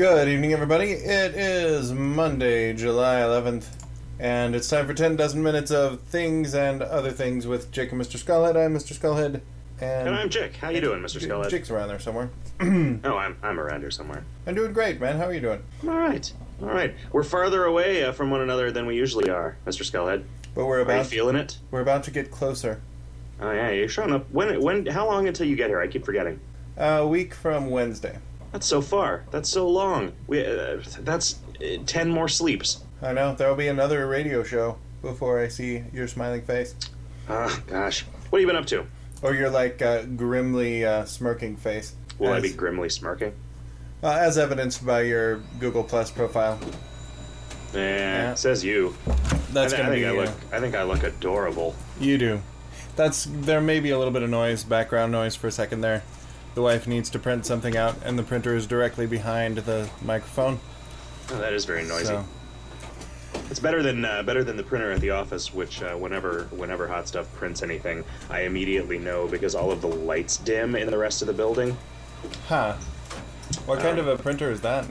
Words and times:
Good 0.00 0.28
evening, 0.28 0.54
everybody. 0.54 0.92
It 0.92 1.34
is 1.34 1.92
Monday, 1.92 2.72
July 2.72 3.16
11th, 3.16 3.66
and 4.18 4.56
it's 4.56 4.66
time 4.66 4.86
for 4.86 4.94
10 4.94 5.14
dozen 5.16 5.42
minutes 5.42 5.70
of 5.70 6.00
things 6.00 6.54
and 6.54 6.80
other 6.80 7.10
things 7.10 7.46
with 7.46 7.70
Jake 7.70 7.92
and 7.92 8.00
Mr. 8.00 8.16
Skullhead. 8.16 8.56
I'm 8.56 8.74
Mr. 8.74 8.98
Skullhead, 8.98 9.42
and, 9.78 10.08
And 10.08 10.16
I'm 10.16 10.30
Jake. 10.30 10.56
How 10.56 10.70
you 10.70 10.80
doing, 10.80 11.02
Mr. 11.02 11.20
Skullhead? 11.20 11.50
Jake's 11.50 11.70
around 11.70 11.88
there 11.88 11.98
somewhere. 11.98 12.30
Oh, 13.04 13.18
I'm 13.18 13.36
I'm 13.42 13.60
around 13.60 13.82
here 13.82 13.90
somewhere. 13.90 14.24
I'm 14.46 14.54
doing 14.54 14.72
great, 14.72 14.98
man. 15.02 15.18
How 15.18 15.24
are 15.24 15.34
you 15.34 15.40
doing? 15.42 15.62
I'm 15.82 15.90
All 15.90 15.98
right, 15.98 16.32
all 16.62 16.68
right. 16.68 16.94
We're 17.12 17.22
farther 17.22 17.64
away 17.64 18.02
uh, 18.02 18.12
from 18.12 18.30
one 18.30 18.40
another 18.40 18.72
than 18.72 18.86
we 18.86 18.96
usually 18.96 19.28
are, 19.28 19.58
Mr. 19.66 19.84
Skullhead. 19.84 20.24
But 20.54 20.64
we're 20.64 20.76
Are 20.76 20.78
you 20.78 20.84
about 20.84 21.06
feeling 21.08 21.36
it? 21.36 21.58
we're 21.70 21.82
about 21.82 22.04
to 22.04 22.10
get 22.10 22.30
closer. 22.30 22.80
Oh 23.38 23.52
yeah, 23.52 23.68
you're 23.68 23.90
showing 23.90 24.14
up. 24.14 24.30
When 24.30 24.62
when? 24.62 24.86
How 24.86 25.06
long 25.06 25.28
until 25.28 25.46
you 25.46 25.56
get 25.56 25.68
here? 25.68 25.78
I 25.78 25.88
keep 25.88 26.06
forgetting. 26.06 26.40
A 26.78 27.06
week 27.06 27.34
from 27.34 27.68
Wednesday. 27.68 28.16
That's 28.52 28.66
so 28.66 28.80
far. 28.80 29.24
That's 29.30 29.48
so 29.48 29.68
long. 29.68 30.12
We 30.26 30.44
uh, 30.44 30.82
that's 31.00 31.38
uh, 31.62 31.78
ten 31.86 32.08
more 32.10 32.28
sleeps. 32.28 32.82
I 33.02 33.12
know 33.12 33.34
there'll 33.34 33.56
be 33.56 33.68
another 33.68 34.06
radio 34.06 34.42
show 34.42 34.76
before 35.02 35.40
I 35.40 35.48
see 35.48 35.84
your 35.92 36.06
smiling 36.08 36.42
face, 36.42 36.74
Ah, 37.28 37.62
gosh. 37.66 38.02
What 38.28 38.38
have 38.38 38.42
you 38.42 38.46
been 38.46 38.56
up 38.60 38.66
to? 38.66 38.86
or 39.22 39.34
your 39.34 39.50
like 39.50 39.80
uh, 39.82 40.02
grimly 40.02 40.84
uh, 40.84 41.04
smirking 41.04 41.56
face. 41.56 41.94
Will 42.18 42.32
I 42.32 42.36
as, 42.38 42.42
be 42.42 42.50
grimly 42.52 42.88
smirking? 42.88 43.32
uh, 44.02 44.08
as 44.12 44.36
evidenced 44.38 44.84
by 44.84 45.02
your 45.02 45.36
Google 45.58 45.84
Plus 45.84 46.10
profile? 46.10 46.58
Eh, 47.74 47.78
Yeah. 47.78 48.34
says 48.34 48.64
you. 48.64 48.94
That's 49.52 49.72
I, 49.72 49.76
gonna 49.78 49.88
I 49.90 49.92
think 49.92 50.02
be 50.02 50.06
I 50.06 50.10
uh, 50.10 50.24
look. 50.24 50.30
I 50.52 50.60
think 50.60 50.74
I 50.74 50.82
look 50.82 51.02
adorable. 51.02 51.74
You 52.00 52.18
do. 52.18 52.40
That's 52.96 53.26
there 53.30 53.60
may 53.60 53.80
be 53.80 53.90
a 53.90 53.98
little 53.98 54.12
bit 54.12 54.22
of 54.22 54.30
noise, 54.30 54.64
background 54.64 55.12
noise 55.12 55.36
for 55.36 55.46
a 55.46 55.52
second 55.52 55.80
there. 55.82 56.02
The 56.54 56.62
wife 56.62 56.86
needs 56.86 57.08
to 57.10 57.18
print 57.18 57.46
something 57.46 57.76
out, 57.76 57.96
and 58.04 58.18
the 58.18 58.22
printer 58.22 58.54
is 58.56 58.66
directly 58.66 59.06
behind 59.06 59.58
the 59.58 59.88
microphone. 60.02 60.58
Oh, 61.30 61.38
that 61.38 61.52
is 61.52 61.64
very 61.64 61.84
noisy. 61.84 62.06
So, 62.06 62.24
It's 63.50 63.60
better 63.60 63.82
than 63.82 64.04
uh, 64.04 64.22
better 64.24 64.42
than 64.42 64.56
the 64.56 64.62
printer 64.64 64.90
at 64.90 65.00
the 65.00 65.10
office, 65.10 65.54
which 65.54 65.82
uh, 65.82 65.94
whenever 65.94 66.44
whenever 66.50 66.88
hot 66.88 67.06
stuff 67.06 67.32
prints 67.34 67.62
anything, 67.62 68.04
I 68.28 68.42
immediately 68.42 68.98
know 68.98 69.28
because 69.28 69.54
all 69.54 69.70
of 69.70 69.80
the 69.80 69.88
lights 69.88 70.36
dim 70.38 70.74
in 70.74 70.90
the 70.90 70.98
rest 70.98 71.22
of 71.22 71.26
the 71.28 71.34
building. 71.34 71.76
huh? 72.48 72.74
What 73.66 73.80
kind 73.80 73.98
of 73.98 74.06
a 74.08 74.16
printer 74.16 74.50
is 74.50 74.60
that? 74.62 74.86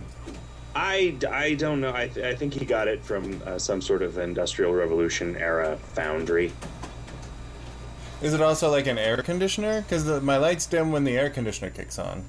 I, 0.76 1.18
I 1.30 1.56
don't 1.56 1.82
know. 1.82 1.94
I, 1.94 2.08
th- 2.08 2.26
I 2.26 2.36
think 2.36 2.54
he 2.54 2.64
got 2.64 2.88
it 2.88 3.04
from 3.04 3.42
uh, 3.46 3.58
some 3.58 3.82
sort 3.82 4.02
of 4.02 4.18
industrial 4.18 4.74
revolution 4.74 5.36
era 5.36 5.78
foundry. 5.94 6.52
Is 8.22 8.34
it 8.34 8.42
also 8.42 8.70
like 8.70 8.88
an 8.88 8.98
air 8.98 9.18
conditioner? 9.18 9.82
Because 9.82 10.22
my 10.22 10.38
lights 10.38 10.66
dim 10.66 10.92
when 10.92 11.06
the 11.06 11.18
air 11.18 11.30
conditioner 11.30 11.70
kicks 11.70 11.98
on. 11.98 12.26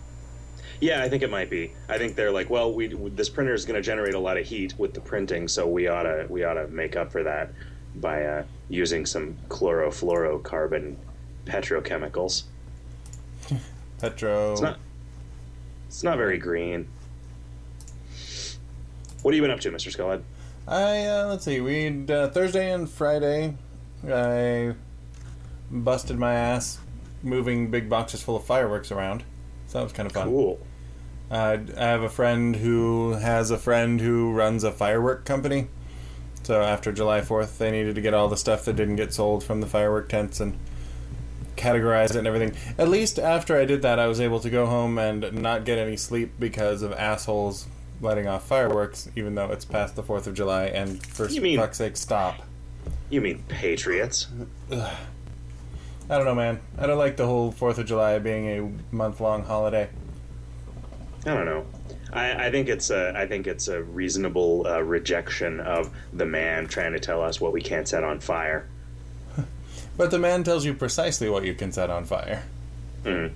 Yeah, 0.81 1.03
I 1.03 1.09
think 1.09 1.23
it 1.23 1.31
might 1.31 1.51
be. 1.51 1.73
I 1.89 1.99
think 1.99 2.17
they're 2.17 2.31
like, 2.31 2.49
well, 2.49 2.73
we 2.73 2.87
this 2.87 3.29
printer 3.29 3.53
is 3.53 3.67
going 3.67 3.75
to 3.75 3.83
generate 3.83 4.15
a 4.15 4.19
lot 4.19 4.39
of 4.39 4.47
heat 4.47 4.79
with 4.79 4.95
the 4.95 5.01
printing, 5.01 5.47
so 5.47 5.67
we 5.67 5.89
oughta 5.89 6.27
we 6.31 6.45
oughta 6.45 6.69
make 6.69 6.97
up 6.97 7.13
for 7.13 7.23
that 7.23 7.51
by 7.97 8.25
uh, 8.25 8.45
using 8.69 9.05
some 9.05 9.37
chlorofluorocarbon 9.49 10.97
petrochemicals. 11.45 12.45
Petro. 13.99 14.53
It's 14.53 14.61
not. 14.63 14.79
It's 15.89 16.03
not 16.03 16.17
very 16.17 16.39
green. 16.39 16.89
What 19.23 19.35
have 19.35 19.37
you 19.37 19.43
been 19.43 19.51
up 19.51 19.61
to, 19.61 19.71
Mr. 19.71 19.95
Skullhead? 19.95 20.23
I 20.67 21.05
uh, 21.05 21.27
let's 21.27 21.45
see. 21.45 21.61
We 21.61 22.07
uh, 22.09 22.29
Thursday 22.29 22.73
and 22.73 22.89
Friday, 22.89 23.55
I 24.09 24.75
busted 25.71 26.19
my 26.19 26.35
ass 26.35 26.79
moving 27.23 27.71
big 27.71 27.89
boxes 27.89 28.23
full 28.23 28.37
of 28.37 28.45
fireworks 28.45 28.91
around. 28.91 29.23
So 29.67 29.79
that 29.79 29.85
was 29.85 29.93
kind 29.93 30.07
of 30.07 30.13
fun. 30.13 30.27
Cool. 30.29 30.59
Uh, 31.31 31.59
I 31.77 31.85
have 31.85 32.03
a 32.03 32.09
friend 32.09 32.57
who 32.57 33.13
has 33.13 33.51
a 33.51 33.59
friend 33.59 34.01
who 34.01 34.33
runs 34.33 34.65
a 34.65 34.73
firework 34.73 35.25
company. 35.25 35.69
So 36.43 36.61
after 36.61 36.91
July 36.91 37.21
4th, 37.21 37.59
they 37.59 37.71
needed 37.71 37.95
to 37.95 38.01
get 38.01 38.15
all 38.15 38.29
the 38.29 38.37
stuff 38.37 38.65
that 38.65 38.75
didn't 38.75 38.97
get 38.97 39.13
sold 39.15 39.45
from 39.45 39.61
the 39.61 39.67
firework 39.67 40.09
tents 40.09 40.41
and 40.41 40.59
categorize 41.57 42.11
it 42.11 42.17
and 42.17 42.27
everything. 42.27 42.57
At 42.79 42.89
least 42.89 43.19
after 43.19 43.57
I 43.57 43.65
did 43.67 43.83
that, 43.83 43.99
I 43.99 44.07
was 44.09 44.21
able 44.21 44.41
to 44.41 44.51
go 44.51 44.67
home 44.67 44.99
and 44.99 45.33
not 45.35 45.65
get 45.65 45.79
any 45.79 45.97
sleep 45.97 46.33
because 46.41 46.83
of 46.83 46.93
assholes 46.95 47.67
letting 48.01 48.27
off 48.27 48.49
fireworks, 48.49 49.09
even 49.15 49.35
though 49.35 49.51
it's 49.53 49.67
past 49.67 49.95
the 49.95 50.03
4th 50.03 50.27
of 50.27 50.35
July. 50.35 50.65
And 50.65 51.05
for 51.07 51.29
You 51.29 51.43
mean- 51.43 51.59
fuck's 51.59 51.79
sake, 51.79 51.97
stop. 51.97 52.43
You 53.11 53.21
mean 53.21 53.45
patriots? 53.49 54.27
I 56.11 56.17
don't 56.17 56.25
know, 56.25 56.35
man. 56.35 56.61
I 56.77 56.87
don't 56.87 56.99
like 56.99 57.17
the 57.17 57.25
whole 57.25 57.53
4th 57.53 57.79
of 57.79 57.87
July 57.87 58.19
being 58.19 58.49
a 58.49 58.95
month 58.95 59.21
long 59.21 59.45
holiday. 59.45 59.89
I 61.25 61.35
don't 61.35 61.47
know. 61.47 61.65
I, 62.13 62.47
I 62.47 62.51
think 62.51 62.69
it's 62.69 62.91
a 62.91 63.13
I 63.17 63.27
think 63.27 63.47
it's 63.47 63.69
a 63.69 63.83
reasonable 63.83 64.67
uh, 64.67 64.81
rejection 64.81 65.61
of 65.61 65.95
the 66.13 66.27
man 66.27 66.67
trying 66.67 66.93
to 66.93 66.99
tell 66.99 67.23
us 67.23 67.41
what 67.41 67.53
we 67.53 67.61
can't 67.63 67.87
set 67.87 68.03
on 68.05 68.21
fire. 68.21 68.67
But 69.97 70.11
the 70.11 70.19
man 70.19 70.45
tells 70.45 70.65
you 70.65 70.73
precisely 70.73 71.29
what 71.29 71.45
you 71.45 71.53
can 71.53 71.73
set 71.73 71.91
on 71.91 72.07
fire. 72.07 72.43
Mm. 73.05 73.33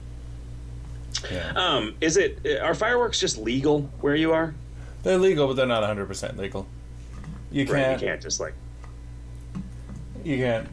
Yeah. 1.31 1.53
Um, 1.55 1.95
is 2.01 2.17
it 2.17 2.45
are 2.61 2.75
fireworks 2.75 3.21
just 3.21 3.37
legal 3.37 3.83
where 4.01 4.17
you 4.17 4.33
are? 4.33 4.55
They're 5.03 5.19
legal, 5.19 5.47
but 5.47 5.57
they're 5.57 5.67
not 5.67 5.83
100% 5.83 6.39
legal. 6.39 6.67
You 7.53 7.67
can't, 7.67 8.01
you 8.01 8.09
can't 8.09 8.23
just 8.23 8.41
like 8.41 8.55
you 10.25 10.39
can't, 10.39 10.67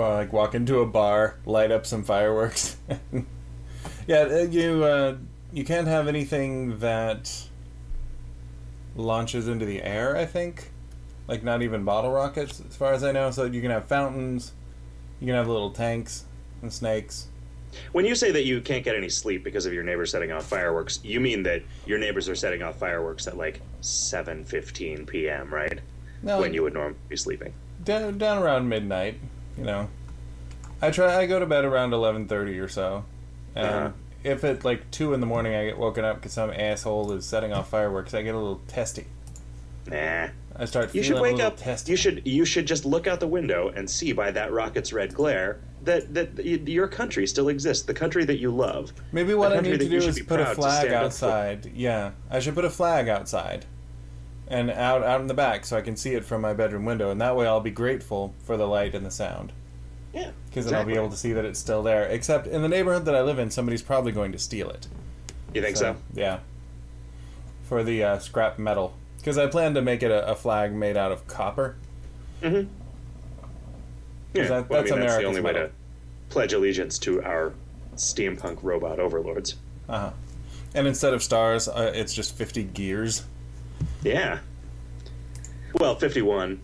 well, 0.00 0.14
like 0.14 0.32
walk 0.32 0.54
into 0.54 0.80
a 0.80 0.86
bar, 0.86 1.36
light 1.44 1.70
up 1.70 1.84
some 1.84 2.02
fireworks. 2.04 2.76
yeah, 4.06 4.20
uh, 4.22 4.38
you 4.50 4.82
uh, 4.82 5.16
you 5.52 5.62
can't 5.62 5.86
have 5.86 6.08
anything 6.08 6.78
that 6.78 7.30
launches 8.96 9.46
into 9.46 9.66
the 9.66 9.82
air. 9.82 10.16
I 10.16 10.24
think, 10.24 10.70
like 11.28 11.42
not 11.42 11.60
even 11.62 11.84
bottle 11.84 12.10
rockets, 12.10 12.62
as 12.66 12.76
far 12.76 12.94
as 12.94 13.04
I 13.04 13.12
know. 13.12 13.30
So 13.30 13.44
you 13.44 13.60
can 13.60 13.70
have 13.70 13.86
fountains, 13.86 14.52
you 15.20 15.26
can 15.26 15.36
have 15.36 15.48
little 15.48 15.70
tanks 15.70 16.24
and 16.62 16.72
snakes. 16.72 17.26
when 17.92 18.06
you 18.06 18.14
say 18.14 18.30
that 18.32 18.44
you 18.46 18.60
can't 18.62 18.82
get 18.84 18.96
any 18.96 19.08
sleep 19.10 19.44
because 19.44 19.66
of 19.66 19.72
your 19.74 19.84
neighbors 19.84 20.10
setting 20.10 20.32
off 20.32 20.46
fireworks, 20.46 21.00
you 21.04 21.20
mean 21.20 21.42
that 21.42 21.62
your 21.86 21.98
neighbors 21.98 22.26
are 22.26 22.34
setting 22.34 22.62
off 22.62 22.78
fireworks 22.78 23.26
at 23.26 23.36
like 23.36 23.60
7:15 23.82 25.06
p.m., 25.06 25.52
right? 25.52 25.78
No, 26.22 26.40
When 26.40 26.54
you 26.54 26.62
would 26.62 26.72
normally 26.74 26.96
be 27.08 27.16
sleeping. 27.16 27.52
down, 27.84 28.16
down 28.18 28.42
around 28.42 28.66
midnight, 28.68 29.18
you 29.60 29.66
know. 29.66 29.88
I 30.82 30.90
try. 30.90 31.14
I 31.14 31.26
go 31.26 31.38
to 31.38 31.46
bed 31.46 31.64
around 31.64 31.92
eleven 31.92 32.26
thirty 32.26 32.58
or 32.58 32.68
so, 32.68 33.04
and 33.54 33.66
Uh-huh. 33.66 33.90
if 34.24 34.42
at 34.44 34.64
like 34.64 34.90
two 34.90 35.12
in 35.12 35.20
the 35.20 35.26
morning 35.26 35.54
I 35.54 35.66
get 35.66 35.78
woken 35.78 36.04
up 36.04 36.16
because 36.16 36.32
some 36.32 36.50
asshole 36.50 37.12
is 37.12 37.26
setting 37.26 37.52
off 37.52 37.68
fireworks, 37.70 38.14
I 38.14 38.22
get 38.22 38.34
a 38.34 38.38
little 38.38 38.60
testy. 38.66 39.04
Nah. 39.86 40.28
I 40.56 40.64
start 40.66 40.86
You 40.94 41.02
feeling 41.02 41.04
should 41.04 41.16
a 41.18 41.22
wake 41.22 41.32
little 41.36 41.46
up. 41.52 41.56
testy. 41.58 41.92
You 41.92 41.96
should 41.96 42.26
you 42.26 42.44
should 42.44 42.66
just 42.66 42.84
look 42.84 43.06
out 43.06 43.20
the 43.20 43.26
window 43.28 43.68
and 43.74 43.88
see 43.88 44.12
by 44.12 44.30
that 44.32 44.52
rocket's 44.52 44.92
red 44.92 45.14
glare 45.14 45.60
that 45.84 46.12
that 46.14 46.44
your 46.68 46.88
country 46.88 47.26
still 47.26 47.48
exists, 47.48 47.84
the 47.86 47.94
country 47.94 48.24
that 48.24 48.38
you 48.38 48.50
love. 48.50 48.92
Maybe 49.12 49.32
what 49.34 49.52
I 49.56 49.60
need 49.60 49.78
to 49.80 49.88
do 49.88 49.96
is 49.98 50.20
put 50.22 50.40
a 50.40 50.46
flag 50.54 50.86
stand 50.88 50.94
up 50.94 51.00
for. 51.00 51.06
outside. 51.06 51.70
Yeah, 51.74 52.12
I 52.30 52.40
should 52.40 52.54
put 52.54 52.64
a 52.64 52.70
flag 52.70 53.08
outside, 53.08 53.64
and 54.50 54.70
out 54.70 55.02
out 55.02 55.20
in 55.22 55.28
the 55.28 55.34
back 55.34 55.64
so 55.64 55.76
I 55.76 55.80
can 55.80 55.96
see 55.96 56.10
it 56.14 56.24
from 56.24 56.42
my 56.42 56.52
bedroom 56.52 56.84
window, 56.84 57.10
and 57.10 57.20
that 57.20 57.36
way 57.36 57.46
I'll 57.46 57.60
be 57.60 57.70
grateful 57.70 58.34
for 58.44 58.56
the 58.56 58.66
light 58.66 58.94
and 58.94 59.06
the 59.06 59.10
sound. 59.10 59.52
Yeah. 60.12 60.32
Because 60.48 60.66
then 60.66 60.74
I'll 60.74 60.84
be 60.84 60.94
able 60.94 61.10
to 61.10 61.16
see 61.16 61.32
that 61.32 61.44
it's 61.44 61.60
still 61.60 61.82
there. 61.84 62.04
Except 62.06 62.48
in 62.48 62.62
the 62.62 62.68
neighborhood 62.68 63.04
that 63.04 63.14
I 63.14 63.22
live 63.22 63.38
in, 63.38 63.50
somebody's 63.50 63.80
probably 63.82 64.10
going 64.10 64.32
to 64.32 64.38
steal 64.38 64.68
it. 64.68 64.88
You 65.54 65.62
think 65.62 65.76
so? 65.76 65.96
Yeah. 66.12 66.40
For 67.62 67.84
the 67.84 68.02
uh, 68.02 68.18
scrap 68.18 68.58
metal. 68.58 68.94
Because 69.18 69.38
I 69.38 69.46
plan 69.46 69.74
to 69.74 69.82
make 69.82 70.02
it 70.02 70.10
a, 70.10 70.26
a 70.30 70.34
flag 70.34 70.72
made 70.72 70.96
out 70.96 71.12
of 71.12 71.28
copper. 71.28 71.76
Mm-hmm. 72.42 72.68
Yeah. 74.34 74.48
that- 74.48 74.68
well, 74.68 74.80
that's 74.82 74.90
I 74.92 74.96
mean, 74.96 75.06
that's 75.06 75.16
the 75.18 75.24
only 75.24 75.40
way 75.40 75.52
to 75.52 75.70
pledge 76.28 76.52
allegiance 76.52 76.98
to 77.00 77.22
our 77.22 77.52
steampunk 77.94 78.58
robot 78.62 78.98
overlords. 78.98 79.56
Uh 79.88 79.98
huh. 79.98 80.10
And 80.74 80.86
instead 80.88 81.14
of 81.14 81.22
stars, 81.22 81.68
uh, 81.68 81.92
it's 81.94 82.14
just 82.14 82.36
50 82.36 82.64
gears 82.64 83.24
Yeah. 84.02 84.38
Well, 85.78 85.94
51. 85.94 86.60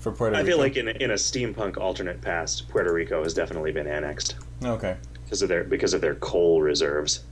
for 0.00 0.12
Puerto 0.12 0.32
Rico. 0.36 0.42
I 0.42 0.46
feel 0.46 0.58
like 0.58 0.76
in 0.76 0.88
a, 0.88 0.92
in 0.92 1.10
a 1.10 1.14
steampunk 1.14 1.76
alternate 1.76 2.20
past, 2.20 2.68
Puerto 2.68 2.92
Rico 2.92 3.22
has 3.22 3.34
definitely 3.34 3.72
been 3.72 3.86
annexed 3.86 4.36
Okay. 4.64 4.96
because 5.24 5.42
of 5.42 5.48
their 5.48 5.64
because 5.64 5.92
of 5.94 6.00
their 6.00 6.14
coal 6.16 6.62
reserves. 6.62 7.24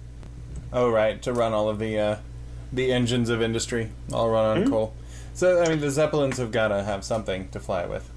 Oh, 0.73 0.91
right. 0.91 1.20
To 1.23 1.32
run 1.32 1.53
all 1.53 1.69
of 1.69 1.79
the 1.79 1.99
uh, 1.99 2.17
the 2.73 2.93
engines 2.93 3.31
of 3.31 3.41
industry, 3.41 3.91
all 4.12 4.29
run 4.31 4.58
on 4.58 4.64
Mhm. 4.64 4.70
coal. 4.70 4.94
So, 5.35 5.62
I 5.62 5.69
mean, 5.69 5.81
the 5.81 5.91
Zeppelins 5.91 6.38
have 6.38 6.50
got 6.50 6.69
to 6.69 6.82
have 6.82 7.05
something 7.05 7.49
to 7.50 7.61
fly 7.61 7.87
with. 7.87 8.11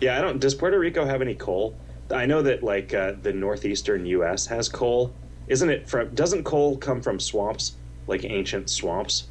Yeah, 0.00 0.18
I 0.18 0.22
don't. 0.22 0.40
Does 0.40 0.54
Puerto 0.54 0.78
Rico 0.78 1.04
have 1.04 1.20
any 1.22 1.34
coal? 1.34 1.76
I 2.10 2.26
know 2.26 2.42
that 2.42 2.62
like 2.62 2.92
uh, 2.94 3.12
the 3.22 3.32
northeastern 3.32 4.06
U.S. 4.06 4.46
has 4.46 4.68
coal. 4.68 5.12
Isn't 5.46 5.70
it 5.70 5.88
from? 5.88 6.08
Doesn't 6.14 6.42
coal 6.44 6.76
come 6.78 7.00
from 7.00 7.20
swamps, 7.20 7.76
like 8.06 8.24
ancient 8.24 8.70
swamps? 8.70 9.24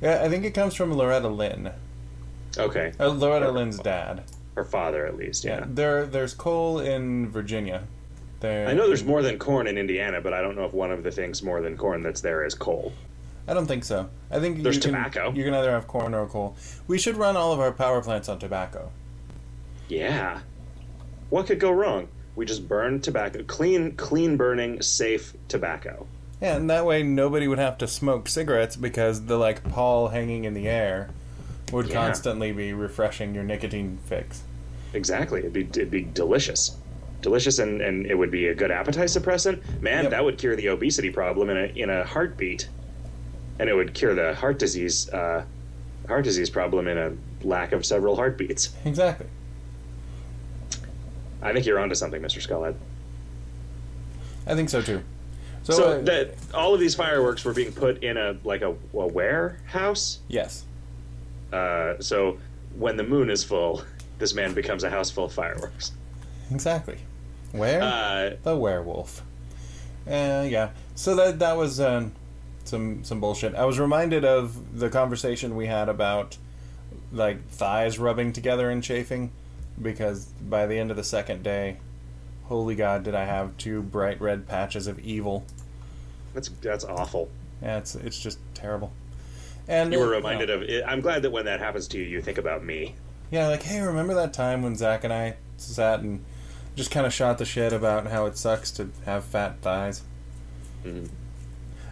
Yeah, 0.00 0.22
I 0.22 0.28
think 0.28 0.44
it 0.44 0.52
comes 0.52 0.74
from 0.74 0.92
Loretta 0.92 1.28
Lynn. 1.28 1.70
Okay, 2.58 2.92
Uh, 2.98 3.08
Loretta 3.08 3.50
Lynn's 3.50 3.78
dad. 3.78 4.22
her 4.54 4.64
father 4.64 5.06
at 5.06 5.16
least. 5.16 5.44
Yeah. 5.44 5.58
Yeah. 5.60 5.64
There, 5.68 6.06
there's 6.06 6.34
coal 6.34 6.80
in 6.80 7.28
Virginia. 7.30 7.82
There. 8.40 8.66
I 8.68 8.74
know 8.74 8.86
there's 8.86 9.04
more 9.04 9.22
than 9.22 9.38
corn 9.38 9.66
in 9.66 9.78
Indiana, 9.78 10.20
but 10.20 10.32
I 10.34 10.42
don't 10.42 10.56
know 10.56 10.64
if 10.64 10.72
one 10.74 10.90
of 10.90 11.02
the 11.02 11.10
things 11.10 11.42
more 11.42 11.60
than 11.62 11.76
corn 11.76 12.02
that's 12.02 12.20
there 12.20 12.44
is 12.44 12.54
coal. 12.54 12.92
I 13.48 13.54
don't 13.54 13.66
think 13.66 13.84
so. 13.84 14.08
I 14.30 14.40
think 14.40 14.62
There's 14.62 14.76
you 14.76 14.82
can, 14.82 14.90
tobacco. 14.92 15.32
You 15.32 15.44
can 15.44 15.54
either 15.54 15.70
have 15.70 15.86
corn 15.86 16.12
or 16.14 16.26
coal. 16.26 16.56
We 16.88 16.98
should 16.98 17.16
run 17.16 17.36
all 17.36 17.52
of 17.52 17.60
our 17.60 17.72
power 17.72 18.02
plants 18.02 18.28
on 18.28 18.38
tobacco. 18.38 18.90
Yeah. 19.88 20.40
What 21.30 21.46
could 21.46 21.60
go 21.60 21.70
wrong? 21.70 22.08
We 22.34 22.44
just 22.44 22.68
burn 22.68 23.00
tobacco, 23.00 23.42
clean, 23.44 23.92
clean 23.96 24.36
burning, 24.36 24.82
safe 24.82 25.34
tobacco. 25.48 26.06
Yeah, 26.40 26.56
and 26.56 26.68
that 26.68 26.84
way 26.84 27.02
nobody 27.02 27.48
would 27.48 27.58
have 27.58 27.78
to 27.78 27.88
smoke 27.88 28.28
cigarettes 28.28 28.76
because 28.76 29.24
the 29.26 29.38
like 29.38 29.64
pall 29.70 30.08
hanging 30.08 30.44
in 30.44 30.52
the 30.54 30.68
air 30.68 31.08
would 31.72 31.86
Yeah. 31.88 31.94
constantly 31.94 32.52
be 32.52 32.72
refreshing 32.72 33.34
your 33.34 33.42
nicotine 33.44 33.98
fix. 34.06 34.42
Exactly. 34.92 35.40
It'd 35.40 35.52
be 35.52 35.62
it'd 35.62 35.90
be 35.90 36.02
delicious, 36.02 36.76
delicious, 37.22 37.58
and, 37.58 37.80
and 37.80 38.06
it 38.06 38.14
would 38.14 38.30
be 38.30 38.48
a 38.48 38.54
good 38.54 38.70
appetite 38.70 39.08
suppressant. 39.08 39.62
Man, 39.80 40.04
Yep. 40.04 40.10
that 40.10 40.24
would 40.24 40.38
cure 40.38 40.56
the 40.56 40.68
obesity 40.68 41.10
problem 41.10 41.48
in 41.50 41.56
a 41.56 41.64
in 41.74 41.90
a 41.90 42.04
heartbeat, 42.04 42.68
and 43.58 43.68
it 43.70 43.74
would 43.74 43.94
cure 43.94 44.14
the 44.14 44.34
heart 44.34 44.58
disease 44.58 45.08
uh, 45.10 45.44
heart 46.06 46.24
disease 46.24 46.50
problem 46.50 46.86
in 46.86 46.98
a 46.98 47.12
lack 47.42 47.72
of 47.72 47.84
several 47.86 48.14
heartbeats. 48.14 48.70
Exactly. 48.84 49.26
I 51.42 51.52
think 51.52 51.66
you're 51.66 51.78
onto 51.78 51.94
something, 51.94 52.20
Mr. 52.22 52.40
Skullhead. 52.46 52.74
I 54.46 54.54
think 54.54 54.68
so 54.70 54.80
too. 54.82 55.02
So, 55.66 55.72
So 55.72 55.84
uh, 55.98 56.02
that 56.02 56.34
all 56.54 56.74
of 56.74 56.78
these 56.80 56.94
fireworks 56.94 57.44
were 57.44 57.52
being 57.52 57.72
put 57.72 58.04
in 58.04 58.16
a 58.16 58.36
like 58.44 58.62
a, 58.62 58.70
a 58.70 59.06
warehouse. 59.06 60.20
yes, 60.28 60.64
Uh, 61.52 61.94
so 61.98 62.38
when 62.76 62.96
the 62.96 63.02
moon 63.02 63.30
is 63.30 63.42
full, 63.42 63.82
this 64.18 64.32
man 64.32 64.54
becomes 64.54 64.84
a 64.84 64.90
house 64.90 65.10
full 65.10 65.24
of 65.24 65.32
fireworks. 65.32 65.90
exactly. 66.52 66.98
Where 67.50 67.82
Uh, 67.82 68.36
the 68.44 68.56
werewolf? 68.56 69.22
Uh, 70.06 70.46
yeah. 70.48 70.70
So 70.94 71.16
that 71.16 71.40
that 71.40 71.56
was 71.56 71.80
um, 71.80 72.12
some 72.62 73.02
some 73.02 73.18
bullshit. 73.20 73.56
I 73.56 73.64
was 73.64 73.80
reminded 73.80 74.24
of 74.24 74.78
the 74.78 74.88
conversation 74.88 75.56
we 75.56 75.66
had 75.66 75.88
about 75.88 76.36
like 77.10 77.44
thighs 77.48 77.98
rubbing 77.98 78.32
together 78.32 78.70
and 78.70 78.84
chafing, 78.84 79.32
because 79.82 80.26
by 80.26 80.66
the 80.66 80.78
end 80.78 80.92
of 80.92 80.96
the 80.96 81.02
second 81.04 81.42
day, 81.42 81.78
holy 82.44 82.76
God, 82.76 83.02
did 83.02 83.16
I 83.16 83.24
have 83.24 83.56
two 83.56 83.82
bright 83.82 84.20
red 84.20 84.46
patches 84.46 84.86
of 84.86 85.00
evil. 85.00 85.44
That's 86.36 86.48
that's 86.60 86.84
awful. 86.84 87.28
Yeah, 87.62 87.78
it's 87.78 87.94
it's 87.96 88.18
just 88.20 88.38
terrible. 88.54 88.92
And 89.66 89.92
You 89.92 89.98
were 89.98 90.08
reminded 90.10 90.50
of 90.50 90.62
it. 90.62 90.84
I'm 90.86 91.00
glad 91.00 91.22
that 91.22 91.30
when 91.32 91.46
that 91.46 91.58
happens 91.58 91.88
to 91.88 91.98
you, 91.98 92.04
you 92.04 92.20
think 92.22 92.38
about 92.38 92.62
me. 92.64 92.94
Yeah, 93.32 93.48
like, 93.48 93.62
hey, 93.64 93.80
remember 93.80 94.14
that 94.14 94.32
time 94.32 94.62
when 94.62 94.76
Zach 94.76 95.02
and 95.02 95.12
I 95.12 95.34
sat 95.56 95.98
and 96.00 96.24
just 96.76 96.92
kind 96.92 97.04
of 97.06 97.12
shot 97.12 97.38
the 97.38 97.44
shit 97.44 97.72
about 97.72 98.06
how 98.06 98.26
it 98.26 98.36
sucks 98.38 98.70
to 98.72 98.90
have 99.06 99.24
fat 99.24 99.56
thighs? 99.62 100.02
Mhm. 100.84 101.08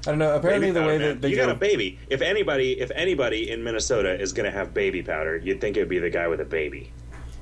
I 0.06 0.10
don't 0.10 0.18
know. 0.18 0.36
Apparently, 0.36 0.66
Baby 0.68 0.72
the 0.74 0.80
powder, 0.80 0.92
way 0.92 0.98
man. 0.98 1.08
that 1.08 1.22
they 1.22 1.30
you 1.30 1.36
go, 1.36 1.46
got 1.46 1.56
a 1.56 1.58
baby. 1.58 1.98
If 2.10 2.20
anybody, 2.20 2.78
if 2.78 2.90
anybody 2.94 3.50
in 3.50 3.64
Minnesota 3.64 4.20
is 4.20 4.32
going 4.34 4.44
to 4.44 4.52
have 4.56 4.74
baby 4.74 5.02
powder, 5.02 5.36
you'd 5.38 5.60
think 5.62 5.76
it 5.76 5.80
would 5.80 5.88
be 5.88 5.98
the 5.98 6.10
guy 6.10 6.28
with 6.28 6.40
a 6.40 6.44
baby. 6.44 6.92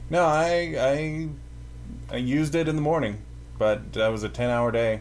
no, 0.09 0.25
I 0.25 0.75
I 0.79 1.29
I 2.11 2.17
used 2.17 2.55
it 2.55 2.69
in 2.69 2.77
the 2.77 2.83
morning, 2.83 3.19
but 3.59 3.93
that 3.95 4.09
was 4.09 4.23
a 4.23 4.29
ten 4.31 4.49
hour 4.49 4.71
day. 4.71 5.01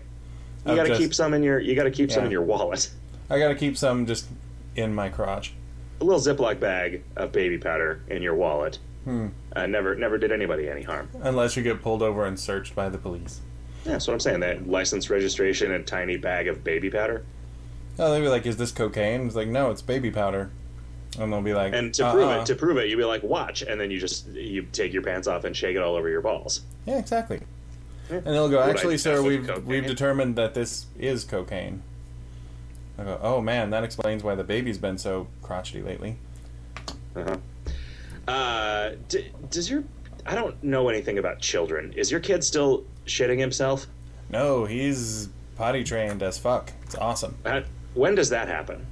You 0.66 0.76
got 0.76 0.88
to 0.88 0.98
keep 0.98 1.14
some 1.14 1.34
in 1.34 1.44
your. 1.44 1.60
You 1.60 1.76
got 1.76 1.84
to 1.84 1.92
keep 1.92 2.12
some 2.12 2.26
in 2.26 2.32
your 2.32 2.44
wallet. 2.44 2.90
I 3.30 3.40
got 3.40 3.48
to 3.50 3.56
keep 3.56 3.78
some 3.78 4.06
just 4.06 4.28
in 4.76 4.94
my 4.94 5.10
crotch. 5.10 5.54
A 6.02 6.04
little 6.04 6.20
Ziploc 6.20 6.60
bag 6.60 7.04
of 7.16 7.32
baby 7.32 7.58
powder 7.58 8.02
in 8.10 8.22
your 8.22 8.36
wallet. 8.36 8.80
Hmm. 9.06 9.28
Uh, 9.56 9.66
never, 9.66 9.96
never 9.96 10.18
did 10.18 10.32
anybody 10.32 10.70
any 10.70 10.84
harm. 10.84 11.10
Unless 11.22 11.58
you 11.58 11.64
get 11.64 11.82
pulled 11.82 12.02
over 12.04 12.26
and 12.26 12.40
searched 12.40 12.76
by 12.76 12.90
the 12.90 12.98
police. 12.98 13.42
Yeah, 13.86 13.94
that's 13.94 14.08
what 14.08 14.14
I'm 14.14 14.20
saying. 14.20 14.42
That 14.42 14.68
license 14.68 15.10
registration 15.10 15.72
and 15.72 15.86
tiny 15.88 16.18
bag 16.18 16.48
of 16.48 16.64
baby 16.64 16.90
powder. 16.90 17.24
Oh, 17.98 18.12
they'd 18.12 18.22
be 18.22 18.28
like, 18.28 18.46
"Is 18.46 18.58
this 18.58 18.72
cocaine?" 18.72 19.26
It's 19.26 19.36
like, 19.36 19.48
"No, 19.48 19.72
it's 19.72 19.82
baby 19.82 20.12
powder," 20.12 20.52
and 21.20 21.34
they'll 21.34 21.42
be 21.42 21.54
like, 21.54 21.74
And 21.74 21.94
to 21.96 22.12
prove 22.12 22.28
"Uh-uh." 22.28 22.42
it, 22.42 22.46
to 22.48 22.56
prove 22.56 22.78
it, 22.78 22.90
you'd 22.90 22.98
be 22.98 23.06
like, 23.06 23.24
"Watch," 23.24 23.64
and 23.64 23.82
then 23.82 23.90
you 23.92 24.00
just 24.00 24.28
you 24.28 24.64
take 24.72 24.94
your 24.94 25.02
pants 25.02 25.28
off 25.28 25.44
and 25.44 25.56
shake 25.56 25.76
it 25.76 25.82
all 25.82 25.96
over 25.96 26.10
your 26.10 26.22
balls. 26.22 26.62
Yeah, 26.86 27.00
exactly. 27.00 27.42
Yeah. 28.12 28.18
And 28.18 28.28
they'll 28.28 28.50
go, 28.50 28.62
actually, 28.62 28.98
sir, 28.98 29.22
we've 29.22 29.48
cocaine? 29.48 29.66
we've 29.66 29.86
determined 29.88 30.36
that 30.36 30.54
this 30.54 30.86
is 31.00 31.24
cocaine. 31.24 31.82
I 32.98 33.04
go, 33.04 33.20
oh 33.22 33.40
man, 33.42 33.70
that 33.70 33.84
explains 33.84 34.22
why 34.22 34.36
the 34.36 34.44
baby's 34.44 34.78
been 34.78 34.98
so 34.98 35.28
crotchety 35.42 35.82
lately. 35.82 36.18
Uh-huh. 37.16 37.38
Uh, 38.28 38.92
d- 39.08 39.32
does 39.50 39.70
your 39.70 39.84
I 40.26 40.36
don't 40.36 40.62
know 40.62 40.90
anything 40.90 41.18
about 41.18 41.40
children. 41.40 41.94
Is 41.94 42.12
your 42.12 42.20
kid 42.20 42.44
still 42.44 42.84
shitting 43.06 43.40
himself? 43.40 43.88
No, 44.30 44.66
he's 44.66 45.30
potty 45.56 45.84
trained 45.84 46.22
as 46.22 46.38
fuck. 46.38 46.72
It's 46.84 46.96
awesome. 46.96 47.36
Uh, 47.46 47.62
when 47.94 48.16
does 48.16 48.30
that 48.30 48.48
happen? 48.48 48.86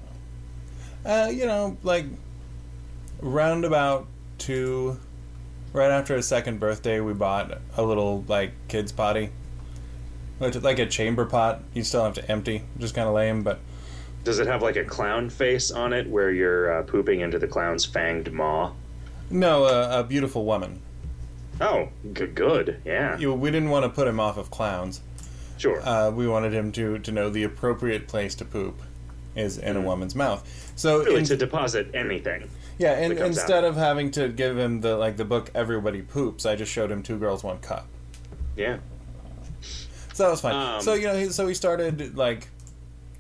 Uh, 1.06 1.30
you 1.32 1.46
know, 1.46 1.78
like 1.84 2.06
roundabout 3.22 4.08
two, 4.38 5.00
right 5.74 5.92
after 5.92 6.16
his 6.16 6.28
second 6.28 6.60
birthday, 6.60 7.00
we 7.00 7.14
bought 7.14 7.60
a 7.78 7.84
little 7.84 8.24
like 8.28 8.52
kids 8.68 8.92
potty, 8.92 9.30
which 10.40 10.56
like 10.56 10.80
a 10.80 10.86
chamber 10.86 11.26
pot. 11.26 11.62
You 11.74 11.84
still 11.84 12.04
have 12.04 12.14
to 12.16 12.32
empty, 12.32 12.64
just 12.80 12.96
kind 12.96 13.08
of 13.08 13.14
lame, 13.14 13.44
but 13.44 13.60
Does 14.24 14.40
it 14.40 14.48
have 14.48 14.62
like 14.62 14.76
a 14.76 14.84
clown 14.84 15.30
face 15.30 15.72
on 15.72 15.94
it 15.94 16.08
where 16.08 16.32
you're 16.32 16.80
uh, 16.80 16.84
pooping 16.84 17.22
into 17.22 17.40
the 17.40 17.48
clown's 17.48 17.86
fanged 17.86 18.32
maw? 18.32 18.74
no, 19.32 19.66
uh, 19.66 20.00
a 20.00 20.04
beautiful 20.04 20.44
woman. 20.46 20.82
Oh, 21.62 21.90
g- 22.14 22.26
good. 22.28 22.82
Yeah, 22.86 23.18
You, 23.18 23.34
we 23.34 23.52
didn't 23.52 23.70
want 23.70 23.84
to 23.84 23.90
put 23.90 24.08
him 24.08 24.20
off 24.20 24.38
of 24.38 24.50
clowns. 24.50 25.02
sure. 25.58 25.82
uh, 25.88 26.10
we 26.10 26.26
wanted 26.28 26.54
him 26.54 26.72
to 26.74 26.98
to 27.00 27.12
know 27.12 27.30
the 27.30 27.44
appropriate 27.44 28.08
place 28.08 28.34
to 28.36 28.46
poop 28.46 28.82
is 29.36 29.58
in 29.58 29.76
a 29.78 29.80
Mhm. 29.80 29.84
woman's 29.84 30.16
mouth. 30.16 30.72
So 30.76 31.00
really, 31.04 31.20
in- 31.20 31.26
to 31.26 31.38
deposit 31.38 31.90
anything. 31.94 32.50
Yeah, 32.80 32.94
and 32.94 33.18
comes 33.18 33.38
out. 33.38 33.42
instead 33.42 33.64
of 33.66 33.76
having 33.76 34.10
to 34.12 34.30
give 34.30 34.58
him 34.58 34.80
the 34.80 34.96
like 34.98 35.18
the 35.18 35.26
book 35.26 35.52
Everybody 35.54 36.02
Poops, 36.02 36.46
I 36.46 36.56
just 36.56 36.72
showed 36.72 36.90
him 36.90 37.04
Two 37.04 37.20
Girls 37.20 37.44
One 37.44 37.60
Cup. 37.60 37.86
Yeah. 38.56 38.78
So 40.14 40.24
that 40.24 40.32
was 40.32 40.42
fine. 40.42 40.56
Um, 40.56 40.82
so 40.82 40.94
you 40.94 41.08
know, 41.08 41.16
he, 41.16 41.26
so 41.26 41.46
he 41.46 41.54
started 41.54 42.18
like 42.18 42.48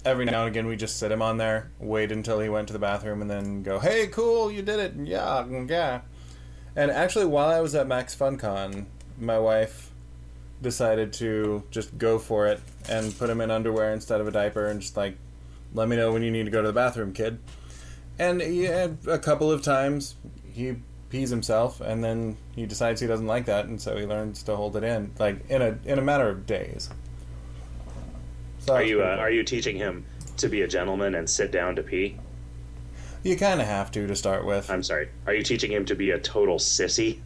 every 0.05 0.23
now 0.23 0.41
and 0.41 0.49
again 0.49 0.65
we 0.65 0.77
just 0.77 0.97
sit 0.97 1.11
him 1.11 1.21
on 1.21 1.37
there, 1.37 1.71
wait 1.77 2.11
until 2.11 2.39
he 2.39 2.47
went 2.47 2.67
to 2.67 2.73
the 2.73 2.79
bathroom, 2.79 3.21
and 3.21 3.29
then 3.29 3.61
go, 3.61 3.79
"Hey, 3.79 4.07
cool, 4.07 4.49
you 4.49 4.61
did 4.61 4.79
it, 4.79 4.93
yeah, 5.03 5.45
yeah." 5.67 6.01
And 6.75 6.89
actually, 6.89 7.25
while 7.25 7.49
I 7.49 7.59
was 7.59 7.75
at 7.75 7.85
Max 7.85 8.15
FunCon, 8.15 8.85
my 9.19 9.37
wife 9.37 9.91
decided 10.61 11.11
to 11.13 11.63
just 11.69 11.97
go 11.97 12.17
for 12.17 12.47
it 12.47 12.61
and 12.87 13.17
put 13.17 13.29
him 13.29 13.41
in 13.41 13.51
underwear 13.51 13.91
instead 13.91 14.21
of 14.21 14.27
a 14.27 14.31
diaper, 14.31 14.67
and 14.67 14.79
just 14.79 14.95
like, 14.95 15.17
"Let 15.73 15.89
me 15.89 15.97
know 15.97 16.13
when 16.13 16.23
you 16.23 16.31
need 16.31 16.45
to 16.45 16.51
go 16.51 16.61
to 16.61 16.67
the 16.67 16.73
bathroom, 16.73 17.11
kid." 17.11 17.39
And 18.19 18.41
he 18.41 18.65
had 18.65 18.97
a 19.07 19.17
couple 19.17 19.49
of 19.49 19.61
times 19.61 20.15
he 20.43 20.75
pees 21.09 21.29
himself, 21.29 21.81
and 21.81 22.03
then 22.03 22.37
he 22.53 22.65
decides 22.65 23.01
he 23.01 23.07
doesn't 23.07 23.25
like 23.27 23.45
that, 23.45 23.65
and 23.65 23.81
so 23.81 23.97
he 23.97 24.05
learns 24.05 24.43
to 24.43 24.55
hold 24.55 24.75
it 24.75 24.83
in, 24.83 25.11
like 25.17 25.49
in 25.49 25.61
a 25.61 25.77
in 25.85 25.97
a 25.97 26.01
matter 26.01 26.29
of 26.29 26.45
days. 26.45 26.89
So 28.59 28.75
Are 28.75 28.83
you 28.83 29.01
uh, 29.01 29.15
cool. 29.15 29.23
are 29.23 29.31
you 29.31 29.43
teaching 29.43 29.77
him 29.77 30.05
to 30.37 30.49
be 30.49 30.61
a 30.61 30.67
gentleman 30.67 31.15
and 31.15 31.29
sit 31.29 31.51
down 31.51 31.75
to 31.77 31.83
pee? 31.83 32.17
You 33.23 33.35
kind 33.37 33.59
of 33.59 33.67
have 33.67 33.89
to 33.91 34.05
to 34.05 34.15
start 34.15 34.45
with. 34.45 34.69
I'm 34.69 34.83
sorry. 34.83 35.09
Are 35.25 35.33
you 35.33 35.43
teaching 35.43 35.71
him 35.71 35.85
to 35.85 35.95
be 35.95 36.11
a 36.11 36.19
total 36.19 36.57
sissy? 36.57 37.19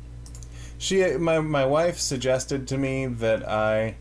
She, 0.77 1.03
my 1.17 1.39
my 1.39 1.65
wife 1.65 1.97
suggested 1.99 2.67
to 2.69 2.77
me 2.77 3.07
that 3.07 3.47
I 3.47 3.95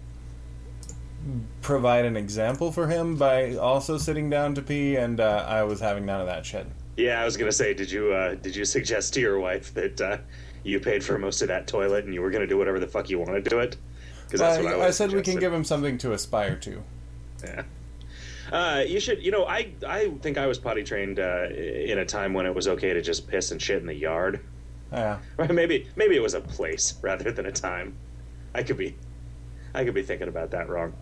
provide 1.60 2.04
an 2.04 2.16
example 2.16 2.72
for 2.72 2.88
him 2.88 3.16
by 3.16 3.54
also 3.56 3.96
sitting 3.98 4.28
down 4.28 4.54
to 4.56 4.62
pee, 4.62 4.96
and 4.96 5.20
uh, 5.20 5.44
I 5.48 5.62
was 5.62 5.80
having 5.80 6.04
none 6.04 6.20
of 6.20 6.26
that 6.26 6.44
shit. 6.44 6.66
Yeah, 6.96 7.20
I 7.20 7.24
was 7.24 7.36
gonna 7.36 7.52
say, 7.52 7.74
did 7.74 7.90
you 7.90 8.12
uh, 8.12 8.34
did 8.34 8.54
you 8.54 8.64
suggest 8.64 9.14
to 9.14 9.20
your 9.20 9.40
wife 9.40 9.72
that 9.74 10.00
uh, 10.00 10.18
you 10.62 10.78
paid 10.80 11.02
for 11.02 11.18
most 11.18 11.42
of 11.42 11.48
that 11.48 11.66
toilet 11.66 12.04
and 12.04 12.12
you 12.12 12.20
were 12.20 12.30
gonna 12.30 12.46
do 12.46 12.58
whatever 12.58 12.78
the 12.78 12.86
fuck 12.86 13.08
you 13.08 13.18
wanted 13.18 13.44
to 13.44 13.50
do 13.50 13.58
it? 13.60 13.76
Because 14.26 14.40
that's 14.40 14.58
I, 14.58 14.62
what 14.62 14.80
I, 14.80 14.86
I 14.86 14.90
said 14.90 15.12
we 15.12 15.22
can 15.22 15.38
give 15.38 15.52
him 15.52 15.64
something 15.64 15.98
to 15.98 16.12
aspire 16.12 16.56
to. 16.56 16.82
Yeah. 17.44 17.62
Uh, 18.50 18.84
you 18.86 19.00
should, 19.00 19.22
you 19.22 19.30
know, 19.30 19.46
I 19.46 19.72
I 19.86 20.10
think 20.20 20.36
I 20.36 20.46
was 20.46 20.58
potty 20.58 20.84
trained 20.84 21.18
uh, 21.18 21.48
in 21.50 21.98
a 21.98 22.04
time 22.04 22.34
when 22.34 22.44
it 22.44 22.54
was 22.54 22.68
okay 22.68 22.92
to 22.92 23.00
just 23.00 23.26
piss 23.26 23.50
and 23.50 23.60
shit 23.60 23.80
in 23.80 23.86
the 23.86 23.94
yard. 23.94 24.40
Yeah. 24.92 25.18
Maybe 25.50 25.88
maybe 25.96 26.16
it 26.16 26.22
was 26.22 26.34
a 26.34 26.40
place 26.40 26.94
rather 27.00 27.32
than 27.32 27.46
a 27.46 27.52
time. 27.52 27.96
I 28.54 28.62
could 28.62 28.76
be, 28.76 28.94
I 29.74 29.84
could 29.84 29.94
be 29.94 30.02
thinking 30.02 30.28
about 30.28 30.50
that 30.50 30.68
wrong. 30.68 30.92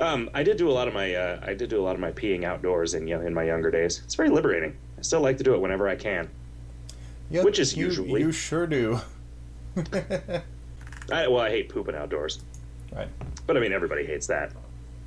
Um, 0.00 0.28
I 0.34 0.42
did 0.42 0.56
do 0.56 0.68
a 0.68 0.72
lot 0.72 0.88
of 0.88 0.94
my 0.94 1.14
uh, 1.14 1.40
I 1.40 1.54
did 1.54 1.70
do 1.70 1.80
a 1.80 1.84
lot 1.84 1.94
of 1.94 2.00
my 2.00 2.10
peeing 2.10 2.42
outdoors 2.42 2.94
in 2.94 3.08
in 3.08 3.32
my 3.32 3.44
younger 3.44 3.70
days. 3.70 4.02
It's 4.04 4.16
very 4.16 4.30
liberating. 4.30 4.76
I 5.02 5.04
still 5.04 5.20
like 5.20 5.36
to 5.38 5.42
do 5.42 5.52
it 5.52 5.60
whenever 5.60 5.88
I 5.88 5.96
can. 5.96 6.30
Yep, 7.30 7.44
Which 7.44 7.58
is 7.58 7.76
you, 7.76 7.86
usually- 7.86 8.20
you 8.20 8.30
sure 8.30 8.68
do. 8.68 9.00
I, 11.10 11.26
well, 11.26 11.40
I 11.40 11.50
hate 11.50 11.68
pooping 11.68 11.96
outdoors, 11.96 12.38
right. 12.94 13.08
but 13.44 13.56
I 13.56 13.60
mean 13.60 13.72
everybody 13.72 14.06
hates 14.06 14.28
that. 14.28 14.52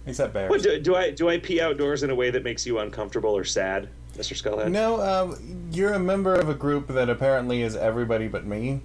Except 0.05 0.33
bears. 0.33 0.49
What 0.49 0.61
do, 0.61 0.81
do 0.81 0.97
I 0.97 1.11
do? 1.11 1.29
I 1.29 1.37
pee 1.37 1.61
outdoors 1.61 2.03
in 2.03 2.09
a 2.09 2.15
way 2.15 2.29
that 2.29 2.43
makes 2.43 2.65
you 2.65 2.79
uncomfortable 2.79 3.29
or 3.29 3.45
sad, 3.45 3.87
Mister 4.17 4.35
Skullhead? 4.35 4.69
No, 4.69 4.99
um, 5.01 5.69
you're 5.71 5.93
a 5.93 5.99
member 5.99 6.35
of 6.35 6.49
a 6.49 6.53
group 6.53 6.87
that 6.89 7.09
apparently 7.09 7.61
is 7.61 7.77
everybody 7.77 8.27
but 8.27 8.45
me. 8.45 8.81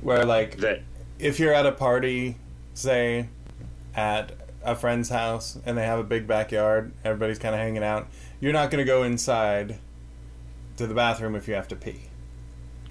Where 0.00 0.24
like 0.24 0.58
That 0.58 0.82
if 1.18 1.40
you're 1.40 1.52
at 1.54 1.66
a 1.66 1.72
party, 1.72 2.36
say 2.74 3.28
at 3.96 4.30
a 4.62 4.76
friend's 4.76 5.08
house 5.08 5.58
and 5.66 5.76
they 5.76 5.84
have 5.86 5.98
a 5.98 6.04
big 6.04 6.28
backyard, 6.28 6.92
everybody's 7.04 7.40
kind 7.40 7.54
of 7.54 7.60
hanging 7.60 7.82
out, 7.82 8.06
you're 8.38 8.52
not 8.52 8.70
going 8.70 8.78
to 8.78 8.88
go 8.88 9.02
inside 9.02 9.78
to 10.76 10.86
the 10.86 10.94
bathroom 10.94 11.34
if 11.34 11.48
you 11.48 11.54
have 11.54 11.68
to 11.68 11.76
pee. 11.76 12.02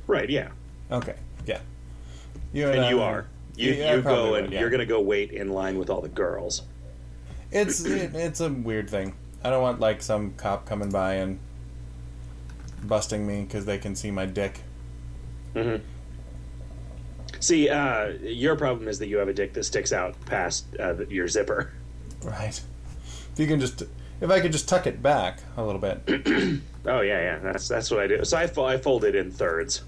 Right. 0.07 0.29
Yeah. 0.29 0.49
Okay. 0.91 1.15
Yeah. 1.45 1.59
You 2.53 2.69
And 2.69 2.81
I- 2.81 2.89
you 2.89 3.01
are. 3.01 3.27
You, 3.57 3.71
Yeah, 3.73 3.95
you 3.95 4.01
go 4.01 4.31
would, 4.31 4.43
and 4.45 4.53
yeah. 4.53 4.59
you're 4.59 4.69
gonna 4.69 4.85
go 4.85 4.99
wait 5.01 5.31
in 5.31 5.49
line 5.49 5.79
with 5.79 5.89
all 5.89 6.01
the 6.01 6.09
girls. 6.09 6.63
It's 7.51 7.85
it, 7.85 8.13
it's 8.13 8.41
a 8.41 8.49
weird 8.49 8.89
thing. 8.89 9.13
I 9.43 9.49
don't 9.49 9.61
want 9.61 9.79
like 9.79 10.01
some 10.01 10.33
cop 10.33 10.65
coming 10.65 10.89
by 10.89 11.13
and 11.15 11.39
busting 12.83 13.25
me 13.25 13.43
because 13.43 13.65
they 13.65 13.77
can 13.77 13.95
see 13.95 14.11
my 14.11 14.25
dick. 14.25 14.59
Mm-hmm. 15.55 15.83
See, 17.39 17.69
uh, 17.69 18.09
your 18.21 18.55
problem 18.55 18.87
is 18.87 18.99
that 18.99 19.07
you 19.07 19.17
have 19.17 19.27
a 19.29 19.33
dick 19.33 19.53
that 19.53 19.63
sticks 19.63 19.93
out 19.93 20.15
past 20.25 20.65
uh, 20.79 21.05
your 21.07 21.27
zipper. 21.27 21.71
Right. 22.23 22.59
If 23.33 23.39
you 23.39 23.47
can 23.47 23.59
just, 23.59 23.83
if 24.21 24.29
I 24.29 24.39
could 24.39 24.51
just 24.51 24.67
tuck 24.69 24.87
it 24.87 25.01
back 25.01 25.39
a 25.57 25.63
little 25.63 25.81
bit. 25.81 26.61
Oh 26.87 27.01
yeah, 27.01 27.21
yeah. 27.21 27.39
That's 27.39 27.67
that's 27.67 27.89
what 27.89 27.99
I 28.01 28.07
do. 28.07 28.23
So 28.23 28.37
I, 28.37 28.43
I 28.43 28.77
fold 28.77 29.05
it 29.05 29.15
in 29.15 29.31
thirds, 29.31 29.81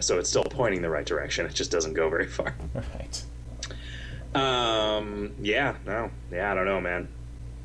so 0.00 0.18
it's 0.18 0.30
still 0.30 0.44
pointing 0.44 0.82
the 0.82 0.90
right 0.90 1.04
direction. 1.04 1.46
It 1.46 1.54
just 1.54 1.70
doesn't 1.70 1.94
go 1.94 2.08
very 2.08 2.26
far. 2.26 2.54
Right. 2.74 3.24
Um. 4.34 5.34
Yeah. 5.40 5.76
No. 5.86 6.10
Yeah. 6.30 6.52
I 6.52 6.54
don't 6.54 6.66
know, 6.66 6.80
man. 6.80 7.08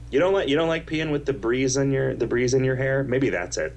You 0.10 0.20
don't 0.20 0.34
like 0.34 0.48
you 0.50 0.56
don't 0.56 0.68
like 0.68 0.88
peeing 0.88 1.12
with 1.12 1.26
the 1.26 1.34
breeze 1.34 1.78
in 1.78 1.92
your 1.92 2.16
the 2.16 2.28
breeze 2.28 2.54
in 2.54 2.64
your 2.64 2.76
hair. 2.76 3.04
Maybe 3.04 3.30
that's 3.30 3.58
it. 3.58 3.76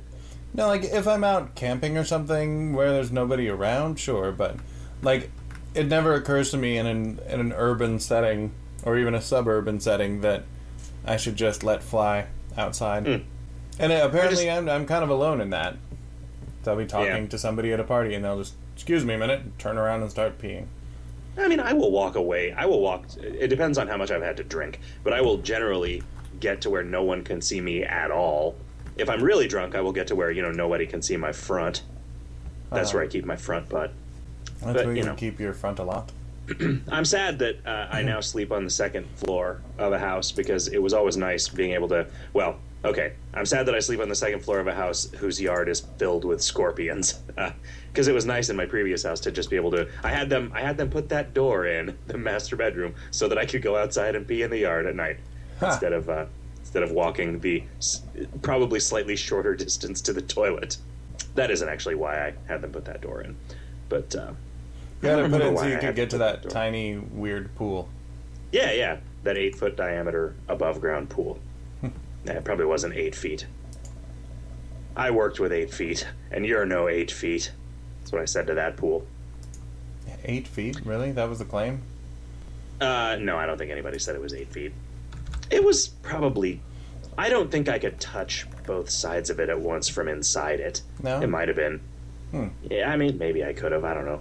No, 0.55 0.69
like 0.69 0.85
if 0.85 1.07
I'm 1.09 1.25
out 1.25 1.55
camping 1.55 1.99
or 1.99 2.05
something 2.05 2.73
where 2.75 2.93
there's 2.93 3.11
nobody 3.11 3.49
around, 3.49 3.99
sure, 3.99 4.33
but 4.33 4.57
like 5.03 5.31
it 5.75 5.87
never 5.87 6.15
occurs 6.15 6.51
to 6.53 6.57
me 6.57 6.79
in 6.79 6.87
an 6.87 7.21
in 7.29 7.41
an 7.41 7.53
urban 7.53 7.99
setting 7.99 8.53
or 8.85 8.97
even 8.97 9.15
a 9.15 9.21
suburban 9.21 9.81
setting 9.81 10.21
that 10.21 10.45
I 11.07 11.17
should 11.17 11.37
just 11.37 11.63
let 11.63 11.83
fly 11.83 12.27
outside. 12.57 13.05
Mm. 13.05 13.25
And 13.79 13.93
uh, 13.93 14.07
apparently, 14.09 14.49
I 14.51 14.57
I'm 14.57 14.69
I'm 14.69 14.87
kind 14.87 15.03
of 15.05 15.11
alone 15.11 15.41
in 15.41 15.51
that. 15.51 15.77
So 16.65 16.73
I'll 16.73 16.79
be 16.79 16.87
talking 16.87 17.07
Yeah. 17.25 17.27
to 17.29 17.39
somebody 17.39 17.73
at 17.73 17.81
a 17.81 17.85
party, 17.85 18.15
and 18.15 18.25
they'll 18.25 18.39
just 18.39 18.55
excuse 18.75 19.05
me 19.05 19.15
a 19.15 19.19
minute, 19.19 19.59
turn 19.59 19.77
around 19.79 20.03
and 20.03 20.11
start 20.11 20.39
peeing. 20.41 20.67
I 21.37 21.49
mean, 21.49 21.61
I 21.61 21.73
will 21.73 21.91
walk 21.91 22.15
away. 22.15 22.53
I 22.53 22.67
will 22.67 22.81
walk. 22.81 23.07
It 23.21 23.49
depends 23.49 23.77
on 23.79 23.89
how 23.89 23.97
much 23.97 24.11
I've 24.11 24.23
had 24.23 24.37
to 24.39 24.45
drink, 24.45 24.81
but 25.03 25.13
I 25.13 25.21
will 25.21 25.39
generally 25.39 26.03
get 26.41 26.61
to 26.63 26.71
where 26.71 26.83
no 26.85 27.03
one 27.03 27.23
can 27.25 27.41
see 27.41 27.61
me 27.61 27.83
at 27.83 28.11
all. 28.11 28.55
If 28.97 29.11
I'm 29.11 29.23
really 29.23 29.49
drunk, 29.49 29.75
I 29.75 29.81
will 29.81 29.93
get 29.93 30.07
to 30.09 30.15
where 30.17 30.31
you 30.31 30.43
know 30.43 30.53
nobody 30.53 30.87
can 30.87 31.03
see 31.03 31.17
my 31.17 31.33
front. 31.33 31.83
That's 32.71 32.91
Uh-huh. 32.91 32.99
where 32.99 33.05
I 33.05 33.09
keep 33.09 33.25
my 33.25 33.37
front 33.37 33.69
butt. 33.69 33.93
That's 34.61 34.73
But, 34.75 34.87
where 34.87 34.95
you, 34.95 35.01
you 35.03 35.07
know. 35.07 35.15
keep 35.15 35.39
your 35.41 35.53
front 35.53 35.79
a 35.81 35.85
lot. 35.85 36.11
I'm 36.91 37.05
sad 37.05 37.39
that 37.39 37.65
uh, 37.67 37.89
I 37.91 38.03
now 38.03 38.21
sleep 38.21 38.53
on 38.53 38.65
the 38.65 38.71
second 38.71 39.07
floor 39.17 39.63
of 39.79 39.93
a 39.93 39.99
house 39.99 40.31
because 40.33 40.69
it 40.69 40.83
was 40.83 40.93
always 40.93 41.17
nice 41.17 41.49
being 41.49 41.73
able 41.73 41.89
to. 41.89 42.07
Well, 42.33 42.57
okay, 42.85 43.15
I'm 43.33 43.47
sad 43.47 43.67
that 43.67 43.75
I 43.75 43.79
sleep 43.79 44.01
on 44.01 44.09
the 44.09 44.15
second 44.15 44.41
floor 44.41 44.59
of 44.61 44.67
a 44.67 44.75
house 44.75 45.11
whose 45.19 45.41
yard 45.41 45.69
is 45.69 45.81
filled 45.99 46.25
with 46.25 46.43
scorpions. 46.43 47.21
Because 47.95 48.09
it 48.09 48.13
was 48.13 48.27
nice 48.27 48.51
in 48.51 48.57
my 48.57 48.67
previous 48.67 49.05
house 49.05 49.21
to 49.21 49.31
just 49.31 49.51
be 49.51 49.55
able 49.55 49.71
to. 49.71 49.87
I 50.03 50.11
had 50.11 50.29
them. 50.29 50.51
I 50.53 50.63
had 50.63 50.77
them 50.77 50.91
put 50.91 51.09
that 51.11 51.33
door 51.33 51.67
in 51.67 51.97
the 52.09 52.19
master 52.19 52.57
bedroom 52.57 52.97
so 53.13 53.29
that 53.29 53.39
I 53.39 53.47
could 53.47 53.63
go 53.63 53.77
outside 53.77 54.17
and 54.17 54.27
pee 54.27 54.43
in 54.43 54.51
the 54.51 54.59
yard 54.59 54.87
at 54.87 54.97
night 54.97 55.19
Huh. 55.61 55.67
instead 55.67 55.93
of 55.93 56.09
uh, 56.11 56.27
instead 56.59 56.83
of 56.83 56.91
walking 56.91 57.39
the 57.39 57.63
probably 58.43 58.81
slightly 58.81 59.15
shorter 59.15 59.55
distance 59.65 60.01
to 60.01 60.13
the 60.13 60.23
toilet. 60.23 60.77
That 61.37 61.53
isn't 61.53 61.69
actually 61.69 61.95
why 61.95 62.27
I 62.27 62.33
had 62.49 62.63
them 62.63 62.73
put 62.73 62.85
that 62.87 63.01
door 63.01 63.21
in, 63.23 63.37
but. 63.89 64.17
You 65.05 65.11
I 65.11 65.17
gotta 65.17 65.29
put 65.29 65.41
it 65.43 65.47
in 65.49 65.57
so 65.57 65.67
you 65.67 65.77
I 65.77 65.81
can 65.81 65.95
get 65.95 66.11
to 66.11 66.19
that 66.19 66.49
tiny 66.49 66.97
weird 66.97 67.55
pool. 67.57 67.89
Yeah, 68.53 68.73
yeah, 68.73 68.99
that 69.25 69.37
eight 69.37 69.55
foot 69.55 69.77
diameter 69.77 70.35
above 70.49 70.81
ground 70.81 71.11
pool. 71.11 71.39
yeah, 71.83 72.33
it 72.33 72.45
probably 72.45 72.65
wasn't 72.65 72.95
eight 72.95 73.15
feet. 73.15 73.47
I 74.97 75.11
worked 75.11 75.41
with 75.41 75.53
eight 75.53 75.75
feet, 75.75 76.07
and 76.31 76.47
you're 76.47 76.65
no 76.65 76.89
eight 76.89 77.11
feet. 77.11 77.53
That's 78.01 78.13
what 78.13 78.23
I 78.23 78.25
said 78.25 78.47
to 78.47 78.55
that 78.55 78.77
pool. 78.77 79.07
Eight 80.25 80.49
feet, 80.49 80.81
really? 80.87 81.13
That 81.13 81.29
was 81.29 81.39
the 81.39 81.45
claim. 81.45 81.83
Uh, 82.81 83.17
no, 83.21 83.37
I 83.37 83.45
don't 83.45 83.59
think 83.59 83.71
anybody 83.71 83.99
said 83.99 84.15
it 84.15 84.23
was 84.23 84.33
eight 84.33 84.51
feet. 84.51 84.73
It 85.51 85.63
was 85.63 85.89
probably. 85.89 86.61
I 87.19 87.29
don't 87.29 87.51
think 87.51 87.69
I 87.69 87.79
could 87.79 88.01
touch 88.01 88.47
both 88.67 88.89
sides 88.89 89.31
of 89.31 89.39
it 89.39 89.49
at 89.49 89.61
once 89.61 89.89
from 89.89 90.09
inside 90.09 90.61
it. 90.61 90.81
No? 91.03 91.21
It 91.21 91.29
might 91.29 91.49
have 91.49 91.57
been. 91.57 91.81
Hmm. 92.31 92.49
Yeah, 92.71 92.91
I 92.91 92.97
mean, 92.97 93.19
maybe 93.19 93.45
I 93.45 93.53
could 93.53 93.73
have. 93.73 93.85
I 93.85 93.93
don't 93.95 94.07
know. 94.07 94.21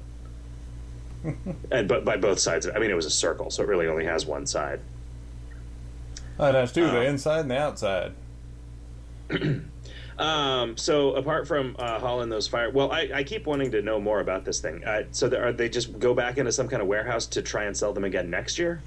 and 1.72 1.88
but 1.88 2.06
by 2.06 2.18
both 2.18 2.40
sides, 2.40 2.68
I 2.68 2.80
mean 2.80 2.92
it 2.92 2.96
was 2.96 3.06
a 3.06 3.12
circle, 3.12 3.50
so 3.50 3.64
it 3.64 3.68
really 3.70 3.88
only 3.88 4.06
has 4.06 4.26
one 4.26 4.46
side. 4.46 4.80
Oh, 6.40 6.52
that's 6.52 6.72
two, 6.72 6.86
the 6.88 7.00
Um, 7.00 7.06
inside 7.06 7.42
and 7.42 7.52
the 7.52 7.58
outside. 7.58 8.14
Um, 10.18 10.78
so 10.78 11.16
apart 11.16 11.48
from 11.48 11.76
uh, 11.80 12.00
hauling 12.00 12.30
those 12.30 12.48
fire, 12.48 12.70
well, 12.70 12.92
I, 12.92 13.10
I 13.14 13.24
keep 13.24 13.48
wanting 13.48 13.72
to 13.72 13.82
know 13.82 14.00
more 14.00 14.20
about 14.20 14.46
this 14.46 14.60
thing. 14.60 14.84
Uh, 14.84 15.04
so 15.12 15.28
there, 15.28 15.44
are 15.44 15.52
they 15.52 15.70
just 15.70 15.98
go 16.00 16.14
back 16.14 16.38
into 16.38 16.52
some 16.52 16.68
kind 16.68 16.82
of 16.82 16.88
warehouse 16.88 17.26
to 17.28 17.42
try 17.42 17.64
and 17.64 17.76
sell 17.76 17.94
them 17.94 18.04
again 18.04 18.30
next 18.30 18.60
year? 18.60 18.82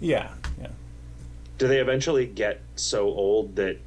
Yeah, 0.00 0.30
yeah. 0.60 0.68
Do 1.58 1.66
they 1.66 1.78
eventually 1.80 2.26
get 2.26 2.60
so 2.76 3.06
old 3.06 3.56
that 3.56 3.78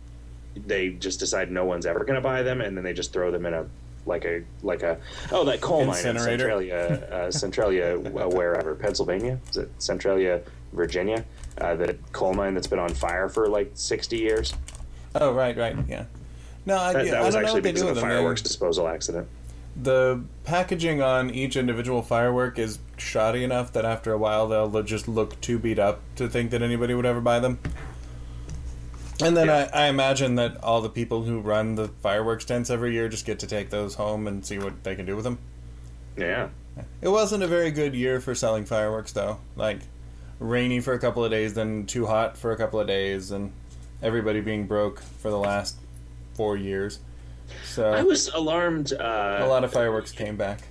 they 0.56 0.90
just 0.90 1.20
decide 1.20 1.50
no 1.50 1.64
one's 1.64 1.86
ever 1.86 2.00
going 2.00 2.16
to 2.16 2.22
buy 2.22 2.44
them, 2.44 2.60
and 2.60 2.76
then 2.76 2.84
they 2.84 2.94
just 2.94 3.14
throw 3.14 3.32
them 3.32 3.46
in 3.46 3.54
a 3.54 3.66
like 4.06 4.26
a 4.26 4.44
like 4.64 4.84
a 4.84 4.98
oh 5.32 5.46
that 5.46 5.62
coal 5.62 5.86
mine 5.86 6.06
in. 6.06 6.18
Centralia, 6.20 6.76
uh, 7.12 7.32
Centralia, 7.32 7.98
uh, 7.98 8.30
wherever 8.30 8.76
Pennsylvania 8.76 9.40
is 9.50 9.58
it 9.58 9.70
Centralia, 9.80 10.42
Virginia, 10.74 11.24
uh, 11.60 11.76
the 11.76 11.96
coal 12.12 12.34
mine 12.34 12.54
that's 12.54 12.68
been 12.68 12.80
on 12.80 12.94
fire 12.94 13.30
for 13.30 13.48
like 13.48 13.72
sixty 13.76 14.18
years. 14.18 14.54
Oh, 15.16 15.34
right, 15.34 15.58
right, 15.58 15.76
yeah. 15.90 16.06
No, 16.66 16.78
I, 16.78 16.94
That, 16.94 17.06
that 17.06 17.14
I 17.16 17.26
was 17.26 17.36
don't 17.36 17.44
actually 17.44 17.62
what 17.62 17.64
because 17.64 17.82
of 17.82 17.88
with 17.90 17.98
a 17.98 18.02
fireworks 18.02 18.42
They- 18.42 18.48
disposal 18.48 18.88
accident. 18.88 19.28
The 19.82 20.22
packaging 20.44 21.02
on 21.02 21.30
each 21.30 21.56
individual 21.56 22.02
firework 22.02 22.60
is 22.60 22.80
shoddy 22.98 23.44
enough 23.44 23.72
that 23.74 23.86
after 23.86 24.12
a 24.12 24.18
while 24.18 24.48
they'll 24.50 24.84
just 24.84 25.08
look 25.08 25.40
too 25.40 25.58
beat 25.58 25.80
up 25.80 26.02
to 26.18 26.28
think 26.28 26.52
that 26.52 26.62
anybody 26.62 26.94
would 26.94 27.06
ever 27.06 27.22
buy 27.22 27.40
them. 27.40 27.58
And 29.22 29.36
then 29.38 29.48
Yeah. 29.48 29.70
I, 29.74 29.86
I 29.86 29.88
imagine 29.88 30.36
that 30.36 30.64
all 30.64 30.82
the 30.82 30.90
people 30.90 31.24
who 31.24 31.40
run 31.40 31.76
the 31.76 31.88
fireworks 31.88 32.46
tents 32.46 32.70
every 32.70 32.94
year 32.94 33.10
just 33.10 33.26
get 33.26 33.40
to 33.40 33.48
take 33.48 33.70
those 33.70 33.96
home 33.96 34.28
and 34.28 34.46
see 34.46 34.58
what 34.58 34.84
they 34.84 34.96
can 34.96 35.06
do 35.06 35.16
with 35.16 35.24
them. 35.26 35.38
Yeah. 36.18 36.50
It 37.02 37.10
wasn't 37.10 37.44
a 37.44 37.48
very 37.48 37.72
good 37.72 37.94
year 37.94 38.20
for 38.22 38.34
selling 38.36 38.66
fireworks, 38.66 39.12
though. 39.12 39.40
Like, 39.56 39.80
rainy 40.40 40.80
for 40.80 40.94
a 40.94 41.00
couple 41.00 41.24
of 41.24 41.32
days, 41.32 41.54
then 41.54 41.86
too 41.86 42.06
hot 42.06 42.38
for 42.38 42.52
a 42.52 42.58
couple 42.58 42.80
of 42.80 42.88
days, 42.88 43.32
and 43.32 43.52
everybody 44.02 44.42
being 44.42 44.66
broke 44.66 45.02
for 45.02 45.30
the 45.30 45.38
last 45.38 45.76
four 46.34 46.58
years. 46.58 47.00
So, 47.66 47.92
I 47.92 48.04
was 48.04 48.30
alarmed. 48.30 48.94
Uh, 48.94 49.40
a 49.42 49.48
lot 49.48 49.64
of 49.64 49.72
fireworks 49.74 50.12
came 50.12 50.38
back. 50.38 50.62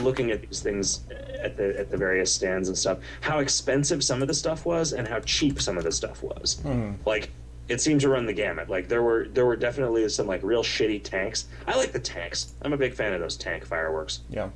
looking 0.00 0.30
at 0.30 0.42
these 0.42 0.60
things 0.60 1.00
at 1.10 1.56
the 1.56 1.78
at 1.78 1.90
the 1.90 1.96
various 1.96 2.32
stands 2.32 2.68
and 2.68 2.76
stuff. 2.78 2.98
How 3.20 3.38
expensive 3.40 4.02
some 4.04 4.22
of 4.22 4.28
the 4.28 4.34
stuff 4.34 4.64
was, 4.64 4.92
and 4.92 5.06
how 5.08 5.20
cheap 5.20 5.60
some 5.60 5.76
of 5.78 5.84
the 5.84 5.92
stuff 5.92 6.22
was. 6.22 6.60
Hmm. 6.62 6.92
Like 7.04 7.30
it 7.68 7.80
seemed 7.80 8.00
to 8.02 8.08
run 8.08 8.26
the 8.26 8.32
gamut. 8.32 8.68
Like 8.68 8.88
there 8.88 9.02
were 9.02 9.28
there 9.28 9.46
were 9.46 9.56
definitely 9.56 10.08
some 10.08 10.26
like 10.26 10.42
real 10.42 10.62
shitty 10.62 11.02
tanks. 11.02 11.46
I 11.66 11.76
like 11.76 11.92
the 11.92 12.00
tanks. 12.00 12.54
I'm 12.62 12.72
a 12.72 12.76
big 12.76 12.94
fan 12.94 13.12
of 13.12 13.20
those 13.20 13.36
tank 13.36 13.64
fireworks. 13.64 14.20
Yeah. 14.30 14.50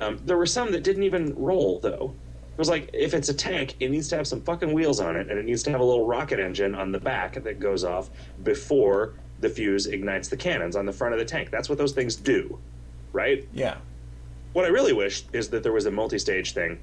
Um, 0.00 0.20
there 0.24 0.36
were 0.36 0.46
some 0.46 0.72
that 0.72 0.82
didn't 0.82 1.02
even 1.04 1.34
roll 1.34 1.80
though. 1.80 2.14
It 2.52 2.58
was 2.58 2.68
like 2.68 2.90
if 2.92 3.14
it's 3.14 3.28
a 3.28 3.34
tank, 3.34 3.74
it 3.80 3.90
needs 3.90 4.08
to 4.08 4.16
have 4.16 4.28
some 4.28 4.40
fucking 4.40 4.72
wheels 4.72 5.00
on 5.00 5.16
it, 5.16 5.28
and 5.28 5.38
it 5.38 5.44
needs 5.44 5.62
to 5.64 5.70
have 5.70 5.80
a 5.80 5.84
little 5.84 6.06
rocket 6.06 6.38
engine 6.38 6.74
on 6.74 6.92
the 6.92 7.00
back 7.00 7.34
that 7.42 7.58
goes 7.58 7.82
off 7.82 8.10
before 8.44 9.14
the 9.40 9.48
fuse 9.48 9.86
ignites 9.86 10.28
the 10.28 10.36
cannons 10.36 10.76
on 10.76 10.86
the 10.86 10.92
front 10.92 11.12
of 11.12 11.18
the 11.18 11.24
tank. 11.24 11.50
That's 11.50 11.68
what 11.68 11.78
those 11.78 11.92
things 11.92 12.14
do, 12.14 12.58
right? 13.12 13.46
Yeah. 13.52 13.76
What 14.52 14.64
I 14.64 14.68
really 14.68 14.92
wish 14.92 15.24
is 15.32 15.48
that 15.48 15.64
there 15.64 15.72
was 15.72 15.86
a 15.86 15.90
multi-stage 15.90 16.52
thing 16.52 16.78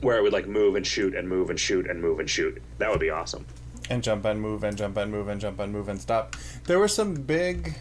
where 0.00 0.16
it 0.16 0.22
would 0.22 0.32
like 0.32 0.48
move 0.48 0.76
and 0.76 0.86
shoot 0.86 1.14
and 1.14 1.28
move 1.28 1.50
and 1.50 1.60
shoot 1.60 1.88
and 1.88 2.00
move 2.00 2.18
and 2.18 2.28
shoot. 2.28 2.62
That 2.78 2.90
would 2.90 3.00
be 3.00 3.10
awesome. 3.10 3.44
And 3.88 4.02
jump 4.02 4.24
and 4.24 4.40
move 4.40 4.64
and 4.64 4.76
jump 4.76 4.96
and 4.96 5.10
move 5.12 5.28
and 5.28 5.40
jump 5.40 5.60
and 5.60 5.72
move 5.72 5.88
and 5.88 6.00
stop. 6.00 6.34
There 6.64 6.78
were 6.78 6.88
some 6.88 7.14
big 7.14 7.76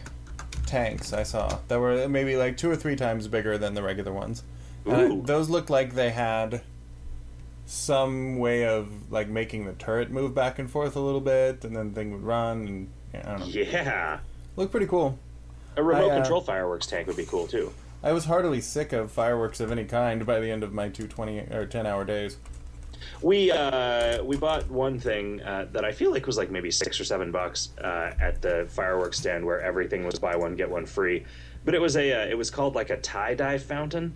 tanks 0.67 1.13
I 1.13 1.24
saw 1.24 1.59
that 1.67 1.79
were 1.79 2.07
maybe 2.07 2.35
like 2.38 2.57
two 2.57 2.69
or 2.69 2.75
three 2.75 2.95
times 2.95 3.27
bigger 3.27 3.57
than 3.57 3.74
the 3.74 3.81
regular 3.83 4.12
ones. 4.13 4.43
I- 4.88 5.19
those 5.24 5.50
looked 5.50 5.69
like 5.71 5.95
they 5.95 6.12
had 6.12 6.62
some 7.65 8.38
way 8.38 8.65
of 8.65 9.12
like 9.12 9.27
making 9.27 9.65
the 9.65 9.74
turret 9.74 10.12
move 10.12 10.35
back 10.35 10.59
and 10.59 10.69
forth 10.69 10.95
a 10.95 11.00
little 11.00 11.21
bit, 11.21 11.63
and 11.63 11.75
then 11.75 11.89
the 11.89 11.95
thing 11.95 12.12
would 12.12 12.24
run, 12.24 12.67
and 12.67 12.89
yeah, 13.13 13.21
I 13.25 13.29
don't 13.31 13.39
know. 13.39 13.45
Yeah. 13.47 14.19
Looked 14.55 14.71
pretty 14.71 14.85
cool. 14.88 15.17
A 15.75 15.83
remote 15.83 16.09
I, 16.12 16.13
uh, 16.13 16.15
control 16.21 16.41
fireworks 16.41 16.85
tank 16.85 17.07
would 17.07 17.17
be 17.17 17.25
cool 17.25 17.47
too. 17.47 17.74
I 18.03 18.12
was 18.13 18.25
heartily 18.25 18.62
sick 18.62 18.93
of 18.93 19.12
fireworks 19.12 19.59
of 19.59 19.71
any 19.71 19.85
kind 19.85 20.25
by 20.25 20.39
the 20.39 20.51
end 20.51 20.63
of 20.63 20.71
my 20.74 20.89
two 20.89 21.07
twenty 21.07 21.39
or 21.39 21.65
ten 21.65 21.88
hour 21.88 22.05
days. 22.05 22.38
We 23.22 23.51
uh, 23.51 24.24
we 24.24 24.38
bought 24.38 24.69
one 24.69 25.00
thing 25.00 25.41
uh, 25.41 25.67
that 25.72 25.86
I 25.86 25.91
feel 25.91 26.12
like 26.12 26.27
was 26.27 26.38
like 26.38 26.51
maybe 26.51 26.72
six 26.72 27.00
or 27.00 27.03
seven 27.05 27.31
bucks 27.31 27.69
uh, 27.79 28.12
at 28.19 28.41
the 28.41 28.67
fireworks 28.69 29.17
stand 29.17 29.45
where 29.45 29.62
everything 29.62 30.05
was 30.05 30.19
buy 30.19 30.36
one 30.36 30.55
get 30.55 30.69
one 30.69 30.86
free, 30.86 31.25
but 31.63 31.74
it 31.74 31.81
was 31.81 31.95
a 31.98 32.12
uh, 32.13 32.25
it 32.27 32.38
was 32.38 32.50
called 32.51 32.75
like 32.75 32.89
a 32.89 32.98
tie 32.98 33.34
dye 33.34 33.57
fountain, 33.57 34.13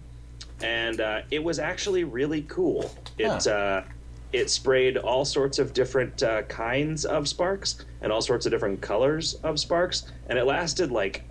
and 0.62 1.02
uh, 1.02 1.22
it 1.32 1.44
was 1.44 1.60
actually 1.60 2.04
really 2.04 2.42
cool. 2.44 2.92
It 3.18 3.28
Huh. 3.28 3.52
uh, 3.52 3.84
it 4.32 4.50
sprayed 4.50 4.98
all 4.98 5.26
sorts 5.26 5.58
of 5.58 5.74
different 5.74 6.22
uh, 6.22 6.44
kinds 6.44 7.06
of 7.06 7.28
sparks 7.28 7.84
and 8.02 8.12
all 8.12 8.22
sorts 8.22 8.46
of 8.46 8.52
different 8.52 8.80
colors 8.82 9.36
of 9.44 9.60
sparks, 9.60 10.12
and 10.28 10.38
it 10.38 10.46
lasted 10.46 10.92
like 10.92 11.24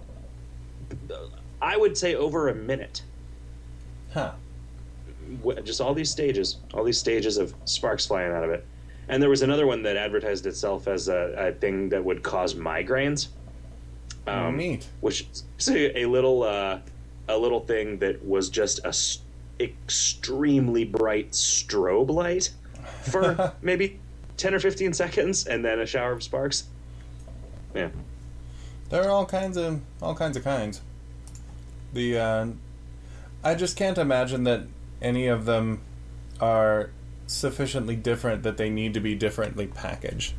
I 1.60 1.76
would 1.76 1.96
say 1.96 2.14
over 2.14 2.48
a 2.48 2.54
minute. 2.54 3.02
Huh. 4.12 4.32
Just 5.64 5.80
all 5.80 5.94
these 5.94 6.10
stages, 6.10 6.56
all 6.74 6.84
these 6.84 6.98
stages 6.98 7.36
of 7.36 7.54
sparks 7.64 8.06
flying 8.06 8.32
out 8.32 8.44
of 8.44 8.50
it. 8.50 8.66
And 9.08 9.22
there 9.22 9.30
was 9.30 9.42
another 9.42 9.66
one 9.66 9.82
that 9.84 9.96
advertised 9.96 10.46
itself 10.46 10.86
as 10.86 11.08
a, 11.08 11.34
a 11.36 11.52
thing 11.52 11.88
that 11.90 12.04
would 12.04 12.22
cause 12.22 12.54
migraines. 12.54 13.28
Um, 14.26 14.58
Neat. 14.58 14.86
which 15.00 15.26
is 15.58 15.68
a, 15.68 16.00
a 16.00 16.06
little 16.06 16.42
uh, 16.42 16.80
a 17.28 17.36
little 17.38 17.60
thing 17.60 17.98
that 17.98 18.22
was 18.24 18.50
just 18.50 18.80
a 18.84 18.92
extremely 19.62 20.84
bright 20.84 21.30
strobe 21.32 22.10
light 22.10 22.50
for 23.02 23.54
maybe 23.62 23.98
10 24.36 24.54
or 24.54 24.60
15 24.60 24.92
seconds 24.92 25.46
and 25.46 25.64
then 25.64 25.80
a 25.80 25.86
shower 25.86 26.12
of 26.12 26.22
sparks 26.22 26.64
yeah 27.74 27.88
There 28.90 29.02
are 29.02 29.10
all 29.10 29.26
kinds 29.26 29.56
of 29.56 29.80
all 30.00 30.14
kinds 30.14 30.36
of 30.36 30.44
kinds. 30.44 30.80
The 31.92 32.18
uh, 32.18 32.46
I 33.42 33.54
just 33.54 33.76
can't 33.76 33.98
imagine 33.98 34.44
that 34.44 34.66
any 35.00 35.26
of 35.26 35.44
them 35.44 35.80
are 36.40 36.90
sufficiently 37.26 37.96
different 37.96 38.42
that 38.42 38.56
they 38.56 38.70
need 38.70 38.94
to 38.94 39.00
be 39.00 39.14
differently 39.14 39.66
packaged. 39.66 40.34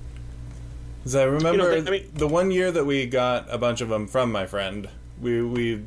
Because 1.00 1.16
I 1.16 1.24
remember 1.24 1.74
think- 1.76 1.88
I 1.88 1.92
mean- 1.92 2.12
the 2.14 2.28
one 2.28 2.52
year 2.52 2.72
that 2.72 2.86
we 2.86 3.06
got 3.06 3.48
a 3.50 3.58
bunch 3.58 3.82
of 3.82 3.90
them 3.90 4.08
from 4.08 4.32
my 4.32 4.46
friend. 4.46 4.90
We 5.22 5.42
we 5.42 5.84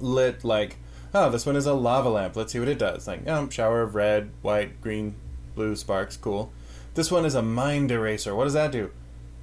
lit 0.00 0.44
like, 0.44 0.76
oh, 1.14 1.30
this 1.30 1.46
one 1.46 1.56
is 1.56 1.66
a 1.66 1.74
lava 1.74 2.08
lamp. 2.08 2.36
Let's 2.36 2.52
see 2.52 2.58
what 2.58 2.68
it 2.68 2.78
does. 2.78 3.06
Like, 3.06 3.26
um, 3.28 3.48
shower 3.50 3.82
of 3.82 3.94
red, 3.94 4.30
white, 4.42 4.80
green, 4.80 5.14
blue 5.54 5.76
sparks. 5.76 6.16
Cool. 6.16 6.52
This 6.94 7.10
one 7.10 7.24
is 7.24 7.34
a 7.34 7.42
mind 7.42 7.90
eraser. 7.90 8.34
What 8.34 8.44
does 8.44 8.52
that 8.54 8.72
do? 8.72 8.90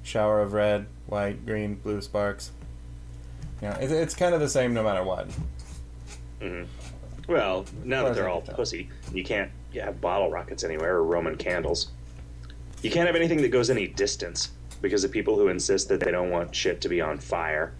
Shower 0.02 0.40
of 0.40 0.52
red, 0.52 0.86
white, 1.06 1.46
green, 1.46 1.76
blue 1.76 2.00
sparks. 2.02 2.50
Yeah, 3.62 3.76
it, 3.78 3.90
it's 3.90 4.14
kind 4.14 4.34
of 4.34 4.40
the 4.40 4.48
same 4.48 4.74
no 4.74 4.82
matter 4.82 5.02
what. 5.02 5.28
Well 7.28 7.64
now 7.84 8.04
that 8.04 8.14
they're 8.14 8.28
all 8.28 8.42
pussy 8.42 8.88
you 9.12 9.24
can't 9.24 9.50
have 9.74 10.00
bottle 10.00 10.30
rockets 10.30 10.62
anywhere 10.62 10.96
or 10.96 11.04
roman 11.04 11.36
candles. 11.36 11.88
You 12.82 12.90
can't 12.90 13.06
have 13.06 13.16
anything 13.16 13.40
that 13.42 13.48
goes 13.48 13.70
any 13.70 13.86
distance 13.86 14.50
because 14.82 15.04
of 15.04 15.10
people 15.10 15.36
who 15.36 15.48
insist 15.48 15.88
that 15.88 16.00
they 16.00 16.10
don't 16.10 16.30
want 16.30 16.54
shit 16.54 16.80
to 16.82 16.88
be 16.88 17.00
on 17.00 17.18
fire 17.18 17.72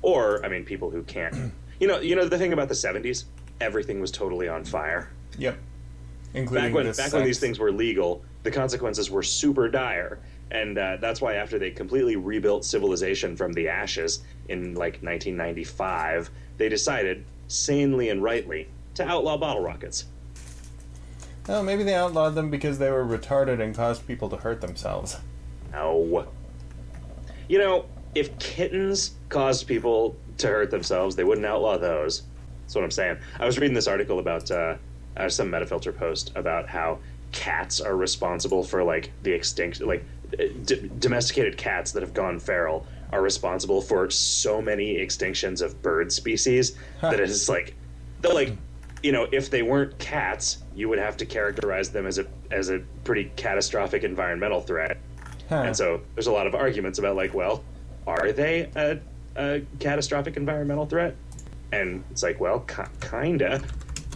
or 0.00 0.44
i 0.44 0.48
mean 0.48 0.64
people 0.64 0.90
who 0.90 1.02
can't. 1.02 1.52
You 1.80 1.88
know 1.88 1.98
you 1.98 2.14
know 2.14 2.26
the 2.26 2.38
thing 2.38 2.52
about 2.52 2.68
the 2.68 2.74
70s 2.74 3.24
everything 3.60 4.00
was 4.00 4.10
totally 4.10 4.48
on 4.48 4.64
fire. 4.64 5.10
Yep. 5.38 5.58
Including 6.34 6.66
back 6.66 6.74
when 6.74 6.92
back 6.92 7.12
when 7.12 7.24
these 7.24 7.38
things 7.38 7.58
were 7.58 7.70
legal, 7.70 8.24
the 8.42 8.50
consequences 8.50 9.10
were 9.10 9.22
super 9.22 9.68
dire, 9.68 10.18
and 10.50 10.76
uh, 10.76 10.96
that's 11.00 11.20
why 11.20 11.34
after 11.34 11.58
they 11.58 11.70
completely 11.70 12.16
rebuilt 12.16 12.64
civilization 12.64 13.36
from 13.36 13.52
the 13.52 13.68
ashes 13.68 14.22
in 14.48 14.74
like 14.74 14.94
1995, 15.02 16.30
they 16.56 16.68
decided, 16.68 17.24
sanely 17.46 18.08
and 18.08 18.22
rightly, 18.22 18.68
to 18.94 19.06
outlaw 19.06 19.36
bottle 19.36 19.62
rockets. 19.62 20.06
Oh, 21.48 21.62
maybe 21.62 21.82
they 21.82 21.94
outlawed 21.94 22.34
them 22.34 22.50
because 22.50 22.78
they 22.78 22.90
were 22.90 23.04
retarded 23.04 23.60
and 23.60 23.74
caused 23.74 24.06
people 24.06 24.28
to 24.30 24.36
hurt 24.36 24.60
themselves. 24.60 25.18
No, 25.72 26.26
you 27.48 27.58
know, 27.58 27.84
if 28.14 28.38
kittens 28.38 29.12
caused 29.28 29.66
people 29.66 30.16
to 30.38 30.46
hurt 30.46 30.70
themselves, 30.70 31.16
they 31.16 31.24
wouldn't 31.24 31.46
outlaw 31.46 31.76
those. 31.76 32.22
That's 32.62 32.74
what 32.74 32.84
I'm 32.84 32.90
saying. 32.90 33.18
I 33.38 33.44
was 33.44 33.58
reading 33.58 33.74
this 33.74 33.86
article 33.86 34.18
about 34.18 34.50
uh, 34.50 34.76
uh, 35.16 35.28
some 35.28 35.50
Metafilter 35.50 35.94
post 35.94 36.32
about 36.34 36.68
how 36.68 36.98
cats 37.32 37.80
are 37.80 37.96
responsible 37.96 38.62
for 38.62 38.82
like 38.82 39.12
the 39.22 39.32
extinction, 39.32 39.86
like 39.86 40.04
uh, 40.38 40.44
d- 40.64 40.90
domesticated 40.98 41.58
cats 41.58 41.92
that 41.92 42.02
have 42.02 42.14
gone 42.14 42.38
feral 42.38 42.86
are 43.12 43.20
responsible 43.20 43.80
for 43.80 44.10
so 44.10 44.62
many 44.62 44.96
extinctions 44.96 45.60
of 45.60 45.80
bird 45.82 46.10
species 46.10 46.76
that 47.00 47.20
it's 47.20 47.48
like 47.48 47.74
they're 48.20 48.34
like 48.34 48.56
you 49.04 49.12
know 49.12 49.28
if 49.32 49.50
they 49.50 49.62
weren't 49.62 49.96
cats 49.98 50.62
you 50.74 50.88
would 50.88 50.98
have 50.98 51.14
to 51.18 51.26
characterize 51.26 51.90
them 51.90 52.06
as 52.06 52.18
a 52.18 52.26
as 52.50 52.70
a 52.70 52.78
pretty 53.04 53.30
catastrophic 53.36 54.02
environmental 54.02 54.60
threat 54.62 54.96
Huh. 55.50 55.56
and 55.56 55.76
so 55.76 56.00
there's 56.14 56.26
a 56.26 56.32
lot 56.32 56.46
of 56.46 56.54
arguments 56.54 56.98
about 56.98 57.16
like, 57.16 57.34
well, 57.34 57.62
are 58.06 58.32
they 58.32 58.70
a, 58.76 58.98
a 59.36 59.60
catastrophic 59.78 60.38
environmental 60.38 60.86
threat? 60.86 61.14
And 61.70 62.02
it's 62.10 62.22
like, 62.22 62.40
well, 62.40 62.60
ki- 62.60 62.90
kinda. 63.02 63.60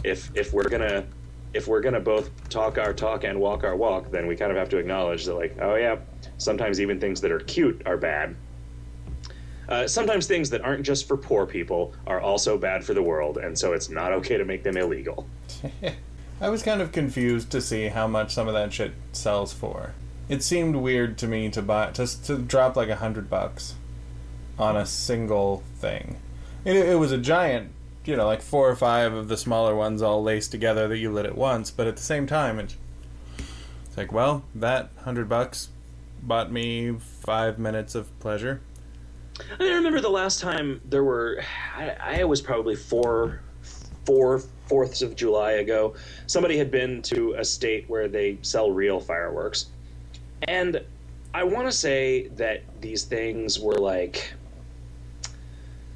If 0.03 0.31
if 0.35 0.53
we're 0.53 0.67
gonna 0.69 1.05
if 1.53 1.67
we're 1.67 1.81
gonna 1.81 1.99
both 1.99 2.31
talk 2.49 2.79
our 2.79 2.93
talk 2.93 3.25
and 3.25 3.39
walk 3.39 3.63
our 3.63 3.75
walk, 3.75 4.09
then 4.09 4.25
we 4.25 4.35
kind 4.35 4.49
of 4.51 4.57
have 4.57 4.69
to 4.69 4.77
acknowledge 4.77 5.23
that, 5.25 5.35
like, 5.35 5.55
oh 5.61 5.75
yeah, 5.75 5.97
sometimes 6.39 6.81
even 6.81 6.99
things 6.99 7.21
that 7.21 7.31
are 7.31 7.41
cute 7.41 7.79
are 7.85 7.95
bad. 7.97 8.35
Uh, 9.69 9.87
sometimes 9.87 10.25
things 10.25 10.49
that 10.49 10.61
aren't 10.61 10.83
just 10.83 11.07
for 11.07 11.15
poor 11.15 11.45
people 11.45 11.93
are 12.07 12.19
also 12.19 12.57
bad 12.57 12.83
for 12.83 12.95
the 12.95 13.03
world, 13.03 13.37
and 13.37 13.57
so 13.57 13.71
it's 13.71 13.87
not 13.87 14.11
okay 14.11 14.35
to 14.35 14.43
make 14.43 14.63
them 14.63 14.75
illegal. 14.75 15.27
I 16.41 16.49
was 16.49 16.63
kind 16.63 16.81
of 16.81 16.91
confused 16.91 17.51
to 17.51 17.61
see 17.61 17.87
how 17.87 18.07
much 18.07 18.33
some 18.33 18.47
of 18.47 18.55
that 18.55 18.73
shit 18.73 18.93
sells 19.11 19.53
for. 19.53 19.93
It 20.27 20.41
seemed 20.41 20.75
weird 20.75 21.17
to 21.19 21.27
me 21.27 21.49
to 21.49 21.61
buy 21.61 21.91
just 21.91 22.25
to 22.25 22.37
drop 22.37 22.75
like 22.75 22.89
a 22.89 22.95
hundred 22.95 23.29
bucks 23.29 23.75
on 24.57 24.75
a 24.75 24.85
single 24.85 25.63
thing. 25.75 26.17
It, 26.65 26.75
it 26.75 26.97
was 26.97 27.11
a 27.11 27.17
giant, 27.17 27.71
you 28.05 28.15
know, 28.15 28.25
like 28.25 28.41
four 28.41 28.69
or 28.69 28.75
five 28.75 29.13
of 29.13 29.27
the 29.27 29.37
smaller 29.37 29.75
ones 29.75 30.01
all 30.01 30.23
laced 30.23 30.51
together 30.51 30.87
that 30.87 30.97
you 30.97 31.11
lit 31.11 31.25
at 31.25 31.37
once. 31.37 31.69
But 31.69 31.87
at 31.87 31.95
the 31.95 32.03
same 32.03 32.25
time, 32.25 32.59
it, 32.59 32.75
it's 33.85 33.97
like, 33.97 34.11
well, 34.11 34.43
that 34.55 34.89
hundred 35.03 35.29
bucks 35.29 35.69
bought 36.23 36.51
me 36.51 36.91
five 36.99 37.59
minutes 37.59 37.95
of 37.95 38.17
pleasure. 38.19 38.61
I 39.59 39.63
remember 39.63 40.01
the 40.01 40.09
last 40.09 40.39
time 40.39 40.81
there 40.85 41.03
were. 41.03 41.41
I, 41.75 42.19
I 42.19 42.23
was 42.23 42.41
probably 42.41 42.75
four, 42.75 43.41
four 44.05 44.39
fourths 44.67 45.01
of 45.01 45.15
July 45.15 45.53
ago. 45.53 45.95
Somebody 46.27 46.57
had 46.57 46.71
been 46.71 47.01
to 47.03 47.33
a 47.33 47.45
state 47.45 47.89
where 47.89 48.07
they 48.07 48.37
sell 48.41 48.71
real 48.71 48.99
fireworks, 48.99 49.67
and 50.43 50.81
I 51.33 51.43
want 51.43 51.67
to 51.67 51.71
say 51.71 52.27
that 52.29 52.63
these 52.81 53.03
things 53.03 53.59
were 53.59 53.77
like, 53.77 54.33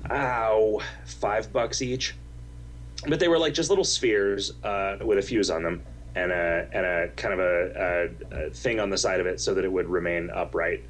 ow, 0.10 0.82
five 1.06 1.52
bucks 1.52 1.82
each. 1.82 2.16
But 3.08 3.20
they 3.20 3.28
were 3.28 3.38
like 3.38 3.54
just 3.54 3.70
little 3.70 3.84
spheres 3.84 4.54
uh, 4.64 4.98
with 5.02 5.18
a 5.18 5.22
fuse 5.22 5.50
on 5.50 5.64
them 5.64 5.84
and 6.16 6.32
a 6.32 6.68
and 6.72 6.86
a 6.86 7.08
kind 7.16 7.34
of 7.34 7.40
a, 7.40 8.10
a, 8.32 8.46
a 8.46 8.50
thing 8.52 8.80
on 8.80 8.90
the 8.90 8.98
side 8.98 9.20
of 9.20 9.26
it 9.26 9.42
so 9.42 9.54
that 9.54 9.66
it 9.66 9.72
would 9.72 9.90
remain 9.90 10.30
upright 10.30 10.84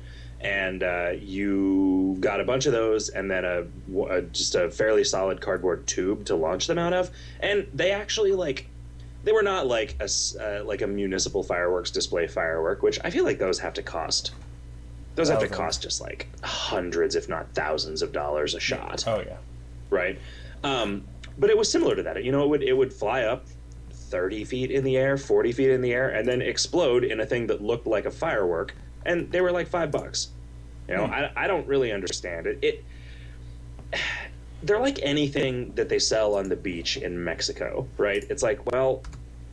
and 0.43 0.83
uh, 0.83 1.11
you 1.19 2.17
got 2.19 2.41
a 2.41 2.43
bunch 2.43 2.65
of 2.65 2.73
those 2.73 3.09
and 3.09 3.31
then 3.31 3.45
a, 3.45 3.65
a 4.09 4.21
just 4.23 4.55
a 4.55 4.69
fairly 4.69 5.03
solid 5.03 5.39
cardboard 5.41 5.87
tube 5.87 6.25
to 6.25 6.35
launch 6.35 6.67
them 6.67 6.77
out 6.77 6.93
of 6.93 7.09
and 7.39 7.67
they 7.73 7.91
actually 7.91 8.33
like 8.33 8.67
they 9.23 9.31
were 9.31 9.43
not 9.43 9.67
like 9.67 9.95
a 10.01 10.09
uh, 10.39 10.63
like 10.65 10.81
a 10.81 10.87
municipal 10.87 11.43
fireworks 11.43 11.91
display 11.91 12.27
firework 12.27 12.83
which 12.83 12.99
i 13.03 13.09
feel 13.09 13.23
like 13.23 13.39
those 13.39 13.59
have 13.59 13.73
to 13.73 13.81
cost 13.81 14.31
those 15.15 15.29
have 15.29 15.39
to 15.39 15.47
cost 15.47 15.81
just 15.81 16.01
like 16.01 16.27
hundreds 16.43 17.15
if 17.15 17.29
not 17.29 17.47
thousands 17.53 18.01
of 18.01 18.11
dollars 18.11 18.55
a 18.55 18.59
shot 18.59 19.03
Oh 19.07 19.21
yeah. 19.25 19.37
right? 19.89 20.19
Um, 20.63 21.03
but 21.37 21.49
it 21.49 21.57
was 21.57 21.71
similar 21.71 21.95
to 21.95 22.03
that. 22.03 22.23
You 22.23 22.31
know, 22.31 22.43
it 22.43 22.49
would 22.49 22.63
it 22.63 22.73
would 22.73 22.91
fly 22.93 23.23
up 23.23 23.45
thirty 23.91 24.43
feet 24.43 24.71
in 24.71 24.83
the 24.83 24.97
air, 24.97 25.17
forty 25.17 25.51
feet 25.51 25.69
in 25.69 25.81
the 25.81 25.93
air, 25.93 26.09
and 26.09 26.27
then 26.27 26.41
explode 26.41 27.03
in 27.03 27.19
a 27.19 27.25
thing 27.25 27.47
that 27.47 27.61
looked 27.61 27.85
like 27.87 28.05
a 28.05 28.11
firework, 28.11 28.73
and 29.05 29.31
they 29.31 29.41
were 29.41 29.51
like 29.51 29.67
five 29.67 29.91
bucks. 29.91 30.29
You 30.87 30.95
know, 30.97 31.05
I, 31.05 31.31
I 31.35 31.47
don't 31.47 31.65
really 31.67 31.91
understand 31.91 32.45
it. 32.47 32.59
It 32.61 32.83
they're 34.63 34.79
like 34.79 34.99
anything 35.01 35.73
that 35.75 35.89
they 35.89 35.99
sell 35.99 36.35
on 36.35 36.47
the 36.49 36.55
beach 36.55 36.97
in 36.97 37.21
Mexico, 37.21 37.85
right? 37.97 38.23
It's 38.29 38.43
like, 38.43 38.65
well, 38.71 39.03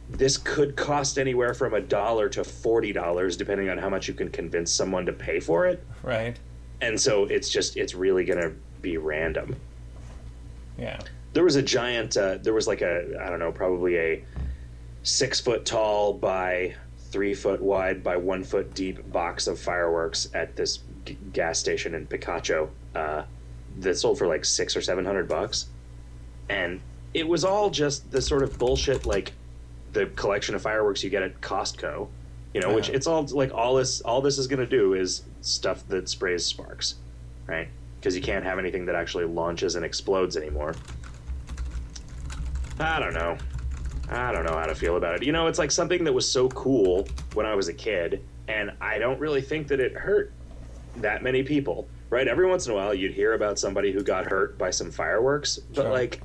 this 0.09 0.37
could 0.37 0.77
cost 0.77 1.19
anywhere 1.19 1.53
from 1.55 1.75
a 1.75 1.81
dollar 1.81 2.29
to 2.31 2.45
forty 2.45 2.93
dollars, 2.93 3.37
depending 3.37 3.69
on 3.71 3.79
how 3.79 3.89
much 3.89 4.09
you 4.09 4.15
can 4.15 4.29
convince 4.31 4.71
someone 4.73 5.07
to 5.07 5.13
pay 5.13 5.41
for 5.41 5.67
it. 5.67 5.85
Right. 6.03 6.39
And 6.81 7.01
so 7.01 7.25
it's 7.27 7.49
just 7.51 7.77
it's 7.77 7.95
really 7.95 8.25
gonna 8.25 8.53
be 8.81 8.97
random 8.97 9.55
Yeah. 10.79 10.99
there 11.35 11.45
was 11.45 11.57
a 11.57 11.63
giant 11.63 12.17
uh, 12.17 12.39
there 12.39 12.55
was 12.55 12.67
like 12.67 12.81
a 12.81 13.21
i 13.23 13.29
don't 13.29 13.39
know 13.39 13.53
probably 13.53 13.99
a 13.99 14.25
six 15.03 15.39
foot 15.39 15.67
tall 15.67 16.15
by 16.15 16.75
three 17.11 17.35
foot 17.35 17.61
wide 17.61 18.03
by 18.03 18.17
one 18.17 18.45
foot 18.45 18.75
deep 18.75 19.11
box 19.13 19.47
of 19.47 19.59
fireworks 19.59 20.29
at 20.35 20.57
this 20.57 20.81
g- 21.05 21.19
gas 21.33 21.59
station 21.59 21.95
in 21.95 22.07
picacho. 22.07 22.69
Uh, 22.95 23.23
that 23.79 23.97
sold 23.97 24.19
for 24.19 24.27
like 24.27 24.45
six 24.45 24.77
or 24.77 24.83
seven 24.83 25.05
hundred 25.05 25.29
bucks. 25.29 25.67
And 26.49 26.81
it 27.15 27.27
was 27.27 27.45
all 27.45 27.71
just 27.71 28.11
the 28.11 28.21
sort 28.21 28.43
of 28.43 28.59
bullshit 28.59 29.07
like 29.07 29.33
the 29.93 30.07
collection 30.07 30.55
of 30.55 30.63
fireworks 30.63 31.03
you 31.03 31.11
get 31.11 31.23
at 31.23 31.41
costco 31.41 32.07
you 32.55 32.61
know 32.61 32.73
which 32.73 32.89
it's 32.89 33.09
all 33.09 33.25
like 33.33 33.53
all 33.53 33.75
this 33.75 34.01
all 34.03 34.21
this 34.21 34.39
is 34.39 34.47
going 34.47 34.61
to 34.61 34.67
do 34.67 34.95
is 34.95 35.23
stuff 35.41 35.87
that 35.89 36.09
sprays 36.09 36.47
sparks 36.47 36.95
right? 37.51 37.69
Because 37.99 38.17
you 38.17 38.23
can't 38.23 38.45
have 38.45 38.59
anything 38.59 38.87
that 38.87 38.95
actually 38.95 39.25
launches 39.25 39.75
and 39.75 39.85
explodes 39.85 40.37
anymore. 40.37 40.75
I 42.79 42.99
don't 42.99 43.13
know. 43.13 43.37
I 44.11 44.33
don't 44.33 44.45
know 44.45 44.57
how 44.59 44.67
to 44.67 44.75
feel 44.75 44.97
about 44.97 45.15
it. 45.17 45.23
You 45.23 45.33
know, 45.33 45.47
it's 45.47 45.59
like 45.59 45.71
something 45.71 46.05
that 46.05 46.13
was 46.13 46.31
so 46.31 46.49
cool 46.49 47.07
when 47.35 47.47
I 47.47 47.55
was 47.55 47.69
a 47.69 47.73
kid, 47.73 48.23
and 48.49 48.73
I 48.81 48.99
don't 48.99 49.21
really 49.21 49.41
think 49.41 49.69
that 49.69 49.79
it 49.81 49.93
hurt 49.93 50.33
that 50.97 51.23
many 51.23 51.43
people. 51.43 51.89
Right? 52.11 52.27
Every 52.27 52.47
once 52.49 52.67
in 52.67 52.73
a 52.73 52.75
while, 52.75 52.93
you'd 52.93 53.15
hear 53.15 53.35
about 53.35 53.57
somebody 53.57 53.93
who 53.93 54.03
got 54.03 54.27
hurt 54.27 54.59
by 54.59 54.71
some 54.71 54.91
fireworks, 54.91 55.59
but 55.59 55.83
Sure. 55.83 55.93
like, 55.93 56.21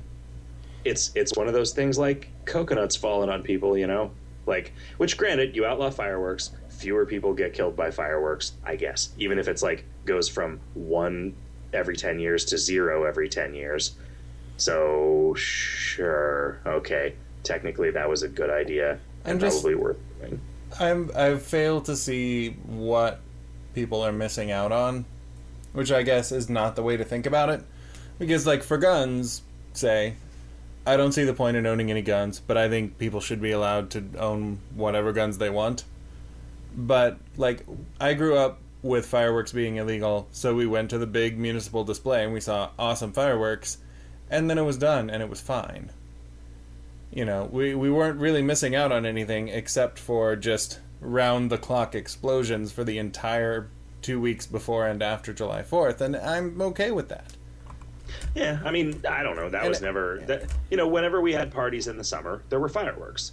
it's 0.84 1.12
it's 1.14 1.36
one 1.36 1.46
of 1.46 1.54
those 1.54 1.72
things 1.72 1.96
like 1.96 2.28
coconuts 2.44 2.96
falling 2.96 3.30
on 3.30 3.44
people. 3.44 3.78
You 3.78 3.86
know, 3.86 4.10
like 4.46 4.72
which 4.96 5.16
granted, 5.16 5.54
you 5.54 5.64
outlaw 5.64 5.90
fireworks, 5.90 6.50
fewer 6.70 7.06
people 7.06 7.34
get 7.34 7.52
killed 7.54 7.76
by 7.76 7.92
fireworks. 7.92 8.52
I 8.64 8.74
guess, 8.74 9.10
even 9.16 9.38
if 9.38 9.46
it's 9.46 9.62
like 9.62 9.84
goes 10.06 10.28
from 10.28 10.58
one 10.74 11.36
every 11.72 11.96
ten 11.96 12.18
years 12.18 12.44
to 12.46 12.58
zero 12.58 13.04
every 13.04 13.28
ten 13.28 13.54
years. 13.54 13.94
So 14.56 15.34
sure, 15.36 16.58
okay. 16.66 17.14
Technically, 17.46 17.90
that 17.92 18.08
was 18.08 18.22
a 18.22 18.28
good 18.28 18.50
idea 18.50 18.98
and 19.24 19.40
just- 19.40 19.62
probably 19.62 19.76
worth 19.76 19.96
doing. 20.20 20.40
I'm 20.80 21.10
I 21.14 21.36
fail 21.36 21.80
to 21.82 21.96
see 21.96 22.50
what 22.66 23.20
people 23.72 24.02
are 24.02 24.12
missing 24.12 24.50
out 24.50 24.72
on, 24.72 25.04
which 25.72 25.92
I 25.92 26.02
guess 26.02 26.32
is 26.32 26.50
not 26.50 26.76
the 26.76 26.82
way 26.82 26.96
to 26.96 27.04
think 27.04 27.24
about 27.24 27.48
it. 27.50 27.62
Because 28.18 28.46
like 28.46 28.62
for 28.62 28.76
guns, 28.76 29.42
say, 29.74 30.14
I 30.84 30.96
don't 30.96 31.12
see 31.12 31.24
the 31.24 31.34
point 31.34 31.56
in 31.56 31.66
owning 31.66 31.90
any 31.90 32.02
guns, 32.02 32.40
but 32.40 32.56
I 32.56 32.68
think 32.68 32.98
people 32.98 33.20
should 33.20 33.40
be 33.40 33.52
allowed 33.52 33.90
to 33.90 34.04
own 34.18 34.58
whatever 34.74 35.12
guns 35.12 35.38
they 35.38 35.50
want. 35.50 35.84
But 36.76 37.18
like 37.36 37.64
I 38.00 38.14
grew 38.14 38.36
up 38.36 38.58
with 38.82 39.06
fireworks 39.06 39.52
being 39.52 39.76
illegal, 39.76 40.28
so 40.32 40.54
we 40.54 40.66
went 40.66 40.90
to 40.90 40.98
the 40.98 41.06
big 41.06 41.38
municipal 41.38 41.84
display 41.84 42.24
and 42.24 42.32
we 42.32 42.40
saw 42.40 42.70
awesome 42.78 43.12
fireworks, 43.12 43.78
and 44.30 44.50
then 44.50 44.58
it 44.58 44.62
was 44.62 44.78
done 44.78 45.10
and 45.10 45.22
it 45.22 45.28
was 45.28 45.40
fine. 45.40 45.90
You 47.16 47.24
know, 47.24 47.48
we, 47.50 47.74
we 47.74 47.90
weren't 47.90 48.20
really 48.20 48.42
missing 48.42 48.74
out 48.74 48.92
on 48.92 49.06
anything 49.06 49.48
except 49.48 49.98
for 49.98 50.36
just 50.36 50.80
round 51.00 51.50
the 51.50 51.56
clock 51.56 51.94
explosions 51.94 52.72
for 52.72 52.84
the 52.84 52.98
entire 52.98 53.70
two 54.02 54.20
weeks 54.20 54.44
before 54.46 54.86
and 54.86 55.02
after 55.02 55.32
July 55.32 55.62
4th, 55.62 56.02
and 56.02 56.14
I'm 56.14 56.60
okay 56.60 56.90
with 56.90 57.08
that. 57.08 57.32
Yeah, 58.34 58.60
I 58.62 58.70
mean, 58.70 59.02
I 59.08 59.22
don't 59.22 59.34
know. 59.34 59.48
That 59.48 59.62
And 59.62 59.70
was 59.70 59.80
it- 59.80 59.84
never 59.84 60.20
that. 60.26 60.52
You 60.70 60.76
know, 60.76 60.86
whenever 60.86 61.22
we 61.22 61.32
had 61.32 61.50
parties 61.50 61.88
in 61.88 61.96
the 61.96 62.04
summer, 62.04 62.42
there 62.50 62.60
were 62.60 62.68
fireworks, 62.68 63.32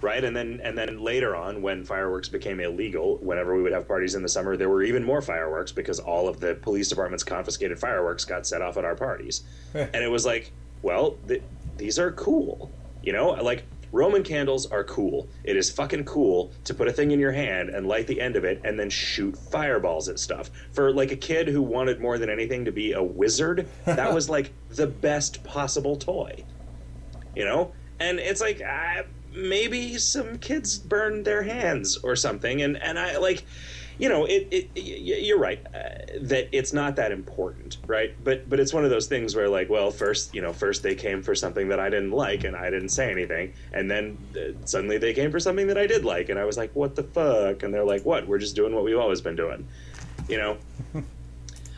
right? 0.00 0.22
And 0.22 0.36
then 0.36 0.60
and 0.62 0.78
then 0.78 1.02
later 1.02 1.34
on, 1.34 1.60
when 1.60 1.84
fireworks 1.84 2.28
became 2.28 2.60
illegal, 2.60 3.16
whenever 3.16 3.56
we 3.56 3.62
would 3.62 3.72
have 3.72 3.88
parties 3.88 4.14
in 4.14 4.22
the 4.22 4.28
summer, 4.28 4.56
there 4.56 4.68
were 4.68 4.84
even 4.84 5.02
more 5.02 5.20
fireworks 5.20 5.72
because 5.72 5.98
all 5.98 6.28
of 6.28 6.38
the 6.38 6.54
police 6.54 6.88
department's 6.88 7.24
confiscated 7.24 7.80
fireworks 7.80 8.24
got 8.24 8.46
set 8.46 8.62
off 8.62 8.76
at 8.76 8.84
our 8.84 8.94
parties, 8.94 9.42
and 9.74 9.96
it 9.96 10.10
was 10.10 10.24
like, 10.24 10.52
well, 10.82 11.16
th- 11.26 11.42
these 11.76 11.98
are 11.98 12.12
cool, 12.12 12.70
you 13.04 13.12
know, 13.12 13.30
like. 13.30 13.64
Roman 13.92 14.24
candles 14.24 14.66
are 14.66 14.82
cool. 14.82 15.28
It 15.44 15.56
is 15.56 15.70
fucking 15.70 16.04
cool 16.04 16.50
to 16.64 16.74
put 16.74 16.88
a 16.88 16.92
thing 16.92 17.12
in 17.12 17.20
your 17.20 17.30
hand 17.30 17.68
and 17.68 17.86
light 17.86 18.08
the 18.08 18.20
end 18.20 18.34
of 18.34 18.42
it 18.42 18.60
and 18.64 18.76
then 18.76 18.90
shoot 18.90 19.38
fireballs 19.38 20.08
at 20.08 20.18
stuff. 20.18 20.50
For 20.72 20.92
like 20.92 21.12
a 21.12 21.16
kid 21.16 21.46
who 21.46 21.62
wanted 21.62 22.00
more 22.00 22.18
than 22.18 22.28
anything 22.28 22.64
to 22.64 22.72
be 22.72 22.90
a 22.90 23.00
wizard, 23.00 23.68
that 23.84 24.12
was 24.12 24.28
like 24.28 24.52
the 24.70 24.88
best 24.88 25.44
possible 25.44 25.94
toy. 25.94 26.42
You 27.36 27.44
know? 27.44 27.72
And 28.00 28.18
it's 28.18 28.40
like 28.40 28.60
uh, 28.60 29.04
maybe 29.34 29.98
some 29.98 30.38
kids 30.38 30.78
burned 30.78 31.24
their 31.24 31.42
hands 31.42 31.96
or 31.98 32.16
something 32.16 32.62
and 32.62 32.76
and 32.76 32.98
I 32.98 33.16
like 33.18 33.44
you 33.98 34.08
know, 34.08 34.24
it, 34.24 34.48
it 34.50 34.70
you're 34.76 35.38
right 35.38 35.64
uh, 35.74 36.18
that 36.22 36.48
it's 36.52 36.72
not 36.72 36.96
that 36.96 37.12
important, 37.12 37.78
right? 37.86 38.14
But 38.22 38.48
but 38.48 38.60
it's 38.60 38.72
one 38.72 38.84
of 38.84 38.90
those 38.90 39.06
things 39.06 39.34
where 39.34 39.48
like, 39.48 39.70
well, 39.70 39.90
first, 39.90 40.34
you 40.34 40.42
know, 40.42 40.52
first 40.52 40.82
they 40.82 40.94
came 40.94 41.22
for 41.22 41.34
something 41.34 41.68
that 41.68 41.80
I 41.80 41.90
didn't 41.90 42.10
like 42.10 42.44
and 42.44 42.56
I 42.56 42.70
didn't 42.70 42.90
say 42.90 43.10
anything, 43.10 43.52
and 43.72 43.90
then 43.90 44.18
uh, 44.36 44.52
suddenly 44.64 44.98
they 44.98 45.14
came 45.14 45.30
for 45.30 45.40
something 45.40 45.66
that 45.68 45.78
I 45.78 45.86
did 45.86 46.04
like 46.04 46.28
and 46.28 46.38
I 46.38 46.44
was 46.44 46.56
like, 46.56 46.74
what 46.74 46.96
the 46.96 47.02
fuck? 47.02 47.62
And 47.62 47.72
they're 47.72 47.84
like, 47.84 48.04
what? 48.04 48.26
We're 48.26 48.38
just 48.38 48.56
doing 48.56 48.74
what 48.74 48.84
we've 48.84 48.98
always 48.98 49.20
been 49.20 49.36
doing. 49.36 49.66
You 50.28 50.38
know? 50.38 50.56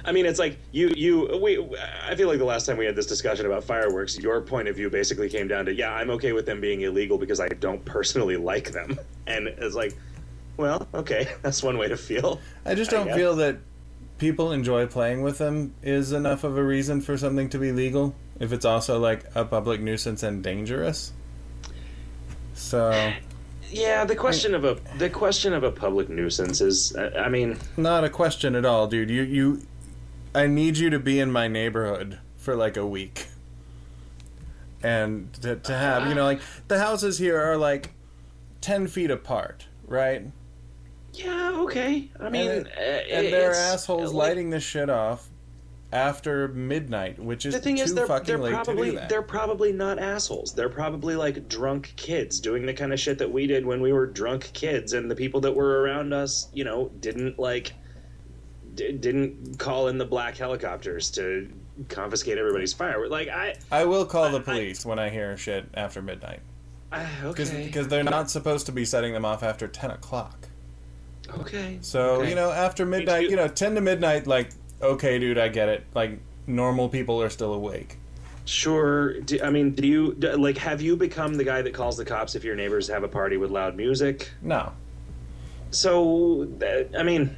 I 0.06 0.12
mean, 0.12 0.24
it's 0.24 0.38
like 0.38 0.58
you, 0.70 0.92
you, 0.96 1.38
we. 1.42 1.58
I 2.04 2.14
feel 2.14 2.28
like 2.28 2.38
the 2.38 2.44
last 2.44 2.64
time 2.64 2.76
we 2.76 2.86
had 2.86 2.94
this 2.94 3.06
discussion 3.06 3.44
about 3.44 3.64
fireworks, 3.64 4.16
your 4.16 4.40
point 4.40 4.68
of 4.68 4.76
view 4.76 4.88
basically 4.88 5.28
came 5.28 5.48
down 5.48 5.66
to, 5.66 5.74
yeah, 5.74 5.92
I'm 5.92 6.10
okay 6.10 6.32
with 6.32 6.46
them 6.46 6.60
being 6.60 6.82
illegal 6.82 7.18
because 7.18 7.40
I 7.40 7.48
don't 7.48 7.84
personally 7.84 8.36
like 8.52 8.70
them, 8.70 8.98
and 9.26 9.48
it's 9.48 9.74
like, 9.74 9.96
well, 10.56 10.86
okay, 10.94 11.28
that's 11.42 11.62
one 11.62 11.78
way 11.78 11.88
to 11.88 11.96
feel. 11.96 12.40
I 12.64 12.74
just 12.74 12.90
don't 12.90 13.06
guess. 13.06 13.16
feel 13.16 13.36
that 13.36 13.58
people 14.18 14.52
enjoy 14.52 14.86
playing 14.86 15.22
with 15.22 15.38
them 15.38 15.74
is 15.82 16.12
enough 16.12 16.44
of 16.44 16.56
a 16.56 16.62
reason 16.62 17.00
for 17.00 17.18
something 17.18 17.48
to 17.50 17.58
be 17.58 17.72
legal 17.72 18.14
if 18.40 18.52
it's 18.52 18.64
also 18.64 18.98
like 18.98 19.24
a 19.34 19.44
public 19.44 19.80
nuisance 19.80 20.22
and 20.22 20.42
dangerous. 20.42 21.12
So, 22.54 23.12
Yeah, 23.70 24.04
the 24.04 24.16
question 24.16 24.54
of 24.54 24.64
a 24.64 24.78
the 24.98 25.10
question 25.10 25.52
of 25.52 25.62
a 25.62 25.72
public 25.72 26.08
nuisance 26.08 26.60
is, 26.60 26.96
I 26.96 27.28
mean, 27.28 27.58
not 27.76 28.04
a 28.04 28.10
question 28.10 28.54
at 28.54 28.64
all, 28.64 28.86
dude. 28.86 29.10
You 29.10 29.22
you 29.22 29.62
I 30.34 30.46
need 30.46 30.76
you 30.76 30.90
to 30.90 30.98
be 30.98 31.18
in 31.18 31.32
my 31.32 31.48
neighborhood 31.48 32.18
for 32.36 32.54
like 32.54 32.76
a 32.76 32.86
week. 32.86 33.26
And 34.82 35.32
to, 35.42 35.56
to 35.56 35.74
have, 35.74 36.06
you 36.06 36.14
know, 36.14 36.24
like 36.24 36.40
the 36.68 36.78
houses 36.78 37.18
here 37.18 37.40
are 37.40 37.56
like 37.56 37.94
10 38.60 38.86
feet 38.86 39.10
apart, 39.10 39.66
right? 39.86 40.26
Yeah, 41.16 41.52
okay. 41.60 42.10
I 42.20 42.28
mean, 42.28 42.50
and, 42.50 42.66
uh, 42.66 42.80
and 42.80 43.26
there 43.32 43.50
are 43.50 43.54
assholes 43.54 44.12
like, 44.12 44.28
lighting 44.28 44.50
this 44.50 44.62
shit 44.62 44.90
off 44.90 45.28
after 45.92 46.48
midnight, 46.48 47.18
which 47.18 47.46
is 47.46 47.54
The 47.54 47.60
thing 47.60 47.76
too 47.76 47.84
is, 47.84 47.94
they're, 47.94 48.06
fucking 48.06 48.26
they're 48.26 48.38
late 48.38 48.52
probably 48.52 48.86
to 48.86 48.90
do 48.92 48.98
that. 48.98 49.08
they're 49.08 49.22
probably 49.22 49.72
not 49.72 49.98
assholes. 49.98 50.52
They're 50.52 50.68
probably 50.68 51.16
like 51.16 51.48
drunk 51.48 51.92
kids 51.96 52.40
doing 52.40 52.66
the 52.66 52.74
kind 52.74 52.92
of 52.92 53.00
shit 53.00 53.18
that 53.18 53.32
we 53.32 53.46
did 53.46 53.64
when 53.64 53.80
we 53.80 53.92
were 53.92 54.06
drunk 54.06 54.50
kids, 54.52 54.92
and 54.92 55.10
the 55.10 55.14
people 55.16 55.40
that 55.42 55.54
were 55.54 55.82
around 55.82 56.12
us, 56.12 56.48
you 56.52 56.64
know, 56.64 56.90
didn't 57.00 57.38
like 57.38 57.72
d- 58.74 58.92
didn't 58.92 59.58
call 59.58 59.88
in 59.88 59.96
the 59.98 60.04
black 60.04 60.36
helicopters 60.36 61.10
to 61.12 61.48
confiscate 61.88 62.36
everybody's 62.38 62.72
fireworks. 62.72 63.10
Like 63.10 63.28
I, 63.28 63.54
I 63.70 63.84
will 63.84 64.04
call 64.04 64.30
the 64.30 64.38
I- 64.38 64.42
police 64.42 64.84
when 64.84 64.98
I 64.98 65.08
hear 65.08 65.36
shit 65.36 65.66
after 65.74 66.02
midnight 66.02 66.40
I 66.92 67.06
because 67.22 67.50
okay, 67.50 67.66
because 67.66 67.88
they're 67.88 68.04
not 68.04 68.30
supposed 68.30 68.66
to 68.66 68.72
be 68.72 68.84
setting 68.84 69.12
them 69.12 69.24
off 69.24 69.42
after 69.42 69.66
ten 69.68 69.90
o'clock. 69.92 70.45
Okay. 71.40 71.78
So 71.80 72.16
okay. 72.20 72.28
you 72.30 72.34
know, 72.34 72.50
after 72.50 72.84
midnight, 72.86 73.24
you- 73.24 73.30
you 73.30 73.36
know, 73.36 73.48
ten 73.48 73.74
to 73.74 73.80
midnight, 73.80 74.26
like 74.26 74.50
okay, 74.82 75.18
dude, 75.18 75.38
I 75.38 75.48
get 75.48 75.68
it. 75.68 75.84
Like 75.94 76.18
normal 76.46 76.88
people 76.88 77.20
are 77.22 77.30
still 77.30 77.54
awake. 77.54 77.98
Sure. 78.44 79.20
Do, 79.20 79.40
I 79.42 79.50
mean, 79.50 79.72
do 79.72 79.86
you 79.86 80.14
do, 80.14 80.32
like 80.36 80.58
have 80.58 80.80
you 80.80 80.96
become 80.96 81.34
the 81.34 81.44
guy 81.44 81.62
that 81.62 81.74
calls 81.74 81.96
the 81.96 82.04
cops 82.04 82.34
if 82.36 82.44
your 82.44 82.54
neighbors 82.54 82.86
have 82.88 83.02
a 83.02 83.08
party 83.08 83.36
with 83.36 83.50
loud 83.50 83.76
music? 83.76 84.30
No, 84.40 84.72
So, 85.70 86.48
I 86.96 87.02
mean, 87.02 87.36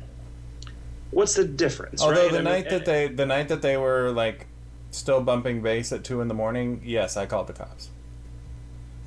what's 1.11 1.35
the 1.35 1.45
difference? 1.47 2.03
although 2.03 2.25
right? 2.25 2.31
the 2.31 2.39
I 2.39 2.43
mean, 2.43 2.53
night 2.53 2.69
that 2.71 2.83
eh. 2.83 2.85
they 2.85 3.09
the 3.09 3.27
night 3.27 3.49
that 3.49 3.63
they 3.63 3.77
were 3.79 4.11
like 4.11 4.47
still 4.91 5.23
bumping 5.23 5.63
bass 5.63 5.93
at 5.93 6.05
two 6.05 6.21
in 6.21 6.29
the 6.29 6.35
morning, 6.35 6.83
yes, 6.85 7.17
I 7.17 7.25
called 7.27 7.47
the 7.47 7.53
cops. 7.55 7.89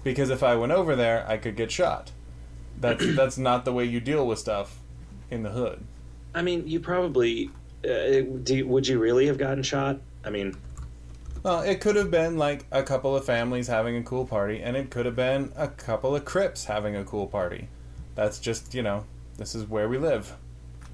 Because 0.04 0.32
if 0.32 0.42
I 0.42 0.56
went 0.56 0.72
over 0.72 0.96
there, 0.96 1.24
I 1.28 1.38
could 1.38 1.56
get 1.56 1.72
shot. 1.72 2.12
That's 2.80 3.06
that's 3.16 3.38
not 3.38 3.64
the 3.66 3.74
way 3.74 3.86
you 3.86 4.00
deal 4.00 4.26
with 4.26 4.40
stuff 4.40 4.80
in 5.32 5.44
the 5.44 5.50
hood. 5.50 5.84
I 6.36 6.42
mean, 6.42 6.68
you 6.68 6.80
probably 6.80 7.50
uh, 7.84 8.22
do. 8.44 8.68
Would 8.68 8.88
you 8.88 9.00
really 9.00 9.26
have 9.28 9.38
gotten 9.38 9.64
shot? 9.64 10.00
I 10.24 10.30
mean, 10.30 10.56
Well, 11.44 11.62
it 11.62 11.82
could 11.82 11.96
have 11.96 12.12
been 12.12 12.38
like 12.38 12.66
a 12.72 12.84
couple 12.84 13.16
of 13.16 13.26
families 13.26 13.68
having 13.68 13.96
a 13.98 14.04
cool 14.04 14.26
party, 14.26 14.62
and 14.62 14.78
it 14.78 14.92
could 14.92 15.06
have 15.08 15.16
been 15.16 15.52
a 15.56 15.68
couple 15.68 16.16
of 16.16 16.24
Crips 16.24 16.66
having 16.66 16.96
a 16.96 17.04
cool 17.04 17.26
party. 17.26 17.68
That's 18.14 18.40
just, 18.40 18.76
you 18.76 18.84
know, 18.84 19.06
this 19.38 19.56
is 19.56 19.66
where 19.66 19.90
we 19.90 19.98
live. 19.98 20.36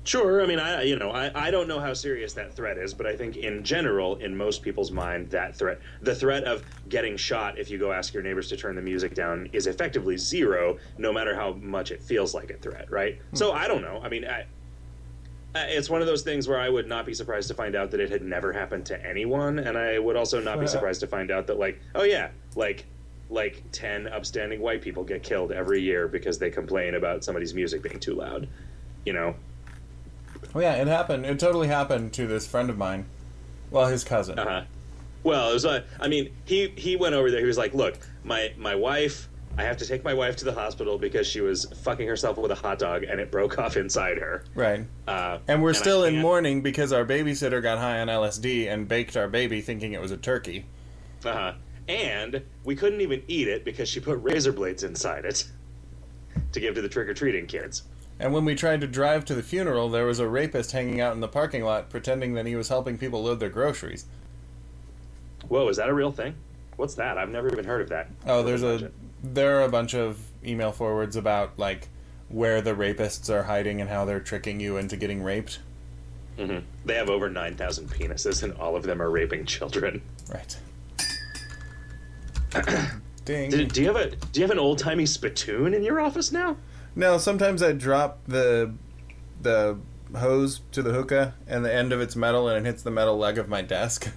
Sure. 0.07 0.41
I 0.41 0.45
mean, 0.45 0.59
I 0.59 0.83
you 0.83 0.97
know, 0.97 1.11
I, 1.11 1.47
I 1.47 1.51
don't 1.51 1.67
know 1.67 1.79
how 1.79 1.93
serious 1.93 2.33
that 2.33 2.53
threat 2.53 2.77
is, 2.77 2.93
but 2.93 3.05
I 3.05 3.15
think 3.15 3.37
in 3.37 3.63
general, 3.63 4.15
in 4.17 4.35
most 4.35 4.61
people's 4.61 4.91
mind, 4.91 5.29
that 5.31 5.55
threat, 5.55 5.79
the 6.01 6.15
threat 6.15 6.45
of 6.45 6.63
getting 6.89 7.17
shot 7.17 7.59
if 7.59 7.69
you 7.69 7.77
go 7.77 7.91
ask 7.91 8.13
your 8.13 8.23
neighbors 8.23 8.47
to 8.49 8.57
turn 8.57 8.75
the 8.75 8.81
music 8.81 9.13
down, 9.13 9.49
is 9.53 9.67
effectively 9.67 10.17
zero, 10.17 10.77
no 10.97 11.11
matter 11.11 11.35
how 11.35 11.53
much 11.53 11.91
it 11.91 12.01
feels 12.01 12.33
like 12.33 12.49
a 12.49 12.57
threat, 12.57 12.89
right? 12.89 13.19
Hmm. 13.29 13.35
So 13.35 13.51
I 13.51 13.67
don't 13.67 13.81
know. 13.81 13.99
I 14.03 14.09
mean, 14.09 14.25
I. 14.25 14.45
It's 15.55 15.89
one 15.89 16.01
of 16.01 16.07
those 16.07 16.21
things 16.21 16.47
where 16.47 16.59
I 16.59 16.69
would 16.69 16.87
not 16.87 17.05
be 17.05 17.15
surprised 17.15 17.47
to 17.47 17.55
find 17.55 17.75
out 17.75 17.89
that 17.91 17.99
it 17.99 18.11
had 18.11 18.21
never 18.21 18.53
happened 18.53 18.85
to 18.87 19.05
anyone, 19.05 19.59
and 19.59 19.75
I 19.75 19.97
would 19.97 20.15
also 20.15 20.39
not 20.39 20.59
be 20.59 20.67
surprised 20.75 20.99
to 20.99 21.07
find 21.07 21.31
out 21.31 21.47
that, 21.47 21.57
like, 21.57 21.81
oh 21.95 22.03
yeah, 22.03 22.29
like, 22.55 22.85
like 23.29 23.63
ten 23.71 24.07
upstanding 24.07 24.61
white 24.61 24.81
people 24.81 25.03
get 25.03 25.23
killed 25.23 25.51
every 25.51 25.81
year 25.81 26.07
because 26.07 26.37
they 26.37 26.51
complain 26.51 26.93
about 26.93 27.23
somebody's 27.23 27.55
music 27.55 27.81
being 27.81 27.99
too 27.99 28.13
loud. 28.13 28.47
You 29.05 29.13
know, 29.13 29.35
Oh 30.57 30.59
yeah, 30.59 30.73
it 30.73 30.87
happened. 30.87 31.23
It 31.23 31.39
totally 31.39 31.67
happened 31.67 32.13
to 32.13 32.25
this 32.25 32.47
friend 32.47 32.71
of 32.71 32.79
mine. 32.79 33.05
Well, 33.69 33.85
his 33.85 34.03
cousin. 34.03 34.39
Uh-huh. 34.39 34.63
Well, 35.21 35.51
it 35.51 35.53
was. 35.53 35.65
Uh, 35.65 35.83
I 35.99 36.07
mean, 36.07 36.33
he 36.45 36.69
he 36.75 36.95
went 36.95 37.13
over 37.13 37.29
there. 37.29 37.41
He 37.41 37.45
was 37.45 37.59
like, 37.59 37.75
"Look, 37.75 37.99
my 38.23 38.51
my 38.57 38.73
wife. 38.73 39.29
I 39.55 39.61
have 39.63 39.77
to 39.77 39.85
take 39.85 40.03
my 40.03 40.15
wife 40.15 40.35
to 40.37 40.45
the 40.45 40.53
hospital 40.53 40.97
because 40.97 41.27
she 41.27 41.41
was 41.41 41.65
fucking 41.83 42.07
herself 42.07 42.37
with 42.39 42.49
a 42.49 42.55
hot 42.55 42.79
dog 42.79 43.03
and 43.03 43.19
it 43.19 43.29
broke 43.29 43.59
off 43.59 43.77
inside 43.77 44.17
her." 44.17 44.45
Right. 44.55 44.83
Uh, 45.07 45.37
And 45.47 45.61
we're 45.61 45.69
I 45.69 45.73
still 45.73 46.05
in 46.05 46.19
mourning 46.21 46.61
because 46.63 46.91
our 46.91 47.05
babysitter 47.05 47.61
got 47.61 47.77
high 47.77 47.99
on 47.99 48.07
LSD 48.07 48.67
and 48.67 48.87
baked 48.87 49.15
our 49.15 49.27
baby 49.27 49.61
thinking 49.61 49.93
it 49.93 50.01
was 50.01 50.09
a 50.11 50.17
turkey. 50.17 50.65
Uh-huh. 51.23 51.53
and 51.87 52.41
we 52.63 52.75
couldn't 52.75 53.01
even 53.01 53.21
eat 53.27 53.47
it 53.47 53.63
because 53.63 53.87
she 53.89 53.99
put 53.99 54.17
razor 54.23 54.51
blades 54.51 54.83
inside 54.83 55.23
it 55.25 55.45
to 56.51 56.59
give 56.59 56.73
to 56.75 56.81
the 56.81 56.89
trick 56.89 57.07
or 57.07 57.13
treating 57.13 57.45
kids. 57.45 57.83
And 58.19 58.33
when 58.33 58.45
we 58.45 58.55
tried 58.55 58.81
to 58.81 58.87
drive 58.87 59.25
to 59.25 59.35
the 59.35 59.43
funeral, 59.43 59.89
there 59.89 60.05
was 60.05 60.19
a 60.19 60.27
rapist 60.27 60.71
hanging 60.71 60.99
out 60.99 61.13
in 61.13 61.19
the 61.19 61.27
parking 61.27 61.63
lot 61.63 61.89
pretending 61.89 62.33
that 62.33 62.45
he 62.45 62.55
was 62.55 62.69
helping 62.69 62.97
people 62.97 63.23
load 63.23 63.39
their 63.39 63.49
groceries. 63.49 64.05
Whoa, 65.47 65.67
is 65.69 65.77
that 65.77 65.87
a 65.89 65.93
real 65.93 66.11
thing? 66.11 66.35
What's 66.77 66.95
that? 66.95 67.17
I've 67.17 67.29
never 67.29 67.47
even 67.51 67.65
heard 67.65 67.81
of 67.81 67.89
that. 67.89 68.09
Oh, 68.25 68.43
there's 68.43 68.63
a 68.63 68.91
there 69.23 69.59
are 69.59 69.63
a 69.63 69.69
bunch 69.69 69.95
of 69.95 70.19
email 70.45 70.71
forwards 70.71 71.15
about 71.15 71.57
like 71.57 71.89
where 72.29 72.61
the 72.61 72.73
rapists 72.73 73.29
are 73.29 73.43
hiding 73.43 73.81
and 73.81 73.89
how 73.89 74.05
they're 74.05 74.19
tricking 74.19 74.59
you 74.59 74.77
into 74.77 74.95
getting 74.97 75.23
raped. 75.23 75.59
hmm 76.37 76.57
They 76.85 76.95
have 76.95 77.09
over 77.09 77.29
nine 77.29 77.55
thousand 77.55 77.89
penises, 77.89 78.43
and 78.43 78.53
all 78.53 78.75
of 78.75 78.83
them 78.83 79.01
are 79.01 79.09
raping 79.09 79.45
children. 79.45 80.01
Right. 80.31 80.57
Ding. 83.25 83.49
Do, 83.49 83.65
do 83.65 83.81
you 83.81 83.87
have 83.87 83.95
a 83.95 84.09
Do 84.15 84.39
you 84.39 84.43
have 84.43 84.51
an 84.51 84.59
old 84.59 84.79
timey 84.79 85.05
spittoon 85.05 85.73
in 85.73 85.83
your 85.83 85.99
office 85.99 86.31
now? 86.31 86.57
No, 86.97 87.19
sometimes 87.19 87.61
I 87.61 87.73
drop 87.73 88.21
the 88.25 88.73
the 89.39 89.77
hose 90.15 90.61
to 90.71 90.81
the 90.81 90.91
hookah 90.93 91.35
and 91.47 91.63
the 91.63 91.71
end 91.71 91.93
of 91.93 92.01
it's 92.01 92.15
metal 92.15 92.49
and 92.49 92.65
it 92.65 92.67
hits 92.67 92.81
the 92.81 92.89
metal 92.89 93.15
leg 93.19 93.37
of 93.37 93.47
my 93.47 93.61
desk. 93.61 94.11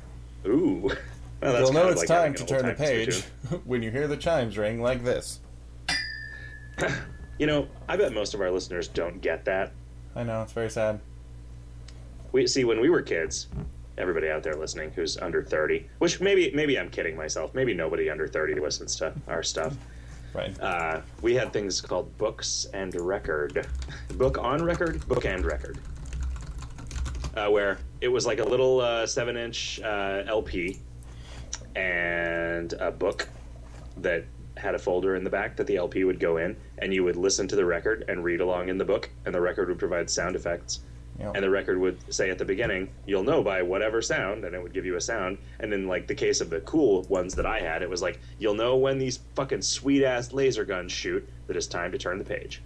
Ooh, 0.46 0.90
well, 1.42 1.60
You'll 1.60 1.72
know 1.74 1.88
it's 1.88 1.98
like 1.98 2.08
time 2.08 2.32
to 2.34 2.46
turn 2.46 2.64
the 2.64 2.72
page 2.72 3.20
when 3.66 3.82
you 3.82 3.90
hear 3.90 4.08
the 4.08 4.16
chimes 4.16 4.56
ring 4.56 4.80
like 4.80 5.04
this. 5.04 5.40
You 7.38 7.46
know, 7.46 7.68
I 7.88 7.96
bet 7.96 8.12
most 8.12 8.34
of 8.34 8.42
our 8.42 8.50
listeners 8.50 8.86
don't 8.86 9.22
get 9.22 9.46
that. 9.46 9.72
I 10.14 10.24
know 10.24 10.42
it's 10.42 10.52
very 10.52 10.68
sad. 10.68 11.00
We 12.32 12.46
see 12.46 12.64
when 12.64 12.82
we 12.82 12.90
were 12.90 13.00
kids. 13.00 13.46
Everybody 13.96 14.28
out 14.28 14.42
there 14.42 14.56
listening 14.56 14.90
who's 14.90 15.16
under 15.16 15.42
thirty, 15.42 15.88
which 16.00 16.20
maybe 16.20 16.52
maybe 16.54 16.78
I'm 16.78 16.90
kidding 16.90 17.16
myself. 17.16 17.54
Maybe 17.54 17.72
nobody 17.72 18.10
under 18.10 18.28
thirty 18.28 18.60
listens 18.60 18.94
to 18.96 19.14
our 19.26 19.42
stuff. 19.42 19.74
Right. 20.32 20.58
uh, 20.60 21.00
we 21.22 21.34
had 21.34 21.52
things 21.52 21.80
called 21.80 22.16
books 22.16 22.66
and 22.72 22.94
record, 22.94 23.66
book 24.14 24.38
on 24.38 24.62
record, 24.62 25.06
book 25.08 25.24
and 25.24 25.44
record, 25.44 25.78
uh, 27.36 27.48
where 27.48 27.78
it 28.00 28.08
was 28.08 28.26
like 28.26 28.38
a 28.38 28.44
little 28.44 28.80
uh, 28.80 29.06
seven-inch 29.06 29.80
uh, 29.80 30.22
LP 30.26 30.80
and 31.74 32.72
a 32.74 32.90
book 32.90 33.28
that 33.98 34.24
had 34.56 34.74
a 34.74 34.78
folder 34.78 35.16
in 35.16 35.24
the 35.24 35.30
back 35.30 35.56
that 35.56 35.66
the 35.66 35.76
LP 35.76 36.04
would 36.04 36.20
go 36.20 36.36
in, 36.36 36.56
and 36.78 36.92
you 36.92 37.02
would 37.04 37.16
listen 37.16 37.48
to 37.48 37.56
the 37.56 37.64
record 37.64 38.04
and 38.08 38.22
read 38.22 38.40
along 38.40 38.68
in 38.68 38.78
the 38.78 38.84
book, 38.84 39.10
and 39.24 39.34
the 39.34 39.40
record 39.40 39.68
would 39.68 39.78
provide 39.78 40.08
sound 40.08 40.36
effects. 40.36 40.80
Yep. 41.20 41.32
And 41.34 41.44
the 41.44 41.50
record 41.50 41.78
would 41.78 41.98
say 42.12 42.30
at 42.30 42.38
the 42.38 42.44
beginning, 42.44 42.88
"You'll 43.06 43.24
know 43.24 43.42
by 43.42 43.62
whatever 43.62 44.00
sound," 44.00 44.44
and 44.44 44.54
it 44.54 44.62
would 44.62 44.72
give 44.72 44.86
you 44.86 44.96
a 44.96 45.00
sound. 45.00 45.38
And 45.58 45.72
in 45.72 45.86
like 45.86 46.06
the 46.06 46.14
case 46.14 46.40
of 46.40 46.48
the 46.50 46.60
cool 46.60 47.02
ones 47.04 47.34
that 47.34 47.46
I 47.46 47.60
had, 47.60 47.82
it 47.82 47.90
was 47.90 48.00
like, 48.00 48.18
"You'll 48.38 48.54
know 48.54 48.76
when 48.76 48.98
these 48.98 49.20
fucking 49.34 49.62
sweet 49.62 50.02
ass 50.02 50.32
laser 50.32 50.64
guns 50.64 50.92
shoot 50.92 51.28
that 51.46 51.56
it's 51.56 51.66
time 51.66 51.92
to 51.92 51.98
turn 51.98 52.18
the 52.18 52.24
page." 52.24 52.62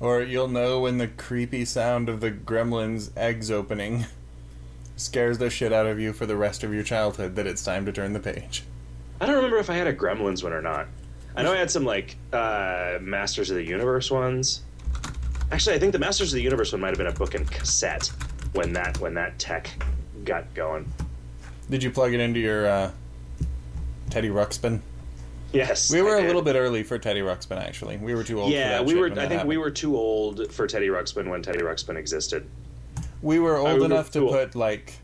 Or 0.00 0.20
you'll 0.20 0.48
know 0.48 0.80
when 0.80 0.98
the 0.98 1.06
creepy 1.06 1.64
sound 1.64 2.08
of 2.08 2.20
the 2.20 2.32
gremlin's 2.32 3.12
eggs 3.16 3.50
opening 3.50 4.06
scares 4.96 5.38
the 5.38 5.50
shit 5.50 5.72
out 5.72 5.86
of 5.86 6.00
you 6.00 6.12
for 6.12 6.26
the 6.26 6.36
rest 6.36 6.64
of 6.64 6.72
your 6.74 6.82
childhood 6.82 7.36
that 7.36 7.46
it's 7.46 7.64
time 7.64 7.86
to 7.86 7.92
turn 7.92 8.12
the 8.12 8.20
page. 8.20 8.64
I 9.20 9.26
don't 9.26 9.36
remember 9.36 9.58
if 9.58 9.70
I 9.70 9.74
had 9.74 9.86
a 9.86 9.94
Gremlins 9.94 10.42
one 10.42 10.52
or 10.52 10.62
not. 10.62 10.88
I 11.36 11.42
know 11.42 11.52
I 11.52 11.56
had 11.56 11.70
some 11.70 11.84
like 11.84 12.16
uh, 12.32 12.98
Masters 13.00 13.50
of 13.50 13.56
the 13.56 13.64
Universe 13.64 14.10
ones. 14.10 14.62
Actually, 15.54 15.76
I 15.76 15.78
think 15.78 15.92
the 15.92 16.00
Masters 16.00 16.32
of 16.32 16.34
the 16.34 16.42
Universe 16.42 16.72
one 16.72 16.80
might 16.80 16.88
have 16.88 16.98
been 16.98 17.06
a 17.06 17.12
book 17.12 17.36
and 17.36 17.48
cassette 17.48 18.10
when 18.54 18.72
that 18.72 18.98
when 18.98 19.14
that 19.14 19.38
tech 19.38 19.70
got 20.24 20.52
going. 20.52 20.92
Did 21.70 21.80
you 21.80 21.92
plug 21.92 22.12
it 22.12 22.18
into 22.18 22.40
your 22.40 22.66
uh, 22.66 22.90
Teddy 24.10 24.30
Ruxpin? 24.30 24.80
Yes, 25.52 25.92
We 25.92 26.02
were 26.02 26.16
I 26.16 26.22
a 26.22 26.26
little 26.26 26.42
bit 26.42 26.56
early 26.56 26.82
for 26.82 26.98
Teddy 26.98 27.20
Ruxpin, 27.20 27.56
actually. 27.56 27.98
We 27.98 28.16
were 28.16 28.24
too 28.24 28.40
old. 28.40 28.50
for 28.50 28.58
Yeah, 28.58 28.80
we 28.80 28.96
were. 28.96 29.12
I 29.12 29.28
think 29.28 29.44
we 29.44 29.56
were 29.56 29.70
too 29.70 29.96
old 29.96 30.50
for 30.52 30.66
Teddy 30.66 30.88
Ruxpin 30.88 31.28
when 31.28 31.40
Teddy 31.40 31.60
Ruxpin 31.60 31.94
existed. 31.94 32.48
We 33.22 33.38
were 33.38 33.56
old 33.56 33.74
we 33.74 33.78
were 33.78 33.86
enough 33.86 34.10
to 34.10 34.18
cool. 34.18 34.30
put 34.32 34.56
like 34.56 34.94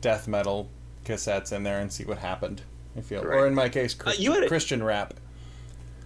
death 0.00 0.26
metal 0.26 0.68
cassettes 1.04 1.52
in 1.52 1.62
there 1.62 1.78
and 1.78 1.92
see 1.92 2.02
what 2.04 2.18
happened. 2.18 2.62
I 2.96 3.02
feel, 3.02 3.22
or 3.22 3.46
in 3.46 3.54
my 3.54 3.68
case, 3.68 3.94
Christ- 3.94 4.18
you 4.18 4.32
had 4.32 4.42
a- 4.42 4.48
Christian 4.48 4.82
rap. 4.82 5.14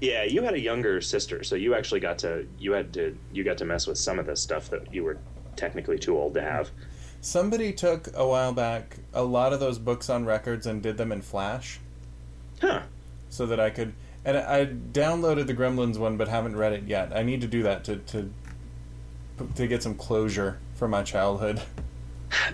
Yeah, 0.00 0.22
you 0.24 0.42
had 0.42 0.54
a 0.54 0.60
younger 0.60 1.00
sister, 1.00 1.42
so 1.42 1.56
you 1.56 1.74
actually 1.74 2.00
got 2.00 2.18
to 2.18 2.46
you 2.58 2.72
had 2.72 2.92
to 2.94 3.16
you 3.32 3.42
got 3.44 3.58
to 3.58 3.64
mess 3.64 3.86
with 3.86 3.98
some 3.98 4.18
of 4.18 4.26
the 4.26 4.36
stuff 4.36 4.70
that 4.70 4.92
you 4.94 5.02
were 5.04 5.18
technically 5.56 5.98
too 5.98 6.16
old 6.16 6.34
to 6.34 6.40
have. 6.42 6.70
Somebody 7.20 7.72
took 7.72 8.08
a 8.14 8.26
while 8.26 8.52
back 8.52 8.96
a 9.12 9.24
lot 9.24 9.52
of 9.52 9.58
those 9.58 9.78
books 9.78 10.08
on 10.08 10.24
records 10.24 10.66
and 10.66 10.80
did 10.80 10.96
them 10.96 11.10
in 11.10 11.20
Flash, 11.20 11.80
Huh. 12.60 12.82
so 13.28 13.44
that 13.46 13.58
I 13.58 13.70
could. 13.70 13.92
And 14.24 14.36
I 14.36 14.66
downloaded 14.66 15.46
the 15.48 15.54
Gremlins 15.54 15.98
one, 15.98 16.16
but 16.16 16.28
haven't 16.28 16.54
read 16.56 16.72
it 16.72 16.84
yet. 16.84 17.12
I 17.16 17.22
need 17.24 17.40
to 17.40 17.46
do 17.48 17.62
that 17.64 17.82
to 17.84 17.96
to 17.96 18.30
to 19.56 19.66
get 19.66 19.82
some 19.82 19.94
closure 19.94 20.58
for 20.74 20.86
my 20.86 21.02
childhood. 21.02 21.60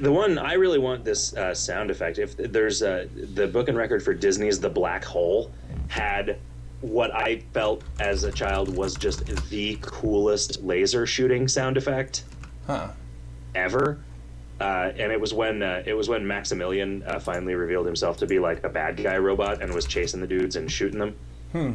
The 0.00 0.12
one 0.12 0.38
I 0.38 0.52
really 0.54 0.78
want 0.78 1.04
this 1.04 1.34
uh, 1.34 1.52
sound 1.52 1.90
effect. 1.90 2.18
If 2.18 2.36
there's 2.36 2.82
uh, 2.82 3.08
the 3.14 3.48
book 3.48 3.68
and 3.68 3.76
record 3.76 4.02
for 4.02 4.14
Disney's 4.14 4.60
The 4.60 4.70
Black 4.70 5.04
Hole 5.04 5.50
had 5.88 6.38
what 6.84 7.14
I 7.14 7.38
felt 7.54 7.82
as 7.98 8.24
a 8.24 8.30
child 8.32 8.76
was 8.76 8.94
just 8.94 9.24
the 9.48 9.78
coolest 9.80 10.62
laser 10.62 11.06
shooting 11.06 11.48
sound 11.48 11.78
effect 11.78 12.24
Huh. 12.66 12.90
ever. 13.54 13.98
Uh, 14.60 14.92
and 14.96 15.10
it 15.10 15.18
was 15.20 15.32
when 15.32 15.62
uh, 15.62 15.82
it 15.86 15.94
was 15.94 16.08
when 16.08 16.26
Maximilian 16.26 17.02
uh, 17.06 17.18
finally 17.18 17.54
revealed 17.54 17.86
himself 17.86 18.18
to 18.18 18.26
be 18.26 18.38
like 18.38 18.62
a 18.64 18.68
bad 18.68 18.96
guy 19.02 19.16
robot 19.16 19.62
and 19.62 19.72
was 19.72 19.86
chasing 19.86 20.20
the 20.20 20.26
dudes 20.26 20.56
and 20.56 20.70
shooting 20.70 20.98
them. 20.98 21.16
Hmm. 21.52 21.72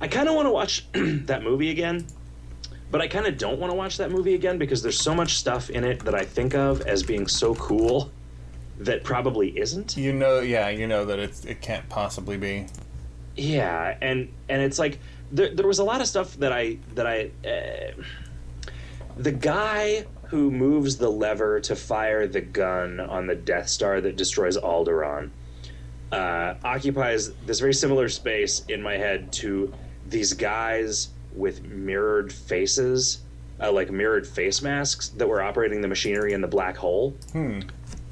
I 0.00 0.06
kind 0.06 0.28
of 0.28 0.34
want 0.36 0.46
to 0.46 0.52
watch 0.52 0.86
that 0.92 1.42
movie 1.42 1.70
again, 1.70 2.06
but 2.92 3.00
I 3.00 3.08
kind 3.08 3.26
of 3.26 3.36
don't 3.38 3.58
want 3.58 3.72
to 3.72 3.76
watch 3.76 3.96
that 3.98 4.10
movie 4.12 4.34
again 4.34 4.56
because 4.56 4.82
there's 4.82 5.00
so 5.00 5.14
much 5.14 5.34
stuff 5.34 5.68
in 5.70 5.82
it 5.84 6.04
that 6.04 6.14
I 6.14 6.24
think 6.24 6.54
of 6.54 6.82
as 6.82 7.02
being 7.02 7.26
so 7.26 7.56
cool 7.56 8.10
that 8.78 9.02
probably 9.02 9.58
isn't. 9.58 9.96
You 9.96 10.12
know, 10.12 10.40
yeah, 10.40 10.68
you 10.68 10.86
know 10.86 11.04
that 11.04 11.18
it's 11.18 11.44
it 11.44 11.60
can't 11.60 11.88
possibly 11.88 12.36
be. 12.36 12.66
Yeah, 13.38 13.96
and 14.02 14.28
and 14.48 14.60
it's 14.60 14.78
like 14.78 14.98
there, 15.30 15.54
there 15.54 15.66
was 15.66 15.78
a 15.78 15.84
lot 15.84 16.00
of 16.00 16.08
stuff 16.08 16.36
that 16.38 16.52
I 16.52 16.78
that 16.94 17.06
I 17.06 17.30
uh, 17.46 18.02
the 19.16 19.32
guy 19.32 20.06
who 20.24 20.50
moves 20.50 20.96
the 20.96 21.08
lever 21.08 21.60
to 21.60 21.74
fire 21.74 22.26
the 22.26 22.40
gun 22.40 23.00
on 23.00 23.26
the 23.26 23.34
Death 23.34 23.68
Star 23.68 24.00
that 24.00 24.16
destroys 24.16 24.58
Alderaan 24.58 25.30
uh, 26.12 26.54
occupies 26.64 27.32
this 27.46 27.60
very 27.60 27.74
similar 27.74 28.08
space 28.08 28.64
in 28.68 28.82
my 28.82 28.94
head 28.94 29.32
to 29.32 29.72
these 30.08 30.32
guys 30.32 31.10
with 31.34 31.62
mirrored 31.64 32.32
faces, 32.32 33.20
uh, 33.60 33.70
like 33.70 33.90
mirrored 33.90 34.26
face 34.26 34.62
masks 34.62 35.10
that 35.10 35.28
were 35.28 35.42
operating 35.42 35.80
the 35.80 35.88
machinery 35.88 36.32
in 36.32 36.40
the 36.40 36.48
black 36.48 36.76
hole. 36.76 37.14
Hmm. 37.32 37.60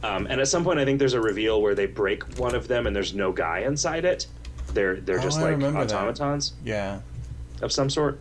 Um, 0.02 0.26
and 0.28 0.40
at 0.40 0.48
some 0.48 0.62
point, 0.62 0.78
I 0.78 0.84
think 0.84 0.98
there's 0.98 1.14
a 1.14 1.20
reveal 1.20 1.60
where 1.62 1.74
they 1.74 1.86
break 1.86 2.38
one 2.38 2.54
of 2.54 2.68
them, 2.68 2.86
and 2.86 2.94
there's 2.94 3.14
no 3.14 3.32
guy 3.32 3.60
inside 3.60 4.04
it. 4.04 4.26
They're 4.76 4.96
they're 4.96 5.18
Oh, 5.18 5.22
just 5.22 5.38
I 5.38 5.42
like 5.44 5.50
remember 5.52 5.84
that. 5.86 5.92
automatons 5.94 6.52
Yeah. 6.62 7.00
of 7.62 7.72
some 7.72 7.88
sort. 7.88 8.20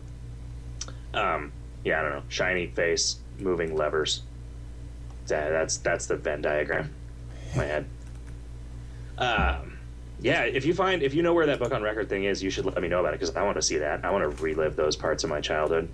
Um, 1.12 1.52
yeah, 1.84 2.00
I 2.00 2.02
don't 2.02 2.12
know. 2.12 2.22
Shiny 2.30 2.66
face, 2.68 3.16
moving 3.38 3.76
levers. 3.76 4.22
That, 5.28 5.50
that's 5.50 5.76
that's 5.76 6.06
the 6.06 6.16
Venn 6.16 6.40
diagram. 6.40 6.90
My 7.54 7.64
head. 7.66 7.84
Um, 9.18 9.78
yeah, 10.20 10.44
if 10.44 10.64
you 10.64 10.72
find 10.74 11.02
if 11.02 11.12
you 11.14 11.22
know 11.22 11.34
where 11.34 11.44
that 11.46 11.58
book 11.58 11.72
on 11.72 11.82
record 11.82 12.08
thing 12.08 12.24
is, 12.24 12.42
you 12.42 12.48
should 12.50 12.64
let 12.64 12.80
me 12.80 12.88
know 12.88 13.00
about 13.00 13.12
it 13.12 13.20
because 13.20 13.36
I 13.36 13.42
want 13.42 13.56
to 13.56 13.62
see 13.62 13.76
that. 13.78 14.02
I 14.04 14.10
want 14.10 14.22
to 14.22 14.42
relive 14.42 14.76
those 14.76 14.96
parts 14.96 15.24
of 15.24 15.30
my 15.30 15.40
childhood. 15.42 15.88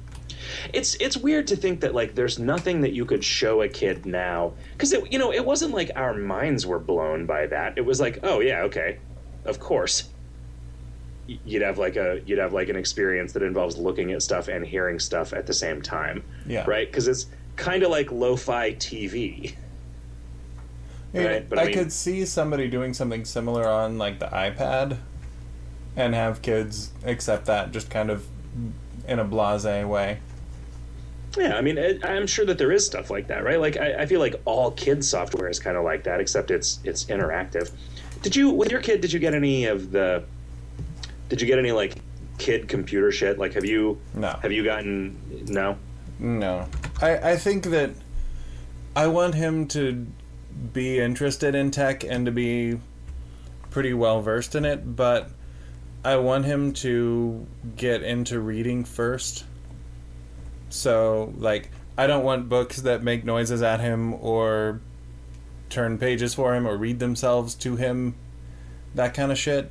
It's 0.72 0.94
it's 0.96 1.16
weird 1.16 1.46
to 1.48 1.56
think 1.56 1.80
that 1.80 1.92
like 1.94 2.14
there's 2.14 2.38
nothing 2.38 2.80
that 2.82 2.92
you 2.92 3.04
could 3.04 3.24
show 3.24 3.62
a 3.62 3.68
kid 3.68 4.06
now 4.06 4.52
because 4.72 4.92
it 4.92 5.12
you 5.12 5.18
know 5.18 5.32
it 5.32 5.44
wasn't 5.44 5.72
like 5.72 5.90
our 5.96 6.14
minds 6.14 6.66
were 6.66 6.78
blown 6.78 7.26
by 7.26 7.46
that. 7.48 7.76
It 7.78 7.84
was 7.84 8.00
like 8.00 8.20
oh 8.22 8.38
yeah 8.40 8.62
okay, 8.62 8.98
of 9.44 9.58
course. 9.58 10.08
You'd 11.44 11.62
have 11.62 11.78
like 11.78 11.96
a 11.96 12.20
you'd 12.26 12.38
have 12.38 12.52
like 12.52 12.68
an 12.68 12.76
experience 12.76 13.32
that 13.32 13.42
involves 13.42 13.76
looking 13.76 14.12
at 14.12 14.22
stuff 14.22 14.48
and 14.48 14.66
hearing 14.66 14.98
stuff 14.98 15.32
at 15.32 15.46
the 15.46 15.54
same 15.54 15.82
time, 15.82 16.22
Yeah. 16.46 16.64
right? 16.66 16.88
Because 16.90 17.08
it's 17.08 17.26
kind 17.56 17.82
of 17.82 17.90
like 17.90 18.10
lo-fi 18.12 18.72
TV. 18.74 19.54
Yeah, 21.12 21.26
Right, 21.26 21.48
but 21.48 21.58
I 21.58 21.62
I, 21.62 21.64
mean- 21.66 21.74
could 21.74 21.92
see 21.92 22.24
somebody 22.24 22.68
doing 22.68 22.94
something 22.94 23.24
similar 23.24 23.68
on 23.68 23.98
like 23.98 24.18
the 24.18 24.26
iPad, 24.26 24.96
and 25.96 26.14
have 26.14 26.40
kids 26.42 26.90
accept 27.04 27.46
that 27.46 27.70
just 27.70 27.90
kind 27.90 28.10
of 28.10 28.24
in 29.06 29.18
a 29.18 29.24
blasé 29.24 29.86
way. 29.86 30.20
Yeah, 31.36 31.56
I 31.56 31.60
mean, 31.62 31.78
it, 31.78 32.04
I'm 32.04 32.26
sure 32.26 32.44
that 32.46 32.58
there 32.58 32.72
is 32.72 32.84
stuff 32.84 33.10
like 33.10 33.26
that, 33.28 33.42
right? 33.44 33.58
Like, 33.58 33.78
I, 33.78 34.02
I 34.02 34.06
feel 34.06 34.20
like 34.20 34.34
all 34.44 34.70
kids 34.72 35.08
software 35.08 35.48
is 35.48 35.58
kind 35.58 35.76
of 35.78 35.84
like 35.84 36.04
that, 36.04 36.20
except 36.20 36.50
it's 36.50 36.78
it's 36.84 37.04
interactive. 37.06 37.70
Did 38.22 38.36
you, 38.36 38.50
with 38.50 38.70
your 38.70 38.80
kid, 38.80 39.00
did 39.00 39.12
you 39.12 39.18
get 39.18 39.34
any 39.34 39.64
of 39.66 39.90
the? 39.90 40.24
Did 41.32 41.40
you 41.40 41.46
get 41.46 41.58
any 41.58 41.72
like 41.72 41.94
kid 42.36 42.68
computer 42.68 43.10
shit? 43.10 43.38
Like, 43.38 43.54
have 43.54 43.64
you 43.64 43.98
No. 44.12 44.38
have 44.42 44.52
you 44.52 44.62
gotten 44.62 45.16
no? 45.48 45.78
No, 46.18 46.68
I 47.00 47.30
I 47.30 47.36
think 47.36 47.64
that 47.70 47.92
I 48.94 49.06
want 49.06 49.34
him 49.34 49.66
to 49.68 50.06
be 50.74 51.00
interested 51.00 51.54
in 51.54 51.70
tech 51.70 52.04
and 52.04 52.26
to 52.26 52.32
be 52.32 52.78
pretty 53.70 53.94
well 53.94 54.20
versed 54.20 54.54
in 54.54 54.66
it, 54.66 54.94
but 54.94 55.30
I 56.04 56.16
want 56.16 56.44
him 56.44 56.74
to 56.84 57.46
get 57.76 58.02
into 58.02 58.38
reading 58.38 58.84
first. 58.84 59.44
So, 60.68 61.32
like, 61.38 61.70
I 61.96 62.06
don't 62.06 62.24
want 62.24 62.50
books 62.50 62.82
that 62.82 63.02
make 63.02 63.24
noises 63.24 63.62
at 63.62 63.80
him 63.80 64.12
or 64.20 64.82
turn 65.70 65.96
pages 65.96 66.34
for 66.34 66.54
him 66.54 66.68
or 66.68 66.76
read 66.76 66.98
themselves 66.98 67.54
to 67.54 67.76
him, 67.76 68.16
that 68.94 69.14
kind 69.14 69.32
of 69.32 69.38
shit. 69.38 69.70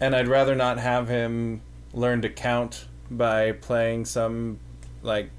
And 0.00 0.16
I'd 0.16 0.28
rather 0.28 0.54
not 0.54 0.78
have 0.78 1.08
him 1.08 1.60
learn 1.92 2.22
to 2.22 2.30
count 2.30 2.86
by 3.10 3.52
playing 3.52 4.06
some, 4.06 4.58
like, 5.02 5.30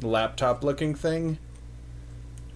laptop 0.00 0.64
looking 0.64 0.94
thing. 0.94 1.38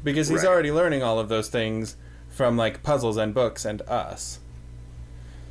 Because 0.03 0.29
he's 0.29 0.43
Right. 0.43 0.49
already 0.49 0.73
learning 0.73 1.03
all 1.03 1.19
of 1.19 1.29
those 1.29 1.49
things 1.49 1.97
from, 2.29 2.57
like, 2.57 2.83
puzzles 2.83 3.17
and 3.17 3.35
books 3.35 3.65
and 3.65 3.83
us. 3.83 4.41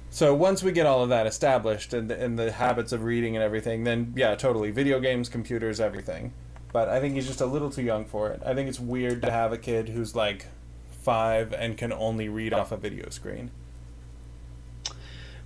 So 0.09 0.35
once 0.35 0.61
we 0.61 0.73
get 0.73 0.85
all 0.85 1.03
of 1.03 1.09
that 1.09 1.25
established 1.25 1.93
and 1.93 2.09
the, 2.09 2.21
and 2.21 2.37
the 2.37 2.51
habits 2.51 2.91
of 2.91 3.03
reading 3.03 3.37
and 3.37 3.43
everything, 3.43 3.85
then 3.85 4.11
yeah, 4.15 4.35
totally. 4.35 4.69
Video 4.69 4.99
games, 4.99 5.29
computers, 5.29 5.79
everything. 5.79 6.33
But 6.73 6.89
I 6.89 6.99
think 6.99 7.15
he's 7.15 7.27
just 7.27 7.39
a 7.39 7.45
little 7.45 7.69
too 7.69 7.81
young 7.81 8.03
for 8.03 8.29
it. 8.29 8.41
I 8.45 8.53
think 8.53 8.67
it's 8.67 8.79
weird 8.79 9.21
to 9.21 9.31
have 9.31 9.53
a 9.53 9.57
kid 9.57 9.87
who's 9.89 10.13
like 10.13 10.47
five 11.01 11.53
and 11.53 11.77
can 11.77 11.93
only 11.93 12.27
read 12.27 12.53
off 12.53 12.73
a 12.73 12.77
video 12.77 13.09
screen. 13.09 13.51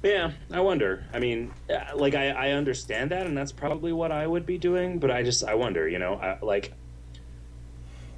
Yeah, 0.05 0.33
I 0.51 0.59
wonder. 0.59 1.03
I 1.15 1.17
mean, 1.19 1.51
uh, 1.67 1.95
like 1.97 2.13
I, 2.13 2.29
I 2.29 2.51
understand 2.51 3.09
that, 3.09 3.25
and 3.25 3.35
that's 3.35 3.51
probably 3.51 3.91
what 3.91 4.11
I 4.11 4.27
would 4.27 4.45
be 4.45 4.59
doing. 4.59 4.99
But 4.99 5.09
I 5.09 5.23
just 5.23 5.43
I 5.43 5.55
wonder, 5.55 5.89
you 5.89 5.97
know, 5.97 6.13
I, 6.13 6.37
like 6.45 6.73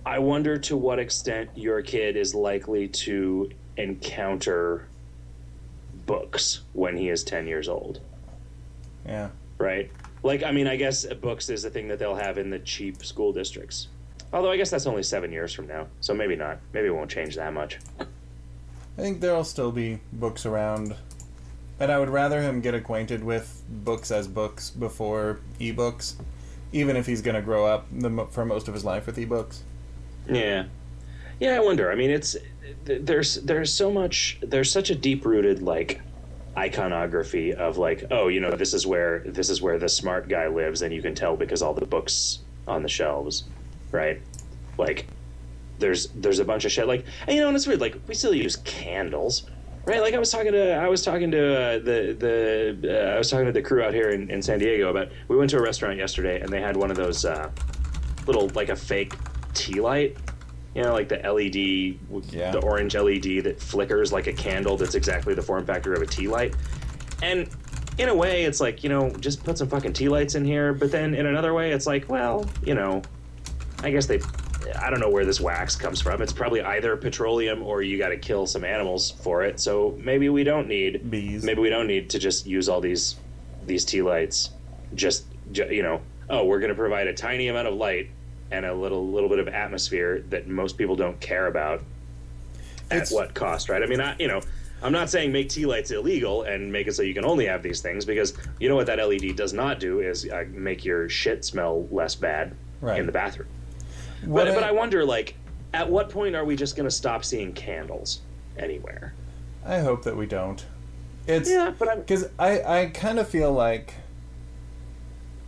I 0.06 0.20
wonder 0.20 0.58
to 0.58 0.76
what 0.76 1.00
extent 1.00 1.52
your 1.56 1.82
kid 1.82 2.18
is 2.18 2.36
likely 2.36 2.90
to 2.90 3.50
encounter 3.78 4.86
books 6.06 6.60
when 6.74 6.98
he 6.98 7.08
is 7.08 7.24
ten 7.24 7.48
years 7.48 7.70
old, 7.70 8.02
Yeah. 9.06 9.30
right? 9.58 9.90
Like, 10.24 10.44
I 10.44 10.52
mean, 10.52 10.68
I 10.68 10.76
guess 10.76 11.06
books 11.06 11.48
is 11.50 11.64
a 11.64 11.70
thing 11.70 11.88
that 11.88 12.00
they'll 12.00 12.16
have 12.16 12.38
in 12.38 12.50
the 12.50 12.60
cheap 12.60 13.06
school 13.06 13.32
districts. 13.32 13.88
Although 14.34 14.52
I 14.52 14.58
guess 14.58 14.70
that's 14.70 14.88
only 14.88 15.04
seven 15.04 15.32
years 15.32 15.54
from 15.54 15.68
now, 15.68 15.88
so 16.02 16.14
maybe 16.14 16.36
not. 16.36 16.60
Maybe 16.74 16.88
it 16.88 16.92
won't 16.96 17.10
change 17.10 17.36
that 17.36 17.54
much. 17.54 17.78
I 18.02 18.06
think 19.02 19.22
there'll 19.22 19.46
still 19.46 19.72
be 19.72 20.02
books 20.12 20.46
around. 20.46 20.96
And 21.80 21.92
I 21.92 22.00
would 22.00 22.10
rather 22.10 22.42
him 22.42 22.62
get 22.62 22.74
acquainted 22.74 23.24
with 23.24 23.64
books 23.70 24.10
as 24.10 24.28
books 24.28 24.72
before 24.72 25.40
ebooks, 25.60 26.16
even 26.72 26.96
if 26.96 27.06
he's 27.06 27.22
going 27.22 27.36
to 27.36 27.42
grow 27.42 27.66
up 27.66 27.86
the, 27.92 28.28
for 28.32 28.46
most 28.46 28.68
of 28.68 28.74
his 28.74 28.84
life 28.84 29.06
with 29.06 29.18
ebooks. 29.18 29.60
Yeah, 30.28 30.66
yeah. 31.40 31.56
I 31.56 31.60
wonder. 31.60 31.92
I 31.92 31.96
mean, 31.96 32.10
it's 32.10 32.36
there's 32.84 33.36
there's 33.36 33.74
so 33.74 33.92
much 33.92 34.40
there's 34.42 34.72
such 34.72 34.90
a 34.90 34.96
deep 34.96 35.26
rooted 35.26 35.62
like 35.62 36.02
iconography 36.58 37.54
of 37.54 37.78
like 37.78 38.06
oh 38.10 38.28
you 38.28 38.40
know 38.40 38.52
this 38.52 38.74
is 38.74 38.88
where 38.88 39.20
this 39.20 39.50
is 39.50 39.62
where 39.62 39.78
the 39.78 39.88
smart 39.88 40.28
guy 40.28 40.48
lives 40.48 40.82
and 40.82 40.94
you 40.94 41.02
can 41.02 41.14
tell 41.14 41.38
because 41.38 41.62
all 41.62 41.74
the 41.74 41.86
books 41.86 42.40
on 42.68 42.84
the 42.84 42.90
shelves, 42.90 43.44
right? 43.92 44.22
Like 44.78 45.08
there's 45.80 46.08
there's 46.08 46.40
a 46.40 46.46
bunch 46.46 46.66
of 46.66 46.72
shit 46.72 46.88
like 46.88 47.06
and 47.28 47.36
you 47.36 47.42
know 47.42 47.48
and 47.48 47.56
it's 47.56 47.68
weird 47.68 47.80
like 47.80 47.96
we 48.08 48.16
still 48.16 48.34
use 48.34 48.58
candles. 48.58 49.50
Right, 49.88 50.02
like 50.02 50.14
I 50.14 50.20
was 50.20 50.30
talking 50.30 50.52
to 50.52 50.74
I 50.74 50.90
was 50.90 51.02
talking 51.02 51.32
to 51.32 51.56
uh, 51.56 51.80
the 51.80 52.78
the 52.82 53.12
uh, 53.12 53.16
I 53.16 53.18
was 53.18 53.30
talking 53.30 53.46
to 53.46 53.54
the 53.54 53.62
crew 53.62 53.82
out 53.82 53.94
here 53.94 54.10
in, 54.10 54.30
in 54.30 54.42
San 54.42 54.60
Diego 54.60 54.90
about 54.90 55.08
we 55.30 55.38
went 55.38 55.50
to 55.52 55.58
a 55.58 55.62
restaurant 55.62 55.98
yesterday 55.98 56.42
and 56.42 56.50
they 56.50 56.60
had 56.60 56.76
one 56.76 56.92
of 56.92 56.98
those 56.98 57.24
uh, 57.24 57.50
little 58.26 58.50
like 58.50 58.68
a 58.68 58.76
fake 58.76 59.14
tea 59.54 59.80
light 59.80 60.18
you 60.76 60.84
know 60.84 60.92
like 60.94 61.08
the 61.08 61.16
led 61.16 61.56
Yeah. 61.56 62.52
the 62.52 62.60
orange 62.60 62.96
led 62.96 63.24
that 63.46 63.62
flickers 63.62 64.12
like 64.12 64.28
a 64.28 64.34
candle 64.34 64.76
that's 64.76 64.94
exactly 64.96 65.34
the 65.34 65.42
form 65.42 65.66
factor 65.66 65.94
of 65.94 66.02
a 66.02 66.06
tea 66.06 66.28
light 66.28 66.54
and 67.24 67.50
in 67.98 68.10
a 68.10 68.16
way 68.16 68.44
it's 68.44 68.60
like 68.60 68.84
you 68.84 68.90
know 68.90 69.10
just 69.22 69.44
put 69.44 69.58
some 69.58 69.68
fucking 69.70 69.94
tea 69.94 70.10
lights 70.10 70.36
in 70.36 70.44
here 70.46 70.74
but 70.74 70.92
then 70.92 71.16
in 71.16 71.26
another 71.26 71.54
way 71.54 71.72
it's 71.72 71.88
like 71.88 72.08
well 72.10 72.46
you 72.64 72.76
know 72.76 73.02
i 73.82 73.90
guess 73.90 74.06
they 74.06 74.20
i 74.82 74.90
don't 74.90 75.00
know 75.00 75.10
where 75.10 75.26
this 75.26 75.40
wax 75.42 75.76
comes 75.76 76.02
from. 76.02 76.22
It's 76.22 76.34
probably 76.34 76.62
either 76.62 76.96
petroleum 76.98 77.62
or 77.64 77.82
you 77.82 77.98
got 77.98 78.10
to 78.10 78.18
kill 78.18 78.46
some 78.48 78.64
animals 78.64 79.12
for 79.12 79.44
it. 79.44 79.60
So 79.60 79.98
maybe 80.04 80.30
we 80.30 80.44
don't 80.44 80.68
need 80.68 81.10
Bees. 81.10 81.44
maybe 81.44 81.62
we 81.62 81.70
don't 81.70 81.88
need 81.88 82.10
to 82.12 82.20
just 82.20 82.46
use 82.46 82.68
all 82.70 82.82
these 82.82 83.16
these 83.66 83.84
tea 83.86 84.02
lights. 84.02 84.52
Just, 84.96 85.26
ju- 85.52 85.68
you 85.72 85.84
know 85.84 86.02
oh 86.30 86.44
we're 86.46 86.60
going 86.60 86.70
to 86.70 86.76
provide 86.76 87.08
a 87.08 87.14
tiny 87.14 87.48
amount 87.50 87.68
of 87.68 87.74
light 87.76 88.10
and 88.52 88.66
a 88.66 88.74
little 88.74 89.08
little 89.10 89.30
bit 89.30 89.40
of 89.40 89.48
atmosphere 89.48 90.24
that 90.30 90.48
most 90.48 90.78
people 90.78 90.96
don't 90.96 91.20
care 91.20 91.48
about 91.48 91.82
at 92.92 92.98
It's- 92.98 93.12
what 93.12 93.34
cost 93.34 93.70
right? 93.70 93.84
I 93.84 93.86
mean 93.86 94.00
i 94.02 94.16
you 94.20 94.28
know 94.28 94.42
i'm 94.84 94.92
not 94.94 95.10
saying 95.10 95.32
make 95.32 95.50
tea 95.50 95.66
lights 95.66 95.92
illegal 95.92 96.44
and 96.44 96.72
make 96.72 96.88
it 96.88 96.94
so 96.94 97.02
you 97.02 97.14
can 97.14 97.26
only 97.26 97.46
have 97.48 97.64
these 97.64 97.82
things 97.82 98.06
because 98.06 98.34
you 98.60 98.70
know 98.70 98.76
what 98.76 98.86
that 98.88 99.00
led 99.00 99.36
does 99.36 99.52
not 99.52 99.80
do 99.80 100.00
is 100.02 100.30
uh, 100.30 100.46
make 100.52 100.86
your 100.86 101.10
shit 101.10 101.44
smell 101.44 101.88
less 101.92 102.16
bad 102.16 102.56
Right. 102.80 103.00
in 103.00 103.06
the 103.08 103.12
bathroom 103.12 103.48
What 104.26 104.46
but, 104.46 104.48
I- 104.50 104.56
but 104.56 104.64
i 104.64 104.72
wonder 104.72 105.06
like 105.06 105.36
at 105.74 105.90
what 105.90 106.10
point 106.10 106.36
are 106.36 106.46
we 106.46 106.56
just 106.56 106.76
going 106.76 106.88
to 106.88 106.96
stop 106.96 107.24
seeing 107.26 107.54
candles 107.54 108.22
anywhere 108.58 109.14
I 109.66 109.80
hope 109.80 110.04
that 110.04 110.16
we 110.16 110.26
don't. 110.28 110.66
It's 111.28 111.50
yeah 111.50 111.74
but 111.78 111.90
i'm 111.90 112.00
because 112.00 112.30
I 112.40 112.62
I 112.82 112.86
kind 112.88 113.20
of 113.20 113.28
feel 113.28 113.52
like 113.52 113.96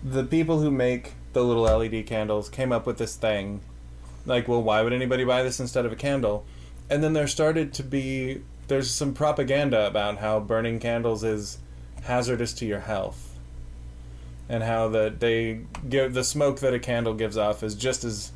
the 0.03 0.23
people 0.23 0.59
who 0.59 0.71
make 0.71 1.13
the 1.33 1.43
little 1.43 1.63
LED 1.63 2.05
candles 2.05 2.49
came 2.49 2.71
up 2.71 2.85
with 2.85 2.97
this 2.97 3.15
thing, 3.15 3.61
like, 4.25 4.47
well, 4.47 4.61
why 4.63 4.81
would 4.81 4.93
anybody 4.93 5.23
buy 5.23 5.43
this 5.43 5.59
instead 5.59 5.85
of 5.85 5.91
a 5.91 5.95
candle? 5.95 6.45
And 6.89 7.03
then 7.03 7.13
there 7.13 7.27
started 7.27 7.73
to 7.73 7.83
be 7.83 8.41
there's 8.67 8.89
some 8.91 9.13
propaganda 9.13 9.87
about 9.87 10.17
how 10.17 10.39
burning 10.39 10.79
candles 10.79 11.23
is 11.23 11.59
hazardous 12.03 12.53
to 12.53 12.65
your 12.65 12.79
health, 12.81 13.37
and 14.49 14.63
how 14.63 14.87
that 14.89 15.19
they 15.19 15.61
give 15.87 16.13
the 16.13 16.23
smoke 16.23 16.59
that 16.59 16.73
a 16.73 16.79
candle 16.79 17.13
gives 17.13 17.37
off 17.37 17.63
is 17.63 17.75
just 17.75 18.03
as 18.03 18.31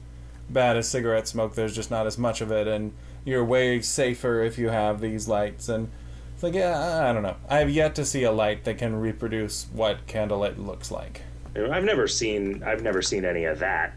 bad 0.49 0.77
as 0.77 0.87
cigarette 0.87 1.27
smoke. 1.27 1.55
There's 1.55 1.75
just 1.75 1.91
not 1.91 2.07
as 2.07 2.17
much 2.17 2.41
of 2.41 2.51
it, 2.51 2.67
and 2.67 2.93
you're 3.25 3.43
way 3.43 3.81
safer 3.81 4.41
if 4.43 4.57
you 4.57 4.69
have 4.69 5.01
these 5.01 5.27
lights. 5.27 5.69
And 5.69 5.89
it's 6.33 6.43
like, 6.43 6.53
yeah, 6.53 7.07
I 7.09 7.13
don't 7.13 7.23
know. 7.23 7.35
I 7.49 7.59
have 7.59 7.69
yet 7.69 7.95
to 7.95 8.05
see 8.05 8.23
a 8.23 8.31
light 8.31 8.63
that 8.65 8.77
can 8.77 8.95
reproduce 8.99 9.67
what 9.73 10.05
candlelight 10.07 10.59
looks 10.59 10.91
like. 10.91 11.21
I've 11.55 11.83
never 11.83 12.07
seen 12.07 12.63
I've 12.63 12.81
never 12.81 13.01
seen 13.01 13.25
any 13.25 13.45
of 13.45 13.59
that. 13.59 13.93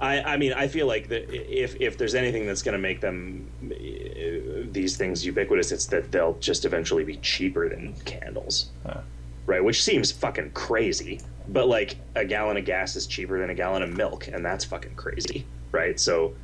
I, 0.00 0.20
I 0.20 0.36
mean, 0.36 0.52
I 0.52 0.68
feel 0.68 0.86
like 0.86 1.08
that 1.08 1.30
if 1.32 1.80
if 1.80 1.96
there's 1.96 2.14
anything 2.14 2.46
that's 2.46 2.62
going 2.62 2.74
to 2.74 2.78
make 2.78 3.00
them 3.00 3.48
uh, 3.64 4.66
these 4.72 4.96
things 4.96 5.24
ubiquitous, 5.24 5.72
it's 5.72 5.86
that 5.86 6.12
they'll 6.12 6.34
just 6.38 6.64
eventually 6.64 7.04
be 7.04 7.16
cheaper 7.18 7.68
than 7.68 7.94
candles, 8.04 8.70
Huh. 8.84 9.00
right? 9.46 9.62
Which 9.64 9.82
seems 9.82 10.10
fucking 10.12 10.50
crazy. 10.50 11.20
But 11.48 11.68
like 11.68 11.96
a 12.16 12.24
gallon 12.24 12.56
of 12.56 12.64
gas 12.64 12.96
is 12.96 13.06
cheaper 13.06 13.38
than 13.38 13.50
a 13.50 13.54
gallon 13.54 13.82
of 13.82 13.90
milk, 13.96 14.26
and 14.28 14.44
that's 14.44 14.64
fucking 14.64 14.96
crazy, 14.96 15.46
right? 15.72 15.98
So, 15.98 16.34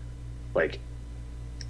like, 0.54 0.78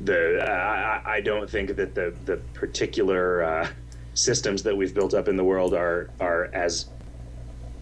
the 0.00 0.40
I, 0.42 1.10
I- 1.10 1.14
I 1.16 1.20
don't 1.20 1.48
think 1.48 1.76
that 1.76 1.94
the 1.94 2.14
the 2.24 2.36
particular 2.54 3.42
uh, 3.42 3.68
systems 4.14 4.62
that 4.64 4.76
we've 4.76 4.94
built 4.94 5.14
up 5.14 5.28
in 5.28 5.36
the 5.36 5.44
world 5.44 5.74
are 5.74 6.10
are 6.20 6.46
as 6.52 6.86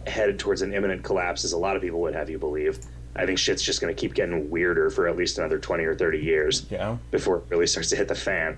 headed 0.06 0.38
towards 0.38 0.62
an 0.62 0.72
imminent 0.72 1.02
collapse 1.02 1.44
as 1.44 1.52
a 1.52 1.59
lot 1.59 1.76
of 1.76 1.83
people 1.83 2.00
would 2.00 2.14
have 2.14 2.30
you 2.30 2.38
believe. 2.38 2.78
I 3.14 3.26
think 3.26 3.38
shit's 3.38 3.62
just 3.62 3.80
going 3.80 3.94
to 3.94 4.00
keep 4.00 4.14
getting 4.14 4.48
weirder 4.50 4.88
for 4.90 5.09
at 5.09 5.16
least 5.16 5.37
another 5.38 5.59
20 5.59 5.85
or 5.85 5.94
30 5.96 6.18
years 6.18 6.66
Yeah. 6.70 6.96
before 7.11 7.38
it 7.38 7.44
really 7.48 7.66
starts 7.66 7.90
to 7.90 7.96
hit 7.96 8.06
the 8.09 8.14
fan. 8.14 8.56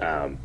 Um, 0.00 0.38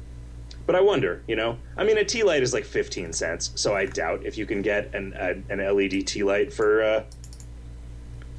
but 0.68 0.76
I 0.76 0.82
wonder, 0.82 1.24
you 1.28 1.36
know, 1.36 1.58
I 1.78 1.86
mean, 1.86 1.98
a 1.98 2.04
tea 2.04 2.24
light 2.24 2.44
is 2.44 2.54
like 2.54 2.66
15 2.66 3.14
cents, 3.14 3.52
so 3.56 3.74
I 3.76 3.86
doubt 3.86 4.26
if 4.26 4.38
you 4.38 4.46
can 4.46 4.62
get 4.62 4.94
an, 4.94 5.14
a, 5.18 5.36
an 5.52 5.60
LED 5.60 6.06
tea 6.08 6.24
light 6.24 6.52
for, 6.52 6.84
uh, 6.84 7.04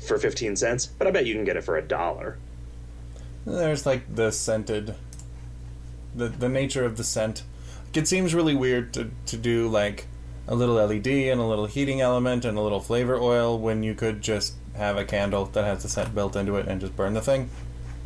for 0.06 0.18
15 0.18 0.56
cents, 0.56 0.86
but 0.86 1.06
I 1.06 1.10
bet 1.10 1.26
you 1.26 1.34
can 1.34 1.44
get 1.44 1.56
it 1.56 1.64
for 1.64 1.76
a 1.76 1.82
dollar. 1.82 2.38
There's 3.44 3.86
like 3.86 4.14
the 4.14 4.30
scented, 4.32 4.94
the 6.14 6.28
the 6.28 6.48
nature 6.48 6.84
of 6.84 6.96
the 6.96 7.04
scent. 7.04 7.44
It 7.94 8.08
seems 8.08 8.34
really 8.34 8.54
weird 8.54 8.92
to 8.94 9.10
to 9.26 9.36
do 9.36 9.68
like 9.68 10.06
a 10.48 10.54
little 10.54 10.74
LED 10.74 11.06
and 11.06 11.40
a 11.40 11.44
little 11.44 11.66
heating 11.66 12.00
element 12.00 12.44
and 12.44 12.56
a 12.58 12.60
little 12.60 12.80
flavor 12.80 13.16
oil 13.16 13.58
when 13.58 13.82
you 13.82 13.94
could 13.94 14.22
just 14.22 14.54
have 14.74 14.96
a 14.96 15.04
candle 15.04 15.46
that 15.46 15.64
has 15.64 15.82
the 15.82 15.88
scent 15.88 16.14
built 16.14 16.36
into 16.36 16.56
it 16.56 16.66
and 16.68 16.80
just 16.80 16.94
burn 16.96 17.14
the 17.14 17.20
thing. 17.20 17.48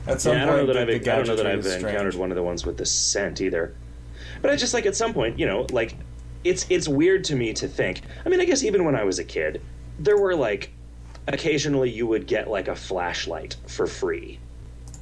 At 0.07 0.21
some 0.21 0.33
Yeah, 0.37 0.45
I 0.45 0.47
don't 0.47 0.55
know 0.57 0.65
point, 0.65 0.67
that 0.69 0.73
the, 0.87 0.95
I've, 0.95 1.05
the 1.05 1.13
I 1.13 1.17
don't 1.17 1.27
know 1.27 1.37
that 1.37 1.47
I've 1.47 1.65
strange. 1.65 1.85
encountered 1.85 2.15
one 2.15 2.31
of 2.31 2.37
the 2.37 2.43
ones 2.43 2.65
with 2.65 2.77
the 2.79 2.87
scent 2.87 3.41
either. 3.41 3.75
But 4.41 4.51
I 4.51 4.57
just 4.57 4.73
like 4.73 4.87
at 4.87 4.97
some 4.97 5.13
point, 5.13 5.39
you 5.39 5.47
know, 5.47 5.67
like 5.73 5.97
it's 6.45 6.65
it's 6.71 6.89
weird 6.89 7.25
to 7.25 7.37
me 7.37 7.53
to 7.55 7.69
think. 7.69 8.03
I 8.25 8.29
mean, 8.29 8.41
I 8.41 8.45
guess 8.45 8.63
even 8.63 8.85
when 8.85 8.97
I 8.97 9.05
was 9.05 9.19
a 9.19 9.25
kid, 9.25 9.61
there 9.99 10.17
were 10.17 10.35
like 10.35 10.71
occasionally 11.35 11.91
you 11.91 12.07
would 12.07 12.27
get 12.27 12.49
like 12.49 12.69
a 12.69 12.77
flashlight 12.77 13.57
for 13.67 13.87
free, 13.87 14.39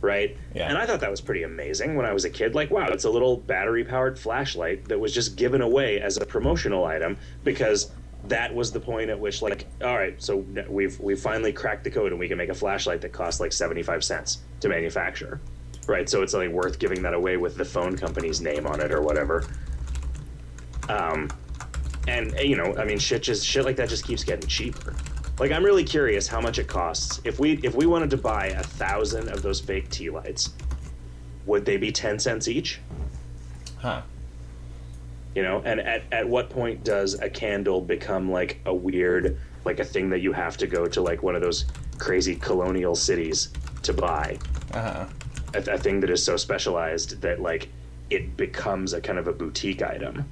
right? 0.01 0.37
Yeah. 0.55 0.69
And 0.69 0.79
I 0.79 0.87
thought 0.87 1.01
that 1.01 1.11
was 1.11 1.21
pretty 1.21 1.43
amazing 1.45 1.95
when 1.97 2.07
I 2.07 2.13
was 2.13 2.25
a 2.25 2.31
kid. 2.31 2.55
Like, 2.55 2.71
wow, 2.71 2.89
it's 2.89 3.05
a 3.05 3.11
little 3.11 3.37
battery 3.37 3.85
powered 3.85 4.19
flashlight 4.19 4.87
that 4.89 4.99
was 4.99 5.15
just 5.15 5.37
given 5.37 5.61
away 5.63 6.01
as 6.01 6.17
a 6.17 6.27
promotional 6.27 6.85
item 6.85 7.17
because 7.45 7.91
that 8.25 8.53
was 8.55 8.73
the 8.73 8.81
point 8.81 9.11
at 9.11 9.19
which 9.19 9.43
like 9.43 9.65
all 9.83 9.97
right 9.97 10.21
so 10.21 10.45
we've 10.69 10.99
we've 10.99 11.21
finally 11.21 11.53
cracked 11.53 11.85
the 11.85 11.91
code 11.91 12.11
and 12.11 12.19
we 12.19 12.27
can 12.27 12.37
make 12.37 12.49
a 12.49 12.55
flashlight 12.55 13.01
that 13.01 13.13
costs 13.13 13.39
like 13.41 13.53
75 13.53 14.03
cents 14.03 14.39
to 14.59 14.69
manufacture 14.69 15.41
right 15.87 16.09
so 16.09 16.21
it's 16.23 16.35
like 16.35 16.51
worth 16.51 16.81
giving 16.81 17.01
that 17.03 17.15
away 17.15 17.37
with 17.37 17.57
the 17.57 17.65
phone 17.65 17.97
company's 17.97 18.41
name 18.41 18.67
on 18.67 18.81
it 18.81 18.91
or 18.91 19.03
whatever 19.03 19.45
Um, 20.89 21.29
and 22.07 22.33
you 22.41 22.57
know, 22.57 22.75
I 22.77 22.85
mean, 22.85 22.99
shit 22.99 23.23
just 23.23 23.47
shit 23.47 23.65
like 23.65 23.77
that 23.77 23.89
just 23.89 24.05
keeps 24.07 24.25
getting 24.25 24.49
cheaper. 24.49 24.95
Like, 25.39 25.53
I'm 25.53 25.65
really 25.65 25.85
curious 25.85 26.27
how 26.27 26.41
much 26.41 26.59
it 26.59 26.67
costs 26.67 27.21
if 27.25 27.39
we 27.39 27.61
if 27.63 27.75
we 27.75 27.87
wanted 27.87 28.11
to 28.11 28.17
buy 28.17 28.47
a 28.47 28.63
thousand 28.63 29.29
of 29.29 29.43
those 29.43 29.61
fake 29.61 29.89
tea 29.89 30.11
lights. 30.11 30.53
Would 31.47 31.65
they 31.65 31.77
be 31.77 31.93
ten 31.93 32.19
cents 32.19 32.49
each? 32.49 32.81
Huh. 33.79 34.03
You 35.35 35.43
know, 35.43 35.63
and 35.65 35.81
at, 35.81 36.03
at 36.11 36.29
what 36.29 36.51
point 36.51 36.83
does 36.83 37.15
a 37.15 37.31
candle 37.31 37.81
become 37.81 38.31
like 38.31 38.59
a 38.67 38.75
weird, 38.75 39.39
like 39.65 39.79
a 39.79 39.85
thing 39.85 40.11
that 40.11 40.19
you 40.21 40.33
have 40.33 40.57
to 40.57 40.67
go 40.67 40.87
to 40.87 41.01
like 41.01 41.23
one 41.23 41.37
of 41.37 41.43
those 41.43 41.67
crazy 41.99 42.35
colonial 42.35 42.97
cities 42.97 43.51
to 43.83 43.93
buy? 43.93 44.39
Uh 44.73 44.83
huh. 44.83 45.07
A, 45.55 45.75
a 45.75 45.79
thing 45.79 46.01
that 46.01 46.11
is 46.11 46.23
so 46.23 46.37
specialized 46.37 47.21
that 47.21 47.41
like 47.41 47.69
it 48.11 48.37
becomes 48.37 48.93
a 48.93 49.01
kind 49.01 49.19
of 49.19 49.29
a 49.29 49.33
boutique 49.33 49.83
item 49.83 50.25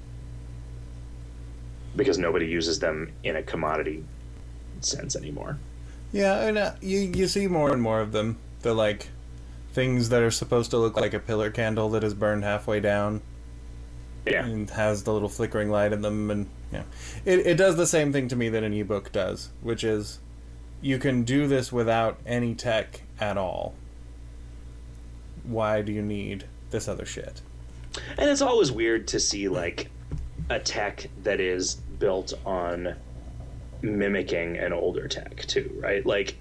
because 1.94 2.18
nobody 2.18 2.46
uses 2.46 2.80
them 2.80 3.12
in 3.22 3.36
a 3.36 3.42
commodity 3.42 4.04
sense 4.84 5.16
anymore. 5.16 5.58
Yeah, 6.12 6.40
and 6.46 6.58
uh, 6.58 6.72
you 6.80 6.98
you 7.00 7.26
see 7.28 7.46
more 7.46 7.72
and 7.72 7.82
more 7.82 8.00
of 8.00 8.12
them. 8.12 8.38
The 8.62 8.74
like 8.74 9.08
things 9.72 10.08
that 10.08 10.22
are 10.22 10.30
supposed 10.30 10.70
to 10.70 10.78
look 10.78 10.96
like 10.98 11.14
a 11.14 11.18
pillar 11.18 11.50
candle 11.50 11.90
that 11.90 12.02
is 12.02 12.14
burned 12.14 12.42
halfway 12.44 12.80
down 12.80 13.20
Yeah. 14.24 14.44
and 14.46 14.68
has 14.70 15.02
the 15.04 15.12
little 15.12 15.28
flickering 15.28 15.70
light 15.70 15.92
in 15.92 16.00
them, 16.02 16.30
and 16.30 16.46
yeah, 16.72 16.82
it 17.24 17.40
it 17.46 17.54
does 17.56 17.76
the 17.76 17.86
same 17.86 18.12
thing 18.12 18.28
to 18.28 18.36
me 18.36 18.48
that 18.48 18.62
an 18.62 18.72
ebook 18.72 19.12
does, 19.12 19.50
which 19.62 19.84
is 19.84 20.18
you 20.80 20.98
can 20.98 21.22
do 21.24 21.46
this 21.46 21.72
without 21.72 22.18
any 22.26 22.54
tech 22.54 23.02
at 23.20 23.36
all. 23.36 23.74
Why 25.44 25.82
do 25.82 25.92
you 25.92 26.02
need 26.02 26.44
this 26.70 26.88
other 26.88 27.06
shit? 27.06 27.40
And 28.18 28.28
it's 28.28 28.42
always 28.42 28.70
weird 28.72 29.08
to 29.08 29.20
see 29.20 29.48
like 29.48 29.88
a 30.50 30.58
tech 30.58 31.08
that 31.22 31.40
is 31.40 31.74
built 31.74 32.34
on 32.44 32.94
mimicking 33.82 34.56
an 34.56 34.72
older 34.72 35.08
tech 35.08 35.44
too, 35.46 35.70
right? 35.82 36.04
Like 36.04 36.36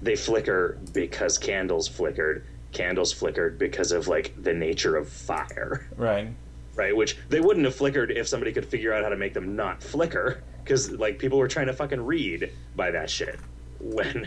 they 0.00 0.16
flicker 0.16 0.78
because 0.92 1.38
candles 1.38 1.88
flickered. 1.88 2.44
Candles 2.72 3.12
flickered 3.12 3.58
because 3.58 3.92
of 3.92 4.08
like 4.08 4.32
the 4.42 4.54
nature 4.54 4.96
of 4.96 5.08
fire, 5.08 5.86
Right. 5.96 6.28
right? 6.74 6.96
Which 6.96 7.16
they 7.28 7.40
wouldn't 7.40 7.66
have 7.66 7.74
flickered 7.74 8.10
if 8.10 8.26
somebody 8.26 8.52
could 8.52 8.64
figure 8.66 8.92
out 8.94 9.02
how 9.04 9.10
to 9.10 9.16
make 9.16 9.34
them 9.34 9.54
not 9.56 9.82
flicker 9.82 10.42
because 10.64 10.90
like 10.90 11.18
people 11.18 11.38
were 11.38 11.48
trying 11.48 11.66
to 11.66 11.72
fucking 11.74 12.00
read 12.00 12.50
by 12.74 12.90
that 12.92 13.10
shit 13.10 13.38
when 13.78 14.26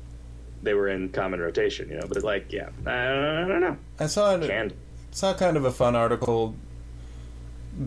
they 0.62 0.74
were 0.74 0.88
in 0.88 1.08
common 1.08 1.40
rotation, 1.40 1.88
you 1.88 1.96
know. 1.96 2.06
But 2.06 2.22
like, 2.22 2.52
yeah, 2.52 2.68
I 2.86 3.48
don't 3.48 3.60
know. 3.60 3.76
I 3.98 4.06
saw 4.06 4.34
it. 4.36 4.46
Candle. 4.46 4.76
saw 5.10 5.32
kind 5.32 5.56
of 5.56 5.64
a 5.64 5.72
fun 5.72 5.96
article 5.96 6.54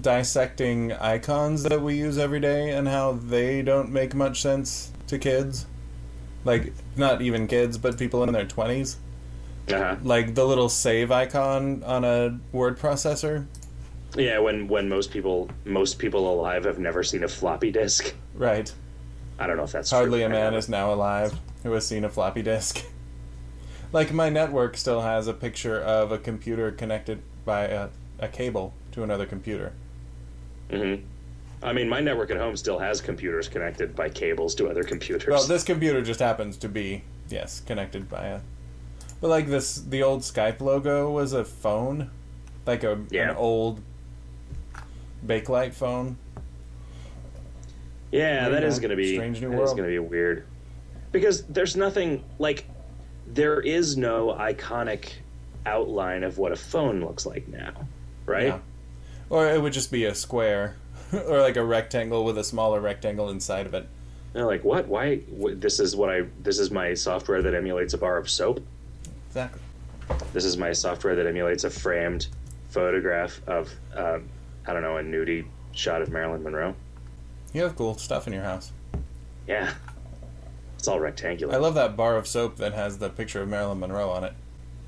dissecting 0.02 0.92
icons 0.94 1.64
that 1.64 1.82
we 1.82 1.96
use 1.96 2.18
every 2.18 2.40
day 2.40 2.72
and 2.72 2.88
how 2.88 3.14
they 3.14 3.62
don't 3.62 3.92
make 3.92 4.16
much 4.16 4.42
sense 4.42 4.92
to 5.08 5.18
kids. 5.18 5.66
Like, 6.46 6.74
not 6.98 7.22
even 7.22 7.48
kids, 7.48 7.78
but 7.78 7.98
people 7.98 8.24
in 8.24 8.34
their 8.34 8.46
20s. 8.46 8.98
Uh-huh. 9.72 9.96
Like 10.04 10.36
the 10.36 10.46
little 10.46 10.68
save 10.68 11.12
icon 11.12 11.84
on 11.84 12.04
a 12.04 12.38
word 12.52 12.78
processor. 12.78 13.46
Yeah, 14.16 14.40
when 14.40 14.68
when 14.68 14.90
most 14.90 15.12
people 15.12 15.50
most 15.66 16.00
people 16.00 16.32
alive 16.32 16.66
have 16.66 16.80
never 16.80 17.02
seen 17.02 17.24
a 17.24 17.28
floppy 17.28 17.72
disk. 17.72 18.14
Right. 18.36 18.72
I 19.40 19.48
don't 19.48 19.58
know 19.58 19.64
if 19.64 19.72
that's 19.72 19.90
Hardly 19.90 20.20
true. 20.20 20.28
a 20.28 20.30
man 20.30 20.54
is 20.54 20.70
now 20.70 20.94
alive 20.94 21.40
who 21.64 21.72
has 21.72 21.88
seen 21.88 22.04
a 22.04 22.10
floppy 22.10 22.42
disk. 22.42 22.84
like, 23.92 24.12
my 24.14 24.30
network 24.30 24.78
still 24.78 25.02
has 25.02 25.28
a 25.28 25.34
picture 25.34 25.80
of 25.80 26.12
a 26.12 26.18
computer 26.18 26.72
connected 26.72 27.22
by 27.46 27.64
a, 27.66 27.90
a 28.20 28.28
cable 28.28 28.74
to 28.94 29.04
another 29.04 29.26
computer. 29.26 29.74
Mm-hmm. 30.70 31.04
I 31.62 31.74
mean, 31.74 31.88
my 31.88 32.00
network 32.00 32.30
at 32.32 32.38
home 32.38 32.58
still 32.58 32.80
has 32.80 33.02
computers 33.02 33.48
connected 33.48 33.96
by 33.96 34.10
cables 34.10 34.54
to 34.56 34.70
other 34.70 34.84
computers. 34.84 35.30
Well, 35.30 35.46
this 35.48 35.64
computer 35.64 36.02
just 36.02 36.20
happens 36.20 36.58
to 36.58 36.70
be 36.70 37.04
yes 37.30 37.62
connected 37.62 38.10
by 38.10 38.26
a. 38.28 38.40
But 39.22 39.30
like 39.30 39.48
this, 39.48 39.76
the 39.78 40.04
old 40.04 40.22
Skype 40.22 40.60
logo 40.60 41.10
was 41.12 41.32
a 41.34 41.46
phone, 41.46 42.10
like 42.66 42.84
a 42.84 43.00
Yeah. 43.10 43.32
an 43.32 43.38
old 43.38 43.82
Bakelite 45.26 45.74
phone. 45.74 46.18
yeah, 48.12 48.50
that 48.50 48.64
is 48.64 48.80
going 48.80 48.90
to 48.92 48.98
be 48.98 49.16
strange 49.16 49.42
new 49.42 49.52
is 49.54 49.58
world. 49.58 49.78
going 49.78 49.90
to 49.90 49.94
be 49.94 50.00
weird 50.00 50.46
because 51.14 51.44
there's 51.46 51.76
nothing 51.78 52.24
like 52.40 52.66
there 53.28 53.62
is 53.62 53.96
no 53.96 54.36
iconic 54.38 55.12
outline 55.66 56.24
of 56.24 56.38
what 56.38 56.52
a 56.52 56.56
phone 56.58 57.00
looks 57.00 57.26
like 57.26 57.48
now, 57.48 57.72
right? 58.26 58.48
Yeah. 58.48 58.60
Or 59.34 59.48
it 59.48 59.60
would 59.60 59.74
just 59.74 59.92
be 59.92 60.06
a 60.06 60.14
square, 60.14 60.76
or 61.12 61.42
like 61.42 61.58
a 61.58 61.64
rectangle 61.66 62.24
with 62.24 62.38
a 62.38 62.44
smaller 62.44 62.80
rectangle 62.80 63.30
inside 63.30 63.66
of 63.66 63.74
it. 63.74 63.88
They're 64.32 64.46
like, 64.46 64.64
what? 64.64 64.88
Why? 64.88 65.18
Wh- 65.18 65.56
this 65.56 65.80
is 65.80 65.96
what 65.96 66.12
I. 66.12 66.22
This 66.44 66.60
is 66.60 66.70
my 66.70 66.94
software 66.94 67.42
that 67.42 67.56
emulates 67.56 67.96
a 67.96 67.98
bar 67.98 68.18
of 68.18 68.30
soap. 68.30 68.64
Exactly. 69.30 69.60
This 70.34 70.46
is 70.46 70.56
my 70.56 70.72
software 70.72 71.16
that 71.16 71.26
emulates 71.26 71.64
a 71.64 71.72
framed 71.72 72.28
photograph 72.70 73.42
of, 73.48 73.72
um, 73.96 74.30
I 74.68 74.74
don't 74.74 74.84
know, 74.84 74.98
a 74.98 75.02
nudie 75.04 75.46
shot 75.72 76.04
of 76.04 76.10
Marilyn 76.10 76.44
Monroe. 76.44 76.76
You 77.54 77.64
have 77.64 77.76
cool 77.76 77.98
stuff 77.98 78.28
in 78.28 78.34
your 78.34 78.44
house. 78.44 78.72
Yeah. 79.48 79.74
It's 80.78 80.88
all 80.88 81.00
rectangular. 81.00 81.56
I 81.56 81.58
love 81.58 81.74
that 81.74 81.98
bar 81.98 82.18
of 82.18 82.28
soap 82.28 82.58
that 82.58 82.74
has 82.74 83.00
the 83.00 83.10
picture 83.10 83.42
of 83.42 83.50
Marilyn 83.50 83.80
Monroe 83.80 84.12
on 84.12 84.26
it. 84.26 84.34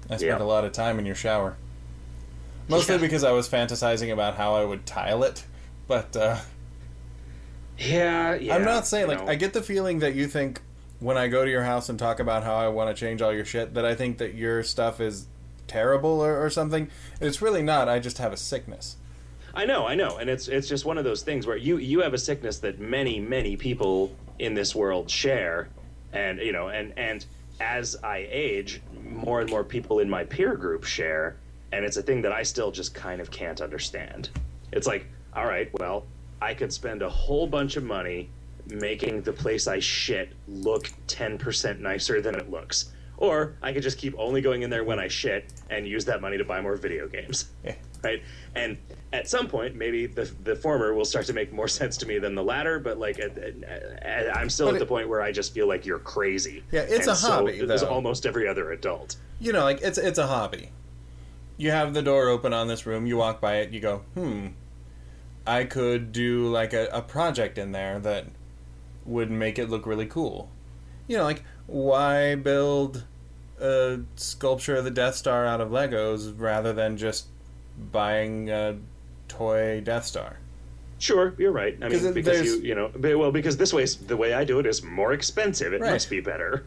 I 0.09 0.17
spent 0.17 0.21
Yeah. 0.23 0.37
a 0.37 0.45
lot 0.45 0.65
of 0.65 0.71
time 0.71 0.99
in 0.99 1.05
your 1.07 1.15
shower. 1.15 1.55
Mostly 2.67 2.95
Yeah. 2.95 3.01
because 3.01 3.23
I 3.23 3.31
was 3.31 3.47
fantasizing 3.47 4.11
about 4.11 4.35
how 4.35 4.55
I 4.55 4.65
would 4.65 4.85
tile 4.85 5.23
it, 5.23 5.43
but 5.87 6.15
uh, 6.15 6.37
yeah, 7.77 8.35
yeah. 8.35 8.55
I'm 8.55 8.63
not 8.63 8.87
saying 8.87 9.07
like 9.07 9.19
know. 9.19 9.27
I 9.27 9.35
get 9.35 9.53
the 9.53 9.61
feeling 9.61 9.99
that 9.99 10.15
you 10.15 10.27
think 10.27 10.61
when 10.99 11.17
I 11.17 11.27
go 11.27 11.43
to 11.43 11.51
your 11.51 11.63
house 11.63 11.89
and 11.89 11.99
talk 11.99 12.19
about 12.19 12.43
how 12.43 12.55
I 12.55 12.69
want 12.69 12.95
to 12.95 12.99
change 12.99 13.21
all 13.21 13.33
your 13.33 13.45
shit 13.45 13.73
that 13.73 13.85
I 13.85 13.95
think 13.95 14.17
that 14.19 14.33
your 14.33 14.63
stuff 14.63 14.99
is 15.01 15.27
terrible 15.67 16.21
or, 16.21 16.43
or 16.43 16.49
something. 16.49 16.89
It's 17.19 17.41
really 17.41 17.61
not. 17.61 17.89
I 17.89 17.99
just 17.99 18.17
have 18.19 18.31
a 18.31 18.37
sickness. 18.37 18.95
I 19.53 19.65
know, 19.65 19.85
I 19.87 19.95
know, 19.95 20.17
and 20.17 20.29
it's 20.29 20.47
it's 20.47 20.67
just 20.67 20.85
one 20.85 20.97
of 20.97 21.03
those 21.03 21.21
things 21.21 21.47
where 21.47 21.57
you 21.57 21.77
you 21.77 22.01
have 22.01 22.13
a 22.13 22.17
sickness 22.17 22.59
that 22.59 22.79
many 22.79 23.19
many 23.19 23.55
people 23.55 24.13
in 24.39 24.53
this 24.53 24.75
world 24.75 25.09
share, 25.09 25.69
and 26.13 26.39
you 26.39 26.51
know, 26.51 26.67
and 26.69 26.93
and 26.97 27.25
as 27.61 27.95
I 28.03 28.27
age, 28.29 28.81
more 29.01 29.39
and 29.39 29.49
more 29.49 29.63
people 29.63 29.99
in 29.99 30.09
my 30.09 30.25
peer 30.25 30.55
group 30.55 30.83
share, 30.83 31.37
and 31.71 31.83
it's 31.85 31.97
a 31.97 32.01
thing 32.01 32.21
that 32.23 32.31
I 32.31 32.43
still 32.43 32.71
just 32.71 32.93
kind 32.93 33.19
of 33.21 33.31
can't 33.31 33.61
understand. 33.61 34.29
It's 34.71 34.87
like, 34.87 35.07
all 35.35 35.45
right, 35.45 35.69
well, 35.79 36.05
I 36.41 36.53
could 36.53 36.71
spend 36.71 37.01
a 37.01 37.09
whole 37.09 37.47
bunch 37.47 37.75
of 37.77 37.83
money 37.83 38.29
making 38.67 39.21
the 39.21 39.33
place 39.33 39.67
I 39.67 39.79
shit 39.79 40.29
look 40.47 40.89
ten 41.07 41.37
percent 41.37 41.79
nicer 41.81 42.21
than 42.21 42.35
it 42.35 42.49
looks. 42.49 42.91
Or 43.17 43.55
I 43.61 43.71
could 43.71 43.83
just 43.83 43.97
keep 43.97 44.13
only 44.17 44.41
going 44.41 44.63
in 44.63 44.69
there 44.69 44.83
when 44.83 44.99
I 44.99 45.07
shit 45.07 45.45
and 45.69 45.87
use 45.87 46.03
that 46.05 46.19
money 46.19 46.37
to 46.37 46.43
buy 46.43 46.59
more 46.59 46.75
video 46.75 47.07
games 47.07 47.45
Yeah. 47.63 47.75
right? 48.03 48.21
And 48.55 48.77
at 49.13 49.29
some 49.29 49.47
point, 49.47 49.75
maybe 49.75 50.05
the 50.07 50.25
the 50.43 50.55
former 50.55 50.93
will 50.93 51.05
start 51.05 51.25
to 51.27 51.33
make 51.33 51.53
more 51.53 51.67
sense 51.79 51.95
to 51.97 52.05
me 52.05 52.19
than 52.19 52.35
the 52.35 52.43
latter. 52.43 52.79
But 52.79 52.97
like, 52.97 53.19
at, 53.19 53.37
at, 53.37 54.35
I'm 54.35 54.49
still 54.49 54.67
But 54.67 54.75
at 54.75 54.79
the 54.79 54.85
point 54.85 55.07
where 55.07 55.21
I 55.21 55.31
just 55.31 55.53
feel 55.53 55.67
like 55.67 55.85
you're 55.85 55.99
crazy. 55.99 56.63
Yeah, 56.71 56.81
it's 56.81 57.07
And 57.07 57.13
a 57.13 57.15
so 57.15 57.31
hobby, 57.31 57.61
though. 57.65 57.87
almost 57.87 58.25
every 58.25 58.47
other 58.47 58.71
adult. 58.71 59.15
You 59.39 59.53
know, 59.53 59.63
like 59.63 59.81
it's 59.81 59.97
it's 59.97 60.17
a 60.19 60.27
hobby. 60.27 60.69
You 61.57 61.71
have 61.71 61.93
the 61.93 62.01
door 62.01 62.27
open 62.29 62.53
on 62.53 62.67
this 62.67 62.85
room. 62.85 63.05
You 63.05 63.17
walk 63.17 63.39
by 63.39 63.57
it. 63.57 63.71
You 63.71 63.79
go, 63.79 63.97
hmm. 64.13 64.47
I 65.47 65.63
could 65.63 66.11
do 66.11 66.47
like 66.47 66.73
a, 66.73 66.87
a 66.91 67.01
project 67.01 67.57
in 67.57 67.71
there 67.71 67.99
that 67.99 68.25
would 69.05 69.29
make 69.31 69.59
it 69.59 69.69
look 69.69 69.85
really 69.85 70.07
cool. 70.07 70.49
You 71.07 71.17
know, 71.17 71.23
like 71.23 71.43
why 71.67 72.35
build 72.35 73.03
a 73.61 73.99
sculpture 74.15 74.75
of 74.75 74.83
the 74.83 74.91
Death 74.91 75.15
Star 75.15 75.45
out 75.45 75.61
of 75.61 75.69
Legos 75.69 76.33
rather 76.37 76.73
than 76.73 76.97
just 76.97 77.27
buying 77.91 78.49
a 78.49 78.77
toy 79.27 79.81
Death 79.81 80.05
Star? 80.05 80.37
Sure, 80.97 81.35
you're 81.37 81.51
right. 81.51 81.77
I 81.81 81.89
mean, 81.89 82.13
because 82.13 82.45
you 82.45 82.61
you 82.61 82.75
know, 82.75 82.89
well, 83.17 83.31
because 83.31 83.57
this 83.57 83.73
way, 83.73 83.85
the 83.85 84.17
way 84.17 84.33
I 84.33 84.43
do 84.45 84.59
it 84.59 84.65
is 84.65 84.81
more 84.81 85.13
expensive. 85.13 85.73
It 85.73 85.81
Right. 85.81 85.91
must 85.91 86.09
be 86.09 86.21
better. 86.21 86.65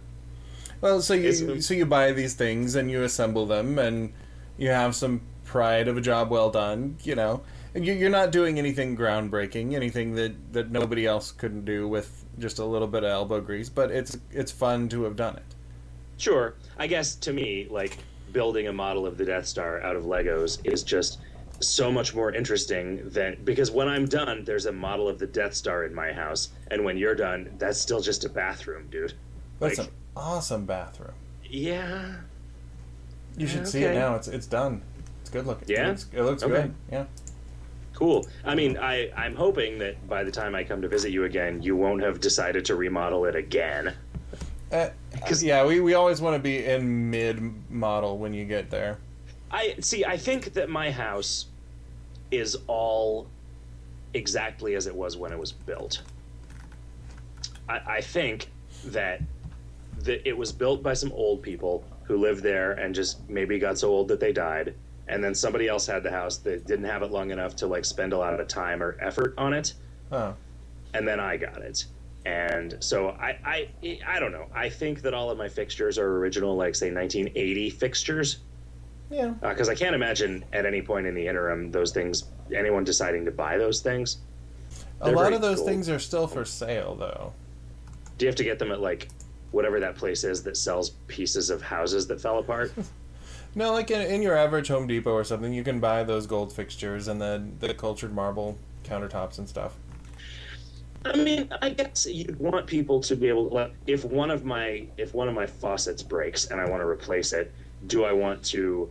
Well, 0.81 1.01
so 1.03 1.15
you 1.15 1.29
It's- 1.31 1.67
so 1.67 1.75
you 1.75 1.85
buy 1.87 2.13
these 2.13 2.35
things 2.35 2.75
and 2.77 2.91
you 2.91 3.03
assemble 3.03 3.47
them 3.47 3.79
and 3.79 4.13
you 4.59 4.69
have 4.69 4.95
some 4.95 5.21
pride 5.45 5.89
of 5.89 5.97
a 5.97 6.01
job 6.01 6.31
well 6.31 6.51
done. 6.51 6.97
You 7.03 7.15
know, 7.15 7.43
you- 7.75 7.93
you're 7.95 8.11
not 8.11 8.33
doing 8.33 8.59
anything 8.59 8.97
groundbreaking, 8.97 9.75
anything 9.75 10.15
that 10.17 10.53
that 10.53 10.71
nobody 10.71 11.07
else 11.07 11.33
couldn't 11.33 11.65
do 11.65 11.89
with 11.89 12.25
just 12.39 12.59
a 12.59 12.65
little 12.65 12.89
bit 12.89 13.05
of 13.05 13.11
elbow 13.11 13.41
grease. 13.41 13.69
But 13.69 13.91
it's 13.91 14.19
it's 14.31 14.53
fun 14.53 14.89
to 14.91 15.05
have 15.05 15.17
done 15.17 15.37
it. 15.37 15.55
Sure. 16.19 16.55
I 16.79 16.87
guess 16.89 17.15
to 17.17 17.33
me, 17.33 17.67
like 17.71 17.97
building 18.33 18.67
a 18.69 18.73
model 18.73 19.07
of 19.07 19.17
the 19.17 19.25
Death 19.25 19.47
Star 19.47 19.81
out 19.83 19.97
of 19.97 20.05
Legos 20.05 20.59
is 20.71 20.83
just 20.83 21.19
so 21.61 21.91
much 21.91 22.15
more 22.15 22.33
interesting 22.33 23.09
than 23.09 23.37
because 23.45 23.71
when 23.71 23.89
I'm 23.89 24.07
done, 24.07 24.45
there's 24.45 24.67
a 24.67 24.73
model 24.73 25.09
of 25.09 25.19
the 25.19 25.27
Death 25.27 25.55
Star 25.55 25.85
in 25.85 25.95
my 25.95 26.13
house, 26.13 26.51
and 26.71 26.85
when 26.85 26.97
you're 26.99 27.15
done, 27.17 27.51
that's 27.59 27.81
still 27.81 28.01
just 28.01 28.25
a 28.25 28.29
bathroom, 28.29 28.87
dude. 28.91 29.15
That's 29.61 29.79
Like- 29.79 29.89
an 29.89 29.93
awesome 30.17 30.67
bathroom. 30.67 31.15
Yeah. 31.45 32.17
You 33.39 33.47
should 33.47 33.61
Yeah, 33.61 33.65
see 33.67 33.85
it 33.85 33.95
now. 33.95 34.15
It's 34.17 34.29
it's 34.29 34.47
done. 34.47 34.83
It's 35.21 35.31
good 35.31 35.47
looking. 35.47 35.69
Yeah? 35.69 35.87
it 35.87 35.89
looks, 35.89 36.07
it 36.13 36.23
looks 36.23 36.43
Okay. 36.43 36.55
good. 36.63 36.75
Yeah. 36.91 37.05
Cool. 37.95 38.27
I 38.45 38.55
mean, 38.55 38.77
I 38.79 39.11
I'm 39.17 39.35
hoping 39.35 39.79
that 39.79 40.07
by 40.09 40.25
the 40.25 40.31
time 40.31 40.55
I 40.55 40.65
come 40.65 40.83
to 40.83 40.89
visit 40.89 41.11
you 41.11 41.25
again, 41.25 41.63
you 41.63 41.77
won't 41.77 42.03
have 42.03 42.21
decided 42.21 42.65
to 42.67 42.77
remodel 42.77 43.25
it 43.25 43.35
again. 43.35 43.95
Uh, 44.71 44.91
yeah, 45.41 45.65
we, 45.65 45.81
we 45.81 45.95
always 45.95 46.21
want 46.21 46.37
to 46.37 46.43
be 46.43 46.65
in 46.65 47.11
mid 47.11 47.41
model 47.71 48.19
when 48.19 48.35
you 48.35 48.45
get 48.45 48.71
there. 48.71 48.99
I 49.51 49.75
see. 49.81 50.05
I 50.05 50.17
think 50.17 50.53
that 50.53 50.69
my 50.69 50.91
house 50.91 51.47
is 52.31 52.57
all 52.67 53.27
exactly 54.15 54.75
as 54.75 54.87
it 54.87 54.95
was 54.95 55.17
when 55.17 55.33
it 55.33 55.39
was 55.39 55.53
built. 55.53 56.03
I, 57.69 57.81
I 57.87 58.01
think 58.01 58.51
that 58.87 59.23
that 60.01 60.29
it 60.29 60.37
was 60.37 60.53
built 60.53 60.83
by 60.83 60.95
some 60.95 61.11
old 61.13 61.43
people 61.43 61.85
who 62.09 62.17
lived 62.17 62.43
there 62.43 62.73
and 62.73 62.95
just 62.95 63.29
maybe 63.29 63.59
got 63.59 63.79
so 63.79 63.89
old 63.91 64.09
that 64.09 64.19
they 64.19 64.33
died, 64.33 64.75
and 65.09 65.23
then 65.23 65.35
somebody 65.35 65.69
else 65.69 65.87
had 65.87 66.03
the 66.03 66.11
house 66.11 66.39
that 66.39 66.67
didn't 66.67 66.87
have 66.87 67.03
it 67.03 67.13
long 67.13 67.31
enough 67.31 67.55
to 67.57 67.67
like 67.67 67.85
spend 67.85 68.13
a 68.15 68.19
lot 68.19 68.39
of 68.41 68.49
time 68.49 68.83
or 68.83 68.97
effort 69.01 69.35
on 69.39 69.53
it, 69.53 69.75
Oh. 70.11 70.35
and 70.95 71.07
then 71.07 71.21
I 71.21 71.37
got 71.37 71.59
it. 71.63 71.85
And 72.25 72.77
so 72.81 73.11
I, 73.11 73.39
I, 73.85 73.99
I 74.07 74.19
don't 74.19 74.33
know. 74.33 74.47
I 74.55 74.69
think 74.69 75.03
that 75.03 75.15
all 75.15 75.31
of 75.31 75.39
my 75.39 75.49
fixtures 75.49 75.99
are 75.99 76.17
original, 76.19 76.57
like 76.57 76.75
say 76.75 76.91
1980 76.91 77.71
fixtures 77.71 78.39
Yeah. 79.11 79.29
because 79.41 79.69
Uh, 79.69 79.73
I 79.73 79.75
can't 79.75 79.95
imagine 79.95 80.45
at 80.53 80.67
any 80.67 80.83
point 80.83 81.07
in 81.07 81.15
the 81.15 81.27
interim 81.27 81.71
those 81.71 81.93
things 81.93 82.25
anyone 82.55 82.85
deciding 82.85 83.25
to 83.27 83.31
buy 83.31 83.57
those 83.59 83.81
things. 83.81 84.19
A 85.01 85.07
They're 85.07 85.15
lot 85.17 85.33
of 85.35 85.41
those 85.43 85.59
cool. 85.59 85.67
things 85.69 85.89
are 85.89 85.99
still 85.99 86.27
for 86.27 86.45
sale, 86.45 86.95
though. 86.97 87.33
Do 88.19 88.25
you 88.25 88.29
have 88.29 88.37
to 88.37 88.45
get 88.45 88.59
them 88.59 88.73
at 88.73 88.81
like 88.81 89.09
whatever 89.51 89.81
that 89.81 89.97
place 89.97 90.25
is 90.25 90.43
that 90.43 90.57
sells 90.57 90.91
pieces 91.07 91.51
of 91.51 91.63
houses 91.63 92.07
that 92.09 92.21
fell 92.21 92.39
apart? 92.39 92.73
No, 93.55 93.73
like 93.73 93.91
in, 93.91 94.03
in 94.03 94.23
your 94.23 94.37
average 94.37 94.69
Home 94.69 94.87
Depot 94.87 95.11
or 95.11 95.25
something, 95.25 95.53
you 95.53 95.65
can 95.65 95.81
buy 95.81 96.05
those 96.05 96.27
gold 96.27 96.53
fixtures 96.53 97.09
and 97.09 97.21
the, 97.21 97.45
the 97.61 97.75
cultured 97.75 98.15
marble 98.15 98.59
countertops 98.85 99.39
and 99.39 99.49
stuff. 99.49 99.75
I 101.05 101.17
mean, 101.17 101.49
I 101.63 101.71
guess 101.71 102.07
you'd 102.07 102.39
want 102.39 102.67
people 102.67 103.01
to 103.01 103.17
be 103.17 103.29
able 103.29 103.49
to 103.49 103.55
like 103.55 103.73
if 103.87 104.05
one 104.05 104.31
of 104.31 104.45
my 104.45 104.87
if 104.97 105.15
one 105.15 105.29
of 105.29 105.35
my 105.35 105.47
faucets 105.47 106.03
breaks 106.03 106.47
and 106.47 106.61
I 106.61 106.69
want 106.69 106.83
to 106.83 106.87
replace 106.87 107.33
it, 107.33 107.53
do 107.87 108.05
I 108.05 108.13
want 108.13 108.45
to 108.47 108.91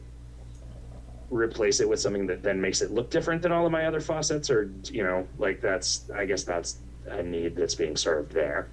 replace 1.30 1.82
it 1.82 1.88
with 1.88 2.00
something 2.00 2.26
that 2.28 2.42
then 2.42 2.62
makes 2.62 2.82
it 2.82 2.92
look 2.92 3.10
different 3.10 3.42
than 3.42 3.52
all 3.52 3.66
of 3.66 3.72
my 3.72 3.86
other 3.86 4.00
faucets 4.00 4.50
or 4.50 4.72
you 4.86 5.04
know, 5.04 5.28
like 5.38 5.60
that's 5.62 6.10
I 6.10 6.26
guess 6.26 6.44
that's 6.44 6.78
a 7.08 7.22
need 7.22 7.56
that's 7.56 7.76
being 7.76 7.98
served 7.98 8.32
there. 8.32 8.70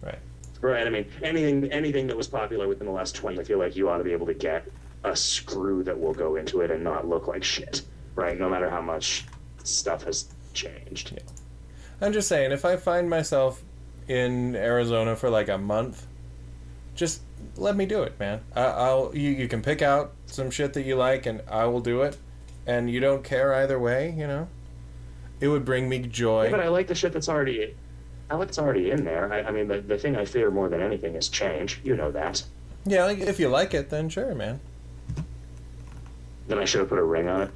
Right. 0.00 0.18
Right. 0.60 0.86
I 0.86 0.90
mean, 0.90 1.06
anything 1.22 1.70
anything 1.72 2.06
that 2.06 2.16
was 2.16 2.28
popular 2.28 2.68
within 2.68 2.86
the 2.86 2.92
last 2.92 3.14
twenty, 3.14 3.40
I 3.40 3.44
feel 3.44 3.58
like 3.58 3.76
you 3.76 3.88
ought 3.88 3.98
to 3.98 4.04
be 4.04 4.12
able 4.12 4.26
to 4.26 4.34
get 4.34 4.66
a 5.04 5.14
screw 5.14 5.82
that 5.84 5.98
will 5.98 6.14
go 6.14 6.36
into 6.36 6.60
it 6.62 6.70
and 6.70 6.82
not 6.82 7.06
look 7.06 7.26
like 7.26 7.44
shit. 7.44 7.82
Right. 8.14 8.38
No 8.38 8.48
matter 8.48 8.70
how 8.70 8.80
much 8.80 9.26
stuff 9.62 10.04
has 10.04 10.28
changed. 10.54 11.12
Yeah. 11.12 11.22
I'm 12.00 12.12
just 12.12 12.28
saying, 12.28 12.52
if 12.52 12.64
I 12.64 12.76
find 12.76 13.08
myself 13.08 13.62
in 14.08 14.54
Arizona 14.56 15.16
for 15.16 15.30
like 15.30 15.48
a 15.48 15.58
month, 15.58 16.06
just 16.94 17.22
let 17.56 17.76
me 17.76 17.86
do 17.86 18.02
it, 18.02 18.18
man. 18.18 18.40
I, 18.54 18.62
I'll 18.64 19.10
you, 19.14 19.30
you 19.30 19.48
can 19.48 19.62
pick 19.62 19.82
out 19.82 20.12
some 20.26 20.50
shit 20.50 20.72
that 20.74 20.82
you 20.82 20.96
like, 20.96 21.26
and 21.26 21.42
I 21.48 21.66
will 21.66 21.80
do 21.80 22.02
it. 22.02 22.16
And 22.66 22.90
you 22.90 22.98
don't 22.98 23.22
care 23.22 23.54
either 23.54 23.78
way, 23.78 24.14
you 24.16 24.26
know. 24.26 24.48
It 25.40 25.48
would 25.48 25.64
bring 25.64 25.88
me 25.88 26.00
joy. 26.00 26.44
Yeah, 26.44 26.50
but 26.50 26.60
I 26.60 26.68
like 26.68 26.86
the 26.88 26.94
shit 26.94 27.12
that's 27.12 27.28
already. 27.28 27.76
Like 28.30 28.48
it's 28.48 28.58
already 28.58 28.90
in 28.90 29.04
there. 29.04 29.32
I, 29.32 29.42
I 29.42 29.50
mean, 29.50 29.68
the, 29.68 29.80
the 29.80 29.98
thing 29.98 30.16
I 30.16 30.24
fear 30.24 30.50
more 30.50 30.68
than 30.68 30.82
anything 30.82 31.14
is 31.14 31.28
change. 31.28 31.80
You 31.84 31.96
know 31.96 32.10
that. 32.10 32.42
yeah, 32.84 33.04
like, 33.04 33.18
if 33.18 33.38
you 33.38 33.48
like 33.48 33.74
it, 33.74 33.88
then 33.90 34.08
sure, 34.08 34.34
man. 34.34 34.60
Then 36.48 36.58
I 36.58 36.64
should 36.64 36.80
have 36.80 36.88
put 36.88 36.98
a 36.98 37.04
ring 37.04 37.28
on 37.28 37.42
it. 37.42 37.50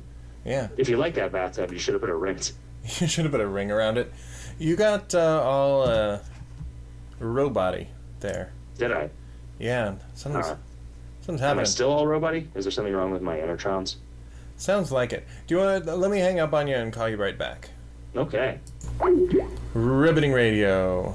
Yeah, 0.44 0.68
If 0.78 0.88
you 0.88 0.96
like 0.96 1.14
that 1.14 1.32
bathtub, 1.32 1.70
you 1.70 1.78
should 1.78 1.94
have 1.94 2.00
put 2.00 2.08
a 2.10 2.14
ring. 2.14 2.38
you 2.98 3.06
should 3.06 3.24
have 3.24 3.32
put 3.32 3.42
a 3.42 3.46
ring 3.46 3.70
around 3.70 3.98
it. 3.98 4.12
You 4.58 4.74
got 4.74 5.14
uh, 5.14 5.42
all 5.44 5.82
uh, 5.82 6.18
robot 7.18 7.78
there. 8.20 8.52
Did 8.78 8.92
I? 8.92 9.10
Yeah, 9.58 9.96
something's 10.14 10.46
Uh, 10.46 10.56
something's 11.20 11.42
am 11.42 11.58
I 11.58 11.64
still 11.64 11.90
all 11.90 12.06
roboty? 12.06 12.46
Is 12.54 12.64
there 12.64 12.72
something 12.72 12.94
wrong 12.94 13.10
with 13.10 13.22
my 13.22 13.36
intertrons? 13.36 13.96
Sounds 14.56 14.90
like 14.90 15.12
it. 15.12 15.26
Do 15.46 15.54
you 15.54 15.60
want 15.60 15.84
to 15.84 15.94
let 15.96 16.10
me 16.10 16.18
hang 16.18 16.40
up 16.40 16.54
on 16.54 16.66
you 16.66 16.76
and 16.76 16.92
call 16.92 17.08
you 17.08 17.16
right 17.16 17.36
back? 17.36 17.70
Okay. 18.16 18.58
Riveting 19.74 20.32
radio. 20.32 21.14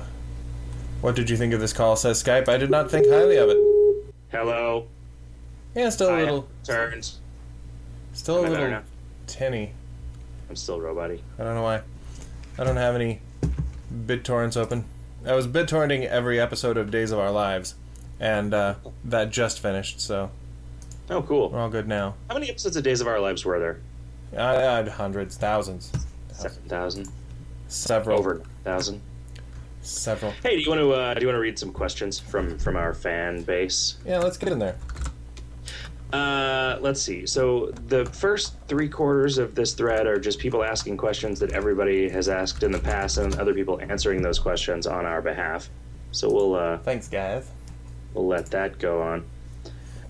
What 1.02 1.16
did 1.16 1.30
you 1.30 1.38
think 1.38 1.54
of 1.54 1.60
this 1.60 1.74
call? 1.74 1.96
Says 1.96 2.22
Skype. 2.24 2.50
I 2.50 2.58
did 2.58 2.72
not 2.72 2.90
think 2.90 3.08
highly 3.08 3.38
of 3.38 3.50
it. 3.50 3.58
Hello. 4.32 4.88
Yeah, 5.76 5.90
still 5.90 6.10
a 6.10 6.14
I 6.14 6.20
little, 6.22 6.48
turns. 6.64 7.20
still 8.14 8.38
a 8.38 8.40
Am 8.40 8.46
I 8.46 8.50
little 8.60 8.82
tinny. 9.28 9.74
I'm 10.50 10.56
still 10.56 10.80
roboty. 10.80 11.20
I 11.38 11.44
don't 11.44 11.54
know 11.56 11.62
why. 11.64 11.82
I 12.58 12.64
don't 12.64 12.78
have 12.78 12.96
any 12.96 13.20
BitTorrents 13.94 14.58
open. 14.58 14.86
I 15.26 15.34
was 15.34 15.48
BitTorrenting 15.48 16.06
every 16.08 16.40
episode 16.40 16.78
of 16.78 16.90
Days 16.92 17.12
of 17.12 17.20
Our 17.20 17.32
Lives, 17.32 17.76
and 18.20 18.54
uh, 18.54 18.76
that 19.04 19.32
just 19.32 19.60
finished, 19.60 20.00
so 20.00 20.32
Oh, 21.10 21.22
cool. 21.22 21.50
we're 21.50 21.60
all 21.60 21.70
good 21.70 21.88
now. 21.88 22.16
How 22.30 22.36
many 22.36 22.50
episodes 22.50 22.78
of 22.78 22.84
Days 22.84 23.02
of 23.02 23.08
Our 23.08 23.20
Lives 23.20 23.44
were 23.46 23.60
there? 23.60 23.80
I 24.38 24.54
had 24.54 24.88
hundreds, 24.88 25.36
thousands, 25.38 25.92
Seven 26.32 26.58
thousand. 26.68 27.10
Several, 27.68 28.20
Over 28.20 28.42
thousand. 28.64 29.02
several. 29.82 30.32
Hey, 30.44 30.56
do 30.58 30.62
you 30.62 30.70
want 30.70 30.82
to 30.82 30.92
uh, 30.94 31.14
do 31.14 31.22
you 31.22 31.28
want 31.28 31.36
to 31.36 31.42
read 31.42 31.58
some 31.60 31.72
questions 31.72 32.20
from 32.20 32.58
from 32.58 32.76
our 32.76 32.94
fan 32.94 33.44
base? 33.44 33.98
Yeah, 34.06 34.20
let's 34.20 34.38
get 34.38 34.50
in 34.52 34.60
there. 34.60 34.76
Uh, 36.14 36.78
let's 36.82 37.02
see. 37.02 37.26
So 37.26 37.72
the 37.88 38.06
first 38.06 38.56
three 38.68 38.88
quarters 38.88 39.38
of 39.38 39.54
this 39.56 39.74
thread 39.74 40.08
are 40.08 40.20
just 40.20 40.40
people 40.40 40.64
asking 40.64 40.98
questions 40.98 41.40
that 41.40 41.52
everybody 41.52 42.08
has 42.10 42.30
asked 42.30 42.64
in 42.64 42.72
the 42.72 42.80
past, 42.80 43.18
and 43.18 43.38
other 43.38 43.54
people 43.54 43.80
answering 43.82 44.22
those 44.22 44.40
questions 44.40 44.88
on 44.88 45.06
our 45.06 45.22
behalf. 45.22 45.70
So 46.12 46.32
we'll 46.32 46.56
uh, 46.56 46.78
Thanks, 46.80 47.08
guys. 47.10 47.50
we'll 48.14 48.28
let 48.28 48.46
that 48.52 48.80
go 48.80 49.02
on. 49.02 49.26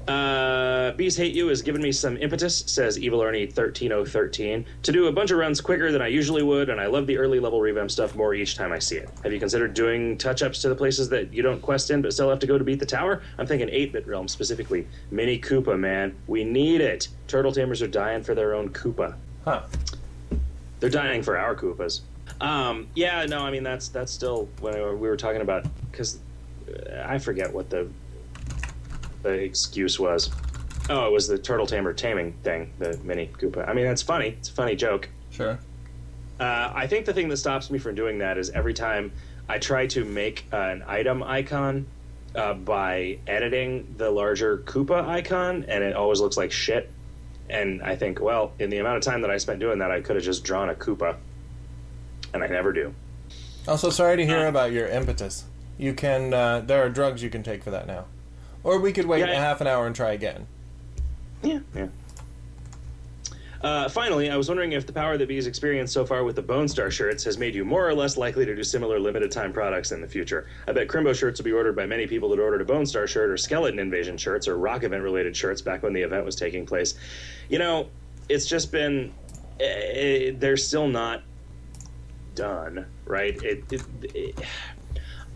Uh, 0.07 0.91
Bees 0.91 1.17
Hate 1.17 1.33
You 1.33 1.47
has 1.47 1.61
given 1.61 1.81
me 1.81 1.91
some 1.91 2.17
impetus, 2.17 2.63
says 2.67 2.99
Evil 2.99 3.21
Ernie 3.21 3.47
13013, 3.47 4.65
to 4.83 4.91
do 4.91 5.07
a 5.07 5.11
bunch 5.11 5.31
of 5.31 5.39
runs 5.39 5.59
quicker 5.59 5.91
than 5.91 6.01
I 6.01 6.07
usually 6.07 6.43
would, 6.43 6.69
and 6.69 6.79
I 6.79 6.85
love 6.85 7.07
the 7.07 7.17
early 7.17 7.39
level 7.39 7.59
revamp 7.59 7.89
stuff 7.89 8.15
more 8.15 8.35
each 8.35 8.55
time 8.55 8.71
I 8.71 8.77
see 8.79 8.97
it. 8.97 9.09
Have 9.23 9.33
you 9.33 9.39
considered 9.39 9.73
doing 9.73 10.17
touch 10.17 10.43
ups 10.43 10.61
to 10.61 10.69
the 10.69 10.75
places 10.75 11.09
that 11.09 11.33
you 11.33 11.41
don't 11.41 11.61
quest 11.61 11.89
in 11.89 12.01
but 12.01 12.13
still 12.13 12.29
have 12.29 12.39
to 12.39 12.47
go 12.47 12.57
to 12.57 12.63
beat 12.63 12.79
the 12.79 12.85
tower? 12.85 13.23
I'm 13.39 13.47
thinking 13.47 13.69
8 13.69 13.93
bit 13.93 14.07
realm 14.07 14.27
specifically. 14.27 14.87
Mini 15.09 15.39
Koopa, 15.39 15.77
man. 15.77 16.15
We 16.27 16.43
need 16.43 16.81
it. 16.81 17.07
Turtle 17.27 17.51
tamers 17.51 17.81
are 17.81 17.87
dying 17.87 18.21
for 18.21 18.35
their 18.35 18.53
own 18.53 18.69
Koopa. 18.69 19.15
Huh. 19.43 19.63
They're 20.79 20.89
dying 20.89 21.23
for 21.23 21.37
our 21.37 21.55
Koopas. 21.55 22.01
Um, 22.41 22.87
yeah, 22.95 23.25
no, 23.25 23.39
I 23.39 23.51
mean 23.51 23.63
that's 23.63 23.87
that's 23.87 24.11
still 24.11 24.49
when 24.59 24.75
we 24.99 25.07
were 25.07 25.17
talking 25.17 25.41
about 25.41 25.65
because 25.89 26.19
I 27.05 27.17
forget 27.17 27.53
what 27.53 27.69
the 27.69 27.87
the 29.25 29.33
excuse 29.33 29.99
was. 29.99 30.29
Oh, 30.89 31.07
it 31.07 31.11
was 31.11 31.27
the 31.27 31.37
turtle 31.37 31.65
tamer 31.65 31.93
taming 31.93 32.33
thing, 32.43 32.71
the 32.77 32.97
mini 33.03 33.27
Koopa. 33.27 33.67
I 33.67 33.73
mean, 33.73 33.85
that's 33.85 34.03
funny. 34.03 34.29
It's 34.29 34.49
a 34.49 34.53
funny 34.53 34.75
joke. 34.75 35.09
Sure. 35.31 35.57
Uh, 36.39 36.71
I 36.73 36.85
think 36.85 37.05
the 37.05 37.13
thing 37.13 37.27
that 37.29 37.37
stops 37.37 37.71
me 37.71 37.79
from 37.79 37.95
doing 37.95 38.19
that 38.19 38.37
is 38.37 38.51
every 38.51 38.73
time 38.73 39.11
I 39.49 39.57
try 39.57 39.87
to 39.87 40.05
make 40.05 40.45
uh, 40.53 40.57
an 40.57 40.83
item 40.85 41.23
icon 41.23 41.87
uh, 42.35 42.53
by 42.53 43.17
editing 43.25 43.95
the 43.97 44.11
larger 44.11 44.59
Koopa 44.59 45.07
icon, 45.07 45.65
and 45.67 45.83
it 45.83 45.95
always 45.95 46.19
looks 46.19 46.37
like 46.37 46.51
shit. 46.51 46.91
And 47.49 47.81
I 47.81 47.95
think, 47.95 48.21
well, 48.21 48.53
in 48.59 48.69
the 48.69 48.77
amount 48.77 48.97
of 48.97 49.03
time 49.03 49.21
that 49.21 49.31
I 49.31 49.37
spent 49.37 49.59
doing 49.59 49.79
that, 49.79 49.91
I 49.91 50.01
could 50.01 50.15
have 50.15 50.25
just 50.25 50.43
drawn 50.43 50.69
a 50.69 50.75
Koopa, 50.75 51.15
and 52.33 52.43
I 52.43 52.47
never 52.47 52.73
do. 52.73 52.93
Also, 53.67 53.89
sorry 53.89 54.17
to 54.17 54.25
hear 54.25 54.47
about 54.47 54.71
your 54.71 54.87
impetus. 54.87 55.45
You 55.77 55.93
can. 55.93 56.33
Uh, 56.33 56.59
there 56.59 56.83
are 56.85 56.89
drugs 56.89 57.23
you 57.23 57.29
can 57.29 57.41
take 57.41 57.63
for 57.63 57.71
that 57.71 57.87
now, 57.87 58.05
or 58.65 58.79
we 58.79 58.91
could 58.91 59.05
wait 59.05 59.19
Yeah, 59.19 59.27
a 59.31 59.35
half 59.35 59.61
an 59.61 59.67
hour 59.67 59.87
and 59.87 59.95
try 59.95 60.11
again. 60.11 60.45
Yeah, 61.41 61.59
yeah. 61.73 61.87
Uh, 63.61 63.89
finally, 63.89 64.29
I 64.29 64.35
was 64.37 64.47
wondering 64.47 64.73
if 64.73 64.85
the 64.85 64.93
power 64.93 65.17
that 65.17 65.27
Bees 65.27 65.47
experienced 65.47 65.91
so 65.93 66.05
far 66.05 66.23
with 66.23 66.35
the 66.35 66.41
Bone 66.41 66.67
Star 66.67 66.91
shirts 66.91 67.23
has 67.23 67.37
made 67.39 67.55
you 67.55 67.65
more 67.65 67.87
or 67.87 67.95
less 67.95 68.15
likely 68.15 68.45
to 68.45 68.55
do 68.55 68.63
similar 68.63 68.99
limited 68.99 69.31
time 69.31 69.51
products 69.51 69.91
in 69.91 70.01
the 70.01 70.07
future. 70.07 70.47
I 70.67 70.71
bet 70.73 70.87
Crimbo 70.87 71.15
shirts 71.15 71.39
will 71.39 71.45
be 71.45 71.51
ordered 71.51 71.75
by 71.75 71.85
many 71.87 72.05
people 72.05 72.29
that 72.29 72.39
ordered 72.39 72.61
a 72.61 72.65
Bone 72.65 72.85
Star 72.85 73.07
shirt 73.07 73.29
or 73.31 73.37
Skeleton 73.37 73.79
Invasion 73.79 74.17
shirts 74.17 74.47
or 74.47 74.57
Rock 74.57 74.83
event 74.83 75.01
related 75.01 75.35
shirts 75.35 75.61
back 75.61 75.81
when 75.81 75.93
the 75.93 76.01
event 76.01 76.25
was 76.25 76.35
taking 76.35 76.65
place. 76.65 76.93
You 77.49 77.57
know, 77.57 77.89
it's 78.29 78.45
just 78.45 78.71
been. 78.71 79.11
eh, 79.59 80.33
they're 80.37 80.57
still 80.57 80.87
not 80.87 81.23
done, 82.35 82.85
right? 83.05 83.35
It, 83.41 83.63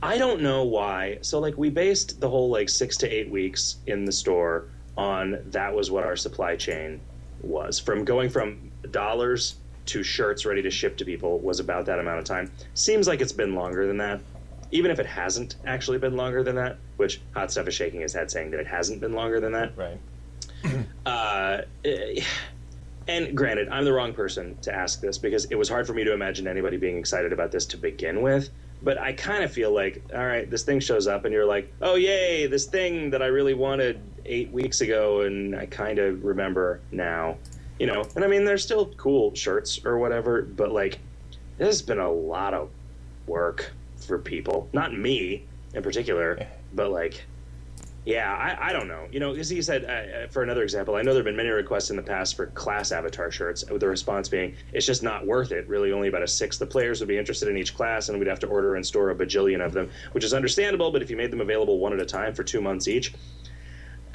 I 0.02 0.18
don't 0.18 0.42
know 0.42 0.64
why. 0.64 1.18
So, 1.22 1.40
like, 1.40 1.58
we 1.58 1.70
based 1.70 2.20
the 2.20 2.30
whole 2.30 2.50
like 2.50 2.70
six 2.70 2.98
to 2.98 3.10
eight 3.10 3.30
weeks 3.30 3.78
in 3.88 4.06
the 4.06 4.12
store 4.12 4.66
on 4.98 5.40
that 5.48 5.74
was 5.74 5.92
what 5.92 6.06
our 6.06 6.16
supply 6.16 6.56
chain 6.56 7.00
was. 7.42 7.80
From 7.80 8.06
going 8.06 8.30
from 8.30 8.72
dollars 8.92 9.56
to 9.88 10.04
shirts 10.04 10.46
ready 10.46 10.62
to 10.62 10.70
ship 10.70 10.98
to 10.98 11.06
people 11.06 11.40
was 11.40 11.60
about 11.60 11.86
that 11.88 12.00
amount 12.00 12.20
of 12.20 12.26
time. 12.26 12.52
Seems 12.76 13.08
like 13.08 13.22
it's 13.22 13.32
been 13.32 13.56
longer 13.56 13.88
than 13.88 13.98
that. 13.98 14.22
Even 14.72 14.92
if 14.92 15.00
it 15.00 15.06
hasn't 15.06 15.56
actually 15.66 15.98
been 15.98 16.16
longer 16.16 16.44
than 16.44 16.56
that, 16.56 16.78
which 16.98 17.22
Hot 17.34 17.52
Stuff 17.52 17.68
is 17.68 17.74
shaking 17.74 18.02
his 18.02 18.14
head 18.14 18.30
saying 18.30 18.52
that 18.52 18.60
it 18.60 18.68
hasn't 18.68 19.02
been 19.02 19.14
longer 19.14 19.40
than 19.40 19.52
that 19.54 19.76
Right. 19.76 19.98
uh, 21.06 21.62
eh, 21.84 22.24
and 23.08 23.36
granted, 23.36 23.70
I'm 23.70 23.86
the 23.86 23.94
wrong 23.94 24.14
person 24.14 24.58
to 24.62 24.74
ask 24.74 25.02
this 25.02 25.18
because 25.18 25.46
it 25.46 25.56
was 25.56 25.68
hard 25.68 25.88
for 25.88 25.94
me 25.94 26.04
to 26.04 26.14
imagine 26.14 26.48
anybody 26.48 26.78
being 26.78 26.98
excited 26.98 27.34
about 27.34 27.52
this 27.52 27.66
to 27.68 27.78
begin 27.78 28.22
with. 28.22 28.50
But 28.82 28.98
I 28.98 29.14
kind 29.14 29.44
of 29.44 29.52
feel 29.52 29.74
like, 29.74 30.02
all 30.14 30.26
right, 30.26 30.50
this 30.50 30.64
thing 30.64 30.80
shows 30.80 31.08
up, 31.08 31.26
and 31.26 31.34
you're 31.34 31.46
like, 31.46 31.74
oh, 31.82 31.96
yay, 31.96 32.48
this 32.48 32.66
thing 32.66 33.10
that 33.10 33.22
I 33.22 33.26
really 33.26 33.54
wanted 33.54 34.02
eight 34.26 34.52
weeks 34.52 34.82
ago, 34.82 35.22
and 35.22 35.56
I 35.56 35.66
kind 35.66 36.00
of 36.00 36.24
remember 36.24 36.80
now. 36.92 37.38
You 37.78 37.88
know, 37.88 38.06
and 38.16 38.24
I 38.24 38.28
mean, 38.28 38.46
they're 38.46 38.58
still 38.58 38.88
cool 38.96 39.34
shirts 39.36 39.86
or 39.86 39.98
whatever, 39.98 40.42
but 40.42 40.72
like, 40.72 41.00
this 41.58 41.68
has 41.68 41.82
been 41.82 42.00
a 42.00 42.12
lot 42.12 42.54
of 42.54 42.70
work 43.28 43.72
for 43.98 44.18
people. 44.18 44.70
Not 44.74 44.94
me 44.94 45.46
in 45.74 45.84
particular, 45.84 46.46
but 46.74 46.92
like, 46.92 47.24
yeah, 48.06 48.34
I, 48.34 48.70
I 48.70 48.74
don't 48.74 48.88
know. 48.88 49.08
You 49.12 49.20
know, 49.20 49.34
as 49.36 49.50
he 49.50 49.62
said, 49.62 49.86
uh, 49.86 50.28
for 50.32 50.42
another 50.42 50.64
example, 50.64 50.96
I 50.96 51.02
know 51.02 51.12
there 51.12 51.20
have 51.20 51.26
been 51.26 51.36
many 51.36 51.50
requests 51.50 51.90
in 51.90 51.96
the 51.96 52.02
past 52.02 52.36
for 52.36 52.48
class 52.48 52.92
avatar 52.92 53.30
shirts, 53.30 53.64
with 53.70 53.82
the 53.82 53.88
response 53.88 54.30
being, 54.30 54.56
it's 54.74 54.86
just 54.86 55.04
not 55.04 55.28
worth 55.28 55.52
it. 55.52 55.68
Really, 55.68 55.92
only 55.92 56.08
about 56.08 56.24
a 56.24 56.28
sixth 56.28 56.62
of 56.62 56.70
the 56.70 56.72
players 56.72 57.00
would 57.02 57.10
be 57.10 57.18
interested 57.18 57.50
in 57.50 57.58
each 57.58 57.76
class, 57.76 58.10
and 58.10 58.18
we'd 58.18 58.28
have 58.28 58.40
to 58.40 58.48
order 58.48 58.76
and 58.76 58.86
store 58.86 59.10
a 59.10 59.16
bajillion 59.16 59.64
of 59.64 59.74
them, 59.74 59.90
which 60.14 60.24
is 60.24 60.34
understandable, 60.34 60.92
but 60.92 61.02
if 61.02 61.10
you 61.10 61.18
made 61.18 61.32
them 61.32 61.42
available 61.42 61.80
one 61.80 61.94
at 61.94 62.00
a 62.00 62.06
time 62.06 62.34
for 62.34 62.44
two 62.44 62.62
months 62.62 62.88
each, 62.88 63.14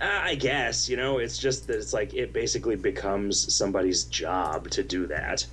I 0.01 0.35
guess, 0.35 0.89
you 0.89 0.97
know, 0.97 1.19
it's 1.19 1.39
just 1.39 1.67
that 1.69 1.77
it's 1.77 1.93
like 1.93 2.15
it 2.15 2.33
basically 2.33 2.77
becomes 2.77 3.55
somebody's 3.55 4.05
job 4.05 4.69
to 4.71 4.83
do 4.83 5.07
that. 5.07 5.47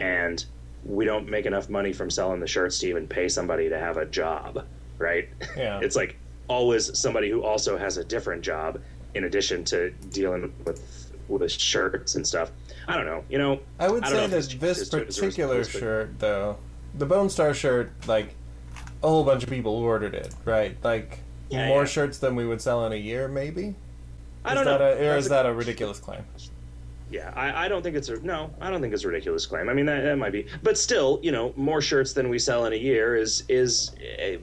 And 0.00 0.44
we 0.84 1.04
don't 1.04 1.28
make 1.28 1.46
enough 1.46 1.68
money 1.68 1.92
from 1.92 2.10
selling 2.10 2.40
the 2.40 2.46
shirts 2.46 2.78
to 2.80 2.88
even 2.88 3.06
pay 3.06 3.28
somebody 3.28 3.68
to 3.68 3.78
have 3.78 3.96
a 3.96 4.06
job, 4.06 4.66
right? 4.98 5.28
Yeah. 5.56 5.80
it's 5.82 5.96
like 5.96 6.16
always 6.48 6.96
somebody 6.98 7.30
who 7.30 7.42
also 7.42 7.76
has 7.78 7.96
a 7.96 8.04
different 8.04 8.42
job 8.42 8.80
in 9.14 9.24
addition 9.24 9.64
to 9.64 9.90
dealing 10.10 10.52
with 10.64 11.10
with 11.28 11.40
the 11.42 11.48
shirts 11.48 12.14
and 12.16 12.26
stuff. 12.26 12.50
I 12.88 12.96
don't 12.96 13.06
know. 13.06 13.24
You 13.30 13.38
know, 13.38 13.60
I 13.78 13.88
would 13.88 14.04
I 14.04 14.08
say 14.10 14.26
that 14.26 14.30
this 14.30 14.48
just 14.48 14.92
as 14.94 14.94
a 14.94 15.00
particular 15.04 15.64
shirt, 15.64 16.18
though, 16.18 16.58
the 16.98 17.06
Bone 17.06 17.30
Star 17.30 17.54
shirt, 17.54 17.92
like 18.06 18.34
a 19.02 19.08
whole 19.08 19.24
bunch 19.24 19.42
of 19.44 19.48
people 19.48 19.74
ordered 19.76 20.14
it, 20.14 20.34
right? 20.44 20.76
Like 20.82 21.20
Yeah, 21.48 21.68
more 21.68 21.82
yeah. 21.82 21.86
shirts 21.86 22.18
than 22.18 22.34
we 22.36 22.46
would 22.46 22.60
sell 22.60 22.84
in 22.86 22.92
a 22.92 22.96
year, 22.96 23.28
maybe. 23.28 23.74
I 24.44 24.54
don't 24.54 24.62
is 24.62 24.66
that 24.66 24.80
know. 24.80 24.86
A, 24.86 24.90
or 24.92 24.96
That's 24.96 25.20
is 25.20 25.26
a- 25.26 25.30
that 25.30 25.46
a 25.46 25.54
ridiculous 25.54 26.00
claim? 26.00 26.24
Yeah, 27.12 27.30
I, 27.36 27.66
I 27.66 27.68
don't 27.68 27.82
think 27.82 27.94
it's 27.94 28.08
a 28.08 28.18
no. 28.22 28.50
I 28.58 28.70
don't 28.70 28.80
think 28.80 28.94
it's 28.94 29.04
a 29.04 29.08
ridiculous 29.08 29.44
claim. 29.44 29.68
I 29.68 29.74
mean, 29.74 29.84
that, 29.84 30.02
that 30.02 30.16
might 30.16 30.32
be, 30.32 30.46
but 30.62 30.78
still, 30.78 31.20
you 31.22 31.30
know, 31.30 31.52
more 31.56 31.82
shirts 31.82 32.14
than 32.14 32.30
we 32.30 32.38
sell 32.38 32.64
in 32.64 32.72
a 32.72 32.76
year 32.76 33.16
is 33.16 33.44
is 33.50 33.94
eh, 34.18 34.38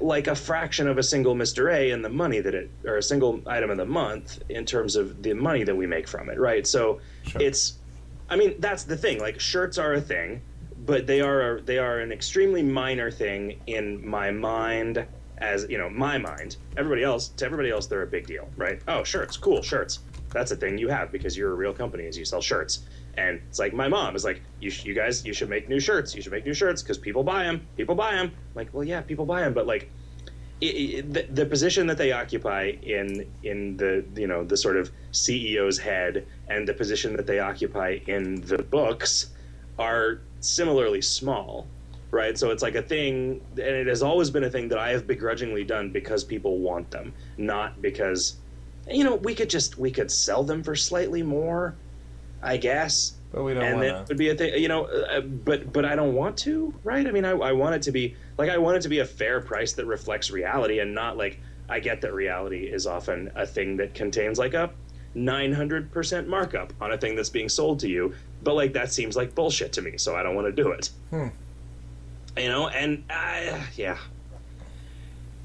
like 0.00 0.26
a 0.26 0.34
fraction 0.34 0.88
of 0.88 0.98
a 0.98 1.02
single 1.02 1.36
Mister 1.36 1.70
A 1.70 1.90
in 1.92 2.02
the 2.02 2.08
money 2.08 2.40
that 2.40 2.56
it 2.56 2.70
or 2.84 2.96
a 2.96 3.02
single 3.02 3.40
item 3.46 3.70
of 3.70 3.76
the 3.76 3.86
month 3.86 4.42
in 4.48 4.66
terms 4.66 4.96
of 4.96 5.22
the 5.22 5.32
money 5.32 5.62
that 5.62 5.76
we 5.76 5.86
make 5.86 6.08
from 6.08 6.28
it, 6.28 6.40
right? 6.40 6.66
So 6.66 7.00
Sure. 7.22 7.40
it's, 7.42 7.74
I 8.28 8.36
mean, 8.36 8.54
that's 8.58 8.82
the 8.82 8.96
thing. 8.96 9.20
Like 9.20 9.38
shirts 9.38 9.78
are 9.78 9.92
a 9.94 10.00
thing, 10.00 10.42
but 10.86 11.06
they 11.06 11.20
are 11.20 11.58
a, 11.58 11.62
they 11.62 11.78
are 11.78 12.00
an 12.00 12.10
extremely 12.10 12.64
minor 12.64 13.12
thing 13.12 13.60
in 13.68 14.04
my 14.06 14.32
mind. 14.32 15.06
As 15.40 15.66
you 15.70 15.78
know, 15.78 15.88
my 15.88 16.18
mind. 16.18 16.56
Everybody 16.76 17.04
else, 17.04 17.28
to 17.28 17.44
everybody 17.44 17.70
else, 17.70 17.86
they're 17.86 18.02
a 18.02 18.08
big 18.08 18.26
deal, 18.26 18.48
right? 18.56 18.82
Oh, 18.88 19.04
shirts, 19.04 19.36
cool 19.36 19.62
shirts 19.62 20.00
that's 20.30 20.50
a 20.50 20.56
thing 20.56 20.78
you 20.78 20.88
have 20.88 21.10
because 21.12 21.36
you're 21.36 21.52
a 21.52 21.54
real 21.54 21.72
company 21.72 22.06
as 22.06 22.18
you 22.18 22.24
sell 22.24 22.40
shirts. 22.40 22.80
And 23.16 23.40
it's 23.48 23.58
like 23.58 23.72
my 23.72 23.88
mom 23.88 24.14
is 24.14 24.24
like 24.24 24.42
you, 24.60 24.70
sh- 24.70 24.84
you 24.84 24.94
guys 24.94 25.24
you 25.24 25.32
should 25.32 25.48
make 25.48 25.68
new 25.68 25.80
shirts. 25.80 26.14
You 26.14 26.22
should 26.22 26.32
make 26.32 26.46
new 26.46 26.54
shirts 26.54 26.82
because 26.82 26.98
people 26.98 27.24
buy 27.24 27.44
them 27.44 27.66
people 27.76 27.94
buy 27.94 28.14
them 28.14 28.32
like 28.54 28.72
well 28.72 28.84
yeah 28.84 29.00
people 29.00 29.24
buy 29.24 29.40
them 29.40 29.54
but 29.54 29.66
like 29.66 29.90
i 30.62 30.66
i 30.66 31.00
the, 31.00 31.26
the 31.30 31.46
position 31.46 31.86
that 31.86 31.98
they 31.98 32.12
occupy 32.12 32.72
in 32.82 33.26
in 33.42 33.76
the 33.76 34.04
you 34.14 34.26
know 34.26 34.44
the 34.44 34.56
sort 34.56 34.76
of 34.76 34.90
CEO's 35.12 35.78
head 35.78 36.26
and 36.48 36.66
the 36.68 36.74
position 36.74 37.16
that 37.16 37.26
they 37.26 37.38
occupy 37.38 37.98
in 38.06 38.40
the 38.42 38.62
books 38.62 39.30
are 39.78 40.20
similarly 40.40 41.02
small 41.02 41.66
right? 42.10 42.38
So 42.38 42.50
it's 42.50 42.62
like 42.62 42.74
a 42.74 42.82
thing 42.82 43.42
and 43.52 43.58
it 43.82 43.86
has 43.86 44.02
always 44.02 44.30
been 44.30 44.44
a 44.44 44.50
thing 44.50 44.68
that 44.68 44.78
I 44.78 44.90
have 44.90 45.06
begrudgingly 45.06 45.64
done 45.64 45.90
because 45.90 46.24
people 46.24 46.58
want 46.58 46.90
them 46.90 47.12
not 47.36 47.82
because 47.82 48.36
you 48.90 49.04
know 49.04 49.16
we 49.16 49.34
could 49.34 49.50
just 49.50 49.78
we 49.78 49.90
could 49.90 50.10
sell 50.10 50.42
them 50.42 50.62
for 50.62 50.74
slightly 50.74 51.22
more 51.22 51.74
i 52.42 52.56
guess. 52.56 53.14
But 53.30 53.42
we 53.42 53.52
don't 53.52 53.62
and 53.62 53.76
want 53.76 53.86
it 53.86 54.08
would 54.08 54.16
be 54.16 54.30
a 54.30 54.34
thing 54.34 54.60
you 54.60 54.68
know 54.68 54.84
uh, 54.84 55.20
but 55.20 55.72
but 55.72 55.84
i 55.84 55.94
don't 55.94 56.14
want 56.14 56.36
to 56.38 56.74
right? 56.82 57.06
I 57.06 57.10
mean 57.10 57.24
I, 57.24 57.32
I 57.32 57.52
want 57.52 57.74
it 57.74 57.82
to 57.82 57.92
be 57.92 58.16
like 58.38 58.48
i 58.48 58.56
want 58.56 58.78
it 58.78 58.82
to 58.82 58.88
be 58.88 59.00
a 59.00 59.04
fair 59.04 59.40
price 59.40 59.74
that 59.74 59.84
reflects 59.86 60.30
reality 60.30 60.78
and 60.78 60.94
not 60.94 61.18
like 61.18 61.38
i 61.68 61.78
get 61.78 62.00
that 62.00 62.14
reality 62.14 62.64
is 62.64 62.86
often 62.86 63.30
a 63.34 63.46
thing 63.46 63.76
that 63.76 63.94
contains 63.94 64.38
like 64.38 64.54
a 64.54 64.70
900% 65.16 66.26
markup 66.26 66.72
on 66.80 66.92
a 66.92 66.98
thing 66.98 67.16
that's 67.16 67.30
being 67.30 67.48
sold 67.48 67.80
to 67.80 67.88
you. 67.88 68.14
But 68.42 68.54
like 68.54 68.74
that 68.74 68.92
seems 68.92 69.16
like 69.16 69.34
bullshit 69.34 69.72
to 69.74 69.82
me 69.82 69.98
so 69.98 70.16
i 70.16 70.22
don't 70.22 70.34
want 70.34 70.46
to 70.46 70.62
do 70.62 70.70
it. 70.70 70.90
Hmm. 71.10 71.26
you 72.36 72.48
know 72.48 72.68
and 72.68 73.04
I, 73.10 73.66
yeah. 73.76 73.98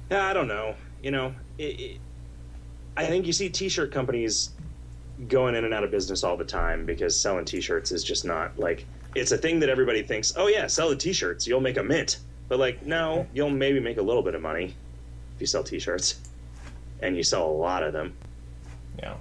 Yeah 0.09 0.25
i 0.27 0.33
don't 0.33 0.47
know 0.47 0.75
you 1.01 1.11
know 1.11 1.33
it, 1.57 1.79
it, 1.79 1.99
i 2.97 3.05
think 3.05 3.25
you 3.25 3.33
see 3.33 3.49
t-shirt 3.49 3.91
companies 3.91 4.51
going 5.27 5.55
in 5.55 5.63
and 5.65 5.73
out 5.73 5.83
of 5.83 5.91
business 5.91 6.23
all 6.23 6.35
the 6.37 6.43
time 6.43 6.85
because 6.85 7.19
selling 7.19 7.45
t-shirts 7.45 7.91
is 7.91 8.03
just 8.03 8.25
not 8.25 8.57
like 8.57 8.85
it's 9.15 9.31
a 9.31 9.37
thing 9.37 9.59
that 9.59 9.69
everybody 9.69 10.01
thinks 10.01 10.33
oh 10.37 10.47
yeah 10.47 10.67
sell 10.67 10.89
the 10.89 10.95
t-shirts 10.95 11.45
you'll 11.47 11.61
make 11.61 11.77
a 11.77 11.83
mint. 11.83 12.19
But 12.49 12.59
like 12.59 12.85
no 12.85 13.27
you'll 13.33 13.49
maybe 13.49 13.79
make 13.79 13.97
a 13.97 14.01
little 14.01 14.23
bit 14.23 14.35
of 14.35 14.41
money 14.41 14.75
if 15.35 15.41
you 15.41 15.47
sell 15.47 15.63
t-shirts 15.63 16.19
and 17.01 17.15
you 17.15 17.23
sell 17.23 17.47
a 17.47 17.51
lot 17.51 17.83
of 17.83 17.93
them. 17.93 18.13
Yeah. 18.99 19.15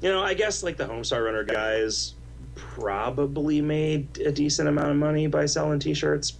you 0.00 0.10
know 0.10 0.22
i 0.22 0.34
guess 0.34 0.62
like 0.62 0.76
the 0.76 0.84
homestar 0.84 1.24
runner 1.24 1.44
guys 1.44 2.14
probably 2.54 3.60
made 3.60 4.18
a 4.18 4.32
decent 4.32 4.68
amount 4.68 4.90
of 4.90 4.96
money 4.96 5.26
by 5.26 5.46
selling 5.46 5.78
t-shirts. 5.78 6.34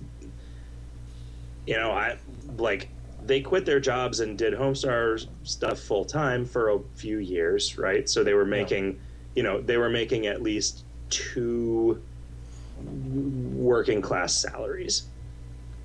You 1.66 1.76
know 1.76 1.90
i 1.90 2.16
like 2.56 2.88
they 3.26 3.40
quit 3.40 3.64
their 3.66 3.80
jobs 3.80 4.20
and 4.20 4.36
did 4.38 4.54
homestar 4.54 5.24
stuff 5.44 5.78
full 5.78 6.04
time 6.04 6.44
for 6.44 6.70
a 6.70 6.78
few 6.94 7.18
years 7.18 7.76
right 7.78 8.08
so 8.08 8.24
they 8.24 8.34
were 8.34 8.44
making 8.44 8.98
you 9.34 9.42
know 9.42 9.60
they 9.60 9.76
were 9.76 9.90
making 9.90 10.26
at 10.26 10.42
least 10.42 10.84
two 11.10 12.00
working 13.54 14.00
class 14.00 14.34
salaries 14.34 15.04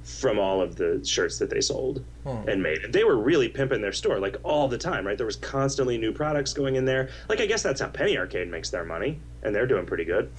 from 0.04 0.38
all 0.38 0.62
of 0.62 0.76
the 0.76 1.02
shirts 1.04 1.40
that 1.40 1.50
they 1.50 1.60
sold 1.62 2.04
Hmm. 2.24 2.48
and 2.48 2.62
made. 2.64 2.78
They 2.92 3.04
were 3.04 3.18
really 3.18 3.50
pimping 3.50 3.82
their 3.82 3.92
store 3.92 4.20
like 4.20 4.38
all 4.44 4.68
the 4.68 4.78
time, 4.78 5.06
right? 5.06 5.18
There 5.18 5.26
was 5.26 5.36
constantly 5.36 5.98
new 5.98 6.12
products 6.12 6.54
going 6.54 6.76
in 6.76 6.86
there. 6.86 7.10
Like 7.28 7.40
I 7.42 7.46
guess 7.48 7.62
that's 7.64 7.82
how 7.82 7.88
Penny 7.88 8.18
Arcade 8.18 8.50
makes 8.50 8.70
their 8.70 8.84
money, 8.86 9.20
and 9.44 9.54
they're 9.54 9.66
doing 9.68 9.86
pretty 9.86 10.06
good. 10.06 10.32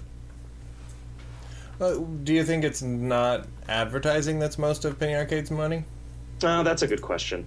Uh, 1.81 1.99
do 2.25 2.33
you 2.33 2.43
think 2.45 2.65
it's 2.65 2.81
not 2.83 3.47
advertising 3.69 4.39
that's 4.39 4.57
most 4.59 4.85
of 4.85 4.99
Penny 4.99 5.15
Arcade's 5.15 5.51
money? 5.51 5.85
Oh, 6.43 6.63
that's 6.63 6.83
a 6.83 6.87
good 6.87 7.03
question. 7.03 7.47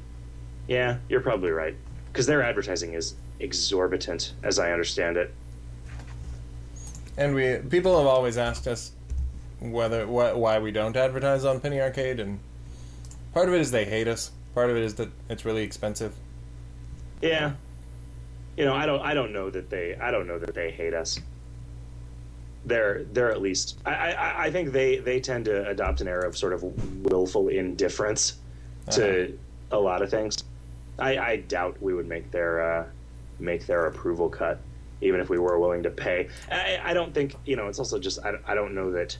Yeah, 0.68 0.98
you're 1.10 1.22
probably 1.22 1.52
right 1.52 1.76
because 2.12 2.26
their 2.26 2.42
advertising 2.42 2.94
is 2.94 3.16
exorbitant, 3.40 4.34
as 4.44 4.60
I 4.60 4.72
understand 4.72 5.18
it. 5.18 5.34
And 7.18 7.36
we 7.36 7.58
people 7.70 7.98
have 7.98 8.08
always 8.08 8.38
asked 8.38 8.68
us 8.68 8.92
whether 9.60 10.06
wh- 10.06 10.38
why 10.38 10.60
we 10.60 10.72
don't 10.72 10.96
advertise 10.96 11.46
on 11.46 11.60
Penny 11.60 11.82
Arcade, 11.82 12.20
and 12.20 12.40
part 13.34 13.48
of 13.48 13.54
it 13.56 13.62
is 13.62 13.72
they 13.72 13.86
hate 13.86 14.08
us. 14.08 14.32
Part 14.56 14.70
of 14.70 14.78
it 14.78 14.84
is 14.84 14.96
that 14.96 15.10
it's 15.30 15.46
really 15.46 15.64
expensive. 15.64 16.14
Yeah, 17.22 17.54
you 18.60 18.66
know, 18.66 18.74
I 18.74 18.86
don't, 18.86 19.02
I 19.02 19.14
don't 19.14 19.32
know 19.32 19.50
that 19.50 19.70
they, 19.70 19.96
I 19.96 20.12
don't 20.12 20.28
know 20.28 20.38
that 20.38 20.54
they 20.54 20.70
hate 20.70 20.94
us. 20.94 21.18
They're, 22.66 23.06
they're 23.14 23.32
at 23.32 23.42
least, 23.42 23.80
I, 23.86 24.12
I, 24.12 24.44
I 24.46 24.52
think 24.52 24.74
they, 24.74 24.98
they 24.98 25.22
tend 25.22 25.46
to 25.46 25.66
adopt 25.70 26.02
an 26.02 26.10
era 26.10 26.28
of 26.28 26.38
sort 26.38 26.52
of 26.52 26.62
willful 27.06 27.48
indifference 27.48 28.38
to 28.92 29.38
a 29.72 29.80
lot 29.80 30.02
of 30.02 30.10
things. 30.10 30.44
I, 30.98 31.18
I 31.18 31.36
doubt 31.38 31.82
we 31.82 31.94
would 31.94 32.08
make 32.08 32.32
their, 32.32 32.62
uh, 32.80 32.86
make 33.40 33.66
their 33.66 33.86
approval 33.86 34.30
cut, 34.30 34.60
even 35.02 35.20
if 35.20 35.30
we 35.30 35.38
were 35.40 35.58
willing 35.60 35.84
to 35.84 35.90
pay. 35.90 36.28
I, 36.52 36.80
I 36.84 36.94
don't 36.94 37.14
think, 37.14 37.36
you 37.46 37.56
know, 37.56 37.68
it's 37.68 37.80
also 37.80 38.00
just, 38.00 38.20
I, 38.20 38.34
I 38.46 38.56
don't 38.56 38.74
know 38.76 38.92
that. 38.92 39.18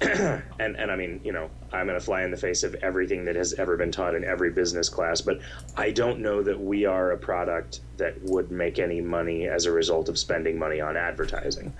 and 0.00 0.76
and 0.76 0.92
I 0.92 0.94
mean, 0.94 1.20
you 1.24 1.32
know, 1.32 1.50
I'm 1.72 1.86
going 1.86 1.98
to 1.98 2.04
fly 2.04 2.22
in 2.22 2.30
the 2.30 2.36
face 2.36 2.62
of 2.62 2.76
everything 2.76 3.24
that 3.24 3.34
has 3.34 3.54
ever 3.54 3.76
been 3.76 3.90
taught 3.90 4.14
in 4.14 4.22
every 4.22 4.50
business 4.50 4.88
class, 4.88 5.20
but 5.20 5.40
I 5.76 5.90
don't 5.90 6.20
know 6.20 6.40
that 6.40 6.60
we 6.60 6.84
are 6.84 7.10
a 7.10 7.18
product 7.18 7.80
that 7.96 8.14
would 8.22 8.52
make 8.52 8.78
any 8.78 9.00
money 9.00 9.48
as 9.48 9.66
a 9.66 9.72
result 9.72 10.08
of 10.08 10.16
spending 10.16 10.56
money 10.56 10.80
on 10.80 10.96
advertising. 10.96 11.72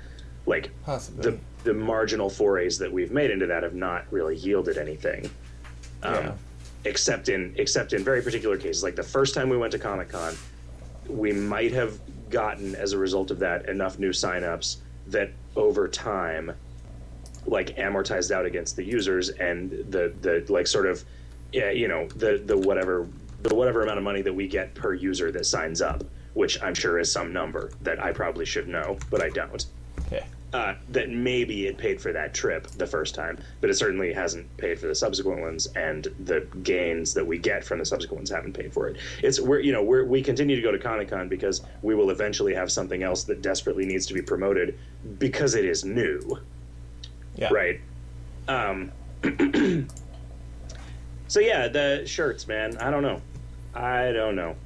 Like 0.47 0.71
Possibly. 0.85 1.31
the 1.31 1.39
the 1.63 1.75
marginal 1.75 2.29
forays 2.29 2.77
that 2.79 2.91
we've 2.93 3.13
made 3.13 3.31
into 3.31 3.47
that 3.47 3.63
have 3.63 3.75
not 3.75 4.05
really 4.11 4.35
yielded 4.35 4.79
anything. 4.79 5.31
Um, 6.03 6.15
Yeah. 6.15 6.33
Except 6.85 7.29
in 7.29 7.55
except 7.57 7.93
in 7.93 8.05
very 8.05 8.23
particular 8.23 8.57
cases, 8.57 8.83
like 8.83 8.97
the 8.97 9.03
first 9.03 9.35
time 9.35 9.49
we 9.49 9.57
went 9.57 9.73
to 9.73 9.79
Comic 9.79 10.11
Con, 10.11 10.37
we 11.09 11.33
might 11.33 11.73
have 11.73 11.99
gotten 12.31 12.75
as 12.77 12.93
a 12.93 12.99
result 12.99 13.31
of 13.31 13.39
that 13.41 13.69
enough 13.69 13.99
new 13.99 14.11
signups 14.11 14.77
that 15.07 15.31
over 15.57 15.89
time 15.89 16.53
like 17.47 17.77
amortized 17.77 18.31
out 18.31 18.45
against 18.45 18.77
the 18.77 18.85
users 18.85 19.31
and 19.31 19.71
the 19.91 20.13
the 20.21 20.45
like 20.53 20.67
sort 20.67 20.87
of 20.87 21.03
yeah, 21.53 21.71
you 21.71 21.89
know 21.89 22.07
the 22.09 22.43
the 22.45 22.57
whatever 22.57 23.09
the 23.43 23.55
whatever 23.55 23.83
amount 23.83 23.99
of 23.99 24.05
money 24.05 24.21
that 24.23 24.33
we 24.33 24.47
get 24.47 24.75
per 24.75 24.93
user 24.93 25.33
that 25.33 25.47
signs 25.47 25.81
up 25.81 26.05
which 26.35 26.63
i'm 26.63 26.75
sure 26.75 26.99
is 26.99 27.11
some 27.11 27.33
number 27.33 27.73
that 27.81 28.03
i 28.03 28.13
probably 28.13 28.45
should 28.45 28.69
know 28.69 28.99
but 29.11 29.23
i 29.23 29.31
don't 29.31 29.67
Yeah. 30.13 30.25
Uh, 30.53 30.75
that 30.89 31.11
maybe 31.11 31.67
it 31.67 31.77
paid 31.77 32.01
for 32.01 32.13
that 32.13 32.33
trip 32.33 32.67
the 32.69 32.87
first 32.87 33.15
time, 33.15 33.39
but 33.61 33.69
it 33.69 33.75
certainly 33.75 34.13
hasn't 34.13 34.55
paid 34.57 34.79
for 34.79 34.87
the 34.87 34.95
subsequent 34.95 35.41
ones, 35.43 35.67
and 35.77 36.09
the 36.25 36.47
gains 36.63 37.13
that 37.15 37.27
we 37.27 37.37
get 37.39 37.63
from 37.63 37.79
the 37.79 37.85
subsequent 37.85 38.21
ones 38.21 38.31
haven't 38.31 38.55
paid 38.55 38.73
for 38.73 38.89
it. 38.89 38.97
It's 39.23 39.39
we're 39.41 39.61
you 39.61 39.73
know 39.73 39.83
we're, 39.83 40.05
we 40.05 40.23
continue 40.23 40.57
to 40.57 40.63
go 40.63 40.73
to 40.73 40.79
Comic 40.79 41.11
Con 41.11 41.29
because 41.29 41.63
we 41.83 41.95
will 41.95 42.11
eventually 42.11 42.55
have 42.55 42.73
something 42.73 43.03
else 43.03 43.25
that 43.25 43.43
desperately 43.43 43.85
needs 43.85 44.07
to 44.07 44.15
be 44.15 44.23
promoted 44.23 44.79
because 45.19 45.55
it 45.55 45.65
is 45.67 45.85
new, 45.85 46.39
Yeah. 47.37 47.49
right? 47.53 47.81
Um, 48.49 48.91
so 51.29 51.41
yeah, 51.41 51.69
the 51.69 52.05
shirts, 52.07 52.47
man. 52.49 52.77
I 52.79 52.91
don't 52.91 53.03
know. 53.03 53.21
I 53.75 54.13
don't 54.13 54.35
know. 54.35 54.57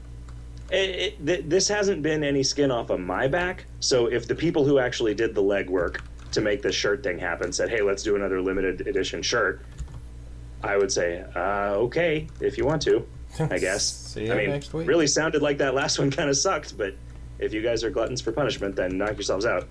It, 0.72 0.90
it, 0.90 1.26
th- 1.26 1.44
this 1.48 1.68
hasn't 1.68 2.02
been 2.02 2.24
any 2.24 2.42
skin 2.42 2.70
off 2.70 2.88
of 2.88 2.98
my 2.98 3.28
back. 3.28 3.66
So 3.80 4.06
if 4.06 4.26
the 4.26 4.34
people 4.34 4.64
who 4.64 4.78
actually 4.78 5.14
did 5.14 5.34
the 5.34 5.42
legwork 5.42 6.00
to 6.32 6.40
make 6.40 6.62
this 6.62 6.74
shirt 6.74 7.02
thing 7.02 7.18
happen 7.18 7.52
said, 7.52 7.68
"Hey, 7.68 7.82
let's 7.82 8.02
do 8.02 8.16
another 8.16 8.40
limited 8.40 8.86
edition 8.86 9.20
shirt," 9.20 9.60
I 10.62 10.78
would 10.78 10.90
say, 10.90 11.24
uh, 11.36 11.74
"Okay, 11.74 12.26
if 12.40 12.56
you 12.56 12.64
want 12.64 12.80
to." 12.82 13.06
I 13.38 13.58
guess. 13.58 13.84
See 13.84 14.26
you 14.26 14.32
I 14.32 14.36
mean, 14.36 14.50
next 14.50 14.72
week. 14.72 14.88
really 14.88 15.06
sounded 15.06 15.42
like 15.42 15.58
that 15.58 15.74
last 15.74 15.98
one 16.00 16.10
kind 16.10 16.30
of 16.30 16.38
sucked, 16.38 16.78
but 16.78 16.94
if 17.38 17.52
you 17.52 17.60
guys 17.60 17.84
are 17.84 17.90
gluttons 17.90 18.22
for 18.22 18.32
punishment, 18.32 18.74
then 18.74 18.96
knock 18.96 19.12
yourselves 19.12 19.44
out. 19.44 19.68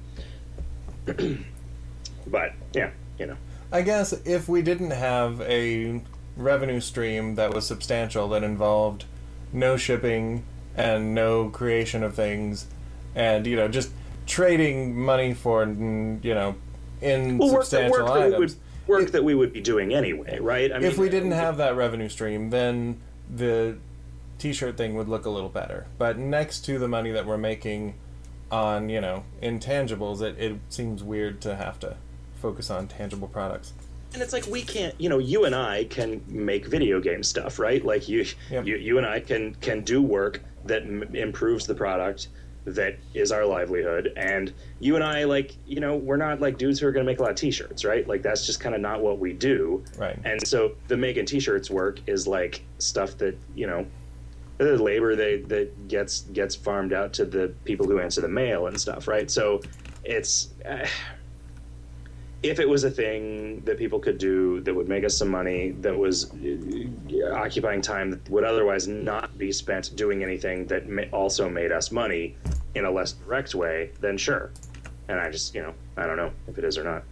but 2.27 2.53
yeah, 2.73 2.91
you 3.17 3.25
know. 3.25 3.37
I 3.71 3.81
guess 3.81 4.13
if 4.23 4.47
we 4.47 4.61
didn't 4.61 4.91
have 4.91 5.41
a 5.41 6.01
revenue 6.37 6.79
stream 6.79 7.35
that 7.35 7.53
was 7.53 7.65
substantial 7.65 8.27
that 8.29 8.43
involved 8.43 9.05
no 9.51 9.77
shipping 9.77 10.43
and 10.75 11.13
no 11.13 11.49
creation 11.49 12.03
of 12.03 12.15
things 12.15 12.67
and 13.15 13.45
you 13.45 13.55
know 13.55 13.67
just 13.67 13.91
trading 14.25 14.97
money 14.97 15.33
for 15.33 15.63
you 15.65 16.33
know 16.33 16.55
Well, 17.01 17.51
work, 17.53 17.69
that, 17.69 17.83
insubstantial 17.85 18.05
work, 18.05 18.07
that 18.07 18.15
we 18.15 18.21
would, 18.21 18.33
items 18.35 18.57
work 18.87 19.11
that 19.11 19.23
we 19.23 19.35
would 19.35 19.53
be 19.53 19.61
doing 19.61 19.93
anyway, 19.93 20.39
right? 20.39 20.71
I 20.71 20.79
mean, 20.79 20.87
if 20.87 20.97
we 20.97 21.07
didn't 21.09 21.33
uh, 21.33 21.37
have 21.37 21.57
that 21.57 21.75
revenue 21.75 22.09
stream 22.09 22.49
then 22.49 22.99
the 23.33 23.77
t-shirt 24.39 24.75
thing 24.75 24.95
would 24.95 25.07
look 25.07 25.25
a 25.25 25.29
little 25.29 25.49
better 25.49 25.85
but 25.97 26.17
next 26.17 26.61
to 26.65 26.79
the 26.79 26.87
money 26.87 27.11
that 27.11 27.25
we're 27.25 27.37
making 27.37 27.93
on 28.51 28.89
you 28.89 28.99
know 28.99 29.23
intangibles 29.41 30.21
it, 30.21 30.37
it 30.39 30.57
seems 30.69 31.03
weird 31.03 31.39
to 31.41 31.55
have 31.55 31.79
to 31.79 31.95
focus 32.41 32.69
on 32.71 32.87
tangible 32.87 33.27
products 33.27 33.73
and 34.13 34.21
it's 34.21 34.33
like 34.33 34.45
we 34.47 34.61
can't 34.63 34.99
you 34.99 35.07
know 35.07 35.19
you 35.19 35.45
and 35.45 35.55
i 35.55 35.83
can 35.85 36.21
make 36.27 36.65
video 36.65 36.99
game 36.99 37.21
stuff 37.23 37.59
right 37.59 37.85
like 37.85 38.09
you 38.09 38.25
Yep. 38.49 38.65
you, 38.65 38.75
you 38.77 38.97
and 38.97 39.05
i 39.05 39.19
can 39.19 39.53
can 39.61 39.81
do 39.81 40.01
work 40.01 40.41
that 40.65 40.83
m- 40.83 41.15
improves 41.15 41.65
the 41.67 41.75
product 41.75 42.29
that 42.65 42.95
is 43.15 43.31
our 43.31 43.43
livelihood 43.43 44.13
and 44.17 44.53
you 44.79 44.93
and 44.93 45.03
i 45.03 45.23
like 45.23 45.55
you 45.65 45.79
know 45.79 45.95
we're 45.95 46.15
not 46.15 46.39
like 46.39 46.59
dudes 46.59 46.79
who 46.79 46.85
are 46.85 46.91
going 46.91 47.03
to 47.03 47.11
make 47.11 47.17
a 47.19 47.21
lot 47.23 47.31
of 47.31 47.35
t-shirts 47.35 47.83
right? 47.83 48.07
Like 48.07 48.21
that's 48.21 48.45
just 48.45 48.59
kind 48.59 48.75
of 48.75 48.81
not 48.81 49.01
what 49.01 49.17
we 49.17 49.33
do. 49.33 49.83
Right. 49.97 50.17
and 50.25 50.45
so 50.45 50.75
the 50.87 50.95
making 50.95 51.25
t-shirts 51.25 51.71
work 51.71 51.99
is 52.07 52.27
like 52.27 52.63
stuff 52.77 53.17
that 53.17 53.35
you 53.55 53.65
know 53.65 53.85
the 54.59 54.77
labor 54.77 55.15
they 55.15 55.37
that 55.37 55.87
gets 55.87 56.21
gets 56.21 56.55
farmed 56.55 56.93
out 56.93 57.13
to 57.13 57.25
the 57.25 57.51
people 57.65 57.87
who 57.87 57.99
answer 57.99 58.21
the 58.21 58.27
mail 58.29 58.67
and 58.67 58.79
stuff 58.79 59.07
right? 59.07 59.31
So 59.31 59.61
it's 60.03 60.49
uh, 60.69 60.85
if 62.43 62.59
it 62.59 62.67
was 62.67 62.83
a 62.83 62.89
thing 62.89 63.61
that 63.65 63.77
people 63.77 63.99
could 63.99 64.17
do 64.17 64.61
that 64.61 64.73
would 64.73 64.89
make 64.89 65.03
us 65.03 65.15
some 65.15 65.29
money 65.29 65.71
that 65.81 65.95
was 65.95 66.31
uh, 66.31 67.33
occupying 67.33 67.81
time 67.81 68.09
that 68.09 68.29
would 68.29 68.43
otherwise 68.43 68.87
not 68.87 69.37
be 69.37 69.51
spent 69.51 69.95
doing 69.95 70.23
anything 70.23 70.65
that 70.65 70.83
also 71.11 71.47
made 71.49 71.71
us 71.71 71.91
money 71.91 72.35
in 72.73 72.85
a 72.85 72.91
less 72.91 73.13
direct 73.13 73.53
way 73.53 73.91
then 73.99 74.17
sure. 74.17 74.51
And 75.07 75.19
i 75.19 75.29
just 75.29 75.53
you 75.53 75.61
know 75.61 75.73
i 75.97 76.05
don't 76.05 76.17
know 76.17 76.31
if 76.47 76.57
it 76.57 76.63
is 76.63 76.77
or 76.77 76.83
not. 76.83 77.03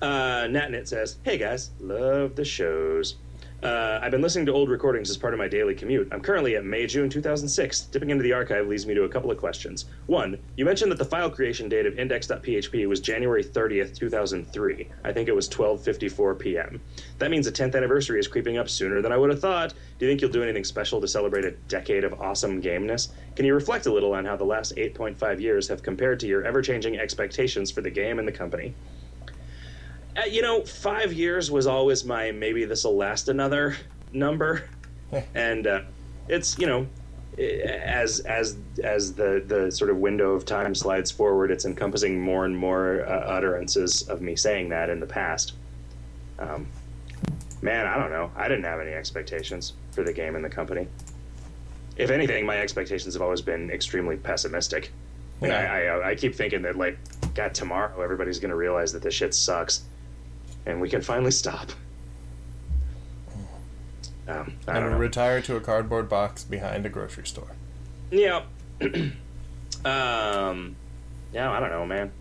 Uh, 0.00 0.46
Natnit 0.46 0.86
says, 0.86 1.16
"Hey 1.24 1.38
guys, 1.38 1.70
love 1.80 2.36
the 2.36 2.44
shows. 2.44 3.16
Uh, 3.60 3.98
I've 4.00 4.12
been 4.12 4.22
listening 4.22 4.46
to 4.46 4.52
old 4.52 4.68
recordings 4.68 5.10
as 5.10 5.16
part 5.16 5.34
of 5.34 5.38
my 5.38 5.48
daily 5.48 5.74
commute. 5.74 6.08
I'm 6.12 6.20
currently 6.20 6.54
at 6.54 6.64
May 6.64 6.86
June 6.86 7.10
2006. 7.10 7.80
Dipping 7.86 8.10
into 8.10 8.22
the 8.22 8.32
archive 8.32 8.68
leads 8.68 8.86
me 8.86 8.94
to 8.94 9.02
a 9.02 9.08
couple 9.08 9.32
of 9.32 9.38
questions. 9.38 9.86
One, 10.06 10.38
you 10.54 10.64
mentioned 10.64 10.92
that 10.92 10.98
the 10.98 11.04
file 11.04 11.28
creation 11.28 11.68
date 11.68 11.84
of 11.84 11.98
index.php 11.98 12.86
was 12.86 13.00
January 13.00 13.42
30th, 13.42 13.96
2003. 13.96 14.88
I 15.02 15.12
think 15.12 15.28
it 15.28 15.34
was 15.34 15.48
12:54 15.48 16.38
p.m. 16.38 16.80
That 17.18 17.32
means 17.32 17.46
the 17.46 17.52
10th 17.52 17.74
anniversary 17.74 18.20
is 18.20 18.28
creeping 18.28 18.58
up 18.58 18.68
sooner 18.68 19.02
than 19.02 19.10
I 19.10 19.16
would 19.16 19.30
have 19.30 19.40
thought. 19.40 19.74
Do 19.98 20.06
you 20.06 20.10
think 20.10 20.20
you'll 20.20 20.30
do 20.30 20.44
anything 20.44 20.64
special 20.64 21.00
to 21.00 21.08
celebrate 21.08 21.44
a 21.44 21.56
decade 21.66 22.04
of 22.04 22.20
awesome 22.20 22.60
gameness? 22.60 23.08
Can 23.34 23.44
you 23.44 23.54
reflect 23.54 23.86
a 23.86 23.92
little 23.92 24.12
on 24.12 24.24
how 24.24 24.36
the 24.36 24.44
last 24.44 24.76
8.5 24.76 25.40
years 25.40 25.66
have 25.66 25.82
compared 25.82 26.20
to 26.20 26.28
your 26.28 26.44
ever-changing 26.44 26.96
expectations 26.96 27.72
for 27.72 27.80
the 27.80 27.90
game 27.90 28.20
and 28.20 28.28
the 28.28 28.32
company?" 28.32 28.76
Uh, 30.18 30.24
you 30.24 30.42
know, 30.42 30.62
five 30.64 31.12
years 31.12 31.50
was 31.50 31.66
always 31.66 32.04
my 32.04 32.32
maybe 32.32 32.64
this 32.64 32.84
will 32.84 32.96
last 32.96 33.28
another 33.28 33.76
number, 34.12 34.68
and 35.34 35.66
uh, 35.66 35.80
it's 36.28 36.58
you 36.58 36.66
know, 36.66 36.86
as 37.38 38.20
as 38.20 38.56
as 38.82 39.12
the 39.12 39.44
the 39.46 39.70
sort 39.70 39.90
of 39.90 39.98
window 39.98 40.32
of 40.32 40.44
time 40.44 40.74
slides 40.74 41.10
forward, 41.10 41.50
it's 41.50 41.64
encompassing 41.64 42.20
more 42.20 42.44
and 42.46 42.56
more 42.56 43.04
uh, 43.06 43.10
utterances 43.10 44.08
of 44.08 44.20
me 44.20 44.34
saying 44.34 44.70
that 44.70 44.90
in 44.90 44.98
the 44.98 45.06
past. 45.06 45.52
Um, 46.38 46.66
man, 47.62 47.86
I 47.86 47.96
don't 47.96 48.10
know. 48.10 48.30
I 48.34 48.48
didn't 48.48 48.64
have 48.64 48.80
any 48.80 48.92
expectations 48.92 49.74
for 49.92 50.02
the 50.02 50.12
game 50.12 50.34
and 50.34 50.44
the 50.44 50.50
company. 50.50 50.88
If 51.96 52.10
anything, 52.10 52.46
my 52.46 52.58
expectations 52.58 53.14
have 53.14 53.22
always 53.22 53.42
been 53.42 53.70
extremely 53.70 54.16
pessimistic. 54.16 54.92
And 55.40 55.52
I, 55.52 55.86
I, 55.86 56.10
I 56.10 56.14
keep 56.16 56.34
thinking 56.34 56.62
that, 56.62 56.76
like, 56.76 56.98
God, 57.34 57.54
tomorrow 57.54 58.00
everybody's 58.00 58.40
going 58.40 58.50
to 58.50 58.56
realize 58.56 58.92
that 58.92 59.02
this 59.02 59.14
shit 59.14 59.34
sucks, 59.34 59.82
and 60.68 60.80
we 60.80 60.88
can 60.88 61.00
finally 61.00 61.30
stop. 61.30 61.70
Um, 64.28 64.52
I 64.66 64.74
don't 64.74 64.82
and 64.82 64.92
know. 64.92 64.98
retire 64.98 65.40
to 65.40 65.56
a 65.56 65.60
cardboard 65.60 66.08
box 66.08 66.44
behind 66.44 66.84
a 66.84 66.90
grocery 66.90 67.26
store. 67.26 67.56
Yeah. 68.10 68.42
um, 68.82 70.76
yeah, 71.32 71.50
I 71.50 71.60
don't 71.60 71.70
know, 71.70 71.86
man. 71.86 72.12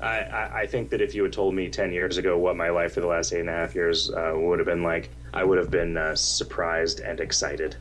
I, 0.00 0.20
I, 0.20 0.60
I 0.60 0.66
think 0.66 0.90
that 0.90 1.00
if 1.00 1.14
you 1.14 1.24
had 1.24 1.32
told 1.32 1.54
me 1.54 1.68
10 1.68 1.92
years 1.92 2.18
ago 2.18 2.38
what 2.38 2.56
my 2.56 2.70
life 2.70 2.94
for 2.94 3.00
the 3.00 3.08
last 3.08 3.32
eight 3.32 3.40
and 3.40 3.48
a 3.48 3.52
half 3.52 3.74
years 3.74 4.12
uh, 4.12 4.32
would 4.36 4.60
have 4.60 4.66
been 4.66 4.84
like, 4.84 5.10
I 5.34 5.42
would 5.42 5.58
have 5.58 5.70
been 5.70 5.96
uh, 5.96 6.14
surprised 6.14 7.00
and 7.00 7.18
excited. 7.18 7.76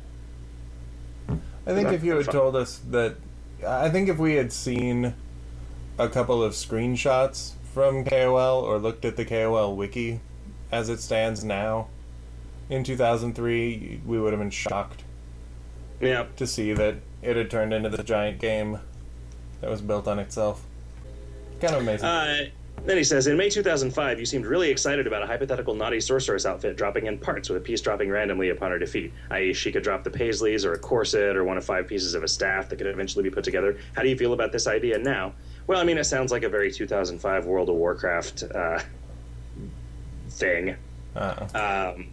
I 1.29 1.73
think 1.73 1.89
if 1.89 2.03
you 2.03 2.15
had 2.15 2.25
fun. 2.25 2.33
told 2.33 2.55
us 2.55 2.81
that, 2.89 3.17
I 3.65 3.89
think 3.89 4.09
if 4.09 4.17
we 4.17 4.33
had 4.33 4.51
seen 4.51 5.13
a 5.99 6.09
couple 6.09 6.41
of 6.43 6.53
screenshots 6.53 7.51
from 7.73 8.03
KOL 8.05 8.59
or 8.61 8.77
looked 8.77 9.05
at 9.05 9.15
the 9.15 9.25
KOL 9.25 9.75
wiki 9.75 10.19
as 10.71 10.89
it 10.89 10.99
stands 10.99 11.43
now 11.43 11.87
in 12.69 12.83
2003, 12.83 14.01
we 14.05 14.19
would 14.19 14.31
have 14.31 14.39
been 14.39 14.49
shocked 14.49 15.03
Yeah. 15.99 16.25
to 16.37 16.47
see 16.47 16.71
that 16.73 16.95
it 17.21 17.35
had 17.35 17.51
turned 17.51 17.73
into 17.73 17.89
the 17.89 18.01
giant 18.03 18.39
game 18.39 18.79
that 19.59 19.69
was 19.69 19.81
built 19.81 20.07
on 20.07 20.19
itself. 20.19 20.63
Kind 21.59 21.75
of 21.75 21.81
amazing. 21.81 22.05
Uh, 22.07 22.45
then 22.85 22.97
he 22.97 23.03
says, 23.03 23.27
in 23.27 23.37
May 23.37 23.49
2005, 23.49 24.19
you 24.19 24.25
seemed 24.25 24.45
really 24.45 24.71
excited 24.71 25.05
about 25.05 25.21
a 25.21 25.27
hypothetical 25.27 25.75
naughty 25.75 25.99
sorceress 25.99 26.45
outfit 26.45 26.77
dropping 26.77 27.05
in 27.05 27.17
parts 27.17 27.49
with 27.49 27.57
a 27.57 27.61
piece 27.61 27.81
dropping 27.81 28.09
randomly 28.09 28.49
upon 28.49 28.71
her 28.71 28.79
defeat, 28.79 29.11
i.e., 29.31 29.53
she 29.53 29.71
could 29.71 29.83
drop 29.83 30.03
the 30.03 30.09
paisleys 30.09 30.65
or 30.65 30.73
a 30.73 30.79
corset 30.79 31.35
or 31.35 31.43
one 31.43 31.57
of 31.57 31.65
five 31.65 31.87
pieces 31.87 32.15
of 32.15 32.23
a 32.23 32.27
staff 32.27 32.69
that 32.69 32.77
could 32.77 32.87
eventually 32.87 33.21
be 33.23 33.29
put 33.29 33.43
together. 33.43 33.77
How 33.93 34.01
do 34.01 34.09
you 34.09 34.17
feel 34.17 34.33
about 34.33 34.51
this 34.51 34.65
idea 34.65 34.97
now? 34.97 35.33
Well, 35.71 35.79
I 35.79 35.85
mean, 35.85 35.97
it 35.97 36.03
sounds 36.03 36.33
like 36.33 36.43
a 36.43 36.49
very 36.49 36.69
2005 36.69 37.45
World 37.45 37.69
of 37.69 37.75
Warcraft 37.75 38.43
uh, 38.53 38.81
thing. 40.27 40.75
Uh, 41.15 41.93
um, 41.95 42.07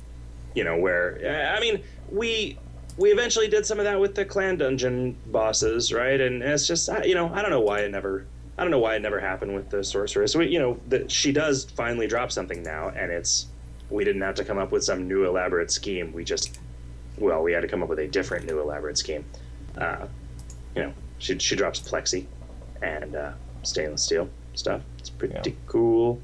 you 0.54 0.62
know 0.62 0.76
where 0.76 1.52
i 1.56 1.60
mean 1.60 1.82
we 2.10 2.56
we 2.96 3.10
eventually 3.10 3.48
did 3.48 3.66
some 3.66 3.78
of 3.78 3.84
that 3.84 4.00
with 4.00 4.14
the 4.14 4.24
clan 4.24 4.56
dungeon 4.56 5.16
bosses 5.26 5.92
right? 5.92 6.20
And 6.20 6.42
it's 6.42 6.66
just 6.68 6.88
you 7.04 7.14
know 7.16 7.32
i 7.34 7.42
don't 7.42 7.50
know 7.50 7.60
why 7.60 7.80
it 7.80 7.90
never 7.90 8.26
i 8.56 8.62
don't 8.62 8.70
know 8.70 8.78
why 8.78 8.94
it 8.94 9.02
never 9.02 9.18
happened 9.18 9.54
with 9.54 9.70
the 9.70 9.82
sorceress. 9.82 10.36
We, 10.36 10.46
you 10.48 10.60
know 10.60 10.78
that 10.88 11.10
she 11.10 11.32
does 11.32 11.64
finally 11.64 12.06
drop 12.06 12.30
something 12.30 12.62
now 12.62 12.90
and 12.90 13.10
it's 13.10 13.46
we 13.90 14.04
didn't 14.04 14.22
have 14.22 14.36
to 14.36 14.44
come 14.44 14.58
up 14.58 14.70
with 14.70 14.84
some 14.84 15.08
new 15.08 15.24
elaborate 15.26 15.72
scheme. 15.72 16.12
We 16.12 16.22
just 16.22 16.60
well 17.18 17.42
we 17.42 17.52
had 17.52 17.62
to 17.62 17.68
come 17.68 17.82
up 17.82 17.88
with 17.88 17.98
a 17.98 18.06
different 18.06 18.46
new 18.46 18.60
elaborate 18.60 18.98
scheme. 18.98 19.24
Uh, 19.76 20.06
you 20.76 20.82
know 20.82 20.92
she, 21.18 21.36
she 21.40 21.56
drops 21.56 21.80
plexi 21.80 22.26
and 22.82 23.16
uh, 23.16 23.32
stainless 23.62 24.02
steel 24.02 24.28
stuff 24.54 24.80
it's 24.98 25.10
pretty 25.10 25.34
Yeah. 25.34 25.52
cool 25.66 26.20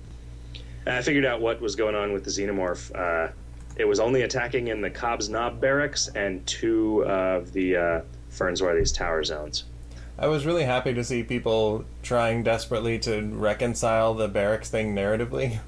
I 0.87 1.01
figured 1.03 1.24
out 1.24 1.41
what 1.41 1.61
was 1.62 1.76
going 1.76 1.95
on 1.95 2.12
with 2.12 2.24
the 2.24 2.30
xenomorph. 2.30 2.95
Uh, 2.95 3.32
it 3.76 3.87
was 3.87 4.01
only 4.01 4.20
attacking 4.20 4.68
in 4.68 4.82
the 4.82 4.91
Cobb's 4.91 5.30
Knob 5.30 5.59
barracks 5.59 6.09
and 6.14 6.47
two 6.47 7.03
of 7.07 7.55
the 7.55 7.76
uh, 7.76 8.01
Fernsworthy's 8.30 8.93
tower 8.93 9.24
zones. 9.24 9.64
I 10.18 10.26
was 10.26 10.45
really 10.45 10.64
happy 10.64 10.93
to 10.93 11.03
see 11.03 11.22
people 11.22 11.87
trying 12.03 12.43
desperately 12.43 12.99
to 12.99 13.22
reconcile 13.22 14.12
the 14.12 14.28
barracks 14.28 14.68
thing 14.68 14.95
narratively. 14.95 15.59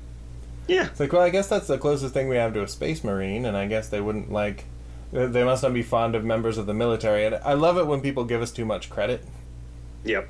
Yeah, 0.69 0.87
It's 0.89 1.01
like, 1.01 1.13
well, 1.15 1.23
I 1.23 1.31
guess 1.31 1.49
that's 1.49 1.67
the 1.67 1.79
closest 1.79 2.13
thing 2.13 2.29
we 2.29 2.37
have 2.37 2.53
to 2.53 2.63
a 2.63 2.69
space 2.69 3.03
marine, 3.03 3.47
and 3.47 3.57
I 3.57 3.67
guess 3.67 3.89
they 3.89 4.03
wouldn't 4.03 4.31
like. 4.31 4.65
They 5.13 5.45
must 5.45 5.63
not 5.63 5.73
be 5.73 5.83
fond 5.83 6.15
of 6.15 6.25
members 6.25 6.59
of 6.59 6.67
the 6.67 6.75
military. 6.75 7.25
And 7.25 7.37
I 7.37 7.55
love 7.55 7.79
it 7.79 7.87
when 7.87 8.01
people 8.03 8.25
give 8.25 8.43
us 8.43 8.51
too 8.51 8.67
much 8.67 8.91
credit. 8.91 9.25
yep. 10.05 10.29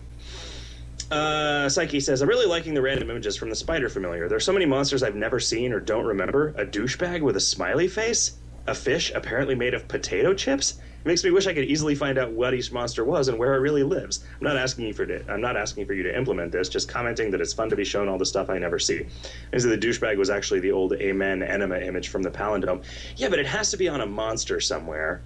Uh, 1.11 1.69
Psyche 1.69 2.01
says, 2.01 2.21
I'm 2.21 2.29
really 2.29 2.47
liking 2.47 2.75
the 2.75 2.83
random 2.83 3.11
images 3.11 3.37
from 3.37 3.49
the 3.49 3.57
spider 3.57 3.89
familiar. 3.89 4.29
There's 4.29 4.45
so 4.45 4.53
many 4.53 4.67
monsters 4.67 5.03
I've 5.03 5.15
never 5.15 5.39
seen 5.39 5.73
or 5.73 5.81
don't 5.81 6.05
remember. 6.05 6.49
A 6.57 6.67
douchebag 6.67 7.23
with 7.23 7.37
a 7.37 7.41
smiley 7.41 7.87
face? 7.87 8.39
A 8.67 8.75
fish 8.75 9.13
apparently 9.15 9.55
made 9.55 9.75
of 9.75 9.87
potato 9.87 10.35
chips? 10.35 10.73
It 10.73 11.07
makes 11.07 11.23
me 11.23 11.31
wish 11.31 11.47
I 11.47 11.55
could 11.55 11.67
easily 11.67 11.95
find 11.95 12.19
out 12.19 12.33
what 12.33 12.53
each 12.55 12.73
monster 12.73 13.05
was 13.05 13.29
and 13.29 13.39
where 13.39 13.55
it 13.55 13.59
really 13.59 13.85
lives. 13.85 14.25
I'm 14.41 14.45
not 14.49 14.57
asking 14.57 14.87
you 14.87 14.93
for 14.93 15.07
to, 15.07 15.25
I'm 15.31 15.41
not 15.41 15.57
asking 15.57 15.87
for 15.87 15.95
you 15.95 16.03
to 16.03 16.17
implement 16.17 16.51
this, 16.51 16.69
just 16.69 16.89
commenting 16.89 17.31
that 17.31 17.41
it's 17.41 17.53
fun 17.53 17.71
to 17.71 17.77
be 17.77 17.85
shown 17.85 18.09
all 18.09 18.19
the 18.19 18.27
stuff 18.27 18.51
I 18.51 18.59
never 18.59 18.81
see. 18.81 19.07
And 19.53 19.63
so 19.63 19.69
the 19.69 19.79
douchebag 19.79 20.17
was 20.19 20.31
actually 20.31 20.59
the 20.59 20.73
old 20.73 20.95
Amen 20.95 21.45
Enema 21.45 21.79
image 21.79 22.09
from 22.09 22.25
the 22.25 22.31
Palindrome. 22.33 22.85
Yeah, 23.15 23.29
but 23.29 23.39
it 23.39 23.47
has 23.47 23.71
to 23.71 23.77
be 23.77 23.89
on 23.89 24.01
a 24.01 24.07
monster 24.07 24.59
somewhere. 24.59 25.23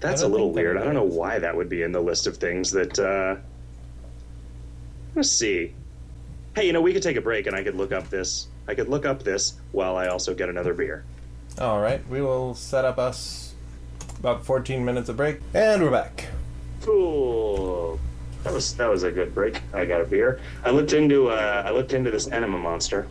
That's 0.00 0.20
a 0.20 0.28
little 0.28 0.52
weird. 0.52 0.76
I 0.76 0.84
don't 0.84 0.92
know 0.92 1.02
why 1.04 1.38
that 1.38 1.56
would 1.56 1.70
be 1.70 1.82
in 1.82 1.92
the 1.92 2.02
list 2.02 2.26
of 2.26 2.36
things 2.36 2.70
that 2.72 2.98
uh 2.98 3.36
Let's 5.16 5.30
see. 5.30 5.72
Hey, 6.54 6.66
you 6.66 6.74
know, 6.74 6.82
we 6.82 6.92
could 6.92 7.02
take 7.02 7.16
a 7.16 7.22
break 7.22 7.46
and 7.46 7.56
I 7.56 7.64
could 7.64 7.74
look 7.74 7.90
up 7.90 8.10
this. 8.10 8.48
I 8.68 8.74
could 8.74 8.88
look 8.88 9.06
up 9.06 9.22
this 9.22 9.54
while 9.72 9.96
I 9.96 10.08
also 10.08 10.34
get 10.34 10.50
another 10.50 10.74
beer. 10.74 11.04
All 11.58 11.80
right, 11.80 12.06
we 12.10 12.20
will 12.20 12.54
set 12.54 12.84
up 12.84 12.98
us 12.98 13.54
about 14.18 14.44
14 14.44 14.84
minutes 14.84 15.08
of 15.08 15.16
break, 15.16 15.40
and 15.54 15.82
we're 15.82 15.90
back. 15.90 16.26
Cool. 16.82 17.98
That 18.44 18.52
was 18.52 18.74
that 18.76 18.90
was 18.90 19.04
a 19.04 19.10
good 19.10 19.34
break. 19.34 19.60
I 19.72 19.86
got 19.86 20.02
a 20.02 20.04
beer. 20.04 20.38
I 20.64 20.70
looked 20.70 20.92
into 20.92 21.28
uh, 21.30 21.62
I 21.64 21.70
looked 21.70 21.94
into 21.94 22.10
this 22.10 22.28
enema 22.28 22.58
monster. 22.58 23.06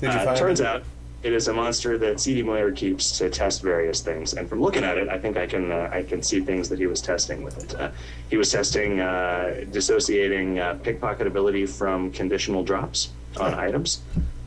Did 0.00 0.14
you 0.14 0.18
Uh, 0.20 0.24
find 0.24 0.36
turns 0.38 0.60
it? 0.60 0.66
out 0.66 0.84
it 1.22 1.32
is 1.32 1.48
a 1.48 1.52
monster 1.52 1.98
that 1.98 2.18
C.D. 2.18 2.42
Moyer 2.42 2.72
keeps 2.72 3.18
to 3.18 3.28
test 3.28 3.62
various 3.62 4.00
things. 4.00 4.34
And 4.34 4.48
from 4.48 4.60
looking 4.60 4.84
at 4.84 4.96
it, 4.96 5.08
I 5.08 5.18
think 5.18 5.36
I 5.36 5.46
can 5.46 5.70
uh, 5.70 5.90
I 5.92 6.02
can 6.02 6.22
see 6.22 6.40
things 6.40 6.68
that 6.70 6.78
he 6.78 6.86
was 6.86 7.00
testing 7.00 7.42
with 7.42 7.62
it. 7.62 7.78
Uh, 7.78 7.90
he 8.30 8.36
was 8.36 8.50
testing 8.50 9.00
uh, 9.00 9.64
dissociating 9.70 10.58
uh, 10.58 10.74
pickpocket 10.82 11.26
ability 11.26 11.66
from 11.66 12.10
conditional 12.12 12.62
drops 12.64 13.10
on 13.38 13.54
items. 13.54 14.00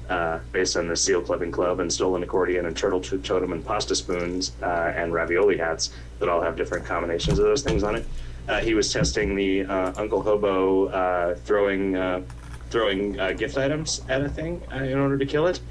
Uh, 0.09 0.38
based 0.51 0.76
on 0.76 0.86
the 0.89 0.95
seal 0.95 1.21
clubbing 1.21 1.49
club 1.49 1.80
and 1.80 1.91
stolen 1.91 2.21
accordion 2.24 2.65
and 2.65 2.76
turtle 2.76 2.99
to- 2.99 3.17
totem 3.19 3.53
and 3.53 3.65
pasta 3.65 3.95
spoons 3.95 4.51
uh, 4.61 4.91
and 4.95 5.13
ravioli 5.13 5.57
hats 5.57 5.91
that 6.19 6.28
all 6.28 6.41
have 6.41 6.57
different 6.57 6.86
combinations 6.86 7.39
of 7.39 7.45
those 7.45 7.63
things 7.63 7.84
on 7.84 7.95
it. 7.95 8.05
Uh, 8.49 8.59
he 8.59 8.74
was 8.74 8.91
testing 8.91 9.34
the 9.34 9.63
uh, 9.63 9.93
Uncle 9.95 10.21
Hobo 10.21 10.88
uh, 10.88 11.36
throwing 11.45 11.95
uh, 11.95 12.21
throwing 12.69 13.17
uh, 13.17 13.32
gift 13.32 13.57
items 13.57 14.01
at 14.09 14.21
a 14.21 14.28
thing 14.28 14.61
uh, 14.74 14.84
in 14.84 14.97
order 14.97 15.17
to 15.17 15.26
kill 15.26 15.47
it, 15.47 15.61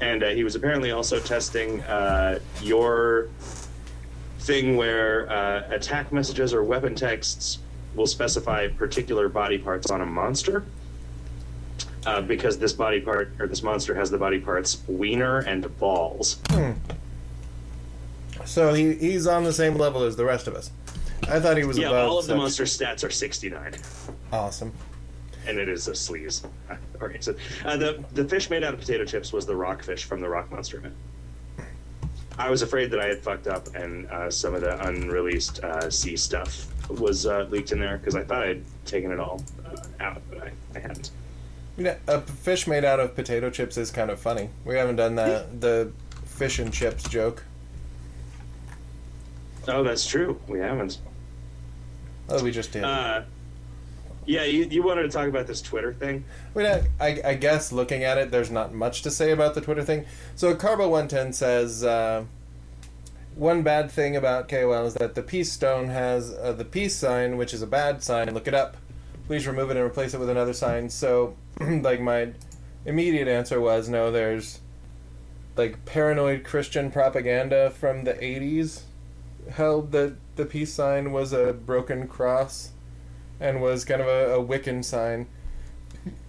and 0.00 0.22
uh, 0.22 0.28
he 0.28 0.44
was 0.44 0.54
apparently 0.54 0.90
also 0.92 1.18
testing 1.20 1.82
uh, 1.82 2.38
your 2.62 3.28
thing 4.40 4.76
where 4.76 5.30
uh, 5.30 5.66
attack 5.70 6.12
messages 6.12 6.54
or 6.54 6.62
weapon 6.64 6.94
texts 6.94 7.58
will 7.94 8.06
specify 8.06 8.68
particular 8.68 9.28
body 9.28 9.58
parts 9.58 9.90
on 9.90 10.00
a 10.00 10.06
monster. 10.06 10.64
Uh, 12.06 12.20
because 12.22 12.56
this 12.58 12.72
body 12.72 13.00
part 13.00 13.32
or 13.38 13.46
this 13.48 13.62
monster 13.62 13.94
has 13.94 14.08
the 14.10 14.16
body 14.16 14.38
parts 14.38 14.82
wiener 14.86 15.40
and 15.40 15.76
balls. 15.78 16.40
So 18.44 18.72
he, 18.72 18.94
he's 18.94 19.26
on 19.26 19.44
the 19.44 19.52
same 19.52 19.74
level 19.74 20.04
as 20.04 20.16
the 20.16 20.24
rest 20.24 20.46
of 20.46 20.54
us. 20.54 20.70
I 21.28 21.40
thought 21.40 21.56
he 21.56 21.64
was 21.64 21.76
Yeah, 21.76 21.88
above 21.88 22.10
all 22.10 22.18
of 22.18 22.26
the 22.26 22.36
monster 22.36 22.64
stats 22.64 23.04
are 23.04 23.10
69. 23.10 23.74
Awesome. 24.32 24.72
And 25.48 25.58
it 25.58 25.68
is 25.68 25.88
a 25.88 25.92
sleaze. 25.92 26.46
So 27.20 27.34
uh, 27.64 27.76
the 27.76 28.04
the 28.12 28.24
fish 28.24 28.50
made 28.50 28.64
out 28.64 28.74
of 28.74 28.80
potato 28.80 29.04
chips 29.04 29.32
was 29.32 29.46
the 29.46 29.54
rockfish 29.54 30.02
from 30.02 30.20
the 30.20 30.28
Rock 30.28 30.50
Monster 30.50 30.78
event. 30.78 30.94
I 32.36 32.50
was 32.50 32.62
afraid 32.62 32.90
that 32.90 32.98
I 32.98 33.06
had 33.06 33.20
fucked 33.20 33.46
up 33.46 33.72
and 33.76 34.10
uh, 34.10 34.30
some 34.30 34.52
of 34.54 34.62
the 34.62 34.84
unreleased 34.84 35.62
uh, 35.62 35.88
sea 35.90 36.16
stuff 36.16 36.66
was 36.90 37.26
uh, 37.26 37.46
leaked 37.50 37.70
in 37.70 37.78
there 37.78 37.98
because 37.98 38.16
I 38.16 38.24
thought 38.24 38.42
I'd 38.42 38.64
taken 38.84 39.12
it 39.12 39.20
all 39.20 39.42
uh, 39.64 39.76
out, 40.00 40.20
but 40.28 40.42
I, 40.42 40.50
I 40.74 40.78
hadn't. 40.80 41.12
You 41.76 41.84
know, 41.84 41.96
a 42.08 42.20
fish 42.20 42.66
made 42.66 42.84
out 42.84 42.98
of 42.98 43.14
potato 43.14 43.48
chips 43.48 43.76
is 43.76 43.92
kind 43.92 44.10
of 44.10 44.18
funny. 44.18 44.50
We 44.64 44.74
haven't 44.74 44.96
done 44.96 45.14
that 45.14 45.60
the 45.60 45.92
fish 46.24 46.58
and 46.58 46.72
chips 46.72 47.08
joke. 47.08 47.44
Oh, 49.68 49.84
that's 49.84 50.04
true. 50.04 50.40
We 50.48 50.58
haven't. 50.58 50.98
Oh, 52.28 52.42
we 52.42 52.50
just 52.50 52.72
did. 52.72 52.82
Yeah, 54.28 54.44
you, 54.44 54.64
you 54.64 54.82
wanted 54.82 55.04
to 55.04 55.08
talk 55.08 55.26
about 55.26 55.46
this 55.46 55.62
Twitter 55.62 55.94
thing? 55.94 56.22
I, 56.54 56.58
mean, 56.58 56.66
I, 56.66 56.82
I, 57.00 57.20
I 57.30 57.34
guess 57.34 57.72
looking 57.72 58.04
at 58.04 58.18
it, 58.18 58.30
there's 58.30 58.50
not 58.50 58.74
much 58.74 59.00
to 59.02 59.10
say 59.10 59.30
about 59.30 59.54
the 59.54 59.62
Twitter 59.62 59.82
thing. 59.82 60.04
So 60.36 60.54
Carbo110 60.54 61.32
says 61.32 61.82
uh, 61.82 62.24
one 63.36 63.62
bad 63.62 63.90
thing 63.90 64.16
about 64.16 64.46
KOL 64.46 64.84
is 64.84 64.92
that 64.94 65.14
the 65.14 65.22
peace 65.22 65.50
stone 65.50 65.88
has 65.88 66.34
uh, 66.34 66.52
the 66.52 66.66
peace 66.66 66.94
sign, 66.94 67.38
which 67.38 67.54
is 67.54 67.62
a 67.62 67.66
bad 67.66 68.02
sign. 68.02 68.34
Look 68.34 68.46
it 68.46 68.52
up. 68.52 68.76
Please 69.26 69.46
remove 69.46 69.70
it 69.70 69.78
and 69.78 69.86
replace 69.86 70.12
it 70.12 70.20
with 70.20 70.28
another 70.28 70.52
sign. 70.52 70.90
So, 70.90 71.34
like 71.60 72.02
my 72.02 72.32
immediate 72.84 73.28
answer 73.28 73.62
was 73.62 73.88
no. 73.88 74.12
There's 74.12 74.60
like 75.56 75.86
paranoid 75.86 76.44
Christian 76.44 76.90
propaganda 76.90 77.70
from 77.70 78.04
the 78.04 78.12
80s 78.12 78.82
held 79.52 79.92
that 79.92 80.16
the 80.36 80.44
peace 80.44 80.74
sign 80.74 81.12
was 81.12 81.32
a 81.32 81.54
broken 81.54 82.06
cross 82.06 82.72
and 83.40 83.60
was 83.60 83.84
kind 83.84 84.00
of 84.00 84.06
a, 84.06 84.34
a 84.34 84.44
Wiccan 84.44 84.84
sign. 84.84 85.26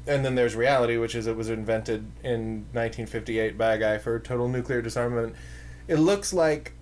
And 0.07 0.25
then 0.25 0.35
there's 0.35 0.55
reality, 0.55 0.97
which 0.97 1.15
is 1.15 1.27
it 1.27 1.35
was 1.35 1.49
invented 1.49 2.11
in 2.23 2.65
1958 2.73 3.57
by 3.57 3.75
a 3.75 3.77
guy 3.77 3.97
for 3.97 4.19
total 4.19 4.47
nuclear 4.47 4.81
disarmament. 4.81 5.35
It 5.87 5.97
looks 5.97 6.33
like 6.33 6.73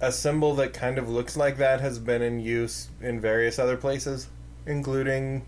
a 0.00 0.12
symbol 0.12 0.54
that 0.56 0.72
kind 0.72 0.98
of 0.98 1.08
looks 1.08 1.36
like 1.36 1.56
that 1.58 1.80
has 1.80 1.98
been 1.98 2.22
in 2.22 2.40
use 2.40 2.88
in 3.00 3.20
various 3.20 3.58
other 3.58 3.76
places, 3.76 4.28
including 4.66 5.44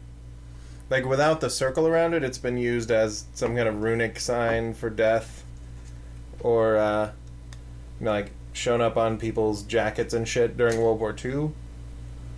like 0.90 1.04
without 1.04 1.40
the 1.40 1.48
circle 1.48 1.86
around 1.86 2.14
it, 2.14 2.24
it's 2.24 2.38
been 2.38 2.58
used 2.58 2.90
as 2.90 3.24
some 3.32 3.54
kind 3.54 3.68
of 3.68 3.80
runic 3.80 4.18
sign 4.18 4.74
for 4.74 4.90
death, 4.90 5.44
or 6.40 6.76
uh, 6.76 7.12
you 8.00 8.06
know, 8.06 8.10
like 8.10 8.32
shown 8.52 8.80
up 8.80 8.96
on 8.96 9.16
people's 9.16 9.62
jackets 9.62 10.12
and 10.12 10.26
shit 10.26 10.56
during 10.56 10.80
World 10.80 10.98
War 10.98 11.10
II. 11.10 11.52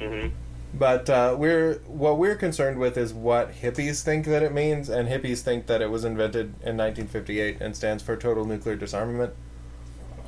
Mm-hmm. 0.00 0.28
But 0.74 1.10
uh, 1.10 1.34
we're 1.38 1.74
what 1.86 2.16
we're 2.18 2.34
concerned 2.36 2.78
with 2.78 2.96
is 2.96 3.12
what 3.12 3.52
hippies 3.52 4.02
think 4.02 4.24
that 4.26 4.42
it 4.42 4.52
means, 4.52 4.88
and 4.88 5.06
hippies 5.08 5.40
think 5.40 5.66
that 5.66 5.82
it 5.82 5.90
was 5.90 6.04
invented 6.04 6.46
in 6.62 6.76
1958 6.78 7.58
and 7.60 7.76
stands 7.76 8.02
for 8.02 8.16
total 8.16 8.44
nuclear 8.46 8.74
disarmament. 8.76 9.34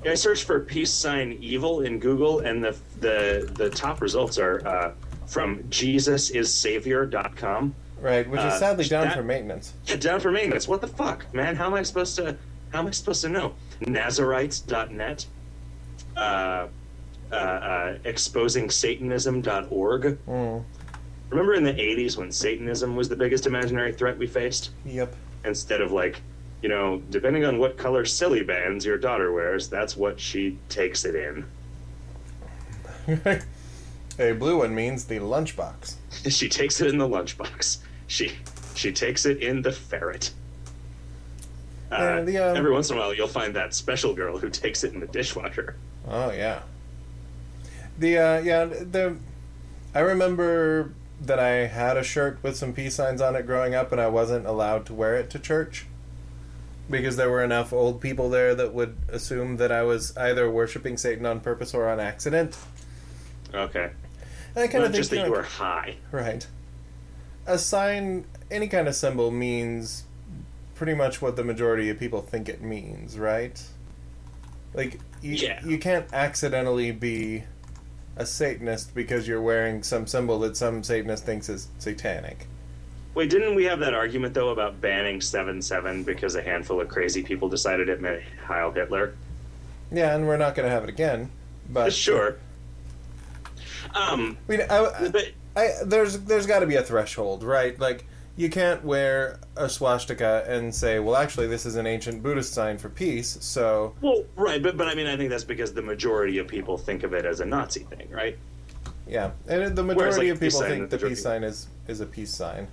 I 0.05 0.13
searched 0.15 0.45
for 0.45 0.61
peace 0.61 0.91
sign 0.91 1.39
evil 1.41 1.81
in 1.81 1.99
Google, 1.99 2.41
and 2.41 2.63
the 2.63 2.77
the, 3.01 3.51
the 3.55 3.71
top 3.71 4.03
results 4.03 4.37
are 4.39 4.61
uh, 4.67 4.93
from 5.27 5.63
JesusIsSavior.com. 5.65 7.75
Right, 8.01 8.29
which 8.29 8.41
is 8.41 8.45
Uh, 8.53 8.59
sadly 8.59 8.85
down 8.85 9.05
that- 9.05 9.17
for 9.17 9.23
maintenance. 9.23 9.73
Yeah, 9.87 9.97
down 9.97 10.21
for 10.21 10.31
maintenance. 10.31 10.69
What 10.69 10.83
the 10.83 10.89
fuck, 10.89 11.25
man? 11.33 11.57
How 11.57 11.67
am 11.69 11.75
I 11.75 11.83
supposed 11.85 12.17
to? 12.17 12.37
How 12.71 12.81
am 12.81 12.87
I 12.87 12.91
supposed 12.91 13.23
to 13.23 13.31
know? 13.31 13.55
Nazarites.net. 13.81 15.25
Uh, 16.15 16.67
uh, 17.33 17.35
uh, 17.35 17.99
exposingsatanism.org. 17.99 20.19
Mm. 20.27 20.65
Remember 21.31 21.55
in 21.55 21.65
the 21.65 21.73
80s 21.73 22.17
when 22.17 22.31
Satanism 22.31 22.97
was 22.97 23.09
the 23.09 23.17
biggest 23.17 23.47
imaginary 23.47 23.93
threat 23.93 24.19
we 24.19 24.27
faced? 24.27 24.71
Yep. 24.85 25.15
Instead 25.45 25.81
of 25.81 25.93
like, 25.93 26.21
you 26.63 26.69
know, 26.69 27.03
depending 27.11 27.45
on 27.45 27.59
what 27.59 27.77
color 27.77 28.05
Silly 28.05 28.45
Bandz 28.45 28.85
your 28.85 28.99
daughter 28.99 29.33
wears, 29.33 29.69
that's 29.69 29.97
what 29.97 30.21
she 30.21 30.59
takes 30.69 31.05
it 31.05 31.15
in. 31.15 31.45
a 34.19 34.33
blue 34.33 34.59
one 34.59 34.75
means 34.75 35.05
the 35.05 35.19
lunchbox. 35.19 35.95
she 36.31 36.49
takes 36.49 36.81
it 36.81 36.89
in 36.89 36.99
the 36.99 37.09
lunchbox. 37.09 37.79
She 38.07 38.33
she 38.75 38.93
takes 38.93 39.27
it 39.27 39.43
in 39.43 39.63
the 39.63 39.73
ferret. 39.73 40.31
Uh, 41.91 42.23
the, 42.23 42.39
um, 42.39 42.57
every 42.57 42.73
once 42.73 42.91
in 42.91 42.97
a 42.97 43.01
while, 43.01 43.15
you'll 43.15 43.29
find 43.29 43.55
that 43.55 43.73
special 43.73 44.15
girl 44.15 44.39
who 44.39 44.51
takes 44.51 44.85
it 44.85 44.95
in 44.95 45.01
the 45.01 45.07
dishwasher. 45.07 45.77
Oh 46.09 46.33
yeah. 46.33 46.63
The 47.99 48.19
uh, 48.19 48.39
yeah 48.41 48.65
the 48.65 49.17
I 49.95 50.01
remember 50.01 50.93
that 51.21 51.39
I 51.39 51.67
had 51.67 51.97
a 51.97 52.03
shirt 52.03 52.39
with 52.43 52.57
some 52.57 52.73
peace 52.73 52.95
signs 52.97 53.21
on 53.21 53.37
it 53.37 53.47
growing 53.47 53.75
up, 53.75 53.93
and 53.93 54.01
I 54.01 54.09
wasn't 54.09 54.47
allowed 54.47 54.85
to 54.87 54.95
wear 54.95 55.17
it 55.17 55.31
to 55.31 55.39
church 55.39 55.87
because 56.91 57.17
there 57.17 57.31
were 57.31 57.43
enough 57.43 57.73
old 57.73 58.01
people 58.01 58.29
there 58.29 58.55
that 58.55 58.75
would 58.75 58.97
assume 59.09 59.57
that 59.57 59.73
I 59.73 59.83
was 59.85 60.15
either 60.17 60.51
worshiping 60.51 60.97
Satan 60.99 61.25
on 61.25 61.41
purpose 61.41 61.73
or 61.73 61.89
on 61.89 61.99
accident. 62.01 62.57
Okay, 63.55 63.91
And 64.55 64.65
I 64.65 64.67
kind 64.67 64.83
not 64.83 64.87
of 64.87 64.93
think 64.93 64.95
just 64.97 65.11
that 65.11 65.19
you 65.21 65.25
you 65.27 65.31
were 65.31 65.43
high. 65.45 65.97
Right. 66.11 66.47
A 67.47 67.57
sign, 67.59 68.27
any 68.51 68.67
kind 68.69 68.89
of 68.89 68.95
symbol 68.97 69.31
means 69.31 70.05
pretty 70.75 70.95
much 70.95 71.23
what 71.23 71.37
the 71.37 71.45
majority 71.45 71.89
of 71.89 71.99
people 71.99 72.21
think 72.21 72.49
it 72.49 72.61
means, 72.61 73.17
right? 73.19 73.63
Like, 74.75 74.99
you, 75.23 75.35
Yeah. 75.37 75.65
you 75.65 75.79
can't 75.79 76.13
accidentally 76.13 76.91
be 76.91 77.45
a 78.17 78.27
Satanist 78.27 78.95
because 78.95 79.27
you're 79.27 79.43
wearing 79.43 79.83
some 79.83 80.07
symbol 80.07 80.39
that 80.41 80.57
some 80.57 80.83
Satanist 80.83 81.25
thinks 81.25 81.49
is 81.49 81.69
satanic. 81.79 82.47
Wait, 83.15 83.31
didn't 83.31 83.55
we 83.55 83.65
have 83.65 83.79
that 83.81 83.95
argument 83.95 84.35
though 84.35 84.51
about 84.51 84.81
banning 84.81 85.21
seven 85.21 85.63
seven 85.63 86.03
because 86.03 86.35
a 86.35 86.43
handful 86.43 86.81
of 86.81 86.89
crazy 86.89 87.23
people 87.23 87.49
decided 87.49 87.89
it 87.89 88.01
meant 88.01 88.23
Heil 88.45 88.73
Hitler? 88.73 89.15
Yeah, 89.93 90.15
and 90.15 90.27
we're 90.27 90.37
not 90.37 90.55
going 90.55 90.67
to 90.67 90.71
have 90.71 90.83
it 90.83 90.89
again. 90.89 91.31
But 91.71 91.93
Sure. 91.93 92.37
Um, 93.95 94.37
I 94.49 94.51
mean, 94.51 94.61
I, 94.69 95.09
but 95.13 95.31
I 95.57 95.71
there's 95.85 96.19
there's 96.21 96.47
got 96.47 96.61
to 96.61 96.67
be 96.67 96.75
a 96.75 96.83
threshold, 96.83 97.45
right? 97.45 97.79
Like 97.79 98.05
you 98.37 98.51
can't 98.51 98.85
wear 98.85 99.39
a 99.57 99.69
swastika 99.69 100.45
and 100.49 100.75
say, 100.75 100.99
well, 100.99 101.17
actually, 101.17 101.47
this 101.47 101.65
is 101.65 101.77
an 101.77 101.87
ancient 101.87 102.23
Buddhist 102.23 102.53
sign 102.53 102.79
for 102.79 102.89
peace. 102.89 103.39
So 103.41 103.95
Well, 104.01 104.25
right, 104.37 104.63
but 104.63 104.77
but 104.77 104.89
I 104.89 104.95
mean, 104.95 105.07
I 105.07 105.17
think 105.17 105.31
that's 105.31 105.45
because 105.45 105.73
the 105.73 105.83
majority 105.83 106.39
of 106.39 106.49
people 106.49 106.77
think 106.77 107.03
of 107.05 107.13
it 107.15 107.25
as 107.25 107.41
a 107.41 107.45
Nazi 107.45 107.81
thing, 107.81 108.09
right? 108.11 108.37
yeah, 109.07 109.33
and 109.49 109.77
the 109.77 109.85
Whereas, 109.85 110.17
majority 110.17 110.27
like, 110.29 110.35
of 110.35 110.41
people 110.41 110.61
think 110.63 110.91
the 110.91 110.97
the 110.97 111.09
peace 111.09 111.23
sign 111.23 111.45
is 111.45 111.69
is 111.89 112.01
a 112.01 112.07
peace 112.07 112.31
sign. 112.35 112.67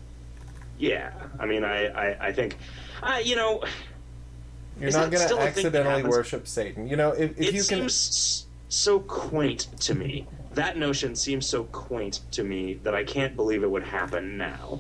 Yeah, 0.78 1.12
I 1.40 1.46
mean, 1.46 1.64
I 1.64 1.88
I, 1.88 2.28
I 2.28 2.32
think, 2.32 2.58
I 3.04 3.20
you 3.20 3.36
know, 3.36 3.64
You're 4.80 4.92
not 4.92 5.12
going 5.12 5.28
to 5.28 5.38
a 5.38 5.52
thing 5.52 5.72
that 5.72 5.86
accidentally 5.86 6.04
worship 6.04 6.48
Satan. 6.48 6.88
You 6.88 6.96
know, 6.96 7.12
if, 7.12 7.32
if 7.32 7.40
it 7.40 7.46
you 7.46 7.52
can. 7.52 7.90
seems 7.90 8.48
so 8.70 9.00
quaint 9.00 9.68
to 9.82 9.94
me. 9.94 10.28
That 10.54 10.78
notion 10.78 11.16
seems 11.16 11.48
so 11.48 11.66
quaint 11.66 12.22
to 12.32 12.44
me 12.44 12.74
that 12.84 12.96
I 12.96 13.04
can't 13.04 13.36
believe 13.36 13.64
it 13.64 13.70
would 13.72 13.84
happen 13.84 14.38
now. 14.38 14.80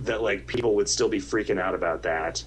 That 0.00 0.22
like 0.22 0.46
people 0.46 0.74
would 0.76 0.88
still 0.88 1.08
be 1.08 1.20
freaking 1.20 1.60
out 1.60 1.74
about 1.74 2.02
that. 2.02 2.42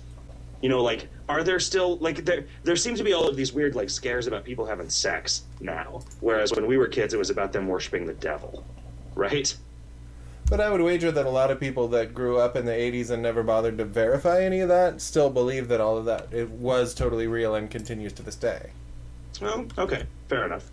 You 0.61 0.69
know, 0.69 0.81
like 0.81 1.07
are 1.27 1.43
there 1.43 1.59
still 1.59 1.97
like 1.97 2.25
there 2.25 2.45
there 2.63 2.75
seem 2.75 2.95
to 2.95 3.03
be 3.03 3.13
all 3.13 3.27
of 3.27 3.35
these 3.35 3.53
weird 3.53 3.75
like 3.75 3.89
scares 3.89 4.27
about 4.27 4.43
people 4.43 4.65
having 4.65 4.89
sex 4.89 5.43
now, 5.59 6.01
whereas 6.21 6.51
when 6.53 6.67
we 6.67 6.77
were 6.77 6.87
kids 6.87 7.13
it 7.13 7.17
was 7.17 7.29
about 7.29 7.51
them 7.51 7.67
worshiping 7.67 8.05
the 8.05 8.13
devil, 8.13 8.65
right? 9.15 9.55
But 10.49 10.59
I 10.59 10.69
would 10.69 10.81
wager 10.81 11.11
that 11.11 11.25
a 11.25 11.29
lot 11.29 11.51
of 11.51 11.59
people 11.59 11.87
that 11.89 12.13
grew 12.13 12.37
up 12.37 12.55
in 12.55 12.65
the 12.65 12.71
80s 12.71 13.09
and 13.09 13.23
never 13.23 13.43
bothered 13.43 13.77
to 13.77 13.85
verify 13.85 14.43
any 14.43 14.59
of 14.59 14.69
that 14.69 15.01
still 15.01 15.29
believe 15.29 15.67
that 15.69 15.79
all 15.81 15.97
of 15.97 16.05
that 16.05 16.27
it 16.31 16.49
was 16.49 16.93
totally 16.93 17.27
real 17.27 17.55
and 17.55 17.71
continues 17.71 18.13
to 18.13 18.23
this 18.23 18.35
day. 18.35 18.71
Well, 19.41 19.65
okay, 19.77 20.05
fair 20.27 20.45
enough. 20.45 20.69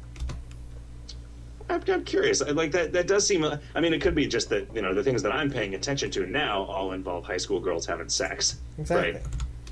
I'm, 1.71 1.83
I'm 1.89 2.05
curious. 2.05 2.43
I- 2.43 2.51
Like 2.51 2.73
that. 2.73 2.93
That 2.93 3.07
does 3.07 3.27
seem. 3.27 3.45
I 3.45 3.81
mean, 3.81 3.93
it 3.95 4.01
could 4.01 4.14
be 4.14 4.27
just 4.27 4.49
that 4.51 4.68
you 4.75 4.83
know 4.83 4.93
the 4.95 5.03
things 5.05 5.23
that 5.23 5.33
I'm 5.33 5.51
paying 5.51 5.75
attention 5.75 6.11
to 6.12 6.27
now 6.27 6.62
all 6.64 6.93
involve 6.93 7.25
high 7.25 7.37
school 7.37 7.61
girls 7.61 7.87
having 7.87 8.09
sex, 8.09 8.61
Exactly. 8.79 9.12
right? 9.12 9.23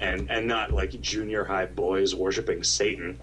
And 0.01 0.31
and 0.31 0.47
not 0.47 0.73
like 0.73 0.99
junior 1.01 1.45
high 1.45 1.67
boys 1.67 2.15
worshiping 2.15 2.63
Satan, 2.63 3.19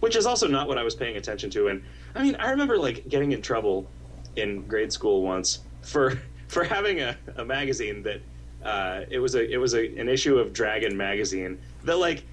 which 0.00 0.16
is 0.16 0.26
also 0.26 0.48
not 0.48 0.66
what 0.68 0.76
I 0.78 0.82
was 0.82 0.94
paying 0.94 1.16
attention 1.16 1.50
to. 1.50 1.68
And 1.68 1.82
I 2.14 2.22
mean, 2.22 2.34
I 2.36 2.50
remember 2.50 2.76
like 2.76 3.08
getting 3.08 3.32
in 3.32 3.42
trouble 3.42 3.88
in 4.36 4.66
grade 4.66 4.92
school 4.92 5.22
once 5.22 5.60
for 5.82 6.20
for 6.48 6.64
having 6.64 7.00
a, 7.00 7.16
a 7.36 7.44
magazine 7.44 8.02
that 8.02 8.20
uh, 8.64 9.04
it 9.08 9.18
was 9.20 9.34
a 9.36 9.48
it 9.48 9.56
was 9.58 9.74
a, 9.74 9.86
an 9.98 10.08
issue 10.08 10.38
of 10.38 10.52
Dragon 10.52 10.96
magazine 10.96 11.58
that 11.84 11.96
like 11.96 12.24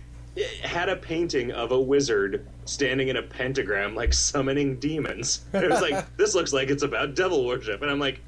had 0.61 0.89
a 0.89 0.95
painting 0.95 1.51
of 1.51 1.71
a 1.71 1.79
wizard 1.79 2.47
standing 2.65 3.07
in 3.07 3.17
a 3.17 3.21
pentagram 3.21 3.95
like 3.95 4.13
summoning 4.13 4.77
demons. 4.79 5.45
It 5.53 5.69
was 5.69 5.81
like 5.81 6.15
this 6.17 6.35
looks 6.35 6.53
like 6.53 6.69
it's 6.69 6.83
about 6.83 7.15
devil 7.15 7.45
worship, 7.45 7.81
and 7.81 7.89
I'm 7.89 7.99
like, 7.99 8.19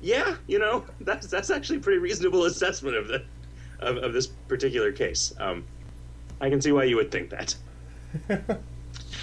yeah, 0.00 0.36
you 0.46 0.58
know 0.58 0.84
that's 1.00 1.26
that's 1.26 1.50
actually 1.50 1.78
a 1.78 1.80
pretty 1.80 1.98
reasonable 1.98 2.44
assessment 2.44 2.96
of 2.96 3.08
the 3.08 3.24
of, 3.80 3.96
of 3.98 4.12
this 4.12 4.26
particular 4.26 4.92
case. 4.92 5.34
Um, 5.38 5.64
I 6.40 6.50
can 6.50 6.60
see 6.60 6.72
why 6.72 6.84
you 6.84 6.96
would 6.96 7.10
think 7.10 7.30
that. 7.30 7.54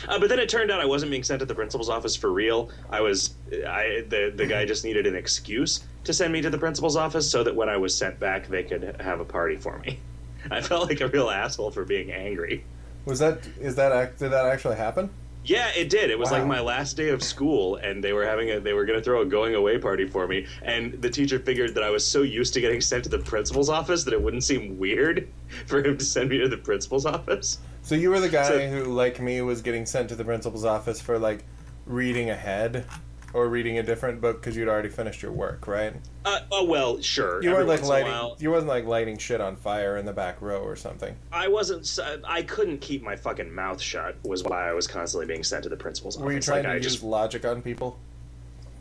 Uh, 0.07 0.17
but 0.17 0.29
then 0.29 0.39
it 0.39 0.49
turned 0.49 0.71
out 0.71 0.79
I 0.79 0.85
wasn't 0.85 1.11
being 1.11 1.23
sent 1.23 1.39
to 1.41 1.45
the 1.45 1.53
principal's 1.53 1.89
office 1.89 2.15
for 2.15 2.31
real. 2.31 2.71
I 2.89 3.01
was, 3.01 3.35
I 3.51 4.03
the 4.09 4.33
the 4.35 4.47
guy 4.47 4.65
just 4.65 4.83
needed 4.83 5.05
an 5.05 5.15
excuse 5.15 5.83
to 6.05 6.13
send 6.13 6.33
me 6.33 6.41
to 6.41 6.49
the 6.49 6.57
principal's 6.57 6.95
office 6.95 7.29
so 7.29 7.43
that 7.43 7.55
when 7.55 7.69
I 7.69 7.77
was 7.77 7.95
sent 7.95 8.19
back, 8.19 8.47
they 8.47 8.63
could 8.63 8.99
have 8.99 9.19
a 9.19 9.25
party 9.25 9.57
for 9.57 9.77
me. 9.79 9.99
I 10.51 10.61
felt 10.61 10.87
like 10.89 11.01
a 11.01 11.07
real 11.07 11.29
asshole 11.29 11.71
for 11.71 11.85
being 11.85 12.11
angry. 12.11 12.63
Was 13.05 13.19
that 13.19 13.47
is 13.59 13.75
that 13.75 13.91
act, 13.91 14.19
did 14.19 14.31
that 14.31 14.45
actually 14.45 14.77
happen? 14.77 15.09
Yeah, 15.43 15.71
it 15.75 15.89
did. 15.89 16.11
It 16.11 16.19
was 16.19 16.29
like 16.29 16.45
my 16.45 16.59
last 16.61 16.95
day 16.95 17.09
of 17.09 17.23
school, 17.23 17.77
and 17.77 18.03
they 18.03 18.13
were 18.13 18.23
having 18.25 18.51
a 18.51 18.59
they 18.59 18.73
were 18.73 18.85
going 18.85 18.99
to 18.99 19.03
throw 19.03 19.21
a 19.21 19.25
going 19.25 19.55
away 19.55 19.79
party 19.79 20.07
for 20.07 20.27
me. 20.27 20.45
And 20.61 21.01
the 21.01 21.09
teacher 21.09 21.39
figured 21.39 21.73
that 21.73 21.83
I 21.83 21.89
was 21.89 22.05
so 22.05 22.21
used 22.21 22.53
to 22.53 22.61
getting 22.61 22.79
sent 22.79 23.05
to 23.05 23.09
the 23.09 23.17
principal's 23.17 23.67
office 23.67 24.03
that 24.03 24.13
it 24.13 24.21
wouldn't 24.21 24.43
seem 24.43 24.77
weird 24.77 25.27
for 25.65 25.83
him 25.83 25.97
to 25.97 26.05
send 26.05 26.29
me 26.29 26.37
to 26.37 26.47
the 26.47 26.57
principal's 26.57 27.07
office. 27.07 27.57
So 27.81 27.95
you 27.95 28.11
were 28.11 28.19
the 28.19 28.29
guy 28.29 28.47
So- 28.47 28.69
who, 28.69 28.83
like 28.93 29.19
me, 29.19 29.41
was 29.41 29.63
getting 29.63 29.87
sent 29.87 30.09
to 30.09 30.15
the 30.15 30.23
principal's 30.23 30.63
office 30.65 31.01
for 31.01 31.17
like 31.17 31.43
reading 31.87 32.29
ahead 32.29 32.85
or 33.33 33.47
reading 33.47 33.77
a 33.77 33.83
different 33.83 34.21
book 34.21 34.41
because 34.41 34.55
you'd 34.55 34.67
already 34.67 34.89
finished 34.89 35.21
your 35.21 35.31
work, 35.31 35.67
right? 35.67 35.93
Uh, 36.25 36.39
oh 36.51 36.65
well, 36.65 37.01
sure. 37.01 37.41
You 37.43 37.51
weren't 37.51 37.67
like 37.67 37.81
once 37.81 37.89
in 37.89 38.07
a 38.07 38.09
lighting. 38.11 38.35
You 38.39 38.51
wasn't 38.51 38.69
like 38.69 38.85
lighting 38.85 39.17
shit 39.17 39.41
on 39.41 39.55
fire 39.55 39.97
in 39.97 40.05
the 40.05 40.13
back 40.13 40.41
row 40.41 40.61
or 40.61 40.75
something. 40.75 41.15
I 41.31 41.47
wasn't. 41.47 41.99
I 42.23 42.43
couldn't 42.43 42.79
keep 42.79 43.03
my 43.03 43.15
fucking 43.15 43.53
mouth 43.53 43.81
shut. 43.81 44.17
Was 44.23 44.43
why 44.43 44.69
I 44.69 44.73
was 44.73 44.87
constantly 44.87 45.25
being 45.25 45.43
sent 45.43 45.63
to 45.63 45.69
the 45.69 45.77
principal's 45.77 46.17
office. 46.17 46.25
Were 46.25 46.33
you 46.33 46.39
trying 46.39 46.63
like, 46.63 46.65
to 46.65 46.71
I 46.71 46.75
use 46.75 46.93
just, 46.93 47.03
logic 47.03 47.45
on 47.45 47.61
people? 47.61 47.97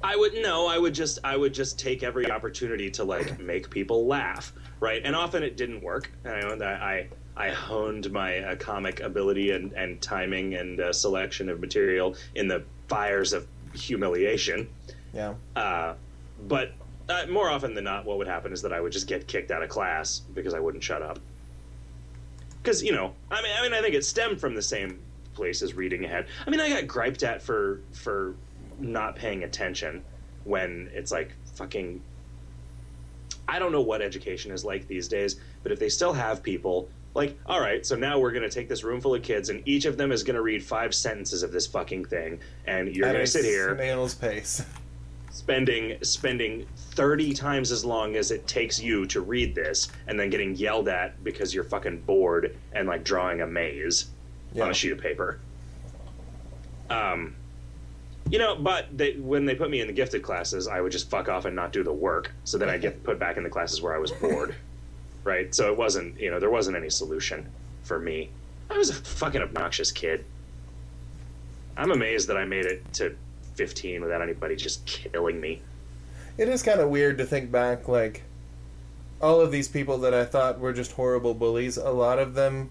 I 0.03 0.16
would 0.16 0.34
no. 0.34 0.66
I 0.66 0.78
would 0.78 0.94
just. 0.94 1.18
I 1.24 1.36
would 1.36 1.55
just 1.55 1.78
take 1.78 2.03
every 2.03 2.30
opportunity 2.30 2.90
to 2.92 3.05
like 3.05 3.38
make 3.40 3.70
people 3.70 4.07
laugh, 4.07 4.53
right? 4.80 5.01
And 5.05 5.14
often 5.14 5.42
it 5.42 5.57
didn't 5.57 5.82
work. 5.82 6.11
And 6.24 6.32
I 6.34 6.55
that 6.57 6.82
I 6.82 7.09
I 7.36 7.51
honed 7.51 8.11
my 8.12 8.38
uh, 8.38 8.57
comic 8.57 9.01
ability 9.01 9.53
and 9.53 9.72
and 9.72 10.01
timing 10.01 10.55
and 10.55 10.80
uh, 10.80 10.92
selection 10.92 11.48
of 11.48 11.61
material 11.61 12.16
in 12.34 12.48
the 12.48 12.64
fires 12.88 13.32
of 13.32 13.46
humiliation. 13.74 14.68
Yeah. 15.12 15.34
Uh, 15.56 15.94
but 16.48 16.72
uh, 17.08 17.26
more 17.28 17.50
often 17.50 17.74
than 17.74 17.84
not, 17.84 18.04
what 18.04 18.18
would 18.18 18.28
happen 18.28 18.52
is 18.52 18.62
that 18.62 18.72
I 18.72 18.80
would 18.80 18.92
just 18.92 19.06
get 19.06 19.26
kicked 19.26 19.50
out 19.50 19.62
of 19.62 19.68
class 19.68 20.20
because 20.34 20.54
I 20.54 20.60
wouldn't 20.60 20.82
shut 20.82 21.02
up. 21.02 21.18
Because 22.62 22.82
you 22.82 22.92
know, 22.92 23.14
I 23.30 23.42
mean, 23.42 23.52
I 23.58 23.62
mean, 23.62 23.72
I 23.72 23.80
think 23.80 23.94
it 23.94 24.04
stemmed 24.04 24.40
from 24.40 24.54
the 24.54 24.62
same 24.62 25.00
place 25.34 25.62
as 25.62 25.74
reading 25.74 26.04
ahead. 26.04 26.26
I 26.46 26.50
mean, 26.50 26.60
I 26.60 26.68
got 26.68 26.86
griped 26.86 27.22
at 27.22 27.42
for 27.42 27.80
for 27.92 28.34
not 28.78 29.16
paying 29.16 29.44
attention 29.44 30.04
when 30.44 30.90
it's 30.92 31.10
like 31.10 31.34
fucking. 31.54 32.00
I 33.48 33.58
don't 33.58 33.72
know 33.72 33.80
what 33.80 34.00
education 34.00 34.52
is 34.52 34.64
like 34.64 34.86
these 34.86 35.08
days, 35.08 35.40
but 35.64 35.72
if 35.72 35.80
they 35.80 35.88
still 35.88 36.12
have 36.12 36.40
people 36.40 36.88
like, 37.14 37.38
all 37.46 37.61
right, 37.61 37.84
so 37.84 37.96
now 37.96 38.18
we're 38.18 38.30
going 38.32 38.42
to 38.42 38.50
take 38.50 38.68
this 38.68 38.84
room 38.84 39.00
full 39.00 39.14
of 39.14 39.22
kids, 39.22 39.48
and 39.48 39.66
each 39.66 39.84
of 39.84 39.96
them 39.96 40.12
is 40.12 40.22
going 40.22 40.36
to 40.36 40.42
read 40.42 40.62
five 40.62 40.94
sentences 40.94 41.42
of 41.42 41.50
this 41.52 41.66
fucking 41.66 42.04
thing, 42.04 42.38
and 42.66 42.94
you're 42.94 43.08
going 43.12 43.20
to 43.20 43.26
sit 43.26 43.44
here 43.44 43.74
snail's 43.76 44.14
pace. 44.14 44.64
spending 45.32 45.96
spending 46.02 46.66
30 46.76 47.32
times 47.34 47.70
as 47.72 47.84
long 47.84 48.16
as 48.16 48.30
it 48.30 48.46
takes 48.46 48.80
you 48.80 49.06
to 49.06 49.20
read 49.20 49.54
this 49.54 49.88
and 50.08 50.18
then 50.18 50.28
getting 50.30 50.54
yelled 50.56 50.88
at 50.88 51.22
because 51.24 51.54
you're 51.54 51.64
fucking 51.64 52.00
bored 52.02 52.56
and 52.72 52.88
like 52.88 53.04
drawing 53.04 53.40
a 53.40 53.46
maze 53.46 54.06
Yeah. 54.52 54.64
on 54.64 54.70
a 54.70 54.74
sheet 54.74 54.90
of 54.92 54.98
paper 54.98 55.38
um 56.90 57.34
you 58.30 58.38
know 58.38 58.56
but 58.56 58.86
they, 58.96 59.12
when 59.14 59.44
they 59.46 59.54
put 59.54 59.70
me 59.70 59.80
in 59.80 59.86
the 59.86 59.92
gifted 59.92 60.22
classes 60.22 60.66
i 60.66 60.80
would 60.80 60.90
just 60.92 61.08
fuck 61.08 61.28
off 61.28 61.44
and 61.44 61.54
not 61.54 61.72
do 61.72 61.82
the 61.84 61.92
work 61.92 62.32
so 62.44 62.58
then 62.58 62.68
i 62.68 62.76
get 62.76 63.02
put 63.04 63.18
back 63.18 63.36
in 63.36 63.42
the 63.44 63.50
classes 63.50 63.80
where 63.80 63.94
i 63.94 63.98
was 63.98 64.11
bored 64.12 64.54
right 65.24 65.54
so 65.54 65.70
it 65.70 65.76
wasn't 65.78 66.18
you 66.18 66.30
know 66.30 66.40
there 66.40 66.50
wasn't 66.50 66.76
any 66.76 66.90
solution 66.90 67.46
for 67.82 67.98
me 67.98 68.30
i 68.70 68.76
was 68.78 68.90
a 68.90 68.94
fucking 68.94 69.42
obnoxious 69.42 69.90
kid 69.92 70.24
i'm 71.76 71.90
amazed 71.90 72.28
that 72.28 72.36
i 72.36 72.44
made 72.44 72.64
it 72.66 72.90
to 72.92 73.16
15 73.54 74.00
without 74.02 74.22
anybody 74.22 74.56
just 74.56 74.84
killing 74.86 75.40
me 75.40 75.60
It 76.38 76.48
is 76.48 76.62
kind 76.62 76.80
of 76.80 76.88
weird 76.88 77.18
to 77.18 77.26
think 77.26 77.50
back, 77.50 77.88
like, 77.88 78.22
all 79.20 79.40
of 79.42 79.52
these 79.52 79.68
people 79.68 79.98
that 79.98 80.14
I 80.14 80.24
thought 80.24 80.58
were 80.58 80.72
just 80.72 80.92
horrible 80.92 81.34
bullies, 81.34 81.76
a 81.76 81.90
lot 81.90 82.18
of 82.18 82.32
them 82.32 82.70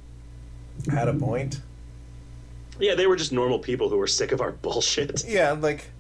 had 0.90 1.08
a 1.08 1.14
point. 1.14 1.62
Yeah, 2.80 2.96
they 2.96 3.06
were 3.06 3.18
just 3.18 3.32
normal 3.32 3.60
people 3.60 3.90
who 3.90 3.98
were 3.98 4.08
sick 4.08 4.32
of 4.32 4.42
our 4.42 4.52
bullshit. 4.64 5.24
Yeah, 5.28 5.52
like, 5.52 5.92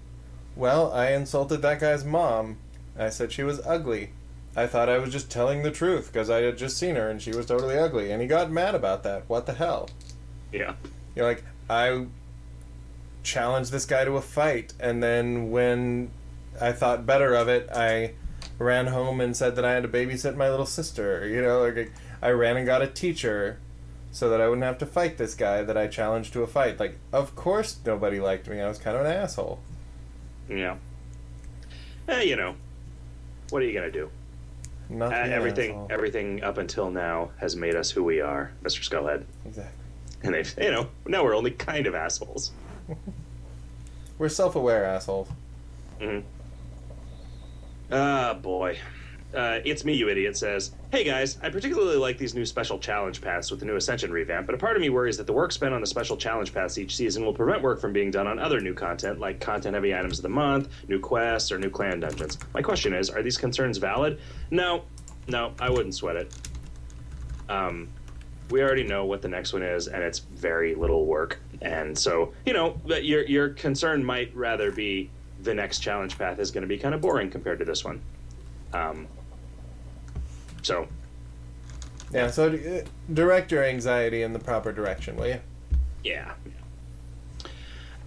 well, 0.56 0.91
I 0.91 1.12
insulted 1.12 1.62
that 1.62 1.80
guy's 1.80 2.04
mom. 2.04 2.58
I 2.97 3.10
said 3.10 3.32
she 3.32 3.43
was 3.43 3.62
ugly. 3.64 4.14
I 4.56 4.68
thought 4.68 4.89
I 4.89 4.97
was 4.97 5.12
just 5.12 5.30
telling 5.30 5.64
the 5.64 5.72
truth 5.72 6.12
because 6.12 6.30
I 6.30 6.41
had 6.41 6.58
just 6.58 6.78
seen 6.78 6.95
her 6.95 7.10
and 7.10 7.22
she 7.22 7.32
was 7.32 7.45
totally 7.45 7.78
ugly. 7.78 8.12
And 8.12 8.22
he 8.22 8.28
got 8.28 8.52
mad 8.52 8.76
about 8.76 9.04
that. 9.04 9.24
What 9.28 9.45
the 9.45 9.54
hell? 9.54 9.89
Yeah. 10.52 10.74
You're 11.16 11.26
like, 11.26 11.43
I 11.70 12.08
challenged 13.24 13.72
this 13.72 13.86
guy 13.86 14.06
to 14.06 14.18
a 14.18 14.22
fight, 14.22 14.74
and 14.80 15.04
then 15.04 15.52
when 15.52 16.12
I 16.60 16.72
thought 16.72 17.06
better 17.06 17.34
of 17.36 17.47
it, 17.47 17.70
I 17.70 18.14
ran 18.58 18.88
home 18.88 19.22
and 19.22 19.36
said 19.36 19.56
that 19.56 19.66
I 19.66 19.74
had 19.74 19.84
to 19.84 19.89
babysit 19.89 20.36
my 20.36 20.50
little 20.50 20.66
sister. 20.66 21.28
You 21.28 21.41
know, 21.41 21.62
like 21.62 21.91
I 22.22 22.30
ran 22.30 22.58
and 22.58 22.66
got 22.66 22.82
a 22.82 22.88
teacher 22.88 23.60
so 24.12 24.30
that 24.30 24.41
I 24.41 24.47
wouldn't 24.47 24.66
have 24.66 24.80
to 24.80 24.86
fight 24.86 25.18
this 25.18 25.36
guy 25.36 25.62
that 25.62 25.78
I 25.78 25.88
challenged 25.88 26.34
to 26.34 26.41
a 26.41 26.47
fight. 26.47 26.80
Like, 26.80 26.97
of 27.14 27.36
course 27.36 27.80
nobody 27.86 28.20
liked 28.20 28.47
me. 28.47 28.60
I 28.60 28.68
was 28.68 28.80
kind 28.80 28.97
of 28.97 29.06
an 29.06 29.12
asshole. 29.12 29.60
Yeah. 30.50 30.78
Eh, 32.08 32.24
you 32.24 32.36
know, 32.36 32.56
what 33.52 33.62
are 33.62 33.66
you 33.66 33.74
gonna 33.74 33.91
do? 33.91 34.10
Uh, 34.92 35.06
everything, 35.10 35.86
everything 35.90 36.44
up 36.44 36.58
until 36.58 36.90
now 36.90 37.30
has 37.38 37.56
made 37.56 37.76
us 37.76 37.92
who 37.92 38.04
we 38.04 38.22
are, 38.22 38.52
Mr. 38.64 38.84
Skullhead. 38.84 39.24
Exactly. 39.46 39.72
And 40.24 40.34
they've, 40.34 40.54
you 40.60 40.72
know, 40.72 40.88
now 41.08 41.24
we're 41.24 41.36
only 41.36 41.52
kind 41.52 41.86
of 41.88 41.96
assholes. 41.96 42.52
We're 44.18 44.28
self-aware 44.30 44.84
assholes. 44.86 45.30
hmm 46.02 46.20
Ah, 47.92 48.34
boy. 48.34 48.78
Uh, 49.34 49.60
it's 49.64 49.86
me, 49.86 49.94
you 49.94 50.10
idiot, 50.10 50.36
says, 50.36 50.72
Hey 50.92 51.04
guys, 51.04 51.38
I 51.44 51.50
particularly 51.50 51.98
like 51.98 52.18
these 52.18 52.34
new 52.34 52.46
special 52.46 52.80
challenge 52.80 53.22
paths 53.22 53.52
with 53.52 53.60
the 53.60 53.66
new 53.66 53.76
Ascension 53.76 54.12
revamp, 54.12 54.48
but 54.48 54.56
a 54.56 54.58
part 54.58 54.76
of 54.76 54.82
me 54.82 54.90
worries 54.90 55.18
that 55.18 55.28
the 55.28 55.34
work 55.34 55.52
spent 55.52 55.74
on 55.74 55.82
the 55.82 55.88
special 55.88 56.18
challenge 56.18 56.54
paths 56.54 56.78
each 56.78 56.96
season 56.96 57.24
will 57.24 57.34
prevent 57.34 57.62
work 57.62 57.80
from 57.80 57.94
being 57.94 58.10
done 58.10 58.26
on 58.26 58.40
other 58.40 58.60
new 58.60 58.74
content, 58.74 59.20
like 59.20 59.40
content 59.40 59.76
heavy 59.76 59.94
items 59.94 60.18
of 60.18 60.24
the 60.24 60.30
month, 60.30 60.70
new 60.88 61.00
quests, 61.00 61.52
or 61.52 61.60
new 61.60 61.70
clan 61.70 62.00
dungeons. 62.00 62.40
My 62.54 62.62
question 62.62 62.94
is, 62.94 63.10
are 63.10 63.22
these 63.22 63.38
concerns 63.38 63.78
valid? 63.78 64.20
No, 64.50 64.84
no, 65.28 65.54
I 65.60 65.70
wouldn't 65.70 65.94
sweat 65.94 66.16
it. 66.16 66.34
Um, 67.50 67.90
we 68.50 68.64
already 68.64 68.84
know 68.84 69.06
what 69.06 69.22
the 69.22 69.28
next 69.28 69.54
one 69.54 69.62
is, 69.62 69.88
and 69.88 70.02
it's 70.02 70.20
very 70.20 70.74
little 70.74 71.06
work. 71.06 71.40
And 71.62 71.96
so, 71.96 72.34
you 72.48 72.54
know, 72.54 72.80
your 72.86 73.24
your 73.26 73.50
concern 73.50 74.04
might 74.04 74.36
rather 74.36 74.72
be 74.72 75.12
the 75.44 75.54
next 75.54 75.80
challenge 75.80 76.18
path 76.18 76.40
is 76.40 76.50
going 76.50 76.64
to 76.64 76.68
be 76.68 76.78
kind 76.78 76.96
of 76.96 77.02
boring 77.02 77.30
compared 77.30 77.60
to 77.60 77.66
this 77.66 77.86
one. 77.86 78.02
Um, 78.74 79.08
so, 80.62 80.88
Yeah, 82.14 82.30
so 82.30 82.51
uh, 82.53 82.88
direct 83.14 83.51
your 83.51 83.64
anxiety 83.64 84.24
in 84.24 84.34
the 84.34 84.39
proper 84.39 84.72
direction, 84.72 85.16
will 85.16 85.28
you? 85.28 85.39
yeah. 86.03 86.34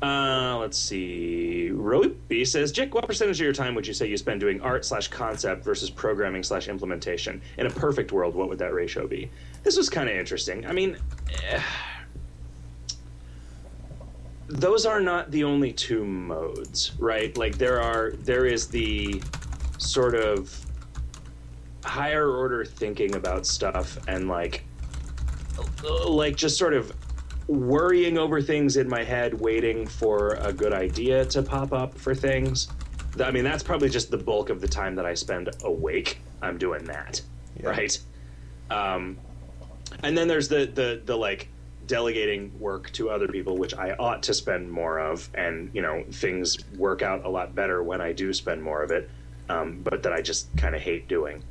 Uh, 0.01 0.57
let's 0.59 0.77
see. 0.79 1.71
Roby 1.71 2.45
says, 2.45 2.73
Jick, 2.73 2.93
what 2.93 3.07
percentage 3.07 3.41
of 3.41 3.45
your 3.45 3.53
time 3.53 3.77
would 3.77 3.87
you 3.87 3.95
say 3.95 4.09
you 4.09 4.17
spend 4.17 4.41
doing 4.41 4.61
art 4.61 4.85
slash 4.85 5.07
concept 5.07 5.63
versus 5.63 5.91
programming 5.91 6.43
slash 6.43 6.67
implementation? 6.67 7.41
In 7.57 7.67
a 7.67 7.71
perfect 7.71 8.11
world, 8.11 8.35
what 8.35 8.49
would 8.49 8.59
that 8.59 8.75
ratio 8.75 9.07
be? 9.07 9.31
This 9.63 9.77
was 9.77 9.89
kind 9.89 10.09
of 10.11 10.17
interesting. 10.17 10.67
I 10.67 10.73
mean, 10.73 10.97
eh, 11.47 11.63
those 14.49 14.85
are 14.87 15.01
not 15.01 15.31
the 15.31 15.45
only 15.45 15.73
two 15.73 16.05
modes, 16.05 16.93
right? 16.99 17.37
Like 17.37 17.57
there 17.57 17.81
are, 17.81 18.11
there 18.25 18.45
is 18.45 18.67
the 18.67 19.23
sort 19.79 20.17
of 20.17 20.67
higher 21.85 22.31
order 22.31 22.65
thinking 22.65 23.15
about 23.15 23.47
stuff 23.47 23.99
and 24.09 24.29
like, 24.29 24.65
like 26.05 26.37
just 26.37 26.57
sort 26.59 26.75
of 26.75 26.93
worrying 27.49 28.19
over 28.19 28.41
things 28.41 28.77
in 28.77 28.89
my 28.89 29.03
head, 29.03 29.39
waiting 29.41 29.87
for 29.87 30.35
a 30.41 30.53
good 30.53 30.73
idea 30.73 31.25
to 31.27 31.43
pop 31.43 31.73
up 31.73 31.97
for 31.99 32.15
things. 32.15 32.69
I 33.23 33.31
mean, 33.31 33.45
that's 33.45 33.63
probably 33.63 33.89
just 33.91 34.11
the 34.11 34.17
bulk 34.17 34.49
of 34.49 34.61
the 34.61 34.69
time 34.69 34.95
that 34.97 35.05
I 35.05 35.15
spend 35.15 35.51
awake. 35.65 36.21
I'm 36.41 36.57
doing 36.59 36.85
that, 36.85 37.21
Yeah. 37.61 37.69
right? 37.69 37.99
Um, 38.71 39.19
and 40.03 40.17
then 40.17 40.29
there's 40.29 40.49
the 40.49 40.65
the 40.67 41.03
the 41.05 41.17
like 41.17 41.49
delegating 41.87 42.59
work 42.59 42.91
to 42.93 43.11
other 43.11 43.29
people, 43.29 43.59
which 43.59 43.75
I 43.75 43.93
ought 43.99 44.23
to 44.25 44.35
spend 44.35 44.71
more 44.71 44.99
of, 44.99 45.29
and 45.35 45.71
you 45.75 45.83
know 45.83 46.05
things 46.11 46.59
work 46.77 47.03
out 47.03 47.25
a 47.25 47.29
lot 47.29 47.55
better 47.55 47.83
when 47.83 48.01
I 48.01 48.13
do 48.13 48.33
spend 48.33 48.63
more 48.63 48.83
of 48.83 48.91
it, 48.91 49.11
um, 49.51 49.81
but 49.83 50.03
that 50.05 50.13
I 50.13 50.23
just 50.23 50.49
kind 50.57 50.75
of 50.75 50.81
hate 50.81 51.07
doing. 51.09 51.43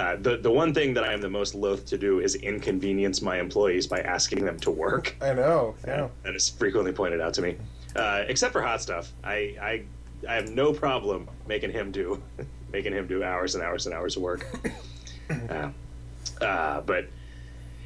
Uh, 0.00 0.16
the 0.16 0.38
the 0.38 0.50
one 0.50 0.72
thing 0.72 0.94
that 0.94 1.04
I 1.04 1.12
am 1.12 1.20
the 1.20 1.28
most 1.28 1.54
loath 1.54 1.84
to 1.86 1.98
do 1.98 2.20
is 2.20 2.34
inconvenience 2.36 3.20
my 3.20 3.38
employees 3.38 3.86
by 3.86 4.00
asking 4.00 4.46
them 4.46 4.58
to 4.60 4.70
work. 4.70 5.14
I 5.20 5.34
know. 5.34 5.74
Yeah. 5.86 6.08
That 6.22 6.34
is 6.34 6.48
frequently 6.48 6.90
pointed 6.90 7.20
out 7.20 7.34
to 7.34 7.42
me. 7.42 7.58
Uh, 7.94 8.24
except 8.26 8.54
for 8.54 8.62
hot 8.62 8.80
stuff, 8.80 9.12
I, 9.22 9.34
I 9.60 9.82
I 10.26 10.34
have 10.36 10.48
no 10.48 10.72
problem 10.72 11.28
making 11.46 11.70
him 11.70 11.92
do 11.92 12.22
making 12.72 12.94
him 12.94 13.08
do 13.08 13.22
hours 13.22 13.54
and 13.54 13.62
hours 13.62 13.84
and 13.84 13.94
hours 13.94 14.16
of 14.16 14.22
work. 14.22 14.46
uh, 15.50 15.68
uh, 16.40 16.80
but 16.80 17.06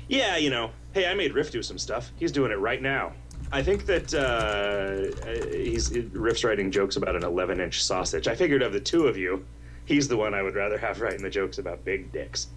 yeah, 0.07 0.37
you 0.37 0.51
know, 0.51 0.71
hey, 0.93 1.07
I 1.07 1.15
made 1.15 1.35
Riff 1.35 1.51
do 1.51 1.65
some 1.65 1.79
stuff. 1.79 2.13
He's 2.15 2.31
doing 2.31 2.53
it 2.53 2.61
right 2.61 2.81
now. 2.81 3.13
I 3.51 3.61
think 3.61 3.87
that 3.87 4.15
uh, 4.15 5.51
he's 5.51 5.91
Riff's 6.13 6.45
writing 6.45 6.71
jokes 6.71 6.95
about 6.95 7.17
an 7.17 7.25
11 7.25 7.61
inch 7.61 7.83
sausage. 7.83 8.29
I 8.29 8.37
figured 8.37 8.63
of 8.63 8.73
the 8.73 8.81
two 8.81 9.09
of 9.09 9.17
you, 9.17 9.45
he's 9.85 10.09
the 10.09 10.17
one 10.17 10.35
I 10.35 10.43
would 10.43 10.55
rather 10.55 10.79
have 10.79 11.01
writing 11.01 11.23
the 11.23 11.31
jokes 11.31 11.59
about 11.59 11.85
big 11.85 12.11
dicks. 12.13 12.49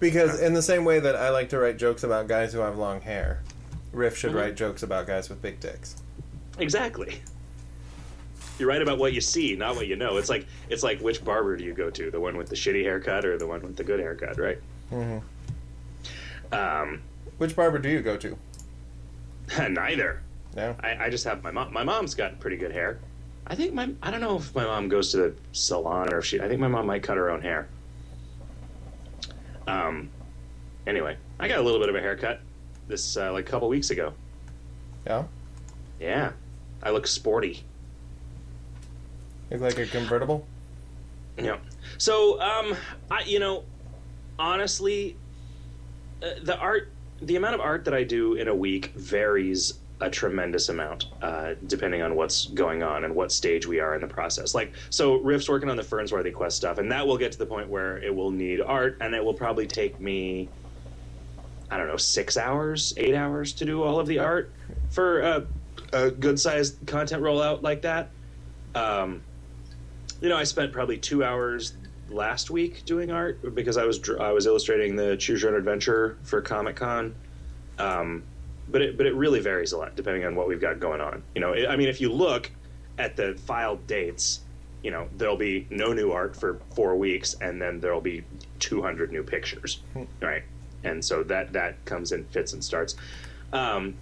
Because 0.00 0.40
in 0.40 0.52
the 0.54 0.62
same 0.62 0.84
way 0.84 0.98
that 1.00 1.14
I 1.16 1.30
like 1.30 1.48
to 1.50 1.58
write 1.58 1.76
jokes 1.76 2.02
about 2.02 2.26
guys 2.28 2.52
who 2.52 2.58
have 2.60 2.76
long 2.76 3.00
hair, 3.00 3.40
Riff 3.92 4.16
should 4.16 4.32
Mhm. 4.32 4.36
write 4.36 4.54
jokes 4.56 4.82
about 4.82 5.06
guys 5.06 5.28
with 5.28 5.40
big 5.42 5.60
dicks. 5.60 5.96
Exactly. 6.58 7.20
You're 8.58 8.68
right 8.68 8.82
about 8.82 8.98
what 8.98 9.12
you 9.12 9.20
see, 9.20 9.54
not 9.56 9.76
what 9.76 9.86
you 9.86 9.96
know. 9.96 10.16
It's 10.18 10.28
like 10.28 10.46
it's 10.68 10.82
like 10.82 11.00
which 11.00 11.24
barber 11.24 11.56
do 11.56 11.64
you 11.64 11.72
go 11.72 11.88
to? 11.90 12.10
The 12.10 12.20
one 12.20 12.36
with 12.36 12.48
the 12.48 12.56
shitty 12.56 12.82
haircut 12.82 13.24
or 13.24 13.38
the 13.38 13.46
one 13.46 13.62
with 13.62 13.76
the 13.76 13.84
good 13.84 14.00
haircut, 14.00 14.38
right? 14.38 14.58
hmm 14.90 15.18
Um, 16.52 17.00
Which 17.38 17.56
barber 17.56 17.78
do 17.78 17.88
you 17.88 18.00
go 18.02 18.16
to? 18.18 18.36
neither. 19.70 20.20
No. 20.54 20.76
I, 20.80 21.06
I 21.06 21.10
just 21.10 21.24
have 21.24 21.42
my 21.42 21.50
mom. 21.50 21.72
My 21.72 21.82
mom's 21.82 22.14
got 22.14 22.38
pretty 22.40 22.56
good 22.56 22.72
hair. 22.72 22.98
I 23.46 23.54
think 23.54 23.74
my 23.74 23.90
I 24.02 24.10
don't 24.10 24.20
know 24.20 24.36
if 24.36 24.54
my 24.54 24.64
mom 24.64 24.88
goes 24.88 25.10
to 25.12 25.16
the 25.18 25.34
salon 25.52 26.12
or 26.12 26.18
if 26.18 26.26
she. 26.26 26.40
I 26.40 26.48
think 26.48 26.60
my 26.60 26.68
mom 26.68 26.86
might 26.86 27.02
cut 27.02 27.16
her 27.16 27.30
own 27.30 27.42
hair. 27.42 27.68
Um. 29.66 30.10
Anyway, 30.86 31.16
I 31.38 31.48
got 31.48 31.58
a 31.58 31.62
little 31.62 31.78
bit 31.78 31.88
of 31.88 31.94
a 31.94 32.00
haircut 32.00 32.40
this 32.88 33.16
uh, 33.16 33.32
like 33.32 33.48
a 33.48 33.50
couple 33.50 33.68
weeks 33.68 33.90
ago. 33.90 34.12
Yeah. 35.06 35.24
Yeah, 36.00 36.32
I 36.82 36.90
look 36.90 37.06
sporty. 37.06 37.62
Look 39.50 39.60
like 39.60 39.78
a 39.78 39.86
convertible. 39.86 40.46
Yeah. 41.36 41.58
So, 41.98 42.40
um, 42.40 42.76
I 43.10 43.22
you 43.22 43.38
know, 43.38 43.64
honestly, 44.38 45.16
uh, 46.22 46.30
the 46.42 46.58
art, 46.58 46.90
the 47.20 47.36
amount 47.36 47.54
of 47.54 47.60
art 47.60 47.84
that 47.84 47.94
I 47.94 48.04
do 48.04 48.34
in 48.34 48.48
a 48.48 48.54
week 48.54 48.92
varies 48.96 49.74
a 50.02 50.10
tremendous 50.10 50.68
amount, 50.68 51.06
uh, 51.22 51.54
depending 51.68 52.02
on 52.02 52.16
what's 52.16 52.46
going 52.46 52.82
on 52.82 53.04
and 53.04 53.14
what 53.14 53.30
stage 53.30 53.66
we 53.66 53.78
are 53.78 53.94
in 53.94 54.00
the 54.00 54.06
process. 54.06 54.54
Like, 54.54 54.72
so 54.90 55.16
Riff's 55.16 55.48
working 55.48 55.70
on 55.70 55.76
the 55.76 55.82
Fernswarthy 55.82 56.34
quest 56.34 56.56
stuff, 56.56 56.78
and 56.78 56.90
that 56.90 57.06
will 57.06 57.16
get 57.16 57.32
to 57.32 57.38
the 57.38 57.46
point 57.46 57.68
where 57.68 57.98
it 57.98 58.14
will 58.14 58.30
need 58.30 58.60
art, 58.60 58.98
and 59.00 59.14
it 59.14 59.24
will 59.24 59.32
probably 59.32 59.66
take 59.66 60.00
me, 60.00 60.48
I 61.70 61.78
don't 61.78 61.86
know, 61.86 61.96
six 61.96 62.36
hours, 62.36 62.92
eight 62.96 63.14
hours 63.14 63.52
to 63.54 63.64
do 63.64 63.82
all 63.84 64.00
of 64.00 64.08
the 64.08 64.18
art 64.18 64.52
for 64.90 65.20
a, 65.20 65.46
a 65.92 66.10
good 66.10 66.38
sized 66.38 66.84
content 66.86 67.22
rollout 67.22 67.62
like 67.62 67.82
that. 67.82 68.10
Um, 68.74 69.22
you 70.20 70.28
know, 70.28 70.36
I 70.36 70.44
spent 70.44 70.72
probably 70.72 70.98
two 70.98 71.22
hours 71.22 71.74
last 72.10 72.50
week 72.50 72.84
doing 72.84 73.10
art 73.10 73.54
because 73.54 73.76
I 73.76 73.84
was 73.84 74.00
I 74.20 74.32
was 74.32 74.46
illustrating 74.46 74.96
the 74.96 75.16
Choose 75.16 75.42
Your 75.42 75.52
Own 75.52 75.58
Adventure 75.58 76.18
for 76.24 76.40
Comic 76.42 76.76
Con. 76.76 77.14
Um, 77.78 78.24
but 78.68 78.82
it 78.82 78.96
but 78.96 79.06
it 79.06 79.14
really 79.14 79.40
varies 79.40 79.72
a 79.72 79.78
lot 79.78 79.94
depending 79.96 80.24
on 80.24 80.34
what 80.34 80.48
we've 80.48 80.60
got 80.60 80.80
going 80.80 81.00
on. 81.00 81.22
You 81.34 81.40
know, 81.40 81.54
I 81.54 81.76
mean, 81.76 81.88
if 81.88 82.00
you 82.00 82.12
look 82.12 82.50
at 82.98 83.16
the 83.16 83.34
filed 83.46 83.86
dates, 83.86 84.40
you 84.82 84.90
know, 84.90 85.08
there'll 85.16 85.36
be 85.36 85.66
no 85.70 85.92
new 85.92 86.12
art 86.12 86.36
for 86.36 86.60
four 86.74 86.96
weeks, 86.96 87.34
and 87.40 87.60
then 87.60 87.80
there'll 87.80 88.00
be 88.00 88.24
200 88.58 89.12
new 89.12 89.22
pictures, 89.22 89.82
right? 90.20 90.42
And 90.84 91.04
so 91.04 91.22
that 91.24 91.52
that 91.52 91.84
comes 91.84 92.12
in 92.12 92.24
fits 92.26 92.52
and 92.52 92.62
starts. 92.62 92.96
Um, 93.52 93.94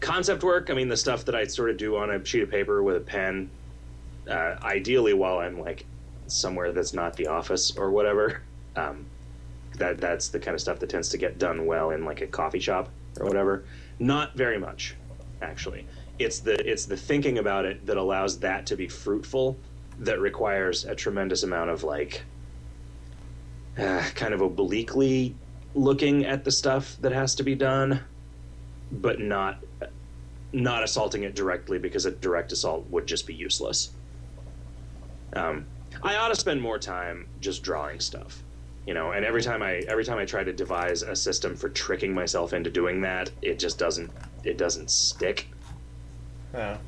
concept 0.00 0.42
work, 0.42 0.70
I 0.70 0.74
mean, 0.74 0.88
the 0.88 0.96
stuff 0.96 1.24
that 1.26 1.34
I 1.34 1.44
sort 1.44 1.70
of 1.70 1.76
do 1.76 1.96
on 1.96 2.10
a 2.10 2.24
sheet 2.24 2.42
of 2.42 2.50
paper 2.50 2.82
with 2.82 2.96
a 2.96 3.00
pen, 3.00 3.50
uh, 4.28 4.56
ideally 4.62 5.14
while 5.14 5.38
I'm 5.38 5.60
like 5.60 5.84
somewhere 6.26 6.72
that's 6.72 6.92
not 6.92 7.16
the 7.16 7.28
office 7.28 7.76
or 7.76 7.90
whatever. 7.90 8.42
Um, 8.74 9.06
that 9.78 9.98
that's 9.98 10.28
the 10.28 10.38
kind 10.38 10.54
of 10.54 10.60
stuff 10.60 10.78
that 10.80 10.88
tends 10.88 11.10
to 11.10 11.18
get 11.18 11.38
done 11.38 11.66
well 11.66 11.90
in 11.90 12.04
like 12.04 12.20
a 12.22 12.26
coffee 12.26 12.60
shop 12.60 12.88
or 13.18 13.26
whatever. 13.26 13.64
Not 13.98 14.36
very 14.36 14.58
much, 14.58 14.96
actually. 15.42 15.86
It's 16.18 16.40
the 16.40 16.54
it's 16.70 16.86
the 16.86 16.96
thinking 16.96 17.38
about 17.38 17.64
it 17.64 17.84
that 17.86 17.96
allows 17.96 18.38
that 18.40 18.66
to 18.66 18.76
be 18.76 18.88
fruitful. 18.88 19.56
That 19.98 20.20
requires 20.20 20.84
a 20.84 20.94
tremendous 20.94 21.42
amount 21.42 21.70
of 21.70 21.82
like, 21.82 22.22
uh, 23.78 24.04
kind 24.14 24.34
of 24.34 24.40
obliquely 24.40 25.34
looking 25.74 26.24
at 26.24 26.44
the 26.44 26.50
stuff 26.50 26.96
that 27.00 27.12
has 27.12 27.34
to 27.36 27.42
be 27.42 27.54
done, 27.54 28.00
but 28.90 29.20
not 29.20 29.58
not 30.52 30.82
assaulting 30.82 31.24
it 31.24 31.34
directly 31.34 31.78
because 31.78 32.06
a 32.06 32.10
direct 32.10 32.52
assault 32.52 32.86
would 32.88 33.06
just 33.06 33.26
be 33.26 33.34
useless. 33.34 33.90
Um, 35.34 35.66
I 36.02 36.16
ought 36.16 36.28
to 36.28 36.36
spend 36.36 36.62
more 36.62 36.78
time 36.78 37.26
just 37.40 37.62
drawing 37.62 38.00
stuff, 38.00 38.42
you 38.86 38.94
know. 38.94 39.12
And 39.12 39.24
every 39.24 39.42
time 39.42 39.62
I 39.62 39.82
every 39.88 40.04
time 40.04 40.18
I 40.18 40.24
try 40.24 40.44
to 40.44 40.52
devise 40.52 41.02
a 41.02 41.14
system 41.16 41.56
for 41.56 41.68
tricking 41.68 42.14
myself 42.14 42.52
into 42.52 42.70
doing 42.70 43.00
that, 43.02 43.30
it 43.42 43.58
just 43.58 43.78
doesn't 43.78 44.10
it 44.44 44.56
doesn't 44.56 44.90
stick. 44.90 45.48
Yeah. 46.54 46.78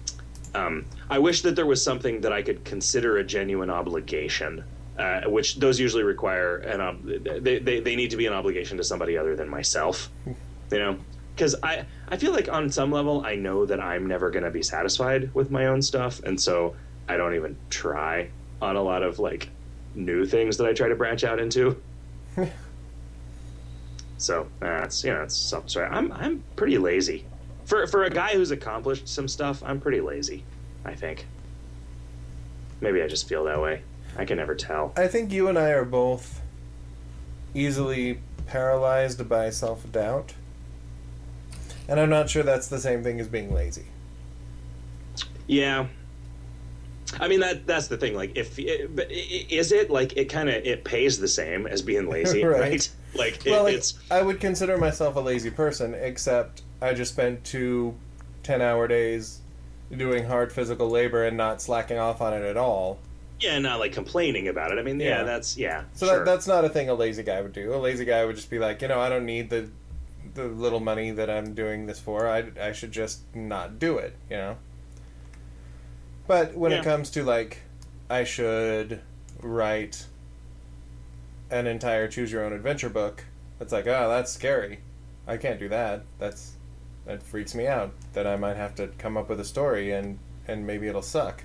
Um, 0.55 0.87
I 1.11 1.19
wish 1.19 1.43
that 1.43 1.57
there 1.57 1.67
was 1.67 1.83
something 1.83 2.23
that 2.23 2.33
I 2.33 2.43
could 2.43 2.65
consider 2.65 3.19
a 3.19 3.25
genuine 3.25 3.69
obligation, 3.69 4.65
uh, 4.99 5.23
which 5.27 5.57
those 5.57 5.79
usually 5.79 6.05
require 6.05 6.59
and 6.59 6.81
ob- 6.81 7.05
they, 7.05 7.59
they 7.59 7.81
they 7.81 7.97
need 7.97 8.11
to 8.11 8.17
be 8.17 8.27
an 8.27 8.33
obligation 8.33 8.77
to 8.79 8.85
somebody 8.85 9.19
other 9.19 9.37
than 9.37 9.49
myself, 9.49 10.11
you 10.27 10.79
know. 10.79 10.97
Because 11.35 11.55
I 11.63 11.85
I 12.09 12.17
feel 12.17 12.33
like 12.33 12.49
on 12.49 12.71
some 12.71 12.91
level 12.91 13.25
I 13.25 13.35
know 13.35 13.67
that 13.67 13.81
I'm 13.81 14.07
never 14.07 14.31
going 14.31 14.45
to 14.45 14.51
be 14.51 14.63
satisfied 14.63 15.33
with 15.35 15.51
my 15.51 15.67
own 15.67 15.83
stuff, 15.83 16.21
and 16.25 16.41
so 16.41 16.75
I 17.09 17.17
don't 17.17 17.35
even 17.35 17.57
try 17.71 18.31
on 18.61 18.77
a 18.77 18.83
lot 18.83 19.03
of 19.03 19.19
like 19.19 19.49
new 19.95 20.27
things 20.27 20.57
that 20.57 20.67
I 20.67 20.73
try 20.73 20.89
to 20.89 20.97
branch 20.97 21.25
out 21.25 21.41
into. 21.41 21.81
so 24.19 24.49
that's 24.61 25.05
you 25.05 25.13
know 25.13 25.23
it's 25.23 25.37
something. 25.37 25.69
Sorry, 25.69 25.89
I'm 25.89 26.13
I'm 26.13 26.43
pretty 26.57 26.79
lazy 26.79 27.25
for 27.65 27.87
for 27.87 28.05
a 28.05 28.11
guy 28.11 28.35
who's 28.35 28.51
accomplished 28.51 29.09
some 29.09 29.29
stuff. 29.29 29.63
I'm 29.65 29.81
pretty 29.81 30.01
lazy. 30.01 30.45
I 30.85 30.95
think. 30.95 31.27
Maybe 32.81 33.03
I 33.03 33.09
just 33.09 33.29
feel 33.29 33.45
that 33.45 33.61
way. 33.61 33.83
I 34.17 34.25
can 34.25 34.37
never 34.37 34.55
tell. 34.55 34.93
I 34.97 35.09
think 35.09 35.33
you 35.33 35.49
and 35.49 35.59
I 35.59 35.71
are 35.71 35.85
both 35.85 36.41
easily 37.55 38.21
paralyzed 38.47 39.29
by 39.29 39.51
self 39.51 39.91
doubt. 39.91 40.35
And 41.89 41.99
I'm 41.99 42.11
not 42.11 42.29
sure 42.29 42.43
that's 42.43 42.69
the 42.69 42.79
same 42.79 43.03
thing 43.03 43.19
as 43.19 43.29
being 43.29 43.53
lazy. 43.53 43.87
Yeah. 45.47 45.87
I 47.21 47.29
mean 47.29 47.41
that 47.41 47.67
that's 47.67 47.89
the 47.89 47.97
thing. 47.97 48.15
Like, 48.15 48.37
if 48.37 48.59
eh, 48.59 48.87
but 48.89 49.11
is 49.11 49.73
it 49.73 49.91
like 49.91 50.17
it 50.17 50.27
kind 50.27 50.49
of 50.49 50.55
it 50.57 50.85
pays 50.85 51.19
the 51.19 51.29
same 51.29 51.67
as 51.67 51.83
being 51.83 52.09
lazy, 52.11 52.45
right. 52.45 52.61
right? 52.61 52.91
Like, 53.15 53.43
well, 53.47 53.61
it, 53.61 53.65
like, 53.65 53.75
it's. 53.77 53.99
I 54.11 54.23
would 54.23 54.41
consider 54.41 54.77
myself 54.79 55.17
a 55.17 55.21
lazy 55.21 55.51
person, 55.51 55.95
except 55.95 56.63
I 56.81 56.95
just 56.95 57.13
spent 57.13 57.45
two 57.45 57.95
10 58.43 58.63
hour 58.63 58.89
days 58.89 59.41
doing 59.95 60.25
hard 60.25 60.53
physical 60.53 60.89
labor 60.89 61.25
and 61.25 61.37
not 61.37 61.63
slacking 61.63 61.99
off 61.99 62.21
on 62.21 62.33
it 62.33 62.43
at 62.43 62.57
all. 62.57 62.99
Yeah, 63.41 63.59
not 63.59 63.79
like 63.79 63.93
complaining 63.93 64.49
about 64.49 64.73
it. 64.73 64.79
I 64.79 64.83
mean, 64.83 64.99
yeah, 64.99 65.19
Yeah. 65.19 65.23
that's 65.25 65.57
yeah. 65.57 65.85
So 65.95 66.07
sure. 66.07 66.19
that, 66.19 66.25
that's 66.25 66.47
not 66.47 66.65
a 66.65 66.69
thing 66.69 66.89
a 66.89 66.95
lazy 66.95 67.23
guy 67.23 67.41
would 67.41 67.53
do. 67.53 67.73
A 67.75 67.77
lazy 67.77 68.05
guy 68.05 68.25
would 68.25 68.37
just 68.37 68.51
be 68.51 68.59
like, 68.59 68.83
you 68.83 68.89
know, 68.89 69.01
I 69.01 69.09
don't 69.09 69.27
need 69.27 69.51
the 69.51 69.69
the 70.35 70.45
little 70.45 70.81
money 70.81 71.11
that 71.13 71.31
I'm 71.31 71.55
doing 71.55 71.87
this 71.87 71.99
for. 71.99 72.29
I, 72.29 72.51
I 72.61 72.73
should 72.73 72.93
just 72.93 73.21
not 73.35 73.79
do 73.79 73.99
it, 73.99 74.15
you 74.31 74.37
know. 74.37 74.57
But 76.29 76.55
when 76.55 76.71
Yeah. 76.71 76.79
it 76.79 76.85
comes 76.85 77.11
to 77.11 77.25
like, 77.25 77.63
I 78.09 78.23
should 78.23 79.01
write 79.43 80.07
an 81.51 81.67
entire 81.67 82.07
choose 82.07 82.31
your 82.31 82.45
own 82.45 82.53
adventure 82.53 82.91
book. 82.91 83.25
It's 83.59 83.73
like, 83.73 83.87
oh, 83.89 84.09
that's 84.09 84.31
scary. 84.31 84.81
I 85.27 85.37
can't 85.39 85.59
do 85.59 85.69
that. 85.71 86.03
That's 86.21 86.53
that 87.07 87.23
freaks 87.23 87.55
me 87.55 87.67
out. 87.67 87.93
That 88.13 88.27
I 88.27 88.37
might 88.37 88.57
have 88.57 88.75
to 88.77 88.89
come 88.99 89.17
up 89.17 89.29
with 89.29 89.41
a 89.41 89.45
story 89.45 89.91
and 89.93 90.19
and 90.47 90.67
maybe 90.67 90.87
it'll 90.87 91.03
suck. 91.03 91.43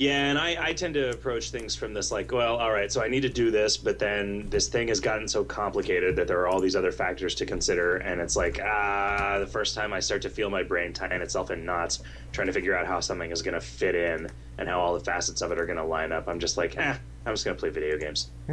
Yeah, 0.00 0.30
and 0.30 0.38
I, 0.38 0.56
I 0.68 0.72
tend 0.72 0.94
to 0.94 1.10
approach 1.10 1.50
things 1.50 1.76
from 1.76 1.92
this 1.92 2.10
like, 2.10 2.32
well, 2.32 2.56
all 2.56 2.72
right, 2.72 2.90
so 2.90 3.02
I 3.02 3.08
need 3.08 3.20
to 3.20 3.28
do 3.28 3.50
this, 3.50 3.76
but 3.76 3.98
then 3.98 4.48
this 4.48 4.66
thing 4.66 4.88
has 4.88 4.98
gotten 4.98 5.28
so 5.28 5.44
complicated 5.44 6.16
that 6.16 6.26
there 6.26 6.40
are 6.40 6.48
all 6.48 6.58
these 6.58 6.74
other 6.74 6.90
factors 6.90 7.34
to 7.34 7.44
consider, 7.44 7.96
and 7.98 8.18
it's 8.18 8.34
like, 8.34 8.58
ah, 8.64 9.36
the 9.38 9.46
first 9.46 9.74
time 9.74 9.92
I 9.92 10.00
start 10.00 10.22
to 10.22 10.30
feel 10.30 10.48
my 10.48 10.62
brain 10.62 10.94
tying 10.94 11.20
itself 11.20 11.50
in 11.50 11.66
knots, 11.66 12.02
trying 12.32 12.46
to 12.46 12.52
figure 12.54 12.74
out 12.74 12.86
how 12.86 13.00
something 13.00 13.30
is 13.30 13.42
going 13.42 13.52
to 13.52 13.60
fit 13.60 13.94
in 13.94 14.26
and 14.56 14.70
how 14.70 14.80
all 14.80 14.94
the 14.94 15.04
facets 15.04 15.42
of 15.42 15.52
it 15.52 15.60
are 15.60 15.66
going 15.66 15.76
to 15.76 15.84
line 15.84 16.12
up, 16.12 16.28
I'm 16.28 16.40
just 16.40 16.56
like, 16.56 16.78
eh, 16.78 16.96
I'm 17.26 17.34
just 17.34 17.44
going 17.44 17.58
to 17.58 17.60
play 17.60 17.68
video 17.68 17.98
games 17.98 18.30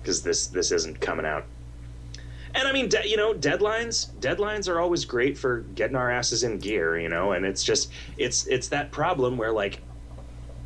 because 0.00 0.22
this 0.22 0.46
this 0.46 0.70
isn't 0.70 1.00
coming 1.00 1.26
out. 1.26 1.44
And 2.54 2.68
I 2.68 2.72
mean, 2.72 2.88
de- 2.88 3.08
you 3.08 3.16
know, 3.16 3.34
deadlines. 3.34 4.10
Deadlines 4.20 4.68
are 4.68 4.78
always 4.78 5.04
great 5.04 5.36
for 5.36 5.60
getting 5.74 5.96
our 5.96 6.08
asses 6.10 6.44
in 6.44 6.58
gear, 6.58 7.00
you 7.00 7.08
know. 7.08 7.32
And 7.32 7.44
it's 7.44 7.64
just, 7.64 7.90
it's 8.16 8.46
it's 8.46 8.68
that 8.68 8.90
problem 8.90 9.36
where, 9.36 9.52
like, 9.52 9.80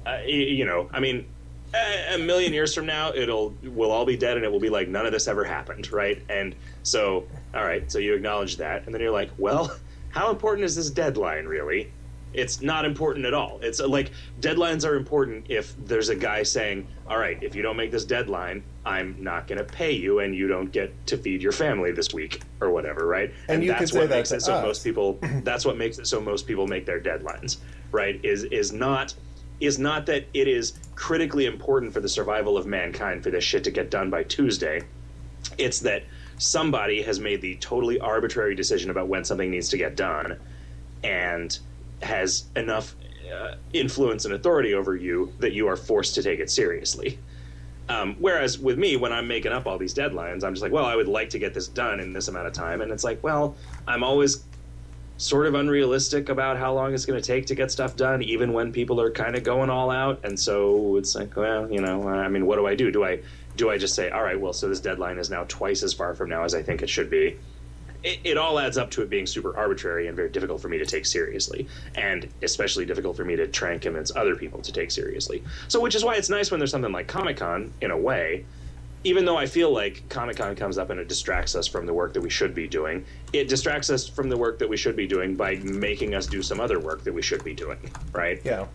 uh, 0.07 0.19
you 0.27 0.65
know, 0.65 0.89
I 0.93 1.01
mean, 1.01 1.27
a, 1.75 2.15
a 2.15 2.19
million 2.19 2.53
years 2.53 2.75
from 2.75 2.87
now, 2.87 3.13
it'll 3.13 3.55
we'll 3.63 3.91
all 3.91 4.05
be 4.05 4.17
dead, 4.17 4.37
and 4.37 4.45
it 4.45 4.53
will 4.53 4.61
be 4.61 4.71
like 4.71 4.89
none 4.89 5.07
of 5.07 5.13
this 5.13 5.29
ever 5.29 5.45
happened, 5.45 5.91
right? 5.93 6.23
And 6.29 6.55
so, 6.83 7.27
all 7.55 7.65
right, 7.65 7.91
so 7.91 7.99
you 7.99 8.15
acknowledge 8.15 8.57
that, 8.59 8.85
and 8.87 8.95
then 8.95 9.01
you're 9.01 9.11
like, 9.11 9.31
well, 9.39 9.77
how 10.11 10.31
important 10.31 10.65
is 10.65 10.77
this 10.77 10.91
deadline 10.91 11.47
really? 11.47 11.91
It's 12.33 12.61
not 12.61 12.85
important 12.85 13.27
at 13.27 13.35
all. 13.35 13.61
It's 13.63 13.79
uh, 13.79 13.87
like 13.87 14.11
deadlines 14.41 14.85
are 14.85 14.97
important 14.97 15.47
if 15.49 15.75
there's 15.87 16.09
a 16.09 16.17
guy 16.17 16.43
saying, 16.43 16.89
"All 17.07 17.17
right, 17.19 17.41
if 17.41 17.55
you 17.55 17.63
don't 17.63 17.77
make 17.77 17.93
this 17.93 18.05
deadline, 18.05 18.65
I'm 18.85 19.17
not 19.21 19.47
going 19.47 19.59
to 19.59 19.65
pay 19.65 19.93
you, 19.93 20.19
and 20.19 20.35
you 20.35 20.49
don't 20.49 20.73
get 20.73 20.93
to 21.07 21.17
feed 21.17 21.43
your 21.43 21.53
family 21.53 21.93
this 21.93 22.13
week 22.13 22.43
or 22.61 22.71
whatever." 22.71 23.07
Right? 23.07 23.33
And 23.49 23.63
you 23.63 23.71
that's 23.71 23.93
what 23.93 24.09
that 24.09 24.17
makes 24.17 24.31
to 24.31 24.37
it 24.37 24.43
so 24.43 24.55
us. 24.55 24.65
most 24.65 24.83
people. 24.83 25.19
That's 25.45 25.65
what 25.65 25.77
makes 25.77 25.99
it 25.99 26.09
so 26.09 26.21
most 26.21 26.49
people 26.49 26.67
make 26.67 26.87
their 26.87 27.01
deadlines. 27.01 27.59
Right? 27.93 28.19
Is 28.25 28.43
is 28.45 28.73
not 28.73 29.15
is 29.67 29.79
not 29.79 30.07
that 30.07 30.27
it 30.35 30.49
is 30.49 30.75
critically 30.95 31.47
important 31.47 31.93
for 31.93 32.01
the 32.01 32.09
survival 32.09 32.57
of 32.57 32.67
mankind 32.67 33.23
for 33.23 33.31
this 33.31 33.45
shit 33.45 33.65
to 33.65 33.71
get 33.71 33.91
done 33.91 34.11
by 34.11 34.23
Tuesday. 34.23 34.83
It's 35.59 35.81
that 35.81 36.05
somebody 36.39 37.03
has 37.03 37.21
made 37.21 37.41
the 37.41 37.57
totally 37.57 37.99
arbitrary 38.01 38.55
decision 38.55 38.91
about 38.91 39.09
when 39.09 39.25
something 39.25 39.51
needs 39.51 39.69
to 39.71 39.77
get 39.77 39.97
done 39.97 40.39
and 41.03 41.59
has 42.03 42.45
enough 42.57 42.97
uh, 43.33 43.55
influence 43.73 44.25
and 44.25 44.35
authority 44.35 44.75
over 44.75 44.97
you 44.97 45.33
that 45.39 45.53
you 45.53 45.67
are 45.69 45.77
forced 45.77 46.15
to 46.15 46.23
take 46.23 46.41
it 46.41 46.51
seriously. 46.51 47.19
Um, 47.89 48.17
whereas 48.19 48.59
with 48.59 48.79
me, 48.79 48.97
when 48.97 49.13
I'm 49.13 49.29
making 49.29 49.53
up 49.53 49.67
all 49.67 49.77
these 49.77 49.95
deadlines, 49.95 50.43
I'm 50.43 50.55
just 50.55 50.63
like, 50.63 50.73
well, 50.73 50.87
I 50.87 50.97
would 50.97 51.09
like 51.09 51.29
to 51.31 51.39
get 51.39 51.53
this 51.53 51.69
done 51.69 52.01
in 52.01 52.13
this 52.13 52.29
amount 52.29 52.47
of 52.47 52.53
time. 52.53 52.81
And 52.81 52.91
it's 52.91 53.05
like, 53.05 53.23
well, 53.23 53.57
I'm 53.87 54.03
always 54.03 54.45
sort 55.17 55.47
of 55.47 55.55
unrealistic 55.55 56.29
about 56.29 56.59
how 56.59 56.75
long 56.75 56.93
it's 56.93 57.07
going 57.07 57.21
to 57.21 57.27
take 57.27 57.47
to 57.47 57.55
get 57.55 57.71
stuff 57.71 57.97
done, 57.97 58.23
even 58.23 58.53
when 58.53 58.73
people 58.73 59.01
are 59.01 59.11
kind 59.11 59.37
of 59.37 59.45
going 59.45 59.71
all 59.71 59.91
out. 59.91 60.21
And 60.25 60.39
so 60.39 60.97
it's 60.97 61.15
like, 61.15 61.37
well, 61.37 61.71
you 61.71 61.81
know, 61.81 62.09
I 62.09 62.29
mean, 62.29 62.47
what 62.47 62.57
do 62.57 62.67
I 62.67 62.75
do? 62.75 62.91
Do 62.91 63.05
I 63.05 63.21
do 63.57 63.71
I 63.71 63.79
just 63.79 63.95
say, 63.95 64.11
all 64.11 64.23
right, 64.23 64.39
well, 64.39 64.53
so 64.53 64.69
this 64.69 64.81
deadline 64.81 65.19
is 65.19 65.31
now 65.31 65.45
twice 65.47 65.83
as 65.83 65.93
far 65.93 66.15
from 66.15 66.29
now 66.29 66.43
as 66.43 66.55
I 66.55 66.63
think 66.63 66.83
it 66.83 66.91
should 66.91 67.09
be? 67.09 67.39
It, 68.03 68.19
it 68.25 68.37
all 68.37 68.59
adds 68.59 68.77
up 68.77 68.91
to 68.93 69.03
it 69.03 69.09
being 69.09 69.27
super 69.27 69.57
arbitrary 69.57 70.09
and 70.09 70.17
very 70.17 70.29
difficult 70.29 70.61
for 70.61 70.69
me 70.69 70.79
to 70.79 70.85
take 70.85 71.07
seriously, 71.07 71.69
and 71.95 72.29
especially 72.43 72.85
difficult 72.85 73.17
for 73.17 73.25
me 73.25 73.37
to 73.37 73.47
try 73.47 73.71
and 73.71 73.81
convince 73.81 74.15
other 74.15 74.35
people 74.35 74.61
to 74.63 74.73
take 74.73 74.91
seriously. 74.91 75.45
So, 75.69 75.81
which 75.81 75.95
is 75.95 76.05
why 76.05 76.17
it's 76.17 76.29
nice 76.29 76.51
when 76.51 76.59
there's 76.59 76.73
something 76.73 76.93
like 76.93 77.07
Comic 77.07 77.37
Con, 77.37 77.73
in 77.81 77.93
a 77.93 77.97
way, 77.97 78.45
even 79.05 79.27
though 79.27 79.37
I 79.37 79.47
feel 79.47 79.71
like 79.71 80.09
Comic 80.09 80.39
Con 80.39 80.57
comes 80.57 80.79
up 80.79 80.89
and 80.89 80.99
it 80.99 81.09
distracts 81.09 81.55
us 81.55 81.67
from 81.67 81.85
the 81.85 81.93
work 81.93 82.15
that 82.15 82.23
we 82.23 82.31
should 82.31 82.55
be 82.55 82.67
doing, 82.67 83.05
it 83.35 83.49
distracts 83.49 83.91
us 83.91 84.09
from 84.09 84.31
the 84.31 84.37
work 84.37 84.59
that 84.59 84.69
we 84.69 84.79
should 84.79 84.97
be 84.97 85.07
doing 85.07 85.37
by 85.37 85.57
making 85.57 86.15
us 86.15 86.27
do 86.27 86.43
some 86.43 86.59
other 86.59 86.81
work 86.81 87.05
that 87.05 87.13
we 87.13 87.21
should 87.21 87.45
be 87.45 87.53
doing, 87.53 87.79
right? 88.13 88.41
Yeah. 88.45 88.67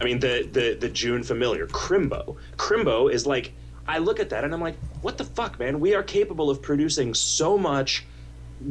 I 0.00 0.04
mean, 0.04 0.20
the 0.20 0.48
the 0.52 0.76
the 0.80 0.88
June 0.88 1.22
familiar, 1.22 1.66
Crimbo. 1.66 2.36
Crimbo 2.56 3.10
is 3.12 3.26
like, 3.26 3.52
I 3.86 3.98
look 3.98 4.20
at 4.20 4.30
that 4.30 4.44
and 4.44 4.54
I'm 4.54 4.60
like, 4.60 4.76
what 5.02 5.18
the 5.18 5.24
fuck, 5.24 5.58
man? 5.58 5.80
We 5.80 5.94
are 5.94 6.02
capable 6.02 6.50
of 6.50 6.62
producing 6.62 7.12
so 7.12 7.58
much 7.58 8.06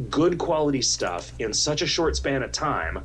good 0.09 0.37
quality 0.37 0.81
stuff 0.81 1.33
in 1.39 1.53
such 1.53 1.81
a 1.81 1.87
short 1.87 2.15
span 2.15 2.43
of 2.43 2.51
time, 2.53 3.03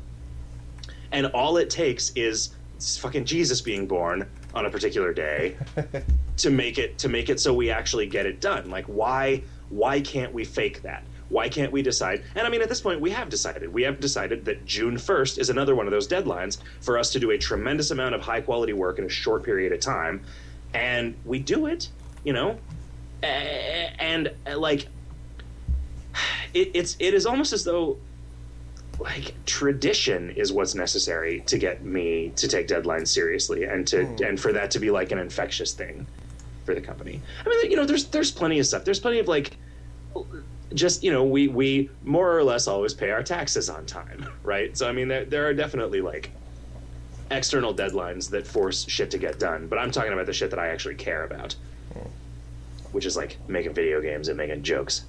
and 1.11 1.27
all 1.27 1.57
it 1.57 1.69
takes 1.69 2.11
is 2.15 2.55
fucking 2.79 3.25
Jesus 3.25 3.59
being 3.59 3.85
born 3.87 4.25
on 4.59 4.65
a 4.65 4.69
particular 4.69 5.13
day 5.13 5.55
to 6.37 6.49
make 6.49 6.77
it 6.77 6.97
to 6.99 7.07
make 7.07 7.29
it 7.29 7.39
so 7.39 7.53
we 7.53 7.71
actually 7.71 8.05
get 8.05 8.25
it 8.25 8.41
done. 8.41 8.69
Like 8.69 8.85
why 8.85 9.41
why 9.69 10.01
can't 10.01 10.33
we 10.33 10.43
fake 10.43 10.81
that? 10.81 11.03
Why 11.29 11.47
can't 11.47 11.71
we 11.71 11.81
decide? 11.81 12.23
And 12.35 12.45
I 12.45 12.49
mean 12.49 12.61
at 12.61 12.67
this 12.67 12.81
point 12.81 12.99
we 12.99 13.09
have 13.11 13.29
decided. 13.29 13.73
We 13.73 13.83
have 13.83 14.01
decided 14.01 14.43
that 14.45 14.65
June 14.65 14.97
1st 14.97 15.39
is 15.39 15.49
another 15.49 15.75
one 15.75 15.87
of 15.87 15.91
those 15.91 16.07
deadlines 16.07 16.57
for 16.81 16.97
us 16.97 17.11
to 17.13 17.19
do 17.19 17.31
a 17.31 17.37
tremendous 17.37 17.91
amount 17.91 18.15
of 18.15 18.21
high 18.21 18.41
quality 18.41 18.73
work 18.73 18.99
in 18.99 19.05
a 19.05 19.09
short 19.09 19.43
period 19.43 19.71
of 19.71 19.79
time 19.79 20.23
and 20.73 21.15
we 21.25 21.39
do 21.39 21.65
it, 21.65 21.89
you 22.23 22.33
know? 22.33 22.59
And 23.23 24.31
like 24.57 24.87
it, 26.53 26.71
it's 26.73 26.97
it 26.99 27.13
is 27.13 27.25
almost 27.25 27.53
as 27.53 27.63
though 27.63 27.97
like 28.99 29.33
tradition 29.45 30.31
is 30.31 30.51
what's 30.51 30.75
necessary 30.75 31.41
to 31.41 31.57
get 31.57 31.83
me 31.83 32.31
to 32.35 32.47
take 32.47 32.67
deadlines 32.67 33.07
seriously 33.07 33.63
and 33.63 33.87
to 33.87 34.05
hmm. 34.05 34.23
and 34.23 34.39
for 34.39 34.51
that 34.53 34.71
to 34.71 34.79
be 34.79 34.91
like 34.91 35.11
an 35.11 35.17
infectious 35.17 35.73
thing 35.73 36.05
for 36.65 36.75
the 36.75 36.81
company. 36.81 37.21
I 37.45 37.49
mean, 37.49 37.71
you 37.71 37.77
know, 37.77 37.85
there's 37.85 38.05
there's 38.05 38.31
plenty 38.31 38.59
of 38.59 38.65
stuff. 38.65 38.83
There's 38.83 38.99
plenty 38.99 39.19
of 39.19 39.27
like 39.27 39.57
just 40.73 41.03
you 41.03 41.11
know 41.11 41.23
we 41.23 41.47
we 41.47 41.89
more 42.03 42.37
or 42.37 42.43
less 42.43 42.67
always 42.67 42.93
pay 42.93 43.09
our 43.09 43.23
taxes 43.23 43.69
on 43.69 43.85
time, 43.85 44.27
right? 44.43 44.77
So 44.77 44.87
I 44.87 44.91
mean, 44.91 45.07
there 45.07 45.25
there 45.25 45.47
are 45.47 45.53
definitely 45.53 46.01
like 46.01 46.31
external 47.31 47.73
deadlines 47.73 48.29
that 48.31 48.45
force 48.45 48.87
shit 48.87 49.11
to 49.11 49.17
get 49.17 49.39
done. 49.39 49.67
But 49.67 49.79
I'm 49.79 49.91
talking 49.91 50.13
about 50.13 50.25
the 50.25 50.33
shit 50.33 50.49
that 50.49 50.59
I 50.59 50.67
actually 50.67 50.95
care 50.95 51.23
about, 51.23 51.55
hmm. 51.93 52.07
which 52.91 53.05
is 53.05 53.15
like 53.15 53.37
making 53.47 53.73
video 53.73 54.01
games 54.01 54.27
and 54.27 54.37
making 54.37 54.61
jokes. 54.63 55.05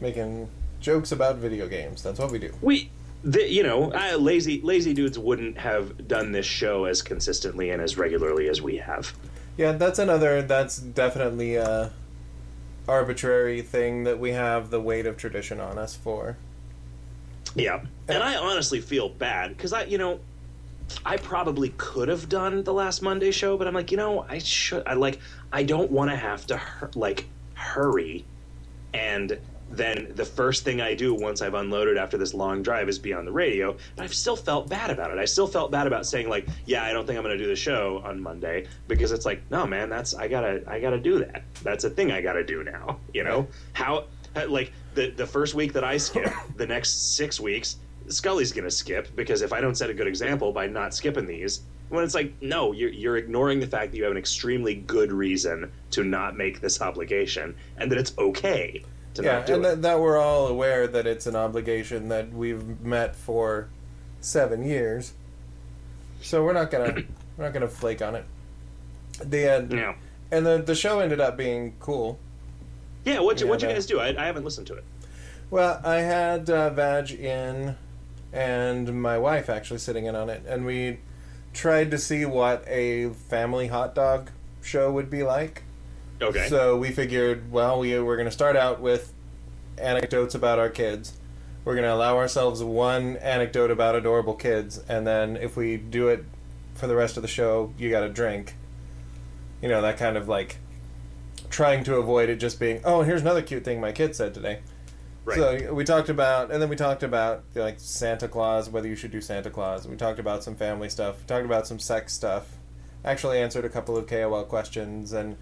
Making 0.00 0.48
jokes 0.80 1.12
about 1.12 1.36
video 1.36 1.66
games. 1.68 2.02
That's 2.02 2.18
what 2.18 2.30
we 2.30 2.38
do. 2.38 2.52
we 2.62 2.90
the, 3.24 3.50
you 3.50 3.62
know 3.64 3.92
uh, 3.92 4.16
lazy 4.16 4.60
lazy 4.62 4.94
dudes 4.94 5.18
wouldn't 5.18 5.58
have 5.58 6.06
done 6.06 6.30
this 6.32 6.46
show 6.46 6.84
as 6.84 7.02
consistently 7.02 7.70
and 7.70 7.82
as 7.82 7.98
regularly 7.98 8.48
as 8.48 8.62
we 8.62 8.76
have 8.76 9.12
Yeah, 9.56 9.72
that's 9.72 9.98
another. 9.98 10.40
That's 10.42 10.78
definitely 10.78 11.56
a 11.56 11.90
arbitrary 12.88 13.60
thing 13.60 14.04
that 14.04 14.18
we 14.18 14.30
have 14.30 14.70
the 14.70 14.80
weight 14.80 15.04
of 15.04 15.16
tradition 15.16 15.60
on 15.60 15.78
us 15.78 15.94
for. 15.96 16.36
yeah 17.54 17.80
and 18.08 18.22
i 18.22 18.36
honestly 18.36 18.80
feel 18.80 19.08
bad 19.08 19.48
because 19.56 19.72
i 19.72 19.82
you 19.84 19.98
know 19.98 20.20
i 21.04 21.16
probably 21.16 21.70
could 21.76 22.08
have 22.08 22.28
done 22.28 22.62
the 22.64 22.72
last 22.72 23.02
monday 23.02 23.30
show 23.30 23.56
but 23.58 23.66
i'm 23.66 23.74
like 23.74 23.90
you 23.90 23.96
know 23.96 24.24
i 24.28 24.38
should 24.38 24.82
i 24.86 24.94
like 24.94 25.18
i 25.52 25.62
don't 25.62 25.90
want 25.90 26.10
to 26.10 26.16
have 26.16 26.46
to 26.46 26.60
like 26.94 27.26
hurry 27.54 28.24
and 28.94 29.38
then 29.70 30.12
the 30.14 30.24
first 30.24 30.64
thing 30.64 30.80
I 30.80 30.94
do 30.94 31.14
once 31.14 31.42
I've 31.42 31.54
unloaded 31.54 31.96
after 31.96 32.16
this 32.16 32.34
long 32.34 32.62
drive 32.62 32.88
is 32.88 32.98
be 32.98 33.12
on 33.12 33.24
the 33.24 33.32
radio. 33.32 33.76
But 33.96 34.04
I've 34.04 34.14
still 34.14 34.36
felt 34.36 34.68
bad 34.68 34.90
about 34.90 35.10
it. 35.10 35.18
I 35.18 35.24
still 35.24 35.46
felt 35.46 35.70
bad 35.70 35.86
about 35.86 36.06
saying 36.06 36.28
like, 36.28 36.46
yeah, 36.66 36.84
I 36.84 36.92
don't 36.92 37.06
think 37.06 37.18
I'm 37.18 37.24
going 37.24 37.36
to 37.36 37.42
do 37.42 37.48
the 37.48 37.56
show 37.56 38.02
on 38.04 38.20
Monday 38.20 38.66
because 38.86 39.12
it's 39.12 39.26
like, 39.26 39.42
no, 39.50 39.66
man, 39.66 39.88
that's 39.88 40.14
I 40.14 40.28
gotta 40.28 40.62
I 40.66 40.80
gotta 40.80 41.00
do 41.00 41.18
that. 41.20 41.44
That's 41.62 41.84
a 41.84 41.90
thing 41.90 42.12
I 42.12 42.20
gotta 42.20 42.44
do 42.44 42.64
now. 42.64 42.98
You 43.14 43.24
know 43.24 43.48
how 43.72 44.04
uh, 44.36 44.46
like 44.48 44.72
the 44.94 45.10
the 45.10 45.26
first 45.26 45.54
week 45.54 45.72
that 45.72 45.82
I 45.82 45.96
skip, 45.96 46.30
the 46.56 46.66
next 46.66 47.16
six 47.16 47.40
weeks 47.40 47.76
Scully's 48.08 48.52
to 48.52 48.70
skip 48.70 49.14
because 49.14 49.42
if 49.42 49.52
I 49.52 49.60
don't 49.60 49.74
set 49.74 49.90
a 49.90 49.94
good 49.94 50.06
example 50.06 50.52
by 50.52 50.66
not 50.66 50.94
skipping 50.94 51.26
these, 51.26 51.62
When 51.88 52.04
it's 52.04 52.14
like, 52.14 52.34
no, 52.42 52.72
you're 52.72 52.90
you're 52.90 53.16
ignoring 53.16 53.60
the 53.60 53.66
fact 53.66 53.90
that 53.90 53.98
you 53.98 54.04
have 54.04 54.12
an 54.12 54.18
extremely 54.18 54.74
good 54.74 55.12
reason 55.12 55.70
to 55.92 56.04
not 56.04 56.36
make 56.36 56.60
this 56.60 56.80
obligation, 56.80 57.54
and 57.76 57.90
that 57.90 57.98
it's 57.98 58.16
okay 58.18 58.82
to 59.18 59.24
yeah, 59.24 59.38
not 59.38 59.46
do 59.46 59.54
and 59.54 59.64
it. 59.64 59.68
that, 59.68 59.82
that 59.82 60.00
we're 60.00 60.18
all 60.18 60.46
aware 60.46 60.86
that 60.86 61.06
it's 61.06 61.26
an 61.26 61.36
obligation 61.36 62.08
that 62.08 62.32
we've 62.32 62.80
met 62.80 63.14
for 63.14 63.68
seven 64.20 64.62
years. 64.62 65.12
So 66.22 66.42
we're 66.44 66.52
not 66.52 66.70
gonna 66.70 66.94
we're 67.36 67.44
not 67.44 67.52
gonna 67.52 67.68
flake 67.68 68.02
on 68.02 68.14
it. 68.14 68.24
The 69.22 69.50
end, 69.52 69.72
yeah, 69.72 69.94
and 70.30 70.46
the 70.46 70.58
the 70.58 70.74
show 70.74 71.00
ended 71.00 71.20
up 71.20 71.36
being 71.36 71.74
cool. 71.80 72.18
yeah. 73.04 73.20
What 73.20 73.40
you 73.40 73.46
Yeah, 73.46 73.50
what 73.50 73.62
you 73.62 73.68
guys 73.68 73.86
do? 73.86 74.00
I, 74.00 74.08
I 74.20 74.26
haven't 74.26 74.44
listened 74.44 74.66
to 74.68 74.74
it. 74.74 74.84
Well, 75.50 75.80
I 75.84 75.96
had 75.96 76.50
uh, 76.50 76.70
Vag 76.70 77.10
in, 77.10 77.76
and 78.32 79.02
my 79.02 79.18
wife 79.18 79.48
actually 79.48 79.78
sitting 79.78 80.06
in 80.06 80.14
on 80.14 80.28
it, 80.30 80.42
and 80.46 80.66
we 80.66 80.98
tried 81.54 81.90
to 81.90 81.98
see 81.98 82.24
what 82.24 82.64
a 82.68 83.10
family 83.10 83.68
hot 83.68 83.94
dog 83.94 84.30
show 84.62 84.92
would 84.92 85.10
be 85.10 85.22
like. 85.22 85.62
Okay. 86.20 86.48
So 86.48 86.76
we 86.76 86.90
figured, 86.90 87.50
well, 87.50 87.78
we 87.78 87.98
we're 88.00 88.16
going 88.16 88.26
to 88.26 88.32
start 88.32 88.56
out 88.56 88.80
with 88.80 89.12
anecdotes 89.76 90.34
about 90.34 90.58
our 90.58 90.68
kids. 90.68 91.16
We're 91.64 91.74
going 91.74 91.84
to 91.84 91.94
allow 91.94 92.16
ourselves 92.16 92.62
one 92.62 93.16
anecdote 93.16 93.70
about 93.70 93.94
adorable 93.94 94.34
kids, 94.34 94.82
and 94.88 95.06
then 95.06 95.36
if 95.36 95.56
we 95.56 95.76
do 95.76 96.08
it 96.08 96.24
for 96.74 96.86
the 96.86 96.96
rest 96.96 97.16
of 97.16 97.22
the 97.22 97.28
show, 97.28 97.72
you 97.78 97.90
got 97.90 98.00
to 98.00 98.08
drink. 98.08 98.54
You 99.60 99.68
know, 99.68 99.82
that 99.82 99.98
kind 99.98 100.16
of 100.16 100.28
like 100.28 100.58
trying 101.50 101.84
to 101.84 101.96
avoid 101.96 102.28
it 102.28 102.36
just 102.36 102.58
being, 102.58 102.80
oh, 102.84 103.02
here's 103.02 103.20
another 103.20 103.42
cute 103.42 103.64
thing 103.64 103.80
my 103.80 103.92
kid 103.92 104.14
said 104.16 104.34
today. 104.34 104.60
right. 105.24 105.36
So 105.36 105.74
we 105.74 105.84
talked 105.84 106.08
about, 106.08 106.50
and 106.50 106.62
then 106.62 106.68
we 106.68 106.76
talked 106.76 107.02
about 107.02 107.44
like 107.54 107.76
Santa 107.78 108.28
Claus, 108.28 108.70
whether 108.70 108.88
you 108.88 108.96
should 108.96 109.10
do 109.10 109.20
Santa 109.20 109.50
Claus. 109.50 109.86
We 109.86 109.96
talked 109.96 110.18
about 110.18 110.42
some 110.42 110.54
family 110.54 110.88
stuff. 110.88 111.20
We 111.20 111.26
talked 111.26 111.44
about 111.44 111.66
some 111.66 111.78
sex 111.78 112.14
stuff. 112.14 112.56
Actually, 113.04 113.38
answered 113.38 113.64
a 113.64 113.68
couple 113.68 113.96
of 113.96 114.06
KOL 114.06 114.44
questions, 114.44 115.12
and 115.12 115.36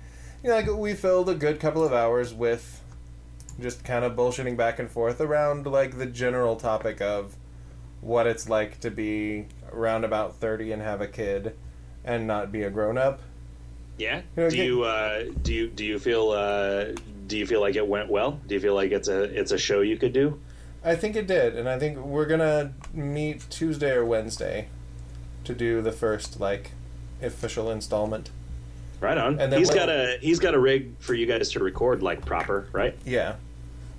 you 0.46 0.52
know, 0.52 0.58
like 0.58 0.70
we 0.78 0.94
filled 0.94 1.28
a 1.28 1.34
good 1.34 1.58
couple 1.58 1.82
of 1.82 1.92
hours 1.92 2.32
with 2.32 2.80
just 3.60 3.82
kind 3.84 4.04
of 4.04 4.12
bullshitting 4.14 4.56
back 4.56 4.78
and 4.78 4.88
forth 4.88 5.20
around 5.20 5.66
like 5.66 5.98
the 5.98 6.06
general 6.06 6.54
topic 6.54 7.00
of 7.00 7.34
what 8.00 8.28
it's 8.28 8.48
like 8.48 8.78
to 8.78 8.90
be 8.90 9.46
around 9.72 10.04
about 10.04 10.36
thirty 10.36 10.70
and 10.70 10.80
have 10.82 11.00
a 11.00 11.08
kid 11.08 11.56
and 12.04 12.28
not 12.28 12.52
be 12.52 12.62
a 12.62 12.70
grown 12.70 12.96
up. 12.96 13.20
yeah. 13.98 14.18
you 14.36 14.42
know, 14.44 14.50
do 14.50 14.56
get- 14.56 14.66
you 14.66 14.82
uh, 14.84 15.24
do 15.42 15.52
you 15.52 15.66
do 15.68 15.84
you 15.84 15.98
feel 15.98 16.30
uh, 16.30 16.92
do 17.26 17.36
you 17.36 17.44
feel 17.46 17.60
like 17.60 17.74
it 17.74 17.88
went 17.88 18.08
well? 18.08 18.38
Do 18.46 18.54
you 18.54 18.60
feel 18.60 18.74
like 18.74 18.92
it's 18.92 19.08
a 19.08 19.22
it's 19.24 19.50
a 19.50 19.58
show 19.58 19.80
you 19.80 19.96
could 19.96 20.12
do? 20.12 20.40
I 20.84 20.94
think 20.94 21.16
it 21.16 21.26
did, 21.26 21.56
and 21.56 21.68
I 21.68 21.80
think 21.80 21.98
we're 21.98 22.26
gonna 22.26 22.72
meet 22.94 23.50
Tuesday 23.50 23.90
or 23.90 24.04
Wednesday 24.04 24.68
to 25.42 25.54
do 25.54 25.82
the 25.82 25.90
first 25.90 26.38
like 26.38 26.70
official 27.20 27.68
installment. 27.68 28.30
Right 29.00 29.18
on. 29.18 29.38
And 29.40 29.52
then 29.52 29.58
he's 29.58 29.70
got 29.70 29.88
a 29.88 30.18
he's 30.20 30.38
got 30.38 30.54
a 30.54 30.58
rig 30.58 30.98
for 30.98 31.14
you 31.14 31.26
guys 31.26 31.50
to 31.52 31.60
record 31.60 32.02
like 32.02 32.24
proper, 32.24 32.68
right? 32.72 32.96
Yeah, 33.04 33.36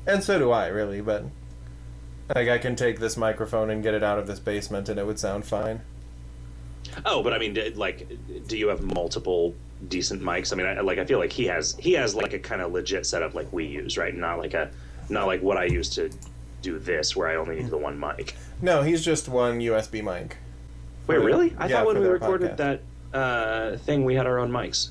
and 0.07 0.23
so 0.23 0.39
do 0.39 0.51
I, 0.51 0.67
really. 0.67 1.01
But 1.01 1.25
like, 2.33 2.49
I 2.49 2.57
can 2.57 2.75
take 2.75 2.99
this 2.99 3.15
microphone 3.15 3.69
and 3.69 3.83
get 3.83 3.93
it 3.93 4.03
out 4.03 4.17
of 4.19 4.27
this 4.27 4.39
basement, 4.39 4.89
and 4.89 4.99
it 4.99 5.05
would 5.05 5.19
sound 5.19 5.45
fine. 5.45 5.81
Oh, 7.05 7.21
but 7.21 7.33
I 7.33 7.37
mean, 7.37 7.53
did- 7.53 7.77
like, 7.77 8.07
do 8.47 8.57
you 8.57 8.69
have 8.69 8.81
multiple 8.81 9.53
decent 9.87 10.21
mics? 10.21 10.51
I 10.51 10.55
mean, 10.55 10.65
I, 10.65 10.79
like, 10.81 10.97
I 10.97 11.05
feel 11.05 11.19
like 11.19 11.31
he 11.31 11.45
has 11.45 11.75
he 11.77 11.93
has 11.93 12.15
like 12.15 12.33
a 12.33 12.39
kind 12.39 12.61
of 12.61 12.71
legit 12.71 13.05
setup 13.05 13.33
like 13.35 13.51
we 13.53 13.65
use, 13.65 13.97
right? 13.97 14.15
Not 14.15 14.39
like 14.39 14.53
a 14.53 14.71
not 15.09 15.27
like 15.27 15.41
what 15.41 15.57
I 15.57 15.65
use 15.65 15.89
to 15.91 16.09
do 16.61 16.79
this, 16.79 17.15
where 17.15 17.27
I 17.27 17.35
only 17.35 17.57
need 17.57 17.69
the 17.69 17.77
one 17.77 17.99
mic. 17.99 18.35
No, 18.61 18.81
he's 18.81 19.05
just 19.05 19.29
one 19.29 19.59
USB 19.59 20.03
mic. 20.03 20.37
Wait, 21.05 21.17
For- 21.17 21.23
really? 21.23 21.53
I 21.57 21.67
yeah, 21.67 21.77
thought 21.77 21.87
when 21.87 21.99
we 21.99 22.07
recorded 22.07 22.51
podcast. 22.51 22.57
that 22.57 22.81
uh, 23.13 23.77
thing, 23.77 24.05
we 24.05 24.15
had 24.15 24.25
our 24.27 24.37
own 24.39 24.51
mics. 24.51 24.89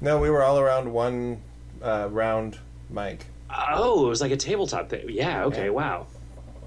No, 0.00 0.18
we 0.18 0.30
were 0.30 0.42
all 0.42 0.58
around 0.58 0.92
one 0.92 1.40
uh, 1.82 2.08
round 2.10 2.58
mic. 2.90 3.26
Oh, 3.56 4.06
it 4.06 4.08
was 4.08 4.20
like 4.20 4.32
a 4.32 4.36
tabletop 4.36 4.88
thing. 4.90 5.06
Yeah. 5.08 5.44
Okay. 5.44 5.64
Yeah. 5.64 5.70
Wow. 5.70 6.06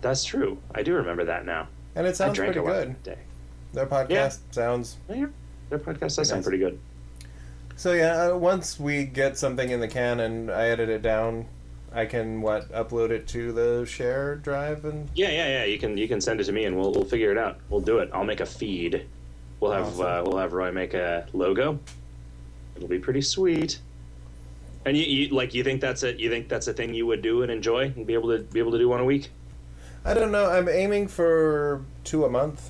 That's 0.01 0.23
true. 0.23 0.57
I 0.73 0.83
do 0.83 0.93
remember 0.93 1.25
that 1.25 1.45
now. 1.45 1.67
And 1.95 2.05
it 2.07 2.11
I 2.11 2.13
sounds 2.13 2.37
pretty 2.37 2.53
good. 2.59 3.03
day. 3.03 3.17
Their 3.73 3.85
podcast 3.85 4.09
Yeah. 4.09 4.29
sounds 4.51 4.97
Yeah, 5.09 5.25
Their 5.69 5.79
podcast 5.79 6.15
does 6.15 6.27
sound 6.29 6.39
nice. 6.39 6.43
pretty 6.43 6.59
good. 6.59 6.79
So 7.75 7.93
yeah, 7.93 8.29
uh, 8.31 8.37
once 8.37 8.79
we 8.79 9.03
get 9.03 9.37
something 9.37 9.69
in 9.69 9.79
the 9.79 9.87
can 9.87 10.19
and 10.21 10.49
I 10.49 10.69
edit 10.69 10.89
it 10.89 11.01
down, 11.01 11.45
I 11.93 12.05
can 12.05 12.41
what 12.41 12.71
upload 12.71 13.09
it 13.11 13.27
to 13.29 13.51
the 13.51 13.85
share 13.85 14.35
drive 14.35 14.85
and 14.85 15.09
Yeah, 15.15 15.29
yeah, 15.29 15.47
yeah. 15.47 15.63
You 15.65 15.77
can 15.77 15.97
you 15.97 16.07
can 16.07 16.21
send 16.21 16.39
it 16.39 16.45
to 16.45 16.51
me 16.51 16.65
and 16.65 16.77
we'll 16.77 16.91
we'll 16.91 17.05
figure 17.05 17.31
it 17.31 17.37
out. 17.37 17.59
We'll 17.69 17.81
do 17.81 17.99
it. 17.99 18.09
I'll 18.13 18.23
make 18.23 18.39
a 18.39 18.45
feed. 18.45 19.05
We'll 19.59 19.71
have 19.71 19.87
Awesome. 19.87 20.05
uh, 20.05 20.23
we'll 20.23 20.37
have 20.37 20.53
Roy 20.53 20.71
make 20.71 20.93
a 20.93 21.27
logo. 21.33 21.79
It'll 22.75 22.87
be 22.87 22.99
pretty 22.99 23.21
sweet. 23.21 23.79
And 24.85 24.95
you, 24.95 25.03
you 25.03 25.29
like 25.35 25.53
you 25.53 25.63
think 25.63 25.81
that's 25.81 26.03
a 26.03 26.13
you 26.17 26.29
think 26.29 26.47
that's 26.47 26.67
a 26.67 26.73
thing 26.73 26.93
you 26.93 27.05
would 27.07 27.21
do 27.21 27.41
and 27.41 27.51
enjoy 27.51 27.91
and 27.95 28.05
be 28.07 28.13
able 28.13 28.29
to 28.29 28.43
be 28.43 28.59
able 28.59 28.71
to 28.71 28.77
do 28.77 28.87
one 28.87 28.99
a 28.99 29.05
week? 29.05 29.31
I 30.05 30.13
don't 30.13 30.31
know. 30.31 30.49
I'm 30.49 30.69
aiming 30.69 31.07
for 31.09 31.83
two 32.05 32.23
a 32.23 32.29
month, 32.29 32.69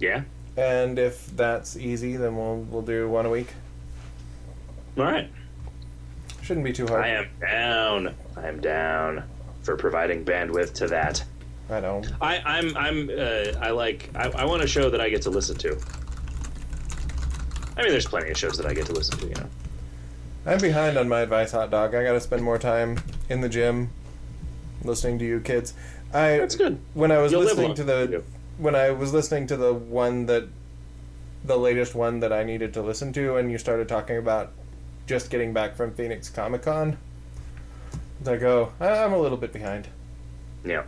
Yeah. 0.00 0.22
and 0.56 0.98
if 0.98 1.26
that's 1.36 1.76
easy, 1.76 2.16
then 2.16 2.34
we'll 2.36 2.56
we'll 2.56 2.82
do 2.82 3.08
one 3.08 3.26
a 3.26 3.30
week. 3.30 3.52
All 4.98 5.04
right. 5.04 5.30
Shouldn't 6.42 6.64
be 6.64 6.72
too 6.72 6.86
hard. 6.88 7.04
I 7.04 7.08
am 7.10 7.28
down. 7.40 8.14
I 8.36 8.48
am 8.48 8.60
down 8.60 9.22
for 9.62 9.76
providing 9.76 10.24
bandwidth 10.24 10.72
to 10.74 10.88
that. 10.88 11.22
I 11.70 11.80
don't. 11.80 12.06
I, 12.20 12.38
I'm 12.38 12.76
I'm 12.76 13.10
uh, 13.10 13.58
I 13.60 13.70
like 13.70 14.10
I, 14.14 14.28
I 14.30 14.44
want 14.44 14.62
a 14.62 14.66
show 14.66 14.90
that 14.90 15.00
I 15.00 15.08
get 15.08 15.22
to 15.22 15.30
listen 15.30 15.56
to. 15.58 15.78
I 17.76 17.82
mean, 17.82 17.92
there's 17.92 18.06
plenty 18.06 18.30
of 18.30 18.36
shows 18.36 18.56
that 18.58 18.66
I 18.66 18.74
get 18.74 18.86
to 18.86 18.92
listen 18.92 19.18
to. 19.18 19.26
You 19.26 19.34
know. 19.34 19.48
I'm 20.46 20.58
behind 20.58 20.96
on 20.96 21.08
my 21.08 21.20
advice, 21.20 21.52
hot 21.52 21.70
dog. 21.70 21.94
I 21.94 22.02
got 22.02 22.12
to 22.12 22.20
spend 22.20 22.42
more 22.42 22.58
time 22.58 22.98
in 23.28 23.40
the 23.40 23.48
gym, 23.48 23.90
listening 24.82 25.18
to 25.20 25.24
you 25.24 25.40
kids. 25.40 25.74
I 26.12 26.38
That's 26.38 26.56
good. 26.56 26.80
when 26.94 27.12
I 27.12 27.18
was 27.18 27.32
You'll 27.32 27.42
listening 27.42 27.74
to 27.74 27.84
the 27.84 28.22
when 28.58 28.74
I 28.74 28.90
was 28.90 29.12
listening 29.12 29.46
to 29.48 29.56
the 29.56 29.72
one 29.72 30.26
that 30.26 30.48
the 31.44 31.56
latest 31.56 31.94
one 31.94 32.20
that 32.20 32.32
I 32.32 32.42
needed 32.42 32.74
to 32.74 32.82
listen 32.82 33.12
to, 33.14 33.36
and 33.36 33.50
you 33.50 33.58
started 33.58 33.88
talking 33.88 34.16
about 34.16 34.52
just 35.06 35.30
getting 35.30 35.52
back 35.52 35.76
from 35.76 35.94
Phoenix 35.94 36.28
Comic 36.28 36.62
Con. 36.62 36.98
I 38.26 38.36
go, 38.36 38.72
I'm 38.80 39.12
a 39.12 39.18
little 39.18 39.38
bit 39.38 39.52
behind. 39.52 39.88
Yeah. 40.64 40.84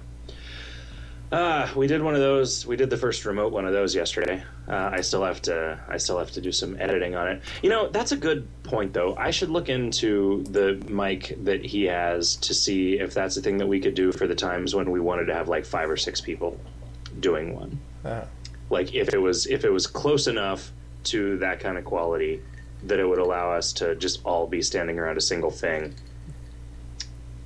Uh, 1.32 1.66
we 1.74 1.86
did 1.86 2.02
one 2.02 2.14
of 2.14 2.20
those. 2.20 2.66
We 2.66 2.76
did 2.76 2.90
the 2.90 2.96
first 2.98 3.24
remote 3.24 3.54
one 3.54 3.64
of 3.64 3.72
those 3.72 3.94
yesterday. 3.94 4.42
Uh, 4.68 4.90
I 4.92 5.00
still 5.00 5.24
have 5.24 5.40
to. 5.42 5.80
I 5.88 5.96
still 5.96 6.18
have 6.18 6.30
to 6.32 6.42
do 6.42 6.52
some 6.52 6.78
editing 6.78 7.14
on 7.16 7.26
it. 7.26 7.42
You 7.62 7.70
know, 7.70 7.88
that's 7.88 8.12
a 8.12 8.18
good 8.18 8.46
point, 8.64 8.92
though. 8.92 9.16
I 9.16 9.30
should 9.30 9.48
look 9.48 9.70
into 9.70 10.44
the 10.44 10.74
mic 10.90 11.34
that 11.44 11.64
he 11.64 11.84
has 11.84 12.36
to 12.36 12.52
see 12.52 12.98
if 12.98 13.14
that's 13.14 13.38
a 13.38 13.40
thing 13.40 13.56
that 13.58 13.66
we 13.66 13.80
could 13.80 13.94
do 13.94 14.12
for 14.12 14.26
the 14.26 14.34
times 14.34 14.74
when 14.74 14.90
we 14.90 15.00
wanted 15.00 15.24
to 15.26 15.34
have 15.34 15.48
like 15.48 15.64
five 15.64 15.88
or 15.88 15.96
six 15.96 16.20
people 16.20 16.60
doing 17.20 17.54
one. 17.56 17.80
Uh, 18.04 18.26
Like 18.68 18.94
if 18.94 19.14
it 19.14 19.18
was 19.18 19.46
if 19.46 19.64
it 19.64 19.70
was 19.70 19.86
close 19.86 20.26
enough 20.26 20.70
to 21.04 21.38
that 21.38 21.60
kind 21.60 21.78
of 21.78 21.84
quality 21.86 22.42
that 22.84 23.00
it 23.00 23.08
would 23.08 23.18
allow 23.18 23.52
us 23.52 23.72
to 23.74 23.94
just 23.96 24.20
all 24.24 24.46
be 24.46 24.60
standing 24.60 24.98
around 24.98 25.16
a 25.16 25.20
single 25.20 25.50
thing. 25.50 25.94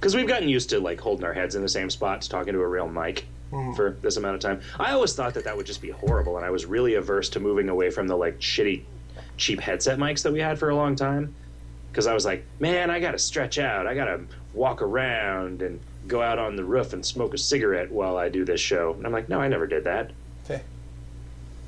Because 0.00 0.16
we've 0.16 0.26
gotten 0.26 0.48
used 0.48 0.70
to 0.70 0.80
like 0.80 1.00
holding 1.00 1.24
our 1.24 1.32
heads 1.34 1.54
in 1.54 1.62
the 1.62 1.68
same 1.68 1.88
spot, 1.88 2.22
talking 2.22 2.52
to 2.52 2.60
a 2.60 2.66
real 2.66 2.88
mic 2.88 3.26
for 3.50 3.96
this 4.02 4.16
amount 4.16 4.34
of 4.34 4.40
time. 4.40 4.60
I 4.78 4.92
always 4.92 5.14
thought 5.14 5.34
that 5.34 5.44
that 5.44 5.56
would 5.56 5.66
just 5.66 5.80
be 5.80 5.90
horrible, 5.90 6.36
and 6.36 6.44
I 6.44 6.50
was 6.50 6.66
really 6.66 6.94
averse 6.94 7.28
to 7.30 7.40
moving 7.40 7.68
away 7.68 7.90
from 7.90 8.08
the 8.08 8.16
like 8.16 8.38
shitty, 8.38 8.82
cheap 9.36 9.60
headset 9.60 9.98
mics 9.98 10.22
that 10.22 10.32
we 10.32 10.40
had 10.40 10.58
for 10.58 10.70
a 10.70 10.76
long 10.76 10.96
time. 10.96 11.34
Because 11.90 12.06
I 12.06 12.14
was 12.14 12.24
like, 12.26 12.44
man, 12.60 12.90
I 12.90 13.00
gotta 13.00 13.18
stretch 13.18 13.58
out. 13.58 13.86
I 13.86 13.94
gotta 13.94 14.20
walk 14.52 14.82
around 14.82 15.62
and 15.62 15.80
go 16.06 16.22
out 16.22 16.38
on 16.38 16.56
the 16.56 16.64
roof 16.64 16.92
and 16.92 17.04
smoke 17.04 17.34
a 17.34 17.38
cigarette 17.38 17.90
while 17.90 18.16
I 18.16 18.28
do 18.28 18.44
this 18.44 18.60
show. 18.60 18.92
And 18.94 19.06
I'm 19.06 19.12
like, 19.12 19.28
no, 19.28 19.40
I 19.40 19.48
never 19.48 19.66
did 19.66 19.84
that. 19.84 20.10
Okay. 20.44 20.62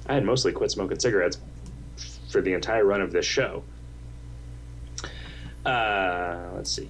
I 0.07 0.15
had 0.15 0.25
mostly 0.25 0.53
quit 0.53 0.71
smoking 0.71 0.99
cigarettes 0.99 1.39
for 2.31 2.41
the 2.43 2.53
entire 2.53 2.85
run 2.85 3.01
of 3.01 3.13
this 3.13 3.25
show. 3.27 3.63
Uh, 5.65 6.51
let's 6.55 6.71
see. 6.71 6.89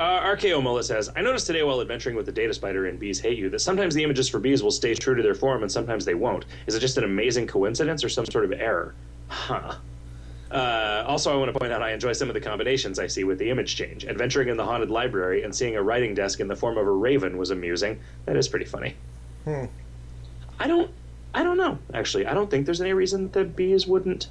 Uh, 0.00 0.20
RKO 0.22 0.60
Mullet 0.60 0.84
says, 0.84 1.10
I 1.14 1.22
noticed 1.22 1.46
today 1.46 1.62
while 1.62 1.80
adventuring 1.80 2.16
with 2.16 2.26
the 2.26 2.32
data 2.32 2.52
spider 2.52 2.88
in 2.88 2.96
Bees 2.96 3.20
Hate 3.20 3.38
You 3.38 3.48
that 3.50 3.60
sometimes 3.60 3.94
the 3.94 4.02
images 4.02 4.28
for 4.28 4.40
bees 4.40 4.62
will 4.62 4.72
stay 4.72 4.92
true 4.94 5.14
to 5.14 5.22
their 5.22 5.34
form 5.34 5.62
and 5.62 5.70
sometimes 5.70 6.04
they 6.04 6.14
won't. 6.14 6.46
Is 6.66 6.74
it 6.74 6.80
just 6.80 6.98
an 6.98 7.04
amazing 7.04 7.46
coincidence 7.46 8.02
or 8.02 8.08
some 8.08 8.26
sort 8.26 8.44
of 8.44 8.52
error? 8.52 8.94
Huh. 9.28 9.76
Uh, 10.50 11.04
also, 11.06 11.32
I 11.32 11.36
want 11.36 11.52
to 11.52 11.58
point 11.58 11.72
out 11.72 11.82
I 11.82 11.92
enjoy 11.92 12.12
some 12.12 12.28
of 12.28 12.34
the 12.34 12.40
combinations 12.40 12.98
I 12.98 13.06
see 13.06 13.24
with 13.24 13.38
the 13.38 13.48
image 13.50 13.76
change. 13.76 14.04
Adventuring 14.04 14.48
in 14.48 14.56
the 14.56 14.64
haunted 14.64 14.90
library 14.90 15.44
and 15.44 15.54
seeing 15.54 15.76
a 15.76 15.82
writing 15.82 16.14
desk 16.14 16.40
in 16.40 16.48
the 16.48 16.56
form 16.56 16.76
of 16.76 16.86
a 16.86 16.90
raven 16.90 17.36
was 17.38 17.50
amusing. 17.50 18.00
That 18.26 18.36
is 18.36 18.48
pretty 18.48 18.66
funny. 18.66 18.94
Hmm. 19.44 19.66
I 20.58 20.66
don't. 20.66 20.90
I 21.34 21.42
don't 21.42 21.56
know. 21.56 21.78
Actually, 21.92 22.26
I 22.26 22.34
don't 22.34 22.48
think 22.48 22.64
there's 22.64 22.80
any 22.80 22.92
reason 22.92 23.28
that 23.32 23.56
bees 23.56 23.86
wouldn't. 23.88 24.28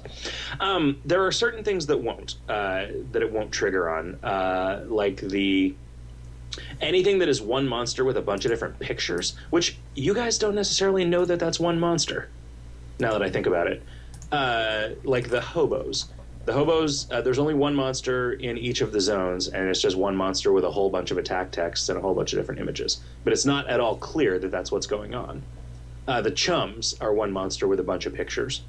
Um, 0.58 1.00
there 1.04 1.24
are 1.26 1.30
certain 1.30 1.62
things 1.62 1.86
that 1.86 1.98
won't. 1.98 2.36
Uh, 2.48 2.86
that 3.12 3.22
it 3.22 3.30
won't 3.30 3.52
trigger 3.52 3.90
on, 3.90 4.14
uh, 4.24 4.84
like 4.86 5.20
the 5.20 5.74
anything 6.80 7.18
that 7.18 7.28
is 7.28 7.42
one 7.42 7.68
monster 7.68 8.04
with 8.04 8.16
a 8.16 8.22
bunch 8.22 8.44
of 8.46 8.50
different 8.50 8.78
pictures. 8.78 9.36
Which 9.50 9.76
you 9.94 10.14
guys 10.14 10.38
don't 10.38 10.54
necessarily 10.54 11.04
know 11.04 11.24
that 11.26 11.38
that's 11.38 11.60
one 11.60 11.78
monster. 11.78 12.28
now 12.98 13.12
that 13.12 13.22
I 13.22 13.28
think 13.30 13.46
about 13.46 13.66
it. 13.66 13.82
Uh, 14.32 14.90
like 15.04 15.28
the 15.28 15.40
hobos. 15.40 16.06
The 16.46 16.52
hobos, 16.52 17.10
uh, 17.10 17.20
there's 17.22 17.38
only 17.38 17.54
one 17.54 17.74
monster 17.74 18.32
in 18.34 18.58
each 18.58 18.80
of 18.82 18.92
the 18.92 19.00
zones, 19.00 19.48
and 19.48 19.68
it's 19.68 19.80
just 19.80 19.96
one 19.96 20.14
monster 20.14 20.52
with 20.52 20.64
a 20.64 20.70
whole 20.70 20.90
bunch 20.90 21.10
of 21.10 21.16
attack 21.18 21.50
texts 21.52 21.88
and 21.88 21.98
a 21.98 22.00
whole 22.02 22.14
bunch 22.14 22.32
of 22.32 22.38
different 22.38 22.60
images. 22.60 23.00
But 23.24 23.32
it's 23.32 23.46
not 23.46 23.66
at 23.68 23.80
all 23.80 23.96
clear 23.96 24.38
that 24.38 24.50
that's 24.50 24.70
what's 24.70 24.86
going 24.86 25.14
on. 25.14 25.42
Uh, 26.06 26.20
the 26.20 26.30
chums 26.30 26.94
are 27.00 27.12
one 27.14 27.32
monster 27.32 27.66
with 27.66 27.80
a 27.80 27.82
bunch 27.82 28.06
of 28.06 28.14
pictures. 28.14 28.62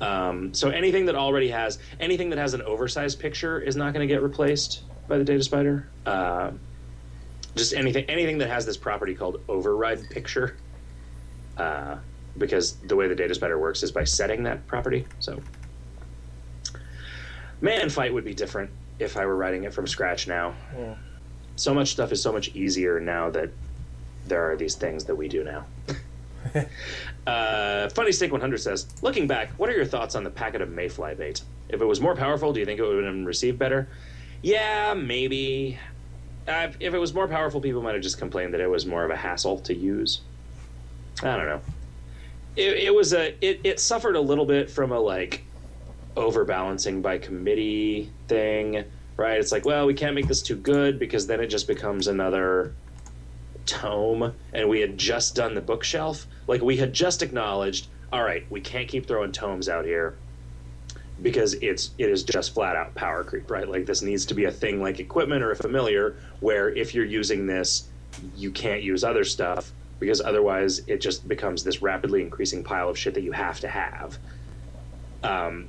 Um, 0.00 0.54
so 0.54 0.70
anything 0.70 1.06
that 1.06 1.14
already 1.14 1.48
has 1.48 1.78
anything 2.00 2.30
that 2.30 2.38
has 2.38 2.54
an 2.54 2.62
oversized 2.62 3.20
picture 3.20 3.60
is 3.60 3.76
not 3.76 3.92
going 3.92 4.06
to 4.06 4.12
get 4.12 4.22
replaced 4.22 4.82
by 5.08 5.18
the 5.18 5.24
data 5.24 5.42
spider. 5.42 5.88
Uh, 6.06 6.52
just 7.54 7.74
anything 7.74 8.04
anything 8.08 8.38
that 8.38 8.48
has 8.48 8.64
this 8.64 8.76
property 8.76 9.14
called 9.14 9.40
override 9.48 10.08
picture, 10.10 10.56
uh, 11.58 11.96
because 12.38 12.76
the 12.76 12.96
way 12.96 13.08
the 13.08 13.14
data 13.14 13.34
spider 13.34 13.58
works 13.58 13.82
is 13.82 13.92
by 13.92 14.04
setting 14.04 14.42
that 14.44 14.66
property. 14.66 15.06
So 15.18 15.40
man 17.60 17.90
fight 17.90 18.14
would 18.14 18.24
be 18.24 18.34
different 18.34 18.70
if 18.98 19.16
I 19.16 19.26
were 19.26 19.36
writing 19.36 19.64
it 19.64 19.74
from 19.74 19.86
scratch 19.86 20.26
now. 20.26 20.54
Yeah. 20.76 20.94
So 21.56 21.74
much 21.74 21.90
stuff 21.90 22.10
is 22.10 22.22
so 22.22 22.32
much 22.32 22.48
easier 22.54 23.00
now 23.00 23.28
that 23.30 23.50
there 24.26 24.50
are 24.50 24.56
these 24.56 24.76
things 24.76 25.04
that 25.04 25.14
we 25.14 25.28
do 25.28 25.44
now. 25.44 25.66
uh, 27.26 27.88
Funny 27.90 28.12
Steak 28.12 28.32
100 28.32 28.58
says, 28.58 28.86
looking 29.02 29.26
back, 29.26 29.50
what 29.52 29.68
are 29.68 29.74
your 29.74 29.84
thoughts 29.84 30.14
on 30.14 30.24
the 30.24 30.30
packet 30.30 30.60
of 30.60 30.70
mayfly 30.70 31.14
bait? 31.14 31.42
If 31.68 31.80
it 31.80 31.84
was 31.84 32.00
more 32.00 32.16
powerful, 32.16 32.52
do 32.52 32.60
you 32.60 32.66
think 32.66 32.80
it 32.80 32.82
would 32.82 33.04
have 33.04 33.14
been 33.14 33.24
received 33.24 33.58
better? 33.58 33.88
Yeah, 34.42 34.94
maybe. 34.94 35.78
Uh, 36.48 36.68
if 36.80 36.94
it 36.94 36.98
was 36.98 37.14
more 37.14 37.28
powerful, 37.28 37.60
people 37.60 37.82
might 37.82 37.94
have 37.94 38.02
just 38.02 38.18
complained 38.18 38.54
that 38.54 38.60
it 38.60 38.68
was 38.68 38.86
more 38.86 39.04
of 39.04 39.10
a 39.10 39.16
hassle 39.16 39.60
to 39.60 39.74
use. 39.74 40.22
I 41.22 41.36
don't 41.36 41.46
know. 41.46 41.60
It, 42.56 42.76
it 42.78 42.94
was 42.94 43.12
a. 43.12 43.34
It, 43.44 43.60
it 43.62 43.80
suffered 43.80 44.16
a 44.16 44.20
little 44.20 44.46
bit 44.46 44.70
from 44.70 44.90
a 44.90 44.98
like 44.98 45.44
overbalancing 46.16 47.02
by 47.02 47.18
committee 47.18 48.10
thing, 48.26 48.84
right? 49.16 49.38
It's 49.38 49.52
like, 49.52 49.64
well, 49.64 49.86
we 49.86 49.94
can't 49.94 50.14
make 50.14 50.26
this 50.26 50.42
too 50.42 50.56
good 50.56 50.98
because 50.98 51.26
then 51.26 51.40
it 51.40 51.46
just 51.46 51.68
becomes 51.68 52.08
another 52.08 52.74
tome 53.70 54.34
and 54.52 54.68
we 54.68 54.80
had 54.80 54.98
just 54.98 55.34
done 55.34 55.54
the 55.54 55.60
bookshelf 55.60 56.26
like 56.46 56.60
we 56.60 56.76
had 56.76 56.92
just 56.92 57.22
acknowledged 57.22 57.86
all 58.12 58.24
right 58.24 58.44
we 58.50 58.60
can't 58.60 58.88
keep 58.88 59.06
throwing 59.06 59.30
tomes 59.30 59.68
out 59.68 59.84
here 59.84 60.16
because 61.22 61.54
it's 61.54 61.90
it 61.98 62.08
is 62.10 62.22
just 62.22 62.54
flat 62.54 62.76
out 62.76 62.94
power 62.94 63.22
creep 63.24 63.50
right? 63.50 63.68
Like 63.68 63.86
this 63.86 64.02
needs 64.02 64.26
to 64.26 64.34
be 64.34 64.44
a 64.44 64.50
thing 64.50 64.82
like 64.82 65.00
equipment 65.00 65.42
or 65.42 65.52
a 65.52 65.56
familiar 65.56 66.16
where 66.40 66.70
if 66.70 66.94
you're 66.94 67.04
using 67.04 67.46
this 67.46 67.88
you 68.36 68.50
can't 68.50 68.82
use 68.82 69.04
other 69.04 69.24
stuff 69.24 69.72
because 69.98 70.20
otherwise 70.20 70.80
it 70.86 71.00
just 71.00 71.28
becomes 71.28 71.62
this 71.62 71.82
rapidly 71.82 72.22
increasing 72.22 72.64
pile 72.64 72.88
of 72.88 72.98
shit 72.98 73.14
that 73.14 73.22
you 73.22 73.32
have 73.32 73.60
to 73.60 73.68
have. 73.68 74.18
Um, 75.22 75.68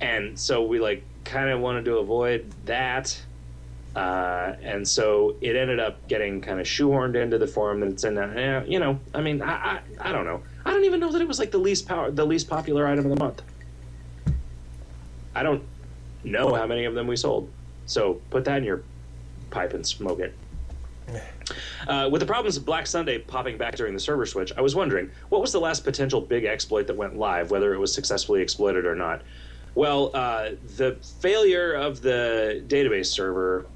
and 0.00 0.38
so 0.38 0.62
we 0.62 0.78
like 0.78 1.02
kind 1.24 1.48
of 1.48 1.60
wanted 1.60 1.86
to 1.86 1.96
avoid 1.96 2.52
that 2.66 3.18
uh, 4.00 4.56
and 4.62 4.88
so 4.88 5.36
it 5.42 5.56
ended 5.56 5.78
up 5.78 6.08
getting 6.08 6.40
kind 6.40 6.58
of 6.58 6.66
shoehorned 6.66 7.16
into 7.16 7.36
the 7.36 7.46
form 7.46 7.80
that 7.80 7.90
it's 7.90 8.04
in. 8.04 8.16
Uh, 8.16 8.64
you 8.66 8.78
know, 8.78 8.98
I 9.12 9.20
mean, 9.20 9.42
I, 9.42 9.52
I, 9.52 9.80
I 10.00 10.12
don't 10.12 10.24
know. 10.24 10.40
I 10.64 10.70
don't 10.70 10.84
even 10.84 11.00
know 11.00 11.12
that 11.12 11.20
it 11.20 11.28
was 11.28 11.38
like 11.38 11.50
the 11.50 11.58
least 11.58 11.86
power, 11.86 12.10
the 12.10 12.24
least 12.24 12.48
popular 12.48 12.86
item 12.86 13.04
of 13.04 13.10
the 13.10 13.22
month. 13.22 13.42
I 15.34 15.42
don't 15.42 15.62
know 16.24 16.54
how 16.54 16.66
many 16.66 16.86
of 16.86 16.94
them 16.94 17.08
we 17.08 17.16
sold. 17.16 17.50
So 17.84 18.22
put 18.30 18.46
that 18.46 18.56
in 18.56 18.64
your 18.64 18.82
pipe 19.50 19.74
and 19.74 19.86
smoke 19.86 20.20
it. 20.20 20.34
Uh, 21.88 22.08
with 22.08 22.20
the 22.20 22.26
problems 22.26 22.56
of 22.56 22.64
Black 22.64 22.86
Sunday 22.86 23.18
popping 23.18 23.58
back 23.58 23.74
during 23.74 23.92
the 23.92 23.98
server 23.98 24.24
switch, 24.24 24.52
I 24.56 24.60
was 24.60 24.76
wondering 24.76 25.10
what 25.30 25.40
was 25.40 25.50
the 25.50 25.58
last 25.58 25.82
potential 25.82 26.20
big 26.20 26.44
exploit 26.44 26.86
that 26.86 26.96
went 26.96 27.16
live, 27.16 27.50
whether 27.50 27.74
it 27.74 27.78
was 27.78 27.92
successfully 27.92 28.40
exploited 28.40 28.86
or 28.86 28.94
not. 28.94 29.22
Well, 29.74 30.12
uh, 30.14 30.50
the 30.76 30.96
failure 31.18 31.72
of 31.72 32.02
the 32.02 32.62
database 32.68 33.06
server 33.06 33.66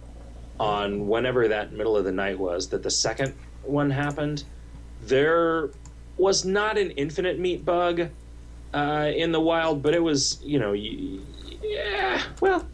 on 0.58 1.08
whenever 1.08 1.48
that 1.48 1.72
middle 1.72 1.96
of 1.96 2.04
the 2.04 2.12
night 2.12 2.38
was 2.38 2.68
that 2.68 2.82
the 2.82 2.90
second 2.90 3.34
one 3.62 3.90
happened, 3.90 4.44
there 5.02 5.70
was 6.16 6.44
not 6.44 6.78
an 6.78 6.90
infinite 6.92 7.38
meat 7.38 7.64
bug 7.64 8.08
uh, 8.72 9.10
in 9.14 9.32
the 9.32 9.40
wild, 9.40 9.82
but 9.82 9.94
it 9.94 10.02
was, 10.02 10.40
you 10.42 10.58
know, 10.58 10.72
yeah, 10.72 12.22
well, 12.40 12.66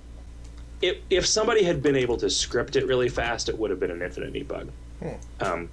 if, 0.82 0.98
if 1.10 1.26
somebody 1.26 1.62
had 1.62 1.82
been 1.82 1.96
able 1.96 2.16
to 2.18 2.30
script 2.30 2.76
it 2.76 2.86
really 2.86 3.08
fast, 3.08 3.48
it 3.48 3.58
would 3.58 3.70
have 3.70 3.80
been 3.80 3.90
an 3.90 4.02
infinite 4.02 4.32
meat 4.32 4.48
bug. 4.48 4.70
Hmm. 5.00 5.08
Um, 5.40 5.68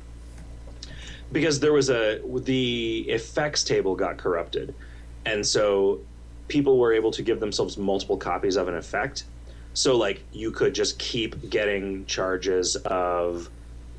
because 1.31 1.59
there 1.59 1.73
was 1.73 1.89
a 1.89 2.21
the 2.43 3.05
effects 3.09 3.63
table 3.63 3.95
got 3.95 4.17
corrupted, 4.17 4.73
and 5.25 5.45
so 5.45 5.99
people 6.47 6.77
were 6.77 6.93
able 6.93 7.11
to 7.11 7.21
give 7.21 7.41
themselves 7.41 7.77
multiple 7.77 8.15
copies 8.15 8.55
of 8.55 8.69
an 8.69 8.75
effect 8.75 9.25
so 9.77 9.95
like 9.95 10.23
you 10.31 10.49
could 10.49 10.73
just 10.73 10.97
keep 10.97 11.51
getting 11.51 12.03
charges 12.07 12.75
of 12.77 13.47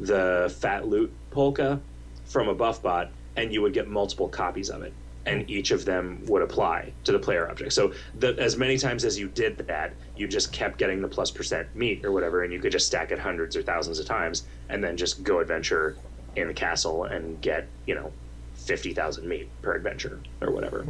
the 0.00 0.52
fat 0.58 0.88
loot 0.88 1.12
polka 1.30 1.80
from 2.24 2.48
a 2.48 2.54
buff 2.54 2.82
bot, 2.82 3.12
and 3.36 3.54
you 3.54 3.62
would 3.62 3.72
get 3.72 3.86
multiple 3.86 4.28
copies 4.28 4.70
of 4.70 4.82
it, 4.82 4.92
and 5.24 5.48
each 5.48 5.70
of 5.70 5.84
them 5.84 6.20
would 6.26 6.42
apply 6.42 6.92
to 7.04 7.12
the 7.12 7.18
player 7.20 7.48
object. 7.48 7.72
So 7.72 7.92
the, 8.18 8.34
as 8.40 8.56
many 8.56 8.76
times 8.76 9.04
as 9.04 9.16
you 9.20 9.28
did 9.28 9.56
that, 9.56 9.92
you 10.16 10.26
just 10.26 10.50
kept 10.50 10.78
getting 10.78 11.00
the 11.00 11.06
plus 11.06 11.30
percent 11.30 11.68
meat 11.76 12.04
or 12.04 12.10
whatever, 12.10 12.42
and 12.42 12.52
you 12.52 12.58
could 12.58 12.72
just 12.72 12.88
stack 12.88 13.12
it 13.12 13.20
hundreds 13.20 13.56
or 13.56 13.62
thousands 13.62 14.00
of 14.00 14.06
times, 14.06 14.46
and 14.68 14.82
then 14.82 14.96
just 14.96 15.22
go 15.22 15.38
adventure 15.38 15.96
in 16.34 16.48
the 16.48 16.54
castle 16.54 17.04
and 17.04 17.40
get 17.40 17.68
you 17.86 17.94
know 17.94 18.12
fifty 18.54 18.92
thousand 18.92 19.28
meat 19.28 19.48
per 19.62 19.74
adventure 19.74 20.18
or 20.40 20.50
whatever. 20.50 20.84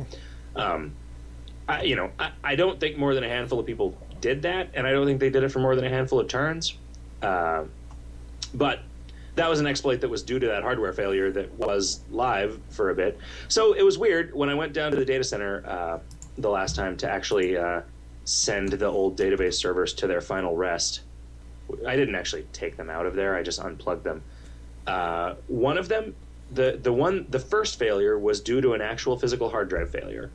Um, 0.57 0.95
I, 1.69 1.83
you 1.83 1.97
know, 1.97 2.11
I, 2.19 2.31
I 2.43 2.57
don't 2.57 2.81
think 2.81 2.97
more 2.97 3.15
than 3.15 3.23
a 3.23 3.29
handful 3.29 3.61
of 3.61 3.67
people 3.67 3.95
did 4.21 4.43
that, 4.43 4.71
and 4.75 4.87
I 4.87 4.93
don't 4.93 5.07
think 5.07 5.21
they 5.21 5.31
did 5.31 5.43
it 5.43 5.51
for 5.51 5.61
more 5.61 5.77
than 5.77 5.85
a 5.85 5.89
handful 5.89 6.21
of 6.21 6.29
turns. 6.29 6.77
Uh, 7.23 7.65
but 8.55 8.81
that 9.35 9.49
was 9.49 9.61
an 9.61 9.67
exploit 9.67 10.01
that 10.01 10.09
was 10.09 10.23
due 10.23 10.39
to 10.39 10.47
that 10.47 10.63
hardware 10.63 10.93
failure 10.93 11.31
that 11.31 11.53
was 11.55 12.01
live 12.11 12.61
for 12.71 12.91
a 12.91 12.95
bit. 12.95 13.19
So 13.49 13.73
it 13.73 13.83
was 13.83 13.97
weird 13.99 14.35
when 14.35 14.49
I 14.49 14.55
went 14.55 14.73
down 14.73 14.91
to 14.91 14.97
the 14.97 15.05
data 15.05 15.25
center 15.25 15.65
uh, 15.67 15.99
the 16.37 16.51
last 16.51 16.77
time 16.77 16.97
to 16.99 17.11
actually 17.11 17.57
uh, 17.57 17.83
send 18.25 18.73
the 18.73 18.87
old 18.87 19.17
database 19.17 19.55
servers 19.55 19.95
to 19.95 20.07
their 20.07 20.21
final 20.21 20.57
rest. 20.57 21.03
I 21.87 21.97
didn't 21.97 22.15
actually 22.15 22.47
take 22.53 22.77
them 22.77 22.91
out 22.91 23.07
of 23.07 23.15
there. 23.15 23.37
I 23.37 23.43
just 23.43 23.61
unplugged 23.61 24.05
them. 24.05 24.23
Uh, 24.87 25.35
one 25.49 25.77
of 25.77 25.89
them, 25.89 26.15
the 26.51 26.79
the 26.83 26.93
one, 26.93 27.27
the 27.29 27.39
first 27.39 27.79
failure 27.79 28.19
was 28.19 28.41
due 28.41 28.61
to 28.61 28.73
an 28.73 28.81
actual 28.81 29.19
physical 29.19 29.51
hard 29.51 29.69
drive 29.69 29.91
failure. 29.91 30.31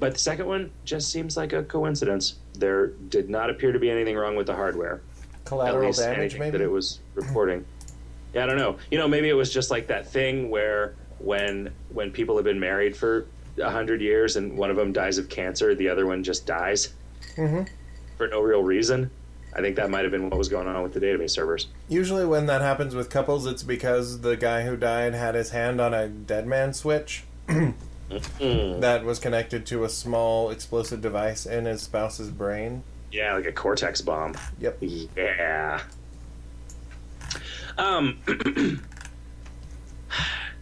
But 0.00 0.14
the 0.14 0.18
second 0.18 0.46
one 0.46 0.70
just 0.84 1.10
seems 1.10 1.36
like 1.36 1.52
a 1.52 1.62
coincidence. 1.62 2.36
There 2.58 2.88
did 2.88 3.30
not 3.30 3.50
appear 3.50 3.72
to 3.72 3.78
be 3.78 3.90
anything 3.90 4.16
wrong 4.16 4.36
with 4.36 4.46
the 4.46 4.54
hardware. 4.54 5.00
Collateral 5.44 5.82
At 5.84 5.86
least 5.88 5.98
damage, 6.00 6.38
maybe. 6.38 6.50
that 6.50 6.60
it 6.60 6.70
was 6.70 7.00
reporting. 7.14 7.64
yeah, 8.34 8.44
I 8.44 8.46
don't 8.46 8.58
know. 8.58 8.76
You 8.90 8.98
know, 8.98 9.06
maybe 9.08 9.28
it 9.28 9.34
was 9.34 9.52
just 9.52 9.70
like 9.70 9.86
that 9.88 10.06
thing 10.10 10.50
where 10.50 10.94
when 11.18 11.70
when 11.90 12.10
people 12.10 12.34
have 12.36 12.44
been 12.44 12.58
married 12.60 12.96
for 12.96 13.26
a 13.58 13.70
hundred 13.70 14.00
years 14.00 14.36
and 14.36 14.56
one 14.58 14.70
of 14.70 14.76
them 14.76 14.92
dies 14.92 15.16
of 15.18 15.28
cancer, 15.28 15.74
the 15.74 15.88
other 15.88 16.06
one 16.06 16.24
just 16.24 16.44
dies 16.46 16.92
Mhm. 17.36 17.68
for 18.18 18.26
no 18.26 18.40
real 18.40 18.62
reason. 18.62 19.10
I 19.56 19.60
think 19.60 19.76
that 19.76 19.88
might 19.90 20.02
have 20.02 20.10
been 20.10 20.28
what 20.28 20.36
was 20.36 20.48
going 20.48 20.66
on 20.66 20.82
with 20.82 20.92
the 20.94 21.00
database 21.00 21.30
servers. 21.30 21.68
Usually, 21.88 22.24
when 22.26 22.46
that 22.46 22.60
happens 22.60 22.94
with 22.96 23.08
couples, 23.10 23.46
it's 23.46 23.62
because 23.62 24.22
the 24.22 24.36
guy 24.36 24.62
who 24.64 24.76
died 24.76 25.14
had 25.14 25.36
his 25.36 25.50
hand 25.50 25.80
on 25.80 25.94
a 25.94 26.08
dead 26.08 26.46
man 26.48 26.72
switch 26.72 27.22
Mm. 28.10 28.80
that 28.80 29.04
was 29.04 29.18
connected 29.18 29.66
to 29.66 29.84
a 29.84 29.88
small 29.88 30.50
explosive 30.50 31.00
device 31.00 31.46
in 31.46 31.64
his 31.64 31.82
spouse's 31.82 32.30
brain. 32.30 32.82
Yeah, 33.10 33.34
like 33.34 33.46
a 33.46 33.52
cortex 33.52 34.00
bomb. 34.00 34.34
Yep. 34.60 34.82
Yeah. 35.16 35.80
Um, 37.78 38.18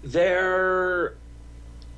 there, 0.05 1.15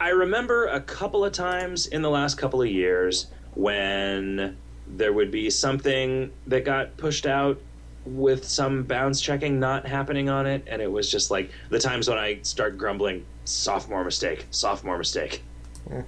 I 0.00 0.08
remember 0.10 0.66
a 0.66 0.80
couple 0.80 1.24
of 1.24 1.32
times 1.32 1.86
in 1.86 2.02
the 2.02 2.10
last 2.10 2.36
couple 2.36 2.62
of 2.62 2.68
years 2.68 3.26
when 3.54 4.56
there 4.86 5.12
would 5.12 5.30
be 5.30 5.50
something 5.50 6.30
that 6.46 6.64
got 6.64 6.96
pushed 6.96 7.26
out 7.26 7.60
with 8.06 8.44
some 8.46 8.82
bounds 8.82 9.20
checking 9.20 9.58
not 9.58 9.86
happening 9.86 10.28
on 10.28 10.46
it, 10.46 10.64
and 10.66 10.80
it 10.82 10.90
was 10.90 11.10
just 11.10 11.30
like 11.30 11.50
the 11.70 11.78
times 11.78 12.08
when 12.08 12.18
I 12.18 12.38
start 12.42 12.76
grumbling, 12.76 13.24
sophomore 13.44 14.04
mistake, 14.04 14.46
sophomore 14.50 14.98
mistake. 14.98 15.42
Hmm. 15.88 16.00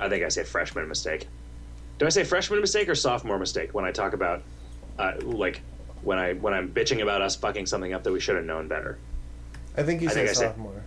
I 0.00 0.08
think 0.08 0.24
I 0.24 0.28
say 0.28 0.42
freshman 0.44 0.88
mistake. 0.88 1.28
Do 1.98 2.06
I 2.06 2.08
say 2.08 2.24
freshman 2.24 2.60
mistake 2.60 2.88
or 2.88 2.94
sophomore 2.94 3.38
mistake 3.38 3.72
when 3.74 3.84
I 3.84 3.92
talk 3.92 4.12
about 4.14 4.42
uh, 4.98 5.12
like 5.22 5.60
when 6.02 6.18
I 6.18 6.32
when 6.34 6.52
I'm 6.54 6.70
bitching 6.70 7.02
about 7.02 7.22
us 7.22 7.36
fucking 7.36 7.66
something 7.66 7.92
up 7.92 8.02
that 8.02 8.12
we 8.12 8.18
should 8.20 8.34
have 8.36 8.44
known 8.44 8.66
better? 8.66 8.98
I 9.76 9.84
think 9.84 10.02
you 10.02 10.08
I 10.08 10.12
said 10.12 10.18
think 10.18 10.30
I 10.30 10.32
said- 10.32 10.48
sophomore. 10.48 10.82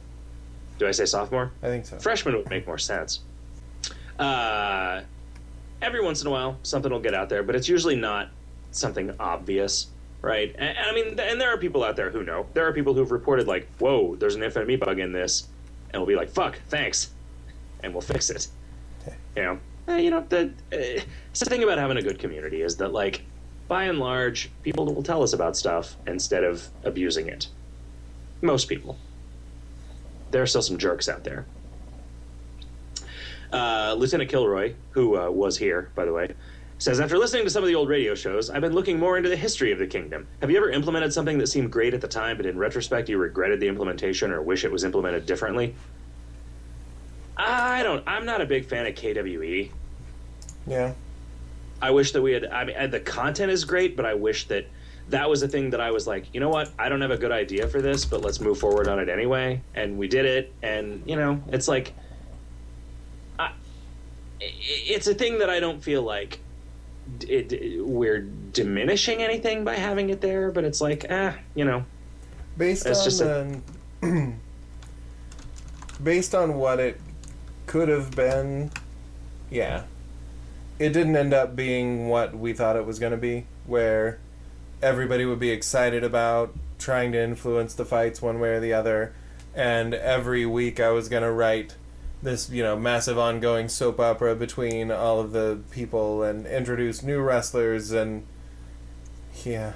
Do 0.77 0.87
I 0.87 0.91
say 0.91 1.05
sophomore? 1.05 1.51
I 1.63 1.67
think 1.67 1.85
so. 1.85 1.97
Freshman 1.99 2.35
would 2.35 2.49
make 2.49 2.67
more 2.67 2.77
sense. 2.77 3.21
Uh, 4.19 5.01
every 5.81 6.03
once 6.03 6.19
in 6.21 6.27
a 6.27 6.29
while, 6.31 6.57
something 6.63 6.91
will 6.91 6.99
get 6.99 7.13
out 7.13 7.29
there, 7.29 7.43
but 7.43 7.55
it's 7.55 7.69
usually 7.69 7.95
not 7.95 8.29
something 8.71 9.15
obvious, 9.17 9.87
right? 10.21 10.53
And, 10.57 10.77
and 10.77 10.87
I 10.87 10.93
mean, 10.93 11.19
and 11.19 11.39
there 11.39 11.53
are 11.53 11.57
people 11.57 11.83
out 11.83 11.95
there 11.95 12.09
who 12.09 12.23
know. 12.23 12.47
There 12.53 12.67
are 12.67 12.73
people 12.73 12.93
who've 12.93 13.11
reported 13.11 13.47
like, 13.47 13.67
"Whoa, 13.79 14.15
there's 14.15 14.35
an 14.35 14.43
infinite 14.43 14.67
meat 14.67 14.79
bug 14.79 14.99
in 14.99 15.11
this," 15.11 15.47
and 15.91 16.01
we'll 16.01 16.07
be 16.07 16.15
like, 16.15 16.29
"Fuck, 16.29 16.59
thanks," 16.67 17.11
and 17.83 17.93
we'll 17.93 18.01
fix 18.01 18.29
it. 18.29 18.47
You 19.35 19.43
know, 19.43 19.59
eh, 19.87 19.97
you 19.97 20.09
know 20.09 20.25
the 20.27 20.47
uh, 20.73 21.01
it's 21.29 21.39
the 21.39 21.45
thing 21.45 21.63
about 21.63 21.77
having 21.77 21.97
a 21.97 22.01
good 22.01 22.19
community 22.19 22.61
is 22.61 22.77
that 22.77 22.91
like 22.93 23.23
by 23.67 23.85
and 23.85 23.99
large 23.99 24.49
people 24.63 24.85
will 24.85 25.03
tell 25.03 25.23
us 25.23 25.33
about 25.33 25.57
stuff 25.57 25.95
instead 26.07 26.43
of 26.43 26.69
abusing 26.83 27.27
it. 27.27 27.47
Most 28.41 28.67
people. 28.67 28.97
There 30.31 30.41
are 30.41 30.47
still 30.47 30.61
some 30.61 30.77
jerks 30.77 31.07
out 31.07 31.23
there. 31.23 31.45
Uh, 33.51 33.95
Lieutenant 33.97 34.29
Kilroy, 34.29 34.73
who 34.91 35.17
uh, 35.17 35.29
was 35.29 35.57
here, 35.57 35.89
by 35.95 36.05
the 36.05 36.11
way, 36.11 36.33
says 36.77 36.99
after 36.99 37.17
listening 37.17 37.45
to 37.45 37.49
some 37.49 37.63
of 37.63 37.67
the 37.67 37.75
old 37.75 37.89
radio 37.89 38.15
shows, 38.15 38.49
I've 38.49 38.61
been 38.61 38.73
looking 38.73 38.99
more 38.99 39.17
into 39.17 39.29
the 39.29 39.35
history 39.35 39.71
of 39.71 39.79
the 39.79 39.87
kingdom. 39.87 40.27
Have 40.41 40.51
you 40.51 40.57
ever 40.57 40.69
implemented 40.69 41.13
something 41.13 41.37
that 41.37 41.47
seemed 41.47 41.71
great 41.71 41.93
at 41.93 42.01
the 42.01 42.07
time, 42.07 42.37
but 42.37 42.45
in 42.45 42.57
retrospect 42.57 43.07
you 43.07 43.17
regretted 43.17 43.59
the 43.59 43.67
implementation 43.67 44.31
or 44.31 44.41
wish 44.41 44.65
it 44.65 44.71
was 44.71 44.83
implemented 44.83 45.25
differently? 45.25 45.75
I 47.37 47.83
don't. 47.83 48.03
I'm 48.07 48.25
not 48.25 48.41
a 48.41 48.45
big 48.45 48.65
fan 48.65 48.85
of 48.85 48.95
KWE. 48.95 49.71
Yeah. 50.67 50.93
I 51.81 51.91
wish 51.91 52.11
that 52.13 52.21
we 52.21 52.33
had. 52.33 52.45
I 52.45 52.65
mean, 52.65 52.89
the 52.89 52.99
content 52.99 53.51
is 53.51 53.65
great, 53.65 53.95
but 53.95 54.05
I 54.05 54.13
wish 54.13 54.47
that 54.47 54.65
that 55.09 55.29
was 55.29 55.41
the 55.41 55.47
thing 55.47 55.69
that 55.69 55.81
I 55.81 55.91
was 55.91 56.07
like, 56.07 56.33
you 56.33 56.39
know 56.39 56.49
what? 56.49 56.71
I 56.79 56.89
don't 56.89 57.01
have 57.01 57.11
a 57.11 57.17
good 57.17 57.31
idea 57.31 57.67
for 57.67 57.81
this, 57.81 58.05
but 58.05 58.21
let's 58.21 58.39
move 58.39 58.57
forward 58.57 58.87
on 58.87 58.99
it 58.99 59.09
anyway. 59.09 59.61
And 59.75 59.97
we 59.97 60.07
did 60.07 60.25
it, 60.25 60.53
and 60.63 61.03
you 61.05 61.15
know, 61.15 61.41
it's 61.49 61.67
like, 61.67 61.93
I, 63.37 63.51
it's 64.39 65.07
a 65.07 65.13
thing 65.13 65.39
that 65.39 65.49
I 65.49 65.59
don't 65.59 65.83
feel 65.83 66.01
like 66.01 66.39
it, 67.27 67.51
it, 67.51 67.85
we're 67.85 68.21
diminishing 68.21 69.21
anything 69.21 69.63
by 69.63 69.75
having 69.75 70.09
it 70.09 70.21
there, 70.21 70.51
but 70.51 70.63
it's 70.63 70.81
like, 70.81 71.05
ah, 71.09 71.35
you 71.53 71.65
know, 71.65 71.85
Based 72.57 72.87
on 72.87 72.93
just 72.93 73.19
the, 73.19 73.61
based 76.03 76.33
on 76.33 76.55
what 76.55 76.79
it 76.79 77.01
could 77.65 77.89
have 77.89 78.11
been, 78.11 78.71
yeah. 79.49 79.83
It 80.79 80.89
didn't 80.89 81.15
end 81.15 81.33
up 81.33 81.55
being 81.55 82.07
what 82.07 82.37
we 82.37 82.53
thought 82.53 82.75
it 82.75 82.85
was 82.85 82.99
going 82.99 83.11
to 83.11 83.17
be, 83.17 83.45
where 83.65 84.19
everybody 84.81 85.25
would 85.25 85.39
be 85.39 85.49
excited 85.49 86.03
about 86.03 86.55
trying 86.79 87.11
to 87.13 87.21
influence 87.21 87.73
the 87.73 87.85
fights 87.85 88.21
one 88.21 88.39
way 88.39 88.49
or 88.49 88.59
the 88.59 88.73
other, 88.73 89.13
and 89.53 89.93
every 89.93 90.45
week 90.45 90.79
I 90.79 90.91
was 90.91 91.09
going 91.09 91.23
to 91.23 91.31
write 91.31 91.75
this, 92.25 92.49
you 92.49 92.61
know, 92.63 92.75
massive 92.75 93.17
ongoing 93.17 93.69
soap 93.69 93.99
opera 93.99 94.35
between 94.35 94.91
all 94.91 95.19
of 95.19 95.31
the 95.31 95.59
people 95.71 96.23
and 96.23 96.45
introduce 96.45 97.01
new 97.01 97.21
wrestlers 97.21 97.91
and 97.91 98.25
yeah. 99.43 99.73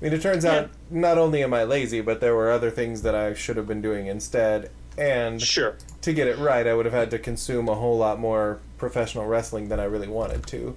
I 0.00 0.04
mean, 0.04 0.12
it 0.12 0.22
turns 0.22 0.44
out 0.44 0.70
not 0.90 1.18
only 1.18 1.42
am 1.42 1.52
I 1.52 1.64
lazy, 1.64 2.00
but 2.00 2.20
there 2.20 2.34
were 2.34 2.50
other 2.50 2.70
things 2.70 3.02
that 3.02 3.14
I 3.14 3.34
should 3.34 3.56
have 3.56 3.66
been 3.66 3.82
doing 3.82 4.06
instead. 4.06 4.70
And 4.96 5.40
sure. 5.40 5.76
to 6.02 6.12
get 6.12 6.26
it 6.26 6.38
right, 6.38 6.66
I 6.66 6.74
would 6.74 6.84
have 6.84 6.94
had 6.94 7.10
to 7.12 7.18
consume 7.18 7.68
a 7.68 7.74
whole 7.74 7.96
lot 7.98 8.18
more 8.18 8.60
professional 8.78 9.26
wrestling 9.26 9.68
than 9.68 9.80
I 9.80 9.84
really 9.84 10.08
wanted 10.08 10.46
to. 10.48 10.76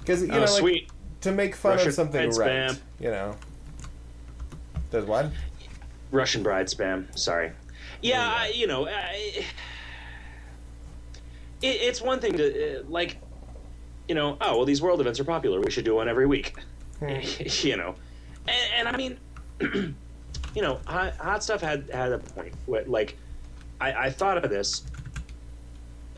Because 0.00 0.22
you 0.22 0.28
Oh, 0.32 0.44
know, 0.44 0.62
like, 0.62 0.88
to 1.20 1.32
make 1.32 1.54
fun 1.54 1.72
Russian 1.72 1.88
of 1.88 1.94
something 1.94 2.30
right, 2.30 2.70
spam. 2.70 2.80
you 3.00 3.10
know. 3.10 3.36
Does 4.90 5.04
what? 5.04 5.30
Russian 6.10 6.42
bride 6.42 6.66
spam. 6.66 7.16
Sorry. 7.18 7.52
Yeah, 8.02 8.34
I, 8.36 8.48
you 8.48 8.66
know, 8.66 8.86
I, 8.86 9.12
it, 11.62 11.66
it's 11.66 12.02
one 12.02 12.20
thing 12.20 12.36
to 12.36 12.80
uh, 12.80 12.82
like, 12.88 13.18
you 14.08 14.14
know, 14.14 14.36
oh 14.40 14.56
well, 14.56 14.64
these 14.66 14.82
world 14.82 15.00
events 15.00 15.20
are 15.20 15.24
popular. 15.24 15.60
We 15.60 15.70
should 15.70 15.84
do 15.84 15.94
one 15.94 16.08
every 16.08 16.26
week. 16.26 16.54
you 17.62 17.76
know, 17.76 17.94
and, 18.46 18.88
and 18.88 18.88
I 18.88 18.96
mean, 18.96 19.18
you 19.60 20.62
know, 20.62 20.80
hot, 20.86 21.16
hot 21.16 21.42
stuff 21.42 21.60
had 21.60 21.88
had 21.90 22.12
a 22.12 22.18
point. 22.18 22.54
Where, 22.66 22.84
like, 22.84 23.16
I, 23.80 23.92
I 23.92 24.10
thought 24.10 24.44
of 24.44 24.50
this. 24.50 24.82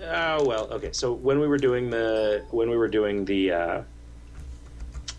Oh 0.03 0.45
well, 0.45 0.71
okay. 0.73 0.91
So 0.93 1.13
when 1.13 1.39
we 1.41 1.47
were 1.47 1.59
doing 1.59 1.89
the 1.91 2.45
when 2.51 2.69
we 2.69 2.77
were 2.77 2.89
doing 2.89 3.25
the 3.25 3.53
uh, 3.53 3.83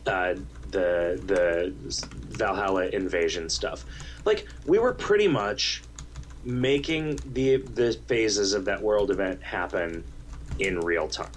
uh, 0.06 0.36
the 0.72 1.20
the 1.26 1.74
Valhalla 2.38 2.88
invasion 2.88 3.50
stuff, 3.50 3.86
like 4.26 4.48
we 4.66 4.78
were 4.80 4.94
pretty 4.94 5.28
much 5.28 5.82
making 6.46 7.20
the 7.34 7.58
the 7.58 7.94
phases 8.08 8.54
of 8.54 8.66
that 8.66 8.82
world 8.82 9.12
event 9.12 9.42
happen 9.42 10.04
in 10.60 10.80
real 10.80 11.08
time, 11.08 11.32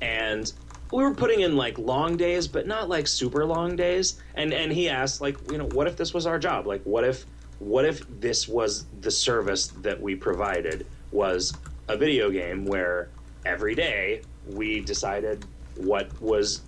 and 0.00 0.52
we 0.92 1.02
were 1.02 1.14
putting 1.14 1.40
in 1.40 1.56
like 1.56 1.78
long 1.78 2.16
days, 2.16 2.46
but 2.46 2.66
not 2.66 2.88
like 2.88 3.06
super 3.06 3.44
long 3.44 3.76
days. 3.76 4.20
And 4.34 4.52
and 4.52 4.70
he 4.72 4.88
asked 4.88 5.20
like, 5.20 5.38
you 5.50 5.58
know, 5.58 5.68
what 5.72 5.86
if 5.86 5.96
this 5.96 6.14
was 6.14 6.26
our 6.26 6.38
job? 6.38 6.66
Like, 6.66 6.82
what 6.84 7.04
if 7.04 7.26
what 7.58 7.84
if 7.84 8.04
this 8.20 8.46
was 8.46 8.86
the 9.00 9.10
service 9.10 9.68
that 9.80 10.00
we 10.00 10.14
provided 10.14 10.86
was 11.10 11.54
a 11.88 11.96
video 11.96 12.30
game 12.30 12.64
where 12.66 13.08
every 13.44 13.74
day 13.74 14.22
we 14.46 14.80
decided 14.80 15.44
what 15.76 16.10
was 16.20 16.62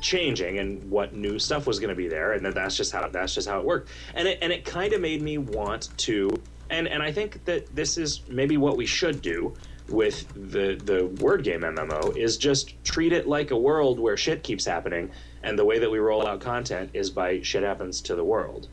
changing 0.00 0.58
and 0.58 0.90
what 0.90 1.14
new 1.14 1.38
stuff 1.38 1.66
was 1.66 1.78
going 1.78 1.90
to 1.90 1.94
be 1.94 2.08
there 2.08 2.32
and 2.32 2.44
that 2.44 2.54
that's 2.54 2.76
just 2.76 2.92
how 2.92 3.06
that's 3.08 3.34
just 3.34 3.46
how 3.46 3.58
it 3.58 3.64
worked 3.64 3.90
and 4.14 4.26
it 4.26 4.38
and 4.40 4.50
it 4.50 4.64
kind 4.64 4.94
of 4.94 5.00
made 5.00 5.20
me 5.20 5.36
want 5.36 5.90
to 5.98 6.30
and 6.70 6.88
and 6.88 7.02
I 7.02 7.12
think 7.12 7.44
that 7.44 7.74
this 7.74 7.98
is 7.98 8.22
maybe 8.28 8.56
what 8.56 8.76
we 8.76 8.86
should 8.86 9.20
do 9.20 9.54
with 9.88 10.26
the 10.34 10.76
the 10.76 11.06
word 11.22 11.42
game 11.44 11.60
MMO 11.62 12.16
is 12.16 12.36
just 12.36 12.82
treat 12.84 13.12
it 13.12 13.26
like 13.26 13.50
a 13.50 13.56
world 13.58 13.98
where 13.98 14.16
shit 14.16 14.42
keeps 14.42 14.64
happening 14.64 15.10
and 15.42 15.58
the 15.58 15.64
way 15.64 15.78
that 15.78 15.90
we 15.90 15.98
roll 15.98 16.26
out 16.26 16.40
content 16.40 16.90
is 16.92 17.10
by 17.10 17.40
shit 17.42 17.62
happens 17.62 18.00
to 18.02 18.14
the 18.14 18.24
world 18.24 18.68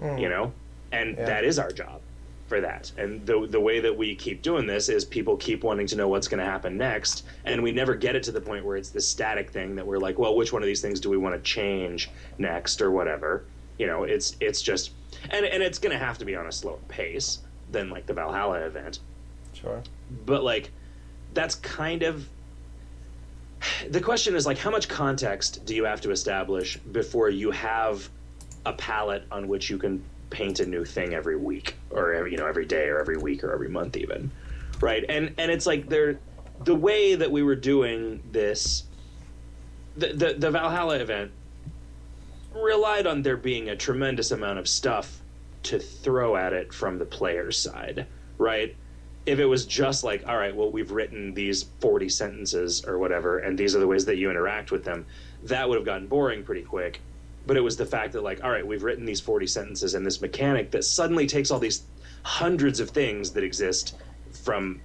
hmm. 0.00 0.16
you 0.18 0.28
know? 0.28 0.52
And 0.90 1.16
Yeah. 1.16 1.26
that 1.26 1.44
is 1.44 1.58
our 1.58 1.70
job 1.70 2.00
for 2.48 2.60
that. 2.60 2.90
And 2.98 3.24
the 3.26 3.46
the 3.46 3.60
way 3.60 3.80
that 3.80 3.96
we 3.96 4.14
keep 4.14 4.42
doing 4.42 4.66
this 4.66 4.88
is 4.88 5.04
people 5.04 5.36
keep 5.36 5.64
wanting 5.64 5.86
to 5.88 5.96
know 5.96 6.08
what's 6.08 6.28
going 6.28 6.40
to 6.40 6.50
happen 6.50 6.76
next 6.76 7.24
and 7.44 7.62
we 7.62 7.72
never 7.72 7.94
get 7.94 8.14
it 8.16 8.22
to 8.24 8.32
the 8.32 8.40
point 8.40 8.64
where 8.64 8.76
it's 8.76 8.90
this 8.90 9.08
static 9.08 9.50
thing 9.50 9.76
that 9.76 9.86
we're 9.86 9.98
like 9.98 10.18
well 10.18 10.34
which 10.36 10.52
one 10.52 10.62
of 10.62 10.66
these 10.66 10.80
things 10.82 11.00
do 11.00 11.08
we 11.10 11.16
want 11.16 11.34
to 11.34 11.40
change 11.40 12.10
next 12.38 12.80
or 12.82 12.90
whatever 12.90 13.44
you 13.82 13.88
know 13.88 14.04
it's 14.04 14.36
it's 14.38 14.62
just 14.62 14.92
and 15.30 15.44
and 15.44 15.60
it's 15.60 15.80
going 15.80 15.90
to 15.90 15.98
have 15.98 16.16
to 16.16 16.24
be 16.24 16.36
on 16.36 16.46
a 16.46 16.52
slower 16.52 16.78
pace 16.86 17.40
than 17.72 17.90
like 17.90 18.06
the 18.06 18.14
Valhalla 18.14 18.60
event 18.60 19.00
Sure. 19.54 19.82
but 20.24 20.44
like 20.44 20.70
that's 21.34 21.56
kind 21.56 22.04
of 22.04 22.28
the 23.90 24.00
question 24.00 24.36
is 24.36 24.46
like 24.46 24.56
how 24.56 24.70
much 24.70 24.88
context 24.88 25.66
do 25.66 25.74
you 25.74 25.84
have 25.84 26.00
to 26.02 26.12
establish 26.12 26.76
before 26.76 27.28
you 27.28 27.50
have 27.50 28.08
a 28.66 28.72
palette 28.72 29.24
on 29.32 29.48
which 29.48 29.68
you 29.68 29.78
can 29.78 30.00
paint 30.30 30.60
a 30.60 30.66
new 30.66 30.84
thing 30.84 31.12
every 31.12 31.36
week 31.36 31.74
or 31.90 32.12
every, 32.14 32.30
you 32.30 32.36
know 32.36 32.46
every 32.46 32.64
day 32.64 32.86
or 32.86 33.00
every 33.00 33.16
week 33.16 33.42
or 33.42 33.52
every 33.52 33.68
month 33.68 33.96
even 33.96 34.30
right 34.80 35.04
and 35.08 35.34
and 35.38 35.50
it's 35.50 35.66
like 35.66 35.88
there 35.88 36.20
the 36.62 36.74
way 36.74 37.16
that 37.16 37.32
we 37.32 37.42
were 37.42 37.56
doing 37.56 38.22
this 38.30 38.84
the 39.96 40.12
the, 40.12 40.34
the 40.34 40.50
valhalla 40.52 40.96
event 40.98 41.32
relied 42.54 43.06
on 43.06 43.22
there 43.22 43.36
being 43.36 43.68
a 43.68 43.76
tremendous 43.76 44.30
amount 44.30 44.58
of 44.58 44.68
stuff 44.68 45.20
to 45.62 45.78
throw 45.78 46.36
at 46.36 46.52
it 46.52 46.72
from 46.72 46.98
the 46.98 47.04
player's 47.04 47.58
side 47.58 48.06
right? 48.38 48.74
If 49.24 49.38
it 49.38 49.46
was 49.46 49.66
just 49.66 50.02
like 50.02 50.26
all 50.26 50.36
right 50.36 50.54
well 50.54 50.70
we've 50.70 50.90
written 50.90 51.32
these 51.34 51.64
40 51.80 52.08
sentences 52.08 52.84
or 52.84 52.98
whatever 52.98 53.38
and 53.38 53.56
these 53.56 53.74
are 53.76 53.78
the 53.78 53.86
ways 53.86 54.04
that 54.06 54.16
you 54.16 54.30
interact 54.30 54.70
with 54.70 54.84
them 54.84 55.06
that 55.44 55.68
would 55.68 55.76
have 55.76 55.84
gotten 55.84 56.06
boring 56.06 56.42
pretty 56.42 56.62
quick. 56.62 57.00
But 57.46 57.56
it 57.56 57.60
was 57.60 57.76
the 57.76 57.86
fact 57.86 58.12
that 58.12 58.22
like 58.22 58.42
all 58.42 58.50
right 58.50 58.66
we've 58.66 58.82
written 58.82 59.04
these 59.04 59.20
40 59.20 59.46
sentences 59.46 59.94
and 59.94 60.04
this 60.04 60.20
mechanic 60.20 60.70
that 60.72 60.84
suddenly 60.84 61.26
takes 61.26 61.50
all 61.50 61.58
these 61.58 61.84
hundreds 62.24 62.80
of 62.80 62.90
things 62.90 63.30
that 63.32 63.44
exist 63.44 63.96
from 64.32 64.80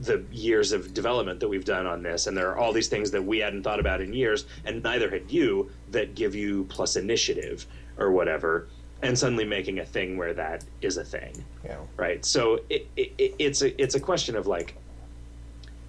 the 0.00 0.24
years 0.30 0.72
of 0.72 0.92
development 0.92 1.40
that 1.40 1.48
we've 1.48 1.64
done 1.64 1.86
on 1.86 2.02
this 2.02 2.26
and 2.26 2.36
there 2.36 2.50
are 2.50 2.58
all 2.58 2.72
these 2.72 2.88
things 2.88 3.10
that 3.10 3.22
we 3.24 3.38
hadn't 3.38 3.62
thought 3.62 3.80
about 3.80 4.00
in 4.00 4.12
years 4.12 4.44
and 4.66 4.82
neither 4.82 5.08
had 5.10 5.30
you 5.30 5.70
that 5.90 6.14
give 6.14 6.34
you 6.34 6.64
plus 6.64 6.96
initiative 6.96 7.66
or 7.96 8.10
whatever 8.10 8.68
and 9.02 9.18
suddenly 9.18 9.44
making 9.44 9.78
a 9.78 9.84
thing 9.86 10.16
where 10.16 10.34
that 10.34 10.64
is 10.82 10.96
a 10.96 11.04
thing. 11.04 11.44
Yeah. 11.64 11.76
right? 11.96 12.24
So 12.24 12.60
it, 12.70 12.86
it, 12.96 13.12
it- 13.18 13.34
it's 13.38 13.62
a 13.62 13.80
it's 13.82 13.94
a 13.94 14.00
question 14.00 14.36
of 14.36 14.46
like 14.46 14.74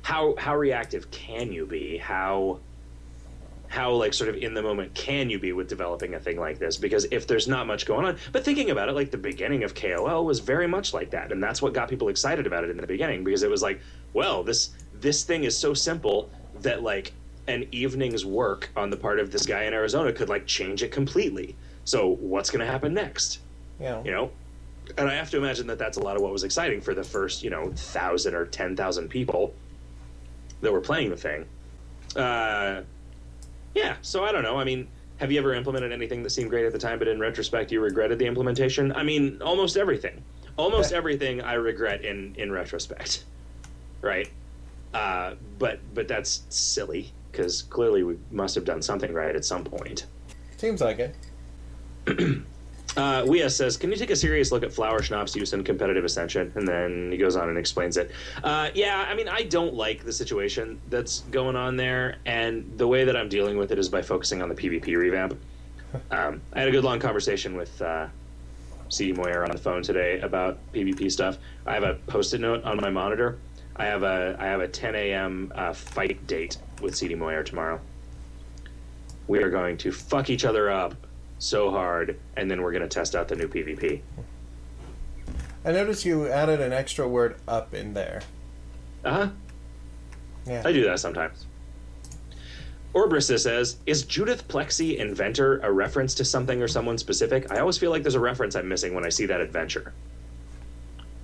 how 0.04 0.36
how 0.38 0.56
reactive 0.58 1.10
can 1.12 1.52
you 1.52 1.66
be? 1.66 1.98
How 1.98 2.60
how 3.68 3.92
like 3.92 4.14
sort 4.14 4.30
of 4.30 4.36
in 4.36 4.54
the 4.54 4.62
moment 4.62 4.94
can 4.94 5.30
you 5.30 5.40
be 5.40 5.52
with 5.52 5.68
developing 5.68 6.16
a 6.16 6.20
thing 6.20 6.40
like 6.40 6.60
this? 6.60 6.78
Because 6.78 7.06
if 7.12 7.28
there's 7.28 7.48
not 7.48 7.68
much 7.68 7.86
going 7.86 8.06
on 8.06 8.18
but 8.32 8.44
thinking 8.44 8.72
about 8.72 8.90
it 8.90 8.94
like 8.94 9.12
the 9.12 9.18
beginning 9.18 9.64
of 9.64 9.76
KOL 9.76 10.26
was 10.26 10.40
very 10.40 10.68
much 10.68 10.94
like 10.94 11.12
that 11.12 11.32
and 11.32 11.42
that's 11.42 11.62
what 11.62 11.74
got 11.74 11.90
people 11.90 12.10
excited 12.10 12.48
about 12.48 12.64
it 12.64 12.70
in 12.70 12.78
the 12.78 12.88
beginning 12.88 13.24
because 13.24 13.44
it 13.44 13.50
was 13.50 13.62
like 13.62 13.80
well 14.14 14.44
this 14.44 14.72
this 14.94 15.24
thing 15.24 15.44
is 15.44 15.58
so 15.58 15.74
simple 15.74 16.30
that 16.62 16.84
like 16.84 17.14
an 17.48 17.66
evening's 17.72 18.26
work 18.26 18.70
on 18.76 18.90
the 18.90 18.98
part 18.98 19.20
of 19.20 19.32
this 19.32 19.46
guy 19.46 19.64
in 19.64 19.74
Arizona 19.74 20.12
could 20.12 20.30
like 20.30 20.46
change 20.46 20.84
it 20.84 20.92
completely. 20.92 21.56
So 21.86 22.10
what's 22.20 22.50
going 22.50 22.60
to 22.60 22.72
happen 22.72 22.94
next? 22.94 23.40
Yeah. 23.80 24.04
you 24.04 24.12
know? 24.12 24.32
And 24.98 25.10
i 25.10 25.14
have 25.14 25.30
to 25.32 25.38
imagine 25.38 25.68
that 25.68 25.78
that's 25.78 25.98
a 25.98 26.02
lot 26.02 26.16
of 26.16 26.22
what 26.22 26.32
was 26.32 26.46
exciting 26.46 26.80
for 26.80 26.94
the 26.94 27.04
first 27.04 27.44
you 27.44 27.50
know 27.50 27.74
thousand 27.76 28.34
or 28.34 28.46
ten 28.46 28.74
thousand 28.74 29.10
people 29.10 29.54
that 30.62 30.72
were 30.72 30.82
playing 30.82 31.10
the 31.10 31.18
thing. 31.18 31.46
Uh, 32.16 32.82
yeah 33.78 33.96
so 34.02 34.24
i 34.24 34.32
don't 34.32 34.44
know 34.44 34.58
i 34.58 34.64
mean 34.64 34.88
have 35.18 35.32
you 35.32 35.40
ever 35.40 35.54
implemented 35.54 35.92
anything 35.92 36.22
that 36.24 36.30
seemed 36.32 36.50
great 36.50 36.66
at 36.66 36.72
the 36.74 36.80
time 36.80 37.00
but 37.00 37.08
in 37.08 37.20
retrospect 37.20 37.72
you 37.72 37.80
regretted 37.80 38.18
the 38.20 38.26
implementation 38.26 38.92
i 38.94 39.04
mean 39.04 39.40
almost 39.42 39.78
everything 39.78 40.22
almost 40.58 40.92
Yeah. 40.92 40.98
everything 40.98 41.42
i 41.42 41.54
regret 41.54 42.04
in 42.04 42.36
in 42.38 42.52
retrospect 42.52 43.24
right? 44.02 44.30
Uh, 44.94 45.34
but 45.60 45.80
but 45.94 46.08
that's 46.08 46.44
silly 46.50 47.12
because 47.32 47.64
clearly 47.64 48.04
we 48.04 48.18
must 48.32 48.56
have 48.56 48.64
done 48.64 48.82
something 48.82 49.12
right 49.14 49.36
at 49.36 49.44
some 49.44 49.64
point. 49.64 50.06
Seems 50.58 50.82
like 50.82 51.00
it. 51.00 51.16
Uh, 52.98 53.24
Wea 53.28 53.48
says, 53.48 53.78
"Can 53.78 53.92
you 53.92 53.96
take 53.96 54.10
a 54.10 54.16
serious 54.16 54.52
look 54.52 54.64
at 54.64 54.74
flower 54.74 55.04
schnapps 55.04 55.36
use 55.36 55.54
in 55.54 55.64
competitive 55.64 56.04
ascension?" 56.04 56.52
And 56.56 56.68
then 56.68 57.12
he 57.12 57.18
goes 57.18 57.36
on 57.36 57.48
and 57.48 57.58
explains 57.58 57.96
it. 57.96 58.10
Uh, 58.44 58.72
yeah, 58.74 59.06
I 59.08 59.14
mean, 59.14 59.30
I 59.30 59.44
don't 59.44 59.76
like 59.76 60.04
the 60.04 60.12
situation 60.12 60.82
that's 60.90 61.20
going 61.32 61.56
on 61.56 61.78
there, 61.78 62.18
and 62.26 62.70
the 62.78 62.88
way 62.88 63.06
that 63.06 63.16
I'm 63.16 63.30
dealing 63.30 63.56
with 63.56 63.72
it 63.72 63.78
is 63.78 63.88
by 63.88 64.02
focusing 64.02 64.42
on 64.42 64.50
the 64.50 64.56
PvP 64.56 64.98
revamp. 64.98 65.38
Um, 66.10 66.42
I 66.54 66.60
had 66.60 66.68
a 66.68 66.72
good 66.72 66.84
long 66.84 67.00
conversation 67.00 67.56
with 67.56 67.80
uh, 67.82 68.08
Moyer 69.16 69.44
on 69.44 69.52
the 69.52 69.58
phone 69.60 69.84
today 69.84 70.20
about 70.22 70.58
PvP 70.74 71.12
stuff. 71.12 71.38
I 71.68 71.76
have 71.76 71.84
a 71.84 71.96
post-it 72.08 72.42
note 72.42 72.64
on 72.64 72.78
my 72.78 72.90
monitor. 72.90 73.38
I 73.76 73.86
have 73.86 74.02
a 74.02 74.36
I 74.40 74.46
have 74.46 74.60
a 74.60 74.68
10 74.68 74.96
a.m. 74.96 75.52
Uh, 75.54 75.72
fight 75.72 76.26
date 76.26 76.58
with 76.82 76.96
CD 76.96 77.14
Moyer 77.14 77.44
tomorrow. 77.44 77.80
We 79.28 79.44
are 79.44 79.52
going 79.52 79.78
to 79.78 79.92
fuck 79.92 80.32
each 80.32 80.46
other 80.46 80.72
up 80.72 80.96
so 81.40 81.72
hard, 81.72 82.20
and 82.36 82.50
then 82.50 82.62
we're 82.62 82.72
going 82.72 82.84
to 82.84 82.88
test 82.88 83.16
out 83.16 83.28
the 83.28 83.36
new 83.36 83.48
PvP. 83.48 84.02
I 85.66 85.72
noticed 85.72 86.06
you 86.06 86.28
added 86.28 86.62
an 86.62 86.74
extra 86.74 87.08
word 87.08 87.36
up 87.48 87.74
in 87.74 87.94
there. 87.94 88.22
Uh 89.04 89.12
huh. 89.12 89.30
Yeah. 90.46 90.64
I 90.66 90.72
do 90.72 90.84
that 90.86 91.00
sometimes. 91.00 91.46
Orbrista 92.94 93.38
says, 93.40 93.78
"Is 93.86 94.04
Judith 94.04 94.48
Plexi 94.48 94.98
Inventor 94.98 95.60
a 95.60 95.72
reference 95.72 96.16
to 96.16 96.26
something 96.26 96.62
or 96.62 96.68
someone 96.68 96.98
specific? 96.98 97.52
I 97.52 97.60
always 97.60 97.78
feel 97.78 97.92
like 97.92 98.02
there's 98.02 98.16
a 98.16 98.20
reference 98.20 98.56
I'm 98.56 98.68
missing 98.68 98.96
when 98.96 99.06
I 99.06 99.10
see 99.10 99.26
that 99.26 99.42
adventure. 99.42 99.94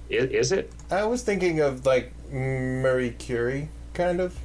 Is, 0.10 0.30
is 0.30 0.52
it? 0.52 0.72
I 0.92 1.06
was 1.06 1.24
thinking 1.24 1.62
of 1.62 1.86
like 1.86 2.12
Marie 2.32 3.12
Curie, 3.12 3.70
kind 3.94 4.20
of. 4.20 4.38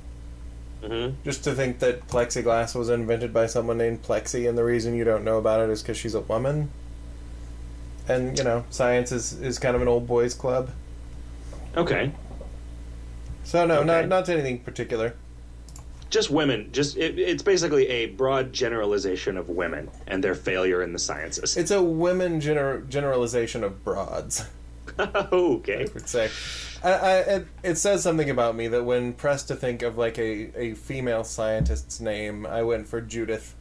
Mm-hmm. 0.83 1.23
Just 1.25 1.43
to 1.45 1.55
think 1.55 1.81
that 1.81 2.07
plexiglass 2.07 2.75
was 2.75 2.89
invented 2.89 3.33
by 3.33 3.47
someone 3.47 3.79
named 3.79 4.03
Plexi, 4.03 4.49
and 4.49 4.57
the 4.57 4.63
reason 4.65 4.95
you 4.95 5.05
don't 5.05 5.25
know 5.25 5.39
about 5.39 5.61
it 5.61 5.71
is 5.71 5.83
because 5.83 5.97
she's 5.97 6.15
a 6.15 6.21
woman. 6.21 6.71
And 8.07 8.39
you 8.39 8.45
know, 8.45 8.65
science 8.71 9.11
is, 9.13 9.33
is 9.41 9.59
kind 9.59 9.75
of 9.77 9.83
an 9.83 9.89
old 9.89 10.07
boys 10.07 10.35
club. 10.35 10.71
Okay, 11.77 12.13
So 13.45 13.67
no, 13.67 13.79
Okay. 13.79 13.87
not 13.87 14.09
not 14.09 14.29
anything 14.29 14.61
particular. 14.61 15.15
just 16.11 16.31
women. 16.31 16.71
Just 16.73 16.97
it, 16.97 17.19
it's 17.19 17.43
basically 17.43 17.87
a 17.89 18.07
broad 18.07 18.53
generalization 18.53 19.37
of 19.37 19.49
women 19.51 19.91
and 20.07 20.25
their 20.25 20.35
failure 20.35 20.83
in 20.83 20.93
the 20.95 20.99
sciences. 20.99 21.57
It's 21.57 21.71
a 21.71 21.83
women 21.83 22.41
gener- 22.41 22.89
generalization 22.89 23.63
of 23.65 23.85
broads. 23.85 24.47
okay. 24.99 25.83
I 25.83 25.93
would 25.93 26.09
say. 26.09 26.31
I, 26.83 26.91
I, 26.93 27.15
it, 27.19 27.47
it 27.63 27.75
says 27.77 28.03
something 28.03 28.31
about 28.31 28.55
me 28.55 28.69
that 28.69 28.85
when 28.85 29.13
pressed 29.13 29.49
to 29.49 29.57
think 29.57 29.83
of 29.83 29.99
like 29.99 30.19
a, 30.19 30.57
a 30.59 30.75
female 30.75 31.25
scientist's 31.25 32.01
name, 32.01 32.47
I 32.47 32.63
went 32.63 32.87
for 32.87 33.01
Judith. 33.01 33.55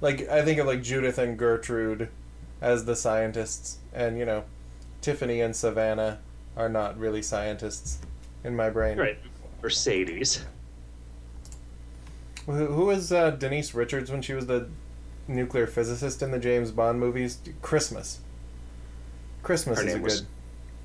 Like 0.00 0.28
I 0.28 0.42
think 0.44 0.58
of 0.60 0.66
like 0.66 0.82
Judith 0.82 1.18
and 1.18 1.38
Gertrude 1.38 2.08
as 2.60 2.84
the 2.84 2.94
scientists, 2.96 3.78
and 3.92 4.18
you 4.18 4.24
know, 4.24 4.44
Tiffany 5.00 5.40
and 5.40 5.54
Savannah 5.56 6.18
are 6.56 6.68
not 6.68 6.98
really 6.98 7.22
scientists 7.22 7.98
in 8.44 8.54
my 8.54 8.68
brain. 8.70 8.98
Right. 8.98 9.18
Mercedes. 9.62 10.44
Who, 12.46 12.66
who 12.66 12.86
was 12.86 13.12
uh, 13.12 13.30
Denise 13.30 13.74
Richards 13.74 14.10
when 14.10 14.22
she 14.22 14.34
was 14.34 14.46
the 14.46 14.68
nuclear 15.26 15.66
physicist 15.66 16.22
in 16.22 16.30
the 16.30 16.38
James 16.38 16.70
Bond 16.70 17.00
movies? 17.00 17.38
Christmas. 17.62 18.20
Christmas 19.42 19.80
Her 19.80 19.86
is 19.86 19.94
a 19.94 19.96
good. 19.98 20.04
was- 20.04 20.26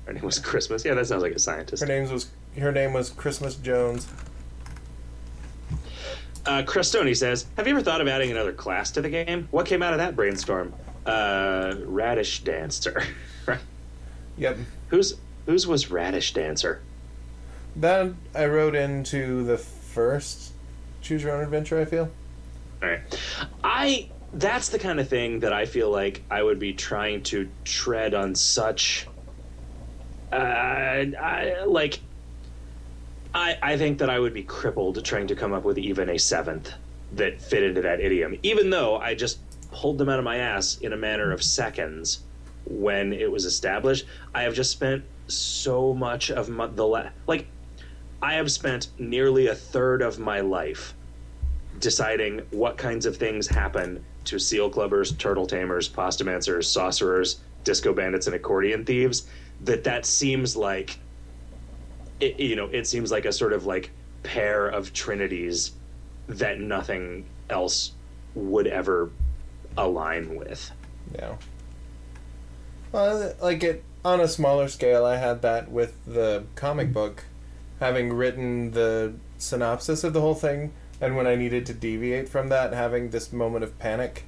Her 0.06 0.12
name 0.12 0.24
was 0.24 0.38
Christmas. 0.38 0.84
Yeah, 0.84 0.94
that 0.94 1.06
sounds 1.06 1.22
like 1.22 1.32
a 1.32 1.38
scientist. 1.38 1.82
Her 1.82 1.88
name 1.88 2.10
was 2.10 2.28
her 2.58 2.72
name 2.72 2.92
was 2.92 3.10
Christmas 3.10 3.56
Jones. 3.56 4.06
Uh, 6.46 6.62
Crestoni 6.62 7.16
says, 7.16 7.46
"Have 7.56 7.66
you 7.66 7.72
ever 7.74 7.82
thought 7.82 8.00
of 8.02 8.08
adding 8.08 8.30
another 8.30 8.52
class 8.52 8.90
to 8.92 9.00
the 9.00 9.08
game? 9.08 9.48
What 9.50 9.64
came 9.66 9.82
out 9.82 9.92
of 9.94 9.98
that 9.98 10.14
brainstorm? 10.14 10.74
Uh, 11.06 11.74
Radish 11.84 12.44
Dancer. 12.44 13.02
Yep. 14.36 14.56
who's 14.88 15.14
whose 15.46 15.64
was 15.64 15.92
Radish 15.92 16.32
Dancer? 16.32 16.80
That 17.76 18.12
I 18.34 18.46
wrote 18.46 18.74
into 18.74 19.44
the 19.44 19.56
first 19.56 20.52
Choose 21.02 21.22
Your 21.22 21.36
Own 21.36 21.44
Adventure. 21.44 21.80
I 21.80 21.84
feel. 21.84 22.10
All 22.82 22.88
right, 22.88 23.00
I 23.62 24.10
that's 24.32 24.70
the 24.70 24.78
kind 24.80 24.98
of 24.98 25.08
thing 25.08 25.38
that 25.40 25.52
I 25.52 25.66
feel 25.66 25.88
like 25.90 26.22
I 26.32 26.42
would 26.42 26.58
be 26.58 26.72
trying 26.72 27.22
to 27.24 27.48
tread 27.64 28.12
on 28.14 28.34
such. 28.34 29.06
I 30.34 31.64
like. 31.64 32.00
I 33.34 33.58
I 33.62 33.76
think 33.76 33.98
that 33.98 34.10
I 34.10 34.18
would 34.18 34.34
be 34.34 34.42
crippled 34.42 35.04
trying 35.04 35.26
to 35.28 35.34
come 35.34 35.52
up 35.52 35.64
with 35.64 35.78
even 35.78 36.08
a 36.08 36.18
seventh 36.18 36.72
that 37.12 37.40
fit 37.40 37.62
into 37.62 37.82
that 37.82 38.00
idiom, 38.00 38.38
even 38.42 38.70
though 38.70 38.96
I 38.96 39.14
just 39.14 39.38
pulled 39.70 39.98
them 39.98 40.08
out 40.08 40.18
of 40.18 40.24
my 40.24 40.36
ass 40.36 40.78
in 40.78 40.92
a 40.92 40.96
matter 40.96 41.32
of 41.32 41.42
seconds 41.42 42.20
when 42.66 43.12
it 43.12 43.30
was 43.30 43.44
established. 43.44 44.06
I 44.34 44.42
have 44.42 44.54
just 44.54 44.70
spent 44.70 45.04
so 45.26 45.94
much 45.94 46.30
of 46.30 46.48
my, 46.48 46.66
the 46.66 46.86
la- 46.86 47.10
like. 47.26 47.46
I 48.22 48.34
have 48.34 48.50
spent 48.50 48.88
nearly 48.98 49.48
a 49.48 49.54
third 49.54 50.00
of 50.00 50.18
my 50.18 50.40
life 50.40 50.94
deciding 51.78 52.40
what 52.52 52.78
kinds 52.78 53.04
of 53.04 53.18
things 53.18 53.46
happen 53.46 54.02
to 54.24 54.38
seal 54.38 54.70
clubbers, 54.70 55.16
turtle 55.18 55.46
tamers, 55.46 55.88
pastamancers, 55.90 56.64
sorcerers, 56.64 57.40
disco 57.64 57.92
bandits, 57.92 58.26
and 58.26 58.34
accordion 58.34 58.84
thieves. 58.84 59.26
That 59.64 59.84
that 59.84 60.06
seems 60.06 60.56
like, 60.56 60.98
it, 62.20 62.38
you 62.38 62.56
know, 62.56 62.66
it 62.66 62.86
seems 62.86 63.10
like 63.10 63.24
a 63.24 63.32
sort 63.32 63.52
of 63.52 63.66
like 63.66 63.90
pair 64.22 64.66
of 64.66 64.92
trinities 64.92 65.72
that 66.28 66.58
nothing 66.58 67.26
else 67.50 67.92
would 68.34 68.66
ever 68.66 69.10
align 69.76 70.36
with. 70.36 70.70
Yeah. 71.14 71.36
Well, 72.92 73.22
uh, 73.22 73.32
like 73.42 73.62
it 73.62 73.84
on 74.04 74.20
a 74.20 74.28
smaller 74.28 74.68
scale, 74.68 75.04
I 75.04 75.16
had 75.16 75.42
that 75.42 75.70
with 75.70 75.96
the 76.06 76.44
comic 76.54 76.92
book, 76.92 77.24
having 77.80 78.12
written 78.12 78.72
the 78.72 79.14
synopsis 79.38 80.04
of 80.04 80.12
the 80.12 80.20
whole 80.20 80.34
thing, 80.34 80.72
and 81.00 81.16
when 81.16 81.26
I 81.26 81.34
needed 81.34 81.66
to 81.66 81.74
deviate 81.74 82.28
from 82.28 82.48
that, 82.50 82.72
having 82.72 83.10
this 83.10 83.32
moment 83.32 83.64
of 83.64 83.78
panic, 83.78 84.24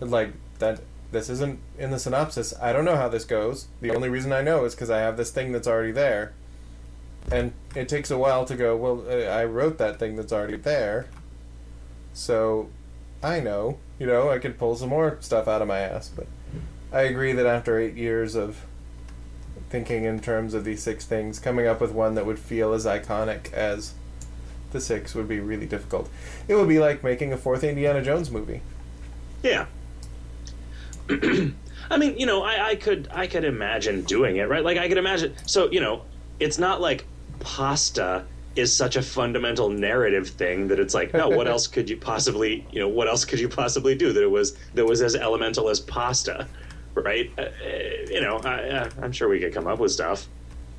like 0.00 0.32
that. 0.58 0.80
This 1.12 1.28
isn't 1.28 1.60
in 1.78 1.90
the 1.90 1.98
synopsis. 1.98 2.52
I 2.60 2.72
don't 2.72 2.84
know 2.84 2.96
how 2.96 3.08
this 3.08 3.24
goes. 3.24 3.68
The 3.80 3.94
only 3.94 4.08
reason 4.08 4.32
I 4.32 4.42
know 4.42 4.64
is 4.64 4.74
because 4.74 4.90
I 4.90 4.98
have 4.98 5.16
this 5.16 5.30
thing 5.30 5.52
that's 5.52 5.68
already 5.68 5.92
there, 5.92 6.32
and 7.30 7.52
it 7.76 7.88
takes 7.88 8.10
a 8.10 8.18
while 8.18 8.44
to 8.46 8.56
go. 8.56 8.76
Well, 8.76 9.04
uh, 9.08 9.30
I 9.30 9.44
wrote 9.44 9.78
that 9.78 9.98
thing 9.98 10.16
that's 10.16 10.32
already 10.32 10.56
there, 10.56 11.08
so 12.12 12.68
I 13.22 13.38
know. 13.40 13.78
You 13.98 14.06
know, 14.06 14.30
I 14.30 14.38
could 14.38 14.58
pull 14.58 14.74
some 14.74 14.88
more 14.88 15.18
stuff 15.20 15.46
out 15.46 15.62
of 15.62 15.68
my 15.68 15.78
ass, 15.78 16.08
but. 16.08 16.26
I 16.92 17.02
agree 17.02 17.32
that 17.32 17.46
after 17.46 17.78
eight 17.78 17.94
years 17.94 18.34
of 18.34 18.66
thinking 19.70 20.04
in 20.04 20.20
terms 20.20 20.52
of 20.52 20.64
these 20.64 20.82
six 20.82 21.06
things, 21.06 21.38
coming 21.38 21.66
up 21.66 21.80
with 21.80 21.90
one 21.90 22.14
that 22.16 22.26
would 22.26 22.38
feel 22.38 22.74
as 22.74 22.84
iconic 22.84 23.50
as 23.54 23.94
the 24.72 24.80
six 24.80 25.14
would 25.14 25.26
be 25.26 25.40
really 25.40 25.64
difficult. 25.64 26.10
It 26.48 26.54
would 26.54 26.68
be 26.68 26.78
like 26.78 27.02
making 27.02 27.32
a 27.32 27.38
fourth 27.38 27.64
Indiana 27.64 28.02
Jones 28.02 28.30
movie. 28.30 28.60
Yeah. 29.42 29.66
I 31.90 31.98
mean, 31.98 32.18
you 32.18 32.26
know, 32.26 32.42
I, 32.42 32.68
I 32.68 32.74
could 32.76 33.08
I 33.12 33.26
could 33.26 33.44
imagine 33.44 34.02
doing 34.02 34.36
it, 34.36 34.48
right? 34.48 34.64
Like 34.64 34.78
I 34.78 34.88
could 34.88 34.98
imagine 34.98 35.34
so, 35.46 35.70
you 35.70 35.80
know, 35.80 36.02
it's 36.40 36.58
not 36.58 36.80
like 36.80 37.06
pasta 37.40 38.24
is 38.54 38.74
such 38.74 38.96
a 38.96 39.02
fundamental 39.02 39.70
narrative 39.70 40.28
thing 40.28 40.68
that 40.68 40.78
it's 40.78 40.94
like, 40.94 41.12
no, 41.14 41.28
what 41.28 41.48
else 41.54 41.66
could 41.66 41.88
you 41.88 41.96
possibly, 41.96 42.66
you 42.70 42.80
know, 42.80 42.88
what 42.88 43.08
else 43.08 43.24
could 43.24 43.40
you 43.40 43.48
possibly 43.48 43.94
do 43.94 44.12
that 44.12 44.22
it 44.22 44.30
was 44.30 44.56
that 44.74 44.84
was 44.84 45.02
as 45.02 45.14
elemental 45.14 45.68
as 45.68 45.80
pasta, 45.80 46.46
right? 46.94 47.30
Uh, 47.38 47.42
uh, 47.42 47.48
you 48.08 48.20
know, 48.20 48.38
I, 48.38 48.68
uh, 48.68 48.90
I'm 49.02 49.12
sure 49.12 49.28
we 49.28 49.40
could 49.40 49.54
come 49.54 49.66
up 49.66 49.78
with 49.78 49.92
stuff 49.92 50.28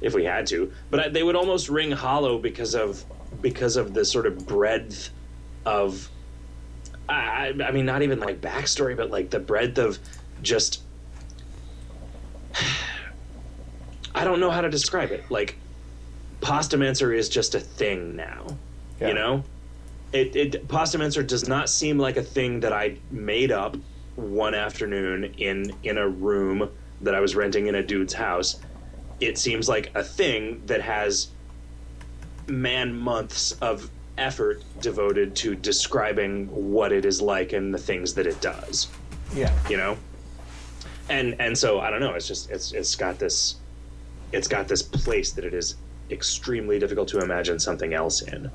if 0.01 0.13
we 0.13 0.25
had 0.25 0.45
to, 0.47 0.71
but 0.89 0.99
I, 0.99 1.09
they 1.09 1.23
would 1.23 1.35
almost 1.35 1.69
ring 1.69 1.91
hollow 1.91 2.37
because 2.37 2.75
of 2.75 3.03
because 3.41 3.75
of 3.75 3.93
the 3.93 4.05
sort 4.05 4.27
of 4.27 4.45
breadth 4.45 5.09
of 5.65 6.09
I, 7.09 7.53
I 7.63 7.71
mean, 7.71 7.85
not 7.85 8.01
even 8.01 8.19
like 8.19 8.41
backstory, 8.41 8.95
but 8.95 9.11
like 9.11 9.29
the 9.29 9.39
breadth 9.39 9.77
of 9.77 9.99
just. 10.41 10.81
I 14.15 14.23
don't 14.23 14.39
know 14.39 14.51
how 14.51 14.61
to 14.61 14.69
describe 14.69 15.11
it. 15.11 15.29
Like, 15.31 15.57
Pastamancer 16.39 17.17
is 17.17 17.29
just 17.29 17.55
a 17.55 17.59
thing 17.59 18.15
now. 18.15 18.45
Yeah. 18.99 19.07
You 19.07 19.13
know, 19.15 19.43
it, 20.11 20.35
it 20.35 20.67
Pastamancer 20.67 21.25
does 21.25 21.47
not 21.47 21.69
seem 21.69 21.97
like 21.97 22.17
a 22.17 22.23
thing 22.23 22.59
that 22.59 22.71
I 22.71 22.97
made 23.11 23.51
up 23.51 23.75
one 24.15 24.53
afternoon 24.53 25.33
in 25.37 25.75
in 25.83 25.97
a 25.97 26.07
room 26.07 26.69
that 27.01 27.15
I 27.15 27.19
was 27.19 27.35
renting 27.35 27.67
in 27.67 27.75
a 27.75 27.83
dude's 27.83 28.13
house. 28.13 28.59
It 29.19 29.37
seems 29.37 29.67
like 29.67 29.91
a 29.95 30.03
thing 30.03 30.61
that 30.67 30.81
has 30.81 31.29
man 32.47 32.95
months 32.95 33.53
of 33.53 33.89
effort 34.17 34.63
devoted 34.81 35.35
to 35.35 35.55
describing 35.55 36.47
what 36.47 36.91
it 36.91 37.03
is 37.05 37.21
like 37.21 37.53
and 37.53 37.73
the 37.73 37.77
things 37.77 38.13
that 38.13 38.27
it 38.27 38.39
does 38.41 38.87
Yeah. 39.33 39.51
you 39.69 39.77
know 39.77 39.97
and 41.09 41.35
and 41.39 41.57
so 41.57 41.79
i 41.79 41.89
don't 41.89 41.99
know 41.99 42.13
it's 42.13 42.27
just 42.27 42.49
it's 42.51 42.71
it's 42.73 42.95
got 42.95 43.17
this 43.19 43.55
it's 44.31 44.47
got 44.47 44.67
this 44.67 44.81
place 44.83 45.31
that 45.33 45.43
it 45.45 45.53
is 45.53 45.75
extremely 46.11 46.77
difficult 46.79 47.07
to 47.09 47.19
imagine 47.19 47.59
something 47.59 47.93
else 47.93 48.21
in. 48.23 48.49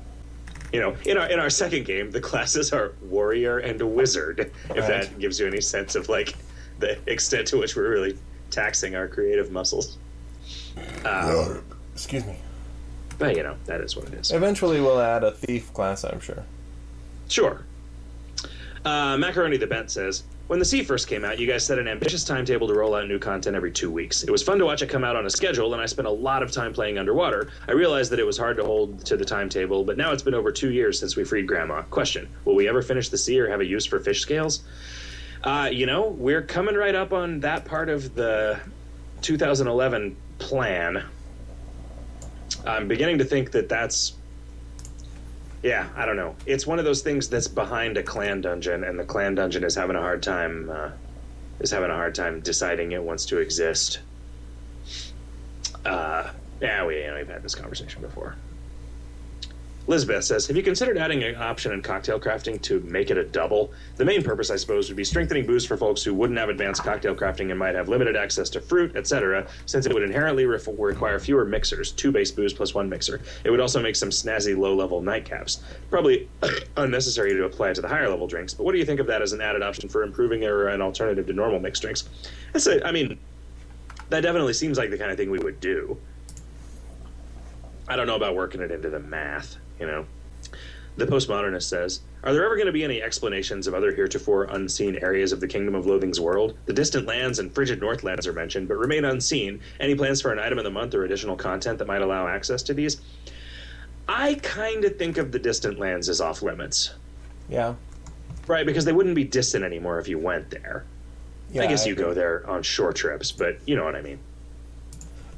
You 0.73 0.81
know, 0.81 0.95
in 1.05 1.17
our 1.17 1.27
in 1.29 1.39
our 1.39 1.49
second 1.49 1.85
game, 1.85 2.11
the 2.11 2.19
classes 2.21 2.71
are 2.73 2.91
warrior 3.01 3.57
and 3.59 3.81
wizard. 3.81 4.39
If 4.41 4.69
Right. 4.69 4.87
that 4.87 5.17
gives 5.19 5.39
you 5.39 5.47
any 5.47 5.61
sense 5.61 5.95
of 5.95 6.09
like 6.09 6.35
the 6.79 6.97
extent 7.11 7.47
to 7.47 7.57
which 7.57 7.75
we're 7.75 7.89
really 7.89 8.17
taxing 8.51 8.93
our 8.95 9.07
creative 9.07 9.51
muscles. 9.51 9.97
Um, 11.05 11.63
Excuse 11.95 12.25
me. 12.25 12.37
But 13.19 13.35
you 13.35 13.43
know, 13.43 13.55
that 13.65 13.81
is 13.81 13.95
what 13.95 14.07
it 14.07 14.13
is. 14.15 14.31
Eventually, 14.31 14.81
we'll 14.81 14.99
add 14.99 15.23
a 15.23 15.31
thief 15.31 15.71
class, 15.73 16.03
I'm 16.03 16.19
sure. 16.19 16.43
Sure. 17.27 17.65
Uh, 18.83 19.17
Macaroni 19.17 19.57
the 19.57 19.67
Bent 19.67 19.91
says, 19.91 20.23
when 20.47 20.57
the 20.57 20.65
Sea 20.65 20.83
first 20.83 21.07
came 21.07 21.23
out, 21.23 21.37
you 21.37 21.45
guys 21.45 21.63
set 21.63 21.77
an 21.77 21.87
ambitious 21.87 22.23
timetable 22.23 22.67
to 22.67 22.73
roll 22.73 22.95
out 22.95 23.07
new 23.07 23.19
content 23.19 23.55
every 23.55 23.71
two 23.71 23.91
weeks. 23.91 24.23
It 24.23 24.31
was 24.31 24.41
fun 24.41 24.57
to 24.57 24.65
watch 24.65 24.81
it 24.81 24.87
come 24.87 25.03
out 25.03 25.15
on 25.15 25.27
a 25.27 25.29
schedule, 25.29 25.73
and 25.73 25.81
I 25.81 25.85
spent 25.85 26.07
a 26.07 26.11
lot 26.11 26.41
of 26.41 26.51
time 26.51 26.73
playing 26.73 26.97
underwater. 26.97 27.51
I 27.67 27.73
realized 27.73 28.11
that 28.13 28.19
it 28.19 28.25
was 28.25 28.35
hard 28.35 28.57
to 28.57 28.63
hold 28.63 29.05
to 29.05 29.15
the 29.15 29.25
timetable, 29.25 29.83
but 29.83 29.95
now 29.95 30.11
it's 30.11 30.23
been 30.23 30.33
over 30.33 30.51
two 30.51 30.71
years 30.71 30.99
since 30.99 31.15
we 31.15 31.23
freed 31.23 31.45
Grandma. 31.45 31.83
Question 31.83 32.27
Will 32.45 32.55
we 32.55 32.67
ever 32.67 32.81
finish 32.81 33.09
the 33.09 33.17
sea 33.17 33.39
or 33.39 33.47
have 33.47 33.59
a 33.59 33.65
use 33.65 33.85
for 33.85 33.99
fish 33.99 34.21
scales? 34.21 34.63
Uh, 35.43 35.69
you 35.71 35.85
know, 35.85 36.07
we're 36.07 36.41
coming 36.41 36.73
right 36.73 36.95
up 36.95 37.13
on 37.13 37.41
that 37.41 37.65
part 37.65 37.89
of 37.89 38.15
the 38.15 38.59
2011 39.21 40.15
plan. 40.39 41.03
I'm 42.65 42.87
beginning 42.87 43.17
to 43.19 43.25
think 43.25 43.51
that 43.51 43.69
that's 43.69 44.13
yeah, 45.61 45.89
I 45.95 46.05
don't 46.05 46.15
know. 46.15 46.35
It's 46.45 46.65
one 46.65 46.79
of 46.79 46.85
those 46.85 47.01
things 47.01 47.27
that's 47.27 47.47
behind 47.47 47.97
a 47.97 48.03
clan 48.03 48.41
dungeon, 48.41 48.85
and 48.85 48.97
the 48.97 49.03
clan 49.03 49.35
dungeon 49.35 49.63
is 49.63 49.75
having 49.75 49.95
a 49.95 50.01
hard 50.01 50.23
time 50.23 50.69
uh, 50.69 50.91
is 51.59 51.71
having 51.71 51.89
a 51.89 51.95
hard 51.95 52.15
time 52.15 52.39
deciding 52.39 52.93
it 52.93 53.03
wants 53.03 53.25
to 53.27 53.39
exist. 53.39 53.99
Uh, 55.85 56.29
yeah, 56.61 56.85
we 56.85 57.01
you 57.01 57.07
know, 57.07 57.15
we've 57.17 57.27
had 57.27 57.43
this 57.43 57.55
conversation 57.55 58.01
before. 58.01 58.35
Elizabeth 59.89 60.23
says, 60.23 60.45
"Have 60.45 60.55
you 60.55 60.61
considered 60.61 60.99
adding 60.99 61.23
an 61.23 61.35
option 61.37 61.71
in 61.71 61.81
cocktail 61.81 62.19
crafting 62.19 62.61
to 62.61 62.79
make 62.81 63.09
it 63.09 63.17
a 63.17 63.23
double? 63.23 63.73
The 63.95 64.05
main 64.05 64.21
purpose, 64.21 64.51
I 64.51 64.55
suppose, 64.55 64.87
would 64.87 64.95
be 64.95 65.03
strengthening 65.03 65.47
booze 65.47 65.65
for 65.65 65.77
folks 65.77 66.03
who 66.03 66.13
wouldn't 66.13 66.37
have 66.37 66.49
advanced 66.49 66.83
cocktail 66.83 67.15
crafting 67.15 67.49
and 67.49 67.57
might 67.57 67.73
have 67.73 67.89
limited 67.89 68.15
access 68.15 68.51
to 68.51 68.61
fruit, 68.61 68.95
etc. 68.95 69.47
Since 69.65 69.87
it 69.87 69.93
would 69.95 70.03
inherently 70.03 70.45
ref- 70.45 70.67
require 70.77 71.17
fewer 71.17 71.43
mixers, 71.43 71.91
two 71.91 72.11
base 72.11 72.29
booze 72.29 72.53
plus 72.53 72.75
one 72.75 72.87
mixer. 72.87 73.19
It 73.43 73.49
would 73.49 73.59
also 73.59 73.81
make 73.81 73.95
some 73.95 74.11
snazzy 74.11 74.55
low-level 74.55 75.01
nightcaps. 75.01 75.61
Probably 75.89 76.29
unnecessary 76.77 77.33
to 77.33 77.45
apply 77.45 77.73
to 77.73 77.81
the 77.81 77.87
higher-level 77.87 78.27
drinks. 78.27 78.53
But 78.53 78.65
what 78.65 78.73
do 78.73 78.77
you 78.77 78.85
think 78.85 78.99
of 78.99 79.07
that 79.07 79.23
as 79.23 79.33
an 79.33 79.41
added 79.41 79.63
option 79.63 79.89
for 79.89 80.03
improving 80.03 80.43
or 80.43 80.67
an 80.67 80.83
alternative 80.83 81.25
to 81.25 81.33
normal 81.33 81.59
mixed 81.59 81.81
drinks? 81.81 82.07
That's 82.53 82.67
a, 82.67 82.85
I 82.85 82.91
mean, 82.91 83.17
that 84.09 84.21
definitely 84.21 84.53
seems 84.53 84.77
like 84.77 84.91
the 84.91 84.99
kind 84.99 85.09
of 85.09 85.17
thing 85.17 85.31
we 85.31 85.39
would 85.39 85.59
do. 85.59 85.97
I 87.87 87.95
don't 87.95 88.05
know 88.05 88.17
about 88.17 88.35
working 88.35 88.61
it 88.61 88.69
into 88.69 88.91
the 88.91 88.99
math, 88.99 89.57
you 89.79 89.87
know. 89.87 90.05
The 90.97 91.05
postmodernist 91.07 91.63
says, 91.63 92.01
Are 92.23 92.33
there 92.33 92.43
ever 92.45 92.55
going 92.55 92.65
to 92.65 92.73
be 92.73 92.83
any 92.83 93.01
explanations 93.01 93.67
of 93.67 93.73
other 93.73 93.93
heretofore 93.93 94.43
unseen 94.45 94.97
areas 95.01 95.31
of 95.31 95.39
the 95.39 95.47
Kingdom 95.47 95.73
of 95.75 95.85
Loathing's 95.85 96.19
world? 96.19 96.57
The 96.65 96.73
distant 96.73 97.07
lands 97.07 97.39
and 97.39 97.53
frigid 97.53 97.79
Northlands 97.79 98.27
are 98.27 98.33
mentioned, 98.33 98.67
but 98.67 98.77
remain 98.77 99.05
unseen. 99.05 99.61
Any 99.79 99.95
plans 99.95 100.21
for 100.21 100.33
an 100.33 100.39
item 100.39 100.57
of 100.57 100.65
the 100.65 100.71
month 100.71 100.93
or 100.93 101.05
additional 101.05 101.37
content 101.37 101.79
that 101.79 101.87
might 101.87 102.01
allow 102.01 102.27
access 102.27 102.61
to 102.63 102.73
these? 102.73 102.99
I 104.09 104.35
kind 104.41 104.83
of 104.83 104.97
think 104.97 105.17
of 105.17 105.31
the 105.31 105.39
distant 105.39 105.79
lands 105.79 106.09
as 106.09 106.19
off 106.19 106.41
limits, 106.41 106.91
Yeah. 107.47 107.75
right? 108.47 108.65
Because 108.65 108.83
they 108.83 108.91
wouldn't 108.91 109.15
be 109.15 109.23
distant 109.23 109.63
anymore 109.63 109.99
if 109.99 110.07
you 110.09 110.17
went 110.19 110.49
there. 110.49 110.83
yeah 111.53 111.63
I 111.63 111.67
guess 111.67 111.85
you 111.85 111.93
agree. 111.93 112.05
go 112.05 112.13
there 112.13 112.43
on 112.49 112.61
short 112.63 112.95
trips, 112.97 113.31
but 113.31 113.57
you 113.65 113.75
know 113.77 113.85
what 113.85 113.95
I 113.95 114.01
mean. 114.01 114.19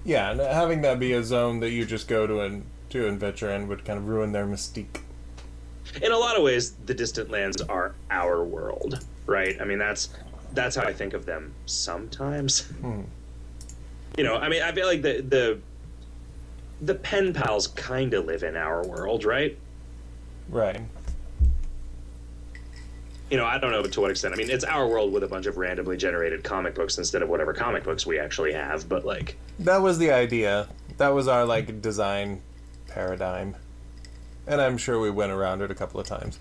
Yeah, 0.05 0.31
and 0.31 0.39
having 0.39 0.81
that 0.81 0.99
be 0.99 1.13
a 1.13 1.23
zone 1.23 1.59
that 1.59 1.69
you 1.69 1.85
just 1.85 2.07
go 2.07 2.25
to 2.25 2.39
and 2.41 2.63
to 2.91 3.07
and 3.07 3.67
would 3.67 3.83
kind 3.85 3.97
of 3.97 4.07
ruin 4.07 4.31
their 4.31 4.45
mystique. 4.45 5.01
in 6.01 6.11
a 6.11 6.17
lot 6.17 6.37
of 6.37 6.43
ways 6.43 6.73
the 6.85 6.93
distant 6.93 7.29
lands 7.31 7.61
are 7.63 7.95
our 8.09 8.43
world 8.43 9.03
right 9.25 9.59
i 9.61 9.65
mean 9.65 9.79
that's 9.79 10.09
that's 10.53 10.75
how 10.75 10.83
i 10.83 10.93
think 10.93 11.13
of 11.13 11.25
them 11.25 11.53
sometimes 11.65 12.61
hmm. 12.81 13.01
you 14.17 14.23
know 14.23 14.35
i 14.35 14.47
mean 14.49 14.61
i 14.61 14.71
feel 14.71 14.85
like 14.87 15.01
the 15.01 15.21
the 15.21 15.59
the 16.81 16.95
pen 16.95 17.33
pals 17.33 17.67
kind 17.67 18.13
of 18.13 18.25
live 18.25 18.43
in 18.43 18.55
our 18.55 18.85
world 18.85 19.23
right 19.25 19.57
Right. 20.49 20.81
you 23.29 23.37
know 23.37 23.45
i 23.45 23.57
don't 23.57 23.71
know 23.71 23.83
to 23.83 24.01
what 24.01 24.11
extent 24.11 24.33
i 24.33 24.37
mean 24.37 24.49
it's 24.49 24.63
our 24.65 24.87
world 24.87 25.13
with 25.13 25.23
a 25.23 25.27
bunch 25.27 25.45
of 25.45 25.57
randomly 25.57 25.95
generated 25.95 26.43
comic 26.43 26.75
books 26.75 26.97
instead 26.97 27.21
of 27.21 27.29
whatever 27.29 27.53
comic 27.53 27.83
books 27.83 28.05
we 28.05 28.19
actually 28.19 28.51
have 28.51 28.87
but 28.89 29.05
like 29.05 29.37
That 29.59 29.81
was 29.81 29.97
the 29.99 30.11
idea. 30.11 30.67
That 30.97 31.09
was 31.09 31.27
our 31.27 31.45
like 31.45 31.81
design 31.81 32.41
paradigm. 32.93 33.55
And 34.47 34.61
I'm 34.61 34.77
sure 34.77 34.99
we 34.99 35.09
went 35.09 35.31
around 35.31 35.61
it 35.61 35.71
a 35.71 35.75
couple 35.75 35.99
of 35.99 36.07
times. 36.07 36.39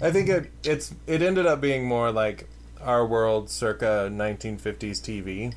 I 0.00 0.10
think 0.10 0.28
it 0.28 0.50
it's 0.64 0.94
it 1.06 1.22
ended 1.22 1.46
up 1.46 1.60
being 1.60 1.84
more 1.84 2.10
like 2.10 2.48
our 2.80 3.06
world 3.06 3.50
circa 3.50 4.08
1950s 4.10 5.00
TV. 5.00 5.54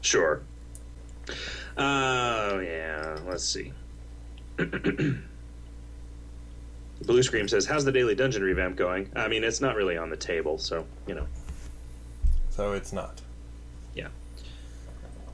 Sure. 0.00 0.42
Oh, 1.76 2.58
yeah. 2.58 3.18
Let's 3.26 3.44
see. 3.44 3.72
Blue 7.02 7.22
Scream 7.22 7.46
says, 7.46 7.66
How's 7.66 7.84
the 7.84 7.92
Daily 7.92 8.16
Dungeon 8.16 8.42
revamp 8.42 8.76
going? 8.76 9.10
I 9.14 9.28
mean, 9.28 9.44
it's 9.44 9.60
not 9.60 9.76
really 9.76 9.96
on 9.96 10.10
the 10.10 10.16
table, 10.16 10.58
so, 10.58 10.84
you 11.06 11.14
know. 11.14 11.26
So 12.50 12.72
it's 12.72 12.92
not. 12.92 13.20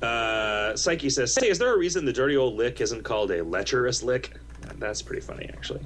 Uh, 0.05 0.77
Psyche 0.77 1.09
says, 1.09 1.35
Hey, 1.35 1.49
is 1.49 1.59
there 1.59 1.73
a 1.73 1.79
reason 1.79 2.05
the 2.05 2.13
dirty 2.13 2.37
old 2.37 2.59
lihc 2.59 2.81
isn't 2.81 3.03
called 3.03 3.31
a 3.31 3.43
lecherous 3.43 4.03
lihc? 4.03 4.31
That's 4.79 5.01
pretty 5.03 5.23
funny, 5.23 5.49
actually. 5.53 5.81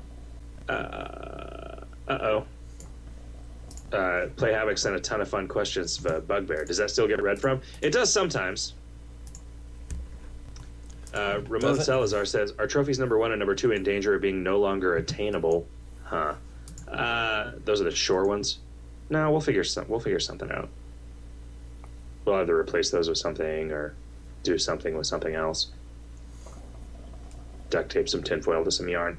Uh 0.68 1.84
oh. 2.08 2.44
Uh, 3.92 4.26
Play 4.36 4.52
Havoc 4.52 4.76
sent 4.76 4.96
a 4.96 5.00
ton 5.00 5.20
of 5.20 5.28
fun 5.28 5.48
questions 5.48 5.96
for 5.96 6.20
Bugbear. 6.20 6.64
Does 6.64 6.76
that 6.76 6.90
still 6.90 7.06
get 7.06 7.22
read 7.22 7.40
from? 7.40 7.60
It 7.80 7.90
does 7.90 8.12
sometimes. 8.12 8.74
Uh, 11.14 11.40
Ramon 11.48 11.76
Does? 11.76 11.86
Salazar 11.86 12.26
says, 12.26 12.52
"Are 12.58 12.66
trophies 12.66 12.98
number 12.98 13.16
one 13.16 13.32
and 13.32 13.38
number 13.38 13.54
two 13.54 13.72
in 13.72 13.82
danger 13.82 14.14
of 14.14 14.20
being 14.20 14.42
no 14.42 14.58
longer 14.58 14.96
attainable?" 14.96 15.66
Huh? 16.04 16.34
Uh, 16.86 17.52
those 17.64 17.80
are 17.80 17.84
the 17.84 17.90
shore 17.90 18.26
ones. 18.26 18.58
No, 19.08 19.30
we'll 19.30 19.40
figure 19.40 19.64
some. 19.64 19.86
We'll 19.88 20.00
figure 20.00 20.20
something 20.20 20.50
out. 20.50 20.68
We'll 22.26 22.36
either 22.36 22.58
replace 22.58 22.90
those 22.90 23.08
with 23.08 23.16
something 23.16 23.72
or 23.72 23.94
do 24.48 24.58
something 24.58 24.96
with 24.96 25.06
something 25.06 25.34
else. 25.34 25.68
Duct 27.70 27.90
tape 27.92 28.08
some 28.08 28.22
tinfoil 28.22 28.64
to 28.64 28.70
some 28.70 28.88
yarn. 28.88 29.18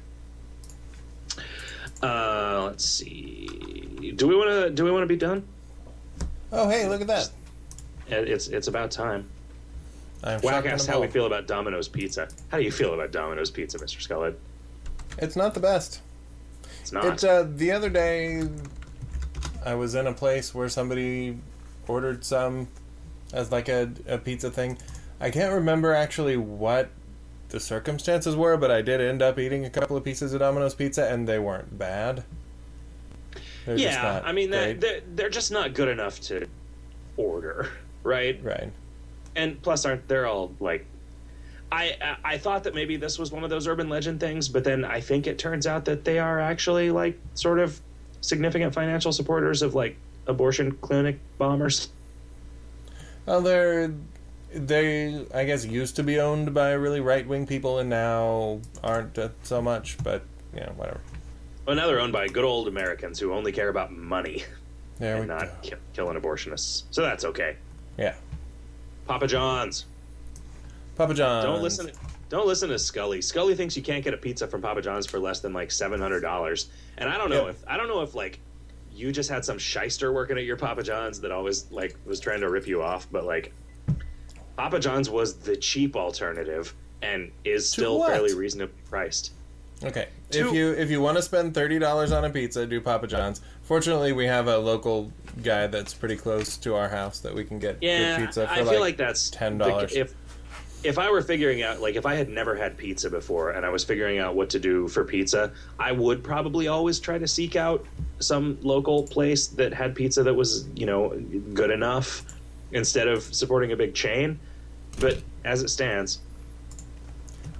Uh, 2.02 2.64
let's 2.66 2.84
see. 2.84 4.12
Do 4.16 4.26
we 4.26 4.34
want 4.34 4.50
to? 4.50 4.70
Do 4.70 4.84
we 4.84 4.90
want 4.90 5.02
to 5.02 5.06
be 5.06 5.16
done? 5.16 5.44
Oh, 6.52 6.68
hey, 6.68 6.88
look 6.88 7.00
at 7.00 7.06
that. 7.06 7.30
It- 8.08 8.28
It's 8.28 8.48
it's 8.48 8.66
about 8.68 8.90
time. 8.90 9.28
I'm 10.24 10.40
Whack 10.40 10.54
shocking 10.56 10.70
asked 10.72 10.86
how 10.88 11.00
we 11.00 11.06
feel 11.06 11.24
about 11.26 11.46
Domino's 11.46 11.88
Pizza. 11.88 12.28
How 12.48 12.58
do 12.58 12.64
you 12.64 12.72
feel 12.72 12.92
about 12.92 13.10
Domino's 13.12 13.50
Pizza, 13.50 13.78
Mr. 13.78 14.02
Scullhead? 14.02 14.34
It's 15.16 15.34
not 15.36 15.54
the 15.54 15.60
best. 15.60 16.00
It's 16.80 16.92
not. 16.92 17.04
It 17.04 17.24
uh, 17.24 17.44
the 17.48 17.70
other 17.72 17.88
day, 17.88 18.42
I 19.64 19.74
was 19.74 19.94
in 19.94 20.06
a 20.06 20.12
place 20.12 20.54
where 20.54 20.68
somebody 20.68 21.38
ordered 21.88 22.24
some 22.24 22.68
as 23.32 23.50
like 23.52 23.68
a, 23.68 23.90
a 24.08 24.18
pizza 24.18 24.50
thing. 24.50 24.76
I 25.20 25.30
can't 25.30 25.52
remember 25.52 25.92
actually 25.92 26.36
what 26.36 26.90
the 27.50 27.60
circumstances 27.60 28.34
were, 28.34 28.56
but 28.56 28.70
I 28.70 28.80
did 28.80 29.00
end 29.00 29.22
up 29.22 29.38
eating 29.38 29.64
a 29.64 29.70
couple 29.70 29.96
of 29.96 30.04
pieces 30.04 30.32
of 30.32 30.40
Domino's 30.40 30.74
pizza, 30.74 31.12
and 31.12 31.28
they 31.28 31.38
weren't 31.38 31.78
bad. 31.78 32.24
They're 33.66 33.76
yeah, 33.76 34.22
I 34.24 34.32
mean 34.32 34.50
that 34.50 34.80
they're, 34.80 35.00
they're 35.14 35.30
just 35.30 35.52
not 35.52 35.74
good 35.74 35.88
enough 35.88 36.20
to 36.22 36.46
order, 37.16 37.70
right? 38.02 38.42
right. 38.42 38.72
And 39.36 39.60
plus, 39.62 39.84
aren't 39.84 40.08
they're 40.08 40.26
all 40.26 40.52
like? 40.60 40.86
I 41.70 41.96
I 42.00 42.16
I 42.24 42.38
thought 42.38 42.64
that 42.64 42.74
maybe 42.74 42.96
this 42.96 43.18
was 43.18 43.30
one 43.30 43.44
of 43.44 43.50
those 43.50 43.68
urban 43.68 43.88
legend 43.88 44.20
things, 44.20 44.48
but 44.48 44.64
then 44.64 44.84
I 44.84 45.00
think 45.00 45.26
it 45.26 45.38
turns 45.38 45.66
out 45.66 45.84
that 45.84 46.04
they 46.04 46.18
are 46.18 46.40
actually 46.40 46.90
like 46.90 47.18
sort 47.34 47.58
of 47.58 47.80
significant 48.22 48.74
financial 48.74 49.12
supporters 49.12 49.62
of 49.62 49.74
like 49.74 49.96
abortion 50.26 50.72
clinic 50.80 51.18
bombers. 51.38 51.90
Well, 53.26 53.42
they're 53.42 53.92
they 54.52 55.24
I 55.34 55.44
guess 55.44 55.64
used 55.64 55.96
to 55.96 56.02
be 56.02 56.18
owned 56.20 56.52
by 56.54 56.72
really 56.72 57.00
right 57.00 57.26
wing 57.26 57.46
people, 57.46 57.78
and 57.78 57.88
now 57.90 58.60
aren't 58.82 59.18
uh, 59.18 59.28
so 59.42 59.60
much. 59.62 59.96
But 60.02 60.22
you 60.54 60.60
know, 60.60 60.72
whatever. 60.76 61.00
Well, 61.66 61.76
now 61.76 61.86
they're 61.86 62.00
owned 62.00 62.12
by 62.12 62.26
good 62.28 62.44
old 62.44 62.68
Americans 62.68 63.18
who 63.20 63.32
only 63.32 63.52
care 63.52 63.68
about 63.68 63.92
money 63.92 64.44
There 64.98 65.16
and 65.18 65.28
not 65.28 65.62
ki- 65.62 65.74
killing 65.92 66.18
abortionists. 66.20 66.84
So 66.90 67.02
that's 67.02 67.24
okay. 67.24 67.56
Yeah, 67.98 68.14
Papa 69.06 69.26
John's. 69.26 69.86
Papa 70.96 71.14
John. 71.14 71.44
Don't 71.44 71.62
listen. 71.62 71.86
To, 71.86 71.92
don't 72.28 72.46
listen 72.46 72.68
to 72.68 72.74
Skully. 72.76 73.18
Skully 73.18 73.56
thinks 73.56 73.76
you 73.76 73.82
can't 73.82 74.04
get 74.04 74.14
a 74.14 74.16
pizza 74.18 74.46
from 74.46 74.62
Papa 74.62 74.82
John's 74.82 75.06
for 75.06 75.18
less 75.18 75.40
than 75.40 75.52
like 75.52 75.70
seven 75.70 76.00
hundred 76.00 76.20
dollars. 76.20 76.68
And 76.98 77.08
I 77.08 77.16
don't 77.18 77.30
know 77.30 77.44
Yeah. 77.44 77.50
if 77.50 77.64
I 77.66 77.76
don't 77.76 77.88
know 77.88 78.02
if 78.02 78.14
like 78.14 78.40
you 78.92 79.12
just 79.12 79.30
had 79.30 79.44
some 79.44 79.58
shyster 79.58 80.12
working 80.12 80.36
at 80.36 80.44
your 80.44 80.56
Papa 80.56 80.82
John's 80.82 81.20
that 81.20 81.30
always 81.32 81.70
like 81.70 81.96
was 82.04 82.20
trying 82.20 82.40
to 82.40 82.50
rip 82.50 82.66
you 82.66 82.82
off, 82.82 83.06
but 83.10 83.24
like 83.24 83.52
Papa 84.60 84.78
John's 84.78 85.08
was 85.08 85.36
the 85.36 85.56
cheap 85.56 85.96
alternative, 85.96 86.74
and 87.00 87.32
is 87.46 87.70
still 87.70 87.98
what? 87.98 88.10
fairly 88.10 88.34
reasonably 88.34 88.74
priced. 88.90 89.32
Okay. 89.82 90.08
Two- 90.30 90.48
If 90.48 90.54
you 90.54 90.72
if 90.72 90.90
you 90.90 91.00
want 91.00 91.16
to 91.16 91.22
spend 91.22 91.54
thirty 91.54 91.78
dollars 91.78 92.12
on 92.12 92.26
a 92.26 92.30
pizza, 92.30 92.66
do 92.66 92.78
Papa 92.78 93.06
John's. 93.06 93.40
Fortunately, 93.62 94.12
we 94.12 94.26
have 94.26 94.48
a 94.48 94.58
local 94.58 95.10
guy 95.42 95.66
that's 95.66 95.94
pretty 95.94 96.16
close 96.16 96.58
to 96.58 96.74
our 96.74 96.90
house 96.90 97.20
that 97.20 97.34
we 97.34 97.42
can 97.42 97.58
get 97.58 97.78
Yeah, 97.80 98.18
good 98.18 98.26
pizza 98.26 98.46
for 98.46 98.52
I 98.52 98.56
feel 98.56 98.66
like, 98.66 98.80
like 98.80 98.96
that's 98.98 99.30
$10. 99.30 99.92
If 99.94 100.14
if 100.84 100.98
I 100.98 101.10
were 101.10 101.22
figuring 101.22 101.62
out, 101.62 101.80
like, 101.80 101.94
if 101.94 102.04
I 102.04 102.14
had 102.14 102.28
never 102.28 102.54
had 102.54 102.76
pizza 102.76 103.08
before 103.08 103.50
and 103.52 103.64
I 103.64 103.70
was 103.70 103.82
figuring 103.82 104.18
out 104.18 104.34
what 104.34 104.50
to 104.50 104.58
do 104.58 104.88
for 104.88 105.04
pizza, 105.04 105.52
I 105.78 105.92
would 105.92 106.22
probably 106.22 106.68
always 106.68 107.00
try 107.00 107.16
to 107.16 107.28
seek 107.28 107.56
out 107.56 107.86
some 108.18 108.58
local 108.60 109.04
place 109.04 109.46
that 109.46 109.72
had 109.72 109.94
pizza 109.94 110.22
that 110.22 110.34
was, 110.34 110.68
you 110.74 110.84
know, 110.84 111.18
good 111.54 111.70
enough 111.70 112.24
instead 112.72 113.08
of 113.08 113.22
supporting 113.34 113.72
a 113.72 113.76
big 113.76 113.94
chain. 113.94 114.38
But 115.00 115.22
as 115.44 115.62
it 115.62 115.68
stands, 115.70 116.18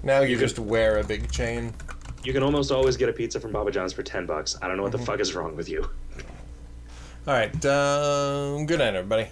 now 0.03 0.21
you 0.21 0.29
you 0.31 0.39
just 0.39 0.59
wear 0.59 0.99
a 0.99 1.05
big 1.05 1.31
chain. 1.33 1.73
you 2.23 2.33
can 2.35 2.43
almost 2.43 2.71
always 2.71 2.97
get 2.99 3.09
a 3.09 3.13
pizza 3.15 3.41
from 3.41 3.53
Papa 3.53 3.71
John's 3.71 3.95
for 3.95 4.03
ten 4.03 4.27
bucks. 4.27 4.57
I 4.61 4.69
don't 4.69 4.77
know 4.77 4.83
what 4.83 4.93
Mm-hmm. 4.93 5.01
the 5.01 5.07
fuck 5.07 5.21
is 5.21 5.35
wrong 5.35 5.57
with 5.57 5.69
you. 5.71 5.89
All 7.27 7.35
right. 7.35 7.53
Um, 7.67 8.67
good 8.67 8.79
night, 8.79 8.95
everybody. 8.95 9.31